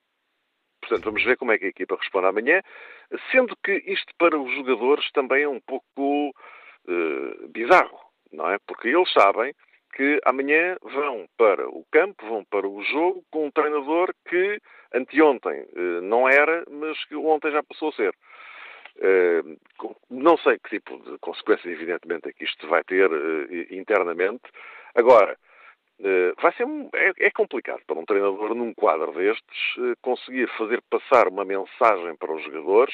Portanto, 0.81 1.05
vamos 1.05 1.23
ver 1.23 1.37
como 1.37 1.51
é 1.51 1.57
que 1.57 1.65
a 1.65 1.69
equipa 1.69 1.95
responde 1.95 2.27
amanhã, 2.27 2.61
sendo 3.31 3.55
que 3.63 3.71
isto 3.87 4.13
para 4.17 4.37
os 4.37 4.53
jogadores 4.55 5.09
também 5.11 5.43
é 5.43 5.49
um 5.49 5.59
pouco 5.59 6.29
uh, 6.29 7.47
bizarro, 7.49 7.99
não 8.31 8.49
é? 8.49 8.57
Porque 8.67 8.89
eles 8.89 9.11
sabem 9.11 9.53
que 9.95 10.19
amanhã 10.25 10.77
vão 10.81 11.25
para 11.37 11.67
o 11.69 11.85
campo, 11.91 12.27
vão 12.27 12.43
para 12.43 12.67
o 12.67 12.83
jogo 12.83 13.23
com 13.31 13.47
um 13.47 13.51
treinador 13.51 14.13
que 14.27 14.59
anteontem 14.93 15.65
não 16.03 16.27
era, 16.27 16.65
mas 16.69 17.03
que 17.05 17.15
ontem 17.15 17.51
já 17.51 17.63
passou 17.63 17.89
a 17.89 17.93
ser. 17.93 18.13
Uh, 18.97 19.57
não 20.09 20.37
sei 20.37 20.57
que 20.59 20.69
tipo 20.79 20.97
de 20.99 21.17
consequências, 21.19 21.73
evidentemente, 21.73 22.29
é 22.29 22.33
que 22.33 22.45
isto 22.45 22.67
vai 22.67 22.83
ter 22.83 23.11
uh, 23.11 23.73
internamente. 23.73 24.43
Agora, 24.95 25.37
vai 26.41 26.53
ser 26.53 26.67
é, 26.93 27.11
é, 27.27 27.31
complicado 27.31 27.81
para 27.87 27.97
um 27.97 28.05
treinador 28.05 28.53
num 28.53 28.73
quadro 28.73 29.13
destes 29.13 29.75
conseguir 30.01 30.49
fazer 30.57 30.81
passar 30.89 31.27
uma 31.29 31.45
mensagem 31.45 32.15
para 32.17 32.33
os 32.33 32.43
jogadores 32.43 32.93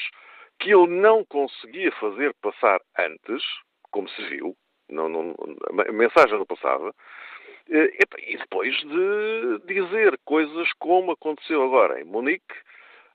que 0.60 0.72
ele 0.72 0.86
não 0.86 1.24
conseguia 1.24 1.90
fazer 1.92 2.32
passar 2.40 2.80
antes, 2.96 3.42
como 3.90 4.08
se 4.08 4.22
viu, 4.28 4.56
não, 4.92 5.08
não, 5.08 5.34
a 5.88 5.92
mensagem 5.92 6.38
não 6.38 6.46
passava, 6.46 6.94
e 7.68 8.36
depois 8.36 8.74
de 8.76 9.58
dizer 9.66 10.18
coisas 10.24 10.72
como 10.78 11.12
aconteceu 11.12 11.62
agora 11.62 12.00
em 12.00 12.04
Munique, 12.04 12.54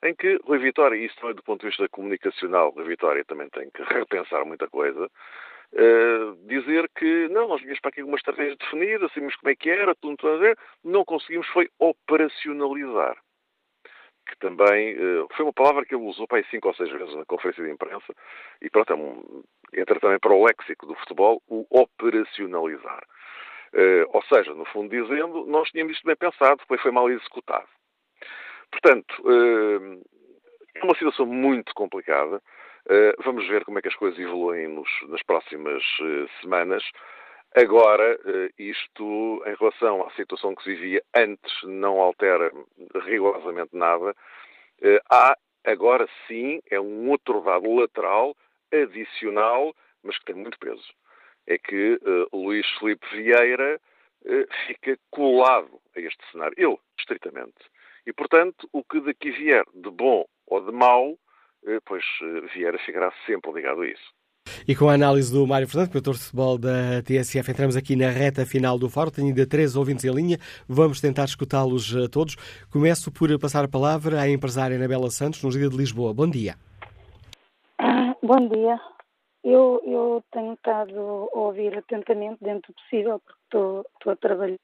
em 0.04 0.16
que 0.16 0.40
Rui 0.44 0.60
Vitória, 0.60 0.96
e 0.96 1.06
isso 1.06 1.16
também 1.20 1.36
do 1.36 1.44
ponto 1.44 1.62
de 1.62 1.68
vista 1.68 1.88
comunicacional, 1.90 2.72
Rui 2.72 2.86
Vitória 2.86 3.26
também 3.26 3.50
tem 3.50 3.70
que 3.70 3.84
repensar 3.84 4.46
muita 4.46 4.68
coisa, 4.68 5.06
uh, 5.06 6.48
dizer 6.48 6.90
que 6.96 7.28
não, 7.30 7.48
nós 7.48 7.62
vinhamos 7.62 7.80
para 7.80 7.90
aqui 7.90 8.04
uma 8.04 8.18
estratégia 8.18 8.56
definida, 8.56 9.08
sabíamos 9.10 9.36
como 9.36 9.52
é 9.52 9.56
que 9.56 9.70
era, 9.70 9.96
tudo, 9.96 10.18
tudo 10.18 10.34
a 10.34 10.38
ver, 10.38 10.58
não 10.84 11.04
conseguimos 11.04 11.48
foi 11.48 11.70
operacionalizar. 11.80 13.18
Que 14.28 14.38
também 14.40 14.96
uh, 14.96 15.28
foi 15.36 15.46
uma 15.46 15.54
palavra 15.54 15.86
que 15.86 15.96
ele 15.96 16.04
usou 16.04 16.28
para 16.28 16.40
aí 16.40 16.46
cinco 16.52 16.68
ou 16.68 16.74
seis 16.74 16.92
vezes 16.92 17.16
na 17.16 17.26
conferência 17.26 17.64
de 17.64 17.72
imprensa, 17.72 18.14
e 18.62 18.70
pronto, 18.70 18.92
é 18.92 18.96
um, 18.96 19.44
entra 19.74 20.00
também 20.00 20.20
para 20.20 20.34
o 20.34 20.46
léxico 20.46 20.86
do 20.86 20.96
futebol 20.96 21.42
o 21.48 21.66
operacionalizar. 21.70 23.04
Uh, 23.74 24.08
ou 24.14 24.24
seja, 24.24 24.54
no 24.54 24.66
fundo 24.66 24.90
dizendo, 24.90 25.46
nós 25.46 25.70
tínhamos 25.70 25.94
isto 25.94 26.06
bem 26.06 26.16
pensado, 26.16 26.58
depois 26.58 26.82
foi 26.82 26.92
mal 26.92 27.10
executado. 27.10 27.68
Portanto, 28.72 29.16
eh, 29.26 30.00
é 30.76 30.84
uma 30.84 30.96
situação 30.96 31.26
muito 31.26 31.74
complicada. 31.74 32.42
Eh, 32.90 33.16
vamos 33.24 33.48
ver 33.48 33.66
como 33.66 33.80
é 33.80 33.82
que 33.82 33.88
as 33.88 33.96
coisas 33.96 34.20
evoluem 34.20 34.68
nos, 34.68 34.90
nas 35.08 35.24
próximas 35.24 35.84
eh, 36.02 36.28
semanas. 36.42 36.84
Agora, 37.60 38.20
isto, 38.58 39.44
em 39.46 39.56
relação 39.56 40.06
à 40.06 40.12
situação 40.12 40.54
que 40.54 40.64
se 40.64 40.76
vivia 40.76 41.04
antes, 41.16 41.52
não 41.64 42.00
altera 42.00 42.52
rigorosamente 43.06 43.76
nada. 43.76 44.16
Há, 45.10 45.36
agora 45.66 46.08
sim, 46.28 46.62
é 46.70 46.80
um 46.80 47.10
outro 47.10 47.42
dado 47.42 47.74
lateral, 47.74 48.36
adicional, 48.72 49.74
mas 50.04 50.20
que 50.20 50.26
tem 50.26 50.36
muito 50.36 50.60
peso. 50.60 50.88
É 51.48 51.58
que 51.58 52.00
Luís 52.32 52.68
Felipe 52.80 53.08
Vieira 53.12 53.80
fica 54.68 54.98
colado 55.10 55.82
a 55.96 56.00
este 56.00 56.24
cenário. 56.32 56.54
Eu, 56.58 56.80
estritamente. 57.00 57.58
E, 58.06 58.14
portanto, 58.14 58.70
o 58.72 58.84
que 58.84 59.02
daqui 59.02 59.32
vier 59.32 59.66
de 59.74 59.90
bom 59.90 60.26
ou 60.46 60.62
de 60.64 60.72
mau, 60.72 61.18
eh, 61.66 61.80
pois 61.86 62.04
eh, 62.22 62.42
Vieira 62.54 62.78
chegará 62.80 63.12
sempre 63.26 63.52
ligado 63.52 63.82
a 63.82 63.88
isso. 63.88 64.17
E 64.68 64.76
com 64.76 64.90
a 64.90 64.94
análise 64.94 65.32
do 65.32 65.46
Mário 65.46 65.68
Fernandes, 65.68 65.92
produtor 65.92 66.16
de 66.16 66.20
futebol 66.22 66.58
da 66.58 67.02
TSF, 67.04 67.52
entramos 67.52 67.76
aqui 67.76 67.96
na 67.96 68.10
reta 68.10 68.46
final 68.46 68.78
do 68.78 68.90
fórum. 68.90 69.12
Tenho 69.12 69.28
ainda 69.28 69.46
três 69.46 69.76
ouvintes 69.76 70.06
em 70.06 70.12
linha. 70.12 70.38
Vamos 70.68 71.02
tentar 71.02 71.26
escutá-los 71.26 71.94
todos. 72.12 72.36
Começo 72.72 73.12
por 73.12 73.38
passar 73.40 73.66
a 73.66 73.68
palavra 73.68 74.22
à 74.22 74.30
empresária 74.30 74.76
Anabela 74.76 75.10
Santos, 75.10 75.44
no 75.44 75.50
Liga 75.50 75.70
de 75.70 75.78
Lisboa. 75.78 76.14
Bom 76.14 76.30
dia. 76.30 76.56
Bom 78.24 78.48
dia. 78.50 78.80
Eu, 79.44 79.82
eu 79.86 80.24
tenho 80.32 80.54
estado 80.54 81.30
a 81.34 81.40
ouvir 81.40 81.78
atentamente, 81.78 82.38
dentro 82.42 82.74
do 82.74 82.76
possível, 82.76 83.20
porque 83.20 83.40
estou, 83.46 83.86
estou 83.98 84.14
a 84.14 84.16
trabalhar 84.18 84.58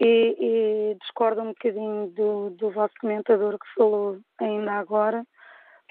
e, 0.00 0.36
e 0.40 0.94
discordo 1.00 1.42
um 1.42 1.48
bocadinho 1.48 2.08
do, 2.08 2.50
do 2.50 2.70
vosso 2.70 2.94
comentador 3.00 3.58
que 3.58 3.74
falou 3.74 4.18
ainda 4.40 4.72
agora, 4.72 5.24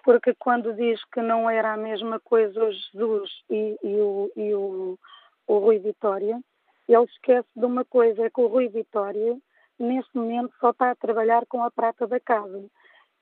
porque 0.06 0.36
quando 0.36 0.72
diz 0.76 1.03
que 1.06 1.19
não 1.19 1.49
era 1.49 1.73
a 1.73 1.77
mesma 1.77 2.19
coisa 2.19 2.64
o 2.64 2.72
Jesus 2.72 3.32
e, 3.49 3.76
e, 3.84 3.95
o, 3.99 4.32
e 4.38 4.53
o, 4.53 4.99
o 5.48 5.57
Rui 5.57 5.80
Vitória, 5.80 6.40
ele 6.88 7.03
esquece 7.06 7.48
de 7.56 7.65
uma 7.65 7.84
coisa, 7.84 8.23
é 8.23 8.30
que 8.30 8.40
o 8.40 8.45
Rui 8.45 8.69
Vitória, 8.69 9.36
neste 9.80 10.15
momento, 10.15 10.53
só 10.60 10.69
está 10.69 10.91
a 10.91 10.95
trabalhar 10.95 11.44
com 11.48 11.64
a 11.64 11.72
prata 11.72 12.06
da 12.06 12.19
casa. 12.19 12.64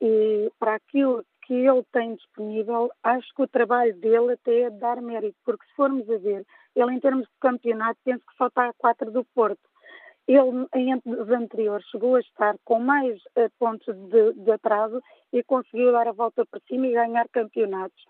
E 0.02 0.52
para 0.60 0.76
aquilo 0.76 1.24
que 1.44 1.54
ele 1.54 1.84
tem 1.94 2.16
disponível, 2.16 2.92
acho 3.02 3.34
que 3.34 3.44
o 3.44 3.48
trabalho 3.48 3.96
dele 3.96 4.34
até 4.34 4.64
é 4.64 4.70
dar 4.70 5.02
mérito, 5.02 5.38
porque 5.46 5.66
se 5.68 5.76
formos 5.76 6.10
a 6.10 6.18
ver, 6.18 6.46
ele 6.76 6.92
em 6.92 7.00
termos 7.00 7.24
de 7.24 7.34
campeonato, 7.40 7.98
penso 8.04 8.26
que 8.26 8.36
só 8.36 8.48
está 8.48 8.68
a 8.68 8.74
quatro 8.74 9.10
do 9.10 9.24
Porto. 9.34 9.62
Ele, 10.28 10.68
em 10.76 10.94
anos 10.94 11.30
anteriores, 11.30 11.86
chegou 11.88 12.16
a 12.16 12.20
estar 12.20 12.56
com 12.64 12.80
mais 12.80 13.18
uh, 13.38 13.50
pontos 13.60 13.94
de, 14.10 14.34
de, 14.34 14.52
atraso 14.52 15.02
e 15.34 15.44
conseguiu 15.44 15.92
dar 15.92 16.08
a 16.08 16.14
volta 16.14 16.46
para 16.46 16.62
cima 16.68 16.88
e 16.88 16.94
ganhar 16.94 17.28
campeonatos. 17.30 18.06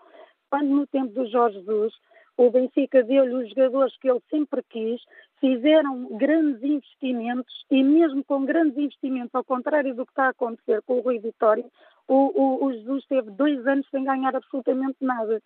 Quando 0.48 0.68
no 0.68 0.86
tempo 0.86 1.12
do 1.12 1.26
Jorge 1.26 1.58
Jesus, 1.58 1.92
o 2.36 2.50
Benfica 2.50 3.02
deu-lhe 3.02 3.34
os 3.34 3.48
jogadores 3.48 3.96
que 3.98 4.08
ele 4.08 4.20
sempre 4.30 4.62
quis, 4.70 5.00
fizeram 5.40 6.16
grandes 6.16 6.62
investimentos 6.62 7.64
e 7.70 7.82
mesmo 7.82 8.24
com 8.24 8.44
grandes 8.44 8.76
investimentos, 8.76 9.34
ao 9.34 9.44
contrário 9.44 9.94
do 9.94 10.04
que 10.04 10.12
está 10.12 10.26
a 10.26 10.30
acontecer 10.30 10.82
com 10.82 10.98
o 10.98 11.00
Rui 11.00 11.18
Vitória, 11.18 11.64
o, 12.08 12.14
o, 12.14 12.66
o 12.66 12.72
Jesus 12.72 13.04
teve 13.06 13.30
dois 13.30 13.66
anos 13.66 13.86
sem 13.90 14.04
ganhar 14.04 14.34
absolutamente 14.34 14.98
nada. 15.00 15.40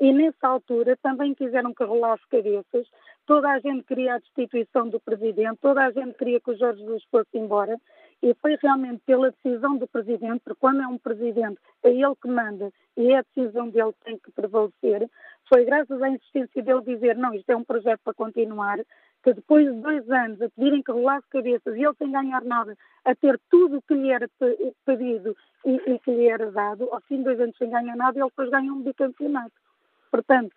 E 0.00 0.12
nessa 0.12 0.48
altura 0.48 0.96
também 1.02 1.34
quiseram 1.34 1.72
que 1.72 1.84
rolasse 1.84 2.26
cabeças, 2.28 2.86
toda 3.26 3.48
a 3.50 3.58
gente 3.60 3.84
queria 3.84 4.14
a 4.14 4.18
destituição 4.18 4.88
do 4.88 4.98
Presidente, 5.00 5.58
toda 5.60 5.84
a 5.84 5.90
gente 5.90 6.14
queria 6.14 6.40
que 6.40 6.50
o 6.50 6.56
Jorge 6.56 6.80
Jesus 6.80 7.04
fosse 7.10 7.38
embora, 7.38 7.78
e 8.22 8.34
foi 8.34 8.56
realmente 8.62 9.02
pela 9.04 9.30
decisão 9.30 9.76
do 9.76 9.86
Presidente, 9.86 10.40
porque 10.44 10.60
quando 10.60 10.82
é 10.82 10.86
um 10.86 10.98
Presidente, 10.98 11.58
é 11.82 11.90
ele 11.90 12.14
que 12.20 12.28
manda 12.28 12.70
e 12.96 13.12
é 13.12 13.18
a 13.18 13.24
decisão 13.34 13.68
dele 13.68 13.92
que 13.92 14.04
tem 14.04 14.18
que 14.18 14.30
prevalecer, 14.30 15.08
foi 15.48 15.64
graças 15.64 16.00
à 16.00 16.08
insistência 16.08 16.62
dele 16.62 16.82
dizer, 16.82 17.16
não, 17.16 17.34
isto 17.34 17.50
é 17.50 17.56
um 17.56 17.64
projeto 17.64 18.00
para 18.04 18.14
continuar, 18.14 18.78
que 19.22 19.34
depois 19.34 19.72
de 19.72 19.80
dois 19.80 20.08
anos 20.10 20.40
a 20.42 20.48
pedirem 20.50 20.82
que 20.82 20.90
rolasse 20.90 21.26
cabeças 21.30 21.76
e 21.76 21.84
ele 21.84 21.94
sem 21.96 22.10
ganhar 22.10 22.42
nada, 22.44 22.76
a 23.04 23.14
ter 23.14 23.40
tudo 23.50 23.78
o 23.78 23.82
que 23.82 23.94
lhe 23.94 24.10
era 24.10 24.28
pedido 24.84 25.36
e, 25.64 25.74
e 25.74 25.98
que 26.00 26.10
lhe 26.10 26.26
era 26.26 26.50
dado, 26.50 26.88
ao 26.92 27.00
fim 27.02 27.18
de 27.18 27.24
dois 27.24 27.40
anos 27.40 27.56
sem 27.56 27.70
ganhar 27.70 27.96
nada, 27.96 28.18
ele 28.18 28.28
depois 28.28 28.50
ganha 28.50 28.72
um 28.72 28.82
bicampeonato. 28.82 29.52
Portanto, 30.12 30.54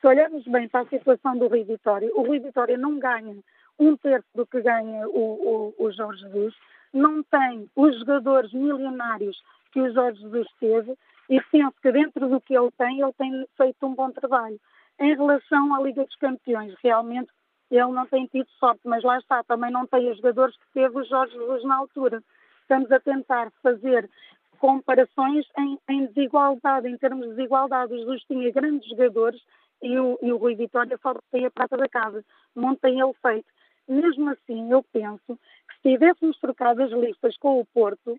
se 0.00 0.06
olharmos 0.06 0.44
bem 0.44 0.68
para 0.68 0.80
a 0.80 0.88
situação 0.88 1.38
do 1.38 1.46
Rui 1.46 1.62
Vitória, 1.62 2.10
o 2.12 2.22
Rui 2.22 2.40
Vitória 2.40 2.76
não 2.76 2.98
ganha 2.98 3.36
um 3.78 3.96
terço 3.96 4.28
do 4.34 4.44
que 4.44 4.60
ganha 4.60 5.08
o, 5.08 5.74
o, 5.78 5.84
o 5.84 5.92
Jorge 5.92 6.20
Jesus, 6.22 6.54
não 6.92 7.22
tem 7.22 7.70
os 7.76 7.98
jogadores 8.00 8.52
milionários 8.52 9.40
que 9.72 9.80
o 9.80 9.92
Jorge 9.92 10.20
Jesus 10.20 10.48
teve 10.58 10.94
e 11.30 11.40
penso 11.52 11.74
que 11.80 11.92
dentro 11.92 12.28
do 12.28 12.40
que 12.40 12.54
ele 12.54 12.70
tem, 12.76 13.00
ele 13.00 13.12
tem 13.12 13.46
feito 13.56 13.86
um 13.86 13.94
bom 13.94 14.10
trabalho. 14.10 14.58
Em 14.98 15.14
relação 15.14 15.74
à 15.74 15.82
Liga 15.82 16.04
dos 16.04 16.16
Campeões, 16.16 16.74
realmente 16.82 17.30
ele 17.70 17.92
não 17.92 18.06
tem 18.06 18.26
tido 18.26 18.48
sorte, 18.58 18.80
mas 18.84 19.04
lá 19.04 19.18
está, 19.18 19.44
também 19.44 19.70
não 19.70 19.86
tem 19.86 20.10
os 20.10 20.16
jogadores 20.16 20.56
que 20.56 20.72
teve 20.72 20.98
o 20.98 21.04
Jorge 21.04 21.32
Jesus 21.32 21.64
na 21.64 21.76
altura. 21.76 22.22
Estamos 22.62 22.90
a 22.90 22.98
tentar 22.98 23.52
fazer 23.62 24.08
comparações 24.56 25.46
em, 25.58 25.78
em, 25.88 26.06
desigualdade, 26.06 26.88
em 26.88 26.96
termos 26.96 27.28
de 27.28 27.34
desigualdade. 27.34 27.94
Os 27.94 28.04
dois 28.04 28.22
tinham 28.24 28.50
grandes 28.52 28.88
jogadores 28.88 29.40
e 29.82 29.98
o, 29.98 30.18
e 30.22 30.32
o 30.32 30.36
Rui 30.36 30.54
Vitória 30.54 30.98
só 31.02 31.14
tem 31.30 31.46
a 31.46 31.50
prata 31.50 31.76
da 31.76 31.88
casa. 31.88 32.24
Não 32.54 32.76
ele 32.82 33.14
feito. 33.22 33.46
Mesmo 33.88 34.30
assim, 34.30 34.70
eu 34.70 34.82
penso 34.92 35.38
que 35.68 35.76
se 35.76 35.90
tivéssemos 35.92 36.38
trocado 36.38 36.82
as 36.82 36.90
listas 36.90 37.36
com 37.36 37.60
o 37.60 37.64
Porto, 37.66 38.18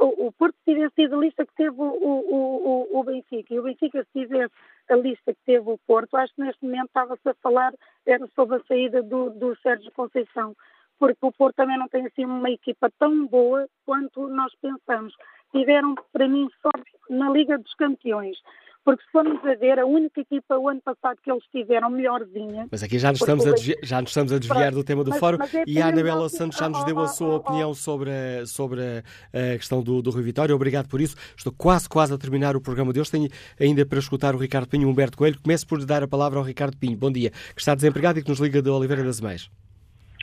o, 0.00 0.26
o 0.28 0.32
Porto 0.32 0.56
tivesse 0.64 0.94
sido 0.94 1.16
a 1.16 1.18
lista 1.18 1.44
que 1.44 1.54
teve 1.54 1.76
o, 1.78 1.84
o, 1.84 2.88
o, 2.92 2.98
o 2.98 3.04
Benfica 3.04 3.54
e 3.54 3.58
o 3.58 3.62
Benfica 3.62 4.02
se 4.04 4.20
tivesse 4.20 4.54
a 4.88 4.96
lista 4.96 5.34
que 5.34 5.40
teve 5.44 5.68
o 5.70 5.78
Porto, 5.86 6.16
acho 6.16 6.34
que 6.34 6.42
neste 6.42 6.64
momento 6.64 6.86
estava-se 6.86 7.28
a 7.28 7.34
falar 7.34 7.74
era 8.06 8.26
sobre 8.34 8.56
a 8.56 8.64
saída 8.64 9.02
do, 9.02 9.30
do 9.30 9.56
Sérgio 9.60 9.92
Conceição, 9.92 10.56
porque 10.98 11.18
o 11.20 11.32
Porto 11.32 11.56
também 11.56 11.78
não 11.78 11.88
tem 11.88 12.06
assim 12.06 12.24
uma 12.24 12.50
equipa 12.50 12.90
tão 12.98 13.26
boa 13.26 13.68
quanto 13.84 14.28
nós 14.28 14.52
pensamos 14.60 15.14
tiveram, 15.52 15.94
para 16.12 16.28
mim, 16.28 16.48
sorte 16.60 16.90
na 17.10 17.30
Liga 17.30 17.58
dos 17.58 17.74
Campeões. 17.74 18.36
Porque 18.84 19.04
se 19.04 19.12
formos 19.12 19.44
a 19.46 19.54
ver, 19.54 19.78
a 19.78 19.86
única 19.86 20.20
equipa 20.20 20.58
o 20.58 20.68
ano 20.68 20.80
passado 20.80 21.16
que 21.22 21.30
eles 21.30 21.44
tiveram 21.52 21.88
melhorzinha. 21.88 22.66
Mas 22.70 22.82
aqui 22.82 22.98
já 22.98 23.10
nos 23.10 23.20
estamos 23.20 23.46
a 23.46 23.52
desviar, 23.52 23.78
já 23.84 24.00
nos 24.00 24.10
estamos 24.10 24.32
a 24.32 24.38
desviar 24.40 24.72
do 24.72 24.82
tema 24.82 25.04
do 25.04 25.10
mas, 25.10 25.20
fórum 25.20 25.38
mas 25.38 25.54
é 25.54 25.62
e 25.68 25.80
a 25.80 25.86
Anabela. 25.86 26.28
Santos 26.28 26.58
já 26.58 26.68
nos 26.68 26.82
deu 26.84 26.98
a 26.98 27.06
sua 27.06 27.36
opinião 27.36 27.72
sobre 27.74 28.10
a, 28.10 28.44
sobre 28.44 28.80
a, 28.80 29.56
questão 29.56 29.84
do, 29.84 30.02
do 30.02 30.10
Rui 30.10 30.22
Vitória. 30.22 30.52
Obrigado 30.52 30.88
por 30.88 31.00
isso. 31.00 31.14
Estou 31.36 31.52
quase, 31.56 31.88
quase 31.88 32.12
a 32.12 32.18
terminar 32.18 32.56
o 32.56 32.60
programa 32.60 32.92
de 32.92 32.98
hoje. 32.98 33.12
Tenho 33.12 33.28
ainda 33.60 33.86
para 33.86 34.00
escutar 34.00 34.34
o 34.34 34.38
Ricardo 34.38 34.68
Pinho 34.68 34.82
e 34.82 34.86
o 34.86 34.88
Humberto 34.88 35.16
Coelho. 35.16 35.40
Começo 35.40 35.64
por 35.64 35.78
lhe 35.78 35.86
dar 35.86 36.02
a 36.02 36.08
palavra 36.08 36.40
ao 36.40 36.44
Ricardo 36.44 36.76
Pinho. 36.76 36.96
Bom 36.98 37.12
dia. 37.12 37.30
Que 37.30 37.60
está 37.60 37.76
desempregado 37.76 38.18
e 38.18 38.22
que 38.24 38.28
nos 38.28 38.40
liga 38.40 38.60
de 38.60 38.68
Oliveira 38.68 39.04
das 39.04 39.20
Meias. 39.20 39.48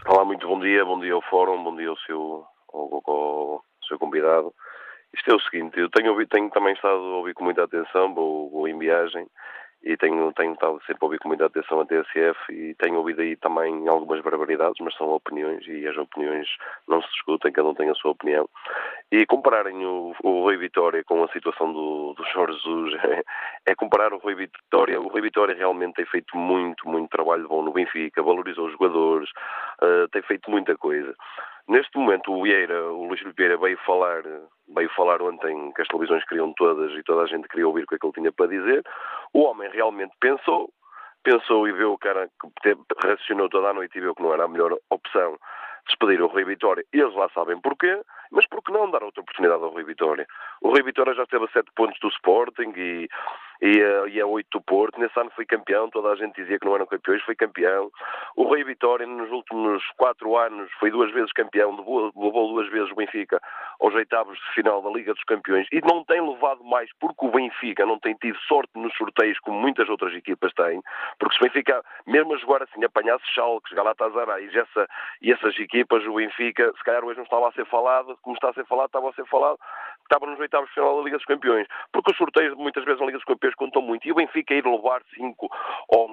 Olá, 0.06 0.26
muito 0.26 0.46
bom 0.46 0.60
dia. 0.60 0.84
Bom 0.84 1.00
dia 1.00 1.14
ao 1.14 1.22
fórum. 1.22 1.64
Bom 1.64 1.78
dia 1.78 1.88
ao 1.88 1.98
seu, 2.00 2.44
ao, 2.74 3.02
ao, 3.08 3.14
ao 3.14 3.64
seu 3.88 3.98
convidado. 3.98 4.54
Isto 5.14 5.32
é 5.32 5.36
o 5.36 5.40
seguinte, 5.40 5.80
eu 5.80 5.90
tenho, 5.90 6.28
tenho 6.28 6.50
também 6.52 6.74
estado 6.74 6.96
a 6.96 7.18
ouvir 7.18 7.34
com 7.34 7.44
muita 7.44 7.64
atenção, 7.64 8.14
vou, 8.14 8.50
vou 8.50 8.68
em 8.68 8.78
viagem 8.78 9.28
e 9.82 9.96
tenho, 9.96 10.32
tenho 10.34 10.54
estado 10.54 10.78
sempre 10.86 11.00
a 11.02 11.06
ouvir 11.06 11.20
com 11.20 11.30
muita 11.30 11.46
atenção 11.46 11.80
a 11.80 11.86
TSF 11.86 12.38
e 12.52 12.76
tenho 12.76 12.98
ouvido 12.98 13.22
aí 13.22 13.38
também 13.38 13.88
algumas 13.88 14.22
barbaridades, 14.22 14.76
mas 14.82 14.96
são 14.96 15.08
opiniões 15.10 15.66
e 15.68 15.88
as 15.88 15.96
opiniões 15.96 16.48
não 16.88 17.02
se 17.02 17.10
discutem, 17.12 17.52
cada 17.52 17.70
um 17.70 17.74
tem 17.74 17.90
a 17.90 17.96
sua 17.96 18.12
opinião. 18.12 18.48
E 19.10 19.26
compararem 19.26 19.86
o, 19.86 20.14
o 20.22 20.44
Rui 20.44 20.58
Vitória 20.58 21.04
com 21.06 21.24
a 21.24 21.30
situação 21.30 21.72
do, 21.72 22.14
do 22.14 22.24
Jorge 22.26 22.58
Jesus 22.58 22.94
é, 23.04 23.24
é, 23.72 23.76
comparar 23.76 24.14
o 24.14 24.18
Rui 24.18 24.36
Vitória. 24.36 25.00
O 25.00 25.08
Rui 25.08 25.22
Vitória 25.22 25.56
realmente 25.56 25.96
tem 25.96 26.06
feito 26.06 26.36
muito, 26.36 26.88
muito 26.88 27.10
trabalho 27.10 27.48
bom 27.48 27.64
no 27.64 27.72
Benfica, 27.72 28.22
valorizou 28.22 28.66
os 28.66 28.74
jogadores, 28.74 29.30
uh, 29.82 30.08
tem 30.10 30.22
feito 30.24 30.52
muita 30.52 30.76
coisa. 30.76 31.16
Neste 31.70 32.00
momento 32.00 32.34
o 32.34 32.42
Vieira, 32.42 32.92
o 32.92 33.06
Luís 33.06 33.22
Vieira 33.38 33.56
veio 33.56 33.78
falar, 33.86 34.24
veio 34.76 34.90
falar 34.96 35.22
ontem 35.22 35.72
que 35.74 35.84
as 35.84 35.88
televisões 35.88 36.26
queriam 36.26 36.52
todas 36.54 36.92
e 36.98 37.04
toda 37.04 37.22
a 37.22 37.28
gente 37.28 37.48
queria 37.48 37.68
ouvir 37.68 37.84
o 37.84 37.88
que, 37.88 37.94
é 37.94 37.98
que 38.00 38.08
ele 38.08 38.14
tinha 38.14 38.32
para 38.32 38.48
dizer. 38.48 38.84
O 39.34 39.44
homem 39.44 39.70
realmente 39.70 40.12
pensou, 40.20 40.74
pensou 41.24 41.68
e 41.68 41.72
viu 41.72 41.94
o 41.94 41.98
cara 42.00 42.28
que 42.64 42.76
raciocinou 43.04 43.50
toda 43.50 43.70
a 43.70 43.74
noite 43.74 43.96
e 43.96 44.02
viu 44.02 44.16
que 44.16 44.24
não 44.24 44.34
era 44.34 44.46
a 44.46 44.48
melhor 44.48 44.76
opção 44.90 45.38
despedir 45.88 46.20
o 46.24 46.28
Rui 46.28 46.44
Vitória. 46.44 46.84
Eles 46.92 47.14
lá 47.14 47.30
sabem 47.36 47.62
porquê, 47.62 48.02
mas 48.32 48.48
por 48.48 48.64
que 48.64 48.72
não 48.72 48.90
dar 48.90 49.04
outra 49.04 49.22
oportunidade 49.22 49.64
ao 49.64 49.70
Rui 49.70 49.84
Vitória? 49.84 50.26
O 50.62 50.70
Rui 50.70 50.82
Vitória 50.82 51.14
já 51.14 51.22
esteve 51.22 51.46
a 51.46 51.50
sete 51.50 51.70
pontos 51.76 52.00
do 52.00 52.08
Sporting 52.10 52.74
e, 52.76 53.08
e, 53.62 53.80
eh, 53.80 54.10
e 54.10 54.22
a 54.22 54.26
oito 54.26 54.60
do 54.60 54.62
Porto. 54.62 55.00
Nesse 55.00 55.20
ano 55.20 55.32
foi 55.36 55.46
campeão, 55.46 55.90
toda 55.90 56.10
a 56.10 56.16
gente 56.16 56.36
dizia 56.36 56.60
que 56.60 56.66
não 56.66 56.76
eram 56.76 56.86
campeões, 56.86 57.22
foi 57.24 57.36
campeão. 57.36 57.92
O 58.36 58.44
Rui 58.44 58.64
Vitória, 58.64 59.06
nos 59.06 59.30
últimos 59.32 59.84
quatro 59.98 60.38
anos, 60.38 60.70
foi 60.80 60.92
duas 60.92 61.12
vezes 61.12 61.32
campeão, 61.34 61.76
levou, 61.76 62.12
levou 62.16 62.54
duas 62.54 62.70
vezes 62.70 62.92
o 62.92 62.96
Benfica 62.96 63.42
aos 63.80 63.94
oitavos 63.94 64.38
de 64.38 64.54
final 64.54 64.82
da 64.82 64.90
Liga 64.90 65.14
dos 65.14 65.24
Campeões 65.24 65.68
e 65.72 65.82
não 65.82 66.04
tem 66.04 66.22
levado 66.22 66.64
mais 66.64 66.90
porque 67.00 67.26
o 67.26 67.32
Benfica 67.32 67.86
não 67.86 68.00
tem 68.00 68.14
tido 68.16 68.38
sorte 68.40 68.72
nos 68.76 68.94
sorteios 68.96 69.40
como 69.40 69.60
muitas 69.60 69.88
outras 69.90 70.14
equipas 70.14 70.54
têm, 70.54 70.82
porque 71.18 71.36
se 71.36 71.42
o 71.42 71.48
Benfica, 71.48 71.84
mesmo 72.06 72.34
a 72.34 72.38
jogar 72.38 72.64
assim, 72.64 72.84
apanhasse 72.84 73.26
Schalke, 73.34 73.74
Galatasaray 73.76 74.50
e, 74.52 74.58
essa, 74.58 74.88
e 75.22 75.32
essas 75.32 75.58
equipas, 75.60 76.06
o 76.06 76.16
Benfica, 76.16 76.72
se 76.78 76.84
calhar 76.84 77.04
hoje 77.04 77.18
não 77.18 77.24
estava 77.24 77.48
a 77.48 77.52
ser 77.52 77.66
falado, 77.66 78.18
como 78.22 78.36
está 78.36 78.50
a 78.50 78.54
ser 78.54 78.66
falado, 78.66 78.88
estava 78.88 79.10
a 79.10 79.14
ser 79.14 79.26
falado, 79.26 79.58
estava 80.04 80.26
nos 80.26 80.40
oitavos 80.40 80.68
de 80.70 80.74
final 80.74 80.98
da 80.98 81.04
Liga 81.04 81.18
dos 81.18 81.26
Campeões. 81.26 81.68
Porque 81.94 82.12
os 82.12 82.18
sorteios, 82.18 82.56
muitas 82.56 82.84
vezes, 82.84 83.00
na 83.00 83.06
Liga 83.06 83.18
dos 83.18 83.26
Campeões 83.26 83.49
contam 83.56 83.82
muito. 83.82 84.08
E 84.08 84.12
o 84.12 84.16
Benfica 84.16 84.54
ir 84.54 84.66
levar 84.66 85.02
cinco 85.14 85.50
ao, 85.94 86.10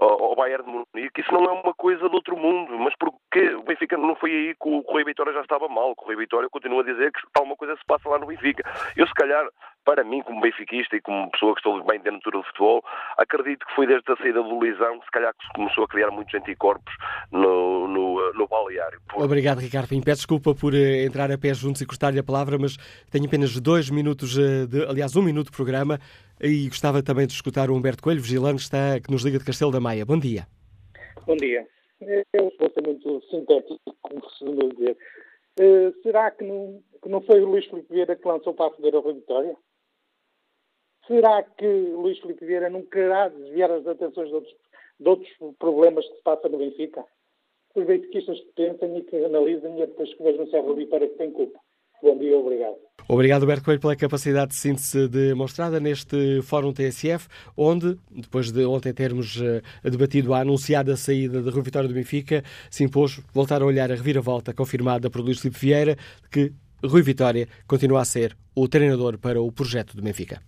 ao 0.00 0.36
Bayern 0.36 0.64
de 0.64 0.70
Munique, 0.70 1.20
isso 1.20 1.32
não 1.32 1.44
é 1.44 1.52
uma 1.52 1.74
coisa 1.74 2.08
de 2.08 2.14
outro 2.14 2.36
mundo. 2.36 2.78
Mas 2.78 2.94
porque 2.96 3.54
o 3.54 3.62
Benfica 3.62 3.96
não 3.96 4.14
foi 4.16 4.30
aí 4.30 4.54
que 4.54 4.68
o 4.68 4.80
Rui 4.80 5.04
Vitória 5.04 5.32
já 5.32 5.40
estava 5.40 5.68
mal. 5.68 5.94
O 5.96 6.04
Rui 6.04 6.16
Vitória 6.16 6.48
continua 6.50 6.82
a 6.82 6.86
dizer 6.86 7.12
que 7.12 7.20
alguma 7.36 7.56
coisa 7.56 7.76
se 7.76 7.84
passa 7.86 8.08
lá 8.08 8.18
no 8.18 8.26
Benfica. 8.26 8.62
Eu, 8.96 9.06
se 9.06 9.14
calhar, 9.14 9.46
para 9.84 10.04
mim, 10.04 10.22
como 10.22 10.40
benfiquista 10.40 10.96
e 10.96 11.00
como 11.00 11.30
pessoa 11.30 11.54
que 11.54 11.60
estou 11.60 11.82
bem 11.84 11.98
dentro 12.00 12.30
do 12.30 12.42
futebol, 12.42 12.84
acredito 13.16 13.66
que 13.66 13.74
foi 13.74 13.86
desde 13.86 14.12
a 14.12 14.16
saída 14.16 14.42
do 14.42 14.58
que 14.60 14.74
se 14.74 15.10
calhar 15.10 15.32
que 15.34 15.46
se 15.46 15.52
começou 15.54 15.84
a 15.84 15.88
criar 15.88 16.10
muitos 16.10 16.34
anticorpos 16.34 16.94
no, 17.32 17.88
no, 17.88 18.07
no 18.34 18.46
baleário. 18.46 19.00
Por... 19.08 19.24
Obrigado, 19.24 19.58
Ricardo 19.58 19.88
Pinho. 19.88 20.02
Peço 20.02 20.18
desculpa 20.18 20.54
por 20.54 20.72
uh, 20.72 20.76
entrar 20.76 21.30
a 21.30 21.38
pé 21.38 21.54
juntos 21.54 21.80
e 21.80 21.86
cortar-lhe 21.86 22.18
a 22.18 22.22
palavra, 22.22 22.58
mas 22.58 22.76
tenho 23.10 23.26
apenas 23.26 23.58
dois 23.60 23.90
minutos, 23.90 24.36
uh, 24.36 24.66
de, 24.66 24.84
aliás, 24.84 25.16
um 25.16 25.22
minuto 25.22 25.50
de 25.50 25.56
programa 25.56 25.98
e 26.40 26.68
gostava 26.68 27.02
também 27.02 27.26
de 27.26 27.32
escutar 27.32 27.70
o 27.70 27.74
Humberto 27.74 28.02
Coelho, 28.02 28.20
vigilante, 28.20 28.62
está, 28.62 29.00
que 29.00 29.10
nos 29.10 29.22
liga 29.22 29.38
de 29.38 29.44
Castelo 29.44 29.72
da 29.72 29.80
Maia. 29.80 30.04
Bom 30.04 30.18
dia. 30.18 30.46
Bom 31.26 31.36
dia. 31.36 31.66
Eu 32.32 32.52
vou 32.58 32.70
ser 32.70 32.82
muito 32.84 33.20
sintético, 33.28 33.80
como 34.02 34.20
costuma 34.20 34.68
dizer. 34.68 34.96
Uh, 35.58 35.92
será 36.02 36.30
que 36.30 36.44
não, 36.44 36.80
que 37.02 37.08
não 37.08 37.20
foi 37.22 37.40
o 37.40 37.46
Luís 37.46 37.66
Filipe 37.66 37.92
Vieira 37.92 38.14
que 38.14 38.28
lançou 38.28 38.54
para 38.54 38.66
a 38.66 38.76
Federação 38.76 39.14
Vitória? 39.14 39.56
Será 41.08 41.42
que 41.42 41.66
Luís 41.66 42.18
Filipe 42.20 42.44
Vieira 42.44 42.70
não 42.70 42.82
querá 42.82 43.28
desviar 43.28 43.70
as 43.70 43.86
atenções 43.86 44.28
de 44.28 44.34
outros, 44.34 44.54
de 45.00 45.08
outros 45.08 45.30
problemas 45.58 46.06
que 46.06 46.16
se 46.16 46.22
passam 46.22 46.50
no 46.50 46.58
Benfica? 46.58 47.04
Os 47.74 47.86
benfiquistas 47.86 48.38
que 48.40 48.52
pensem 48.56 48.98
e 48.98 49.02
que 49.02 49.16
analisem 49.24 49.76
e 49.76 49.86
depois 49.86 50.12
que 50.14 50.22
vejam 50.22 50.46
se 50.46 50.58
Rui 50.58 50.86
para 50.86 51.06
que 51.06 51.16
tem 51.16 51.30
culpa. 51.30 51.58
Bom 52.02 52.16
dia, 52.16 52.36
obrigado. 52.36 52.76
Obrigado, 53.08 53.46
Berto 53.46 53.64
Coelho, 53.64 53.80
pela 53.80 53.96
capacidade 53.96 54.50
de 54.50 54.56
síntese 54.56 55.08
demonstrada 55.08 55.80
neste 55.80 56.42
Fórum 56.42 56.72
TSF, 56.72 57.26
onde, 57.56 57.98
depois 58.10 58.52
de 58.52 58.64
ontem 58.66 58.92
termos 58.92 59.40
uh, 59.40 59.62
debatido 59.82 60.34
a 60.34 60.40
anunciada 60.40 60.96
saída 60.96 61.40
de 61.40 61.50
Rui 61.50 61.62
Vitória 61.62 61.88
do 61.88 61.94
Benfica, 61.94 62.42
se 62.70 62.84
impôs 62.84 63.20
voltar 63.32 63.62
a 63.62 63.64
olhar 63.64 63.90
a 63.90 63.94
reviravolta 63.94 64.52
confirmada 64.52 65.10
por 65.10 65.22
Luís 65.22 65.40
Filipe 65.40 65.58
Vieira, 65.58 65.96
que 66.30 66.52
Rui 66.84 67.02
Vitória 67.02 67.48
continua 67.66 68.02
a 68.02 68.04
ser 68.04 68.36
o 68.54 68.68
treinador 68.68 69.18
para 69.18 69.40
o 69.40 69.50
projeto 69.50 69.96
do 69.96 70.02
Benfica. 70.02 70.40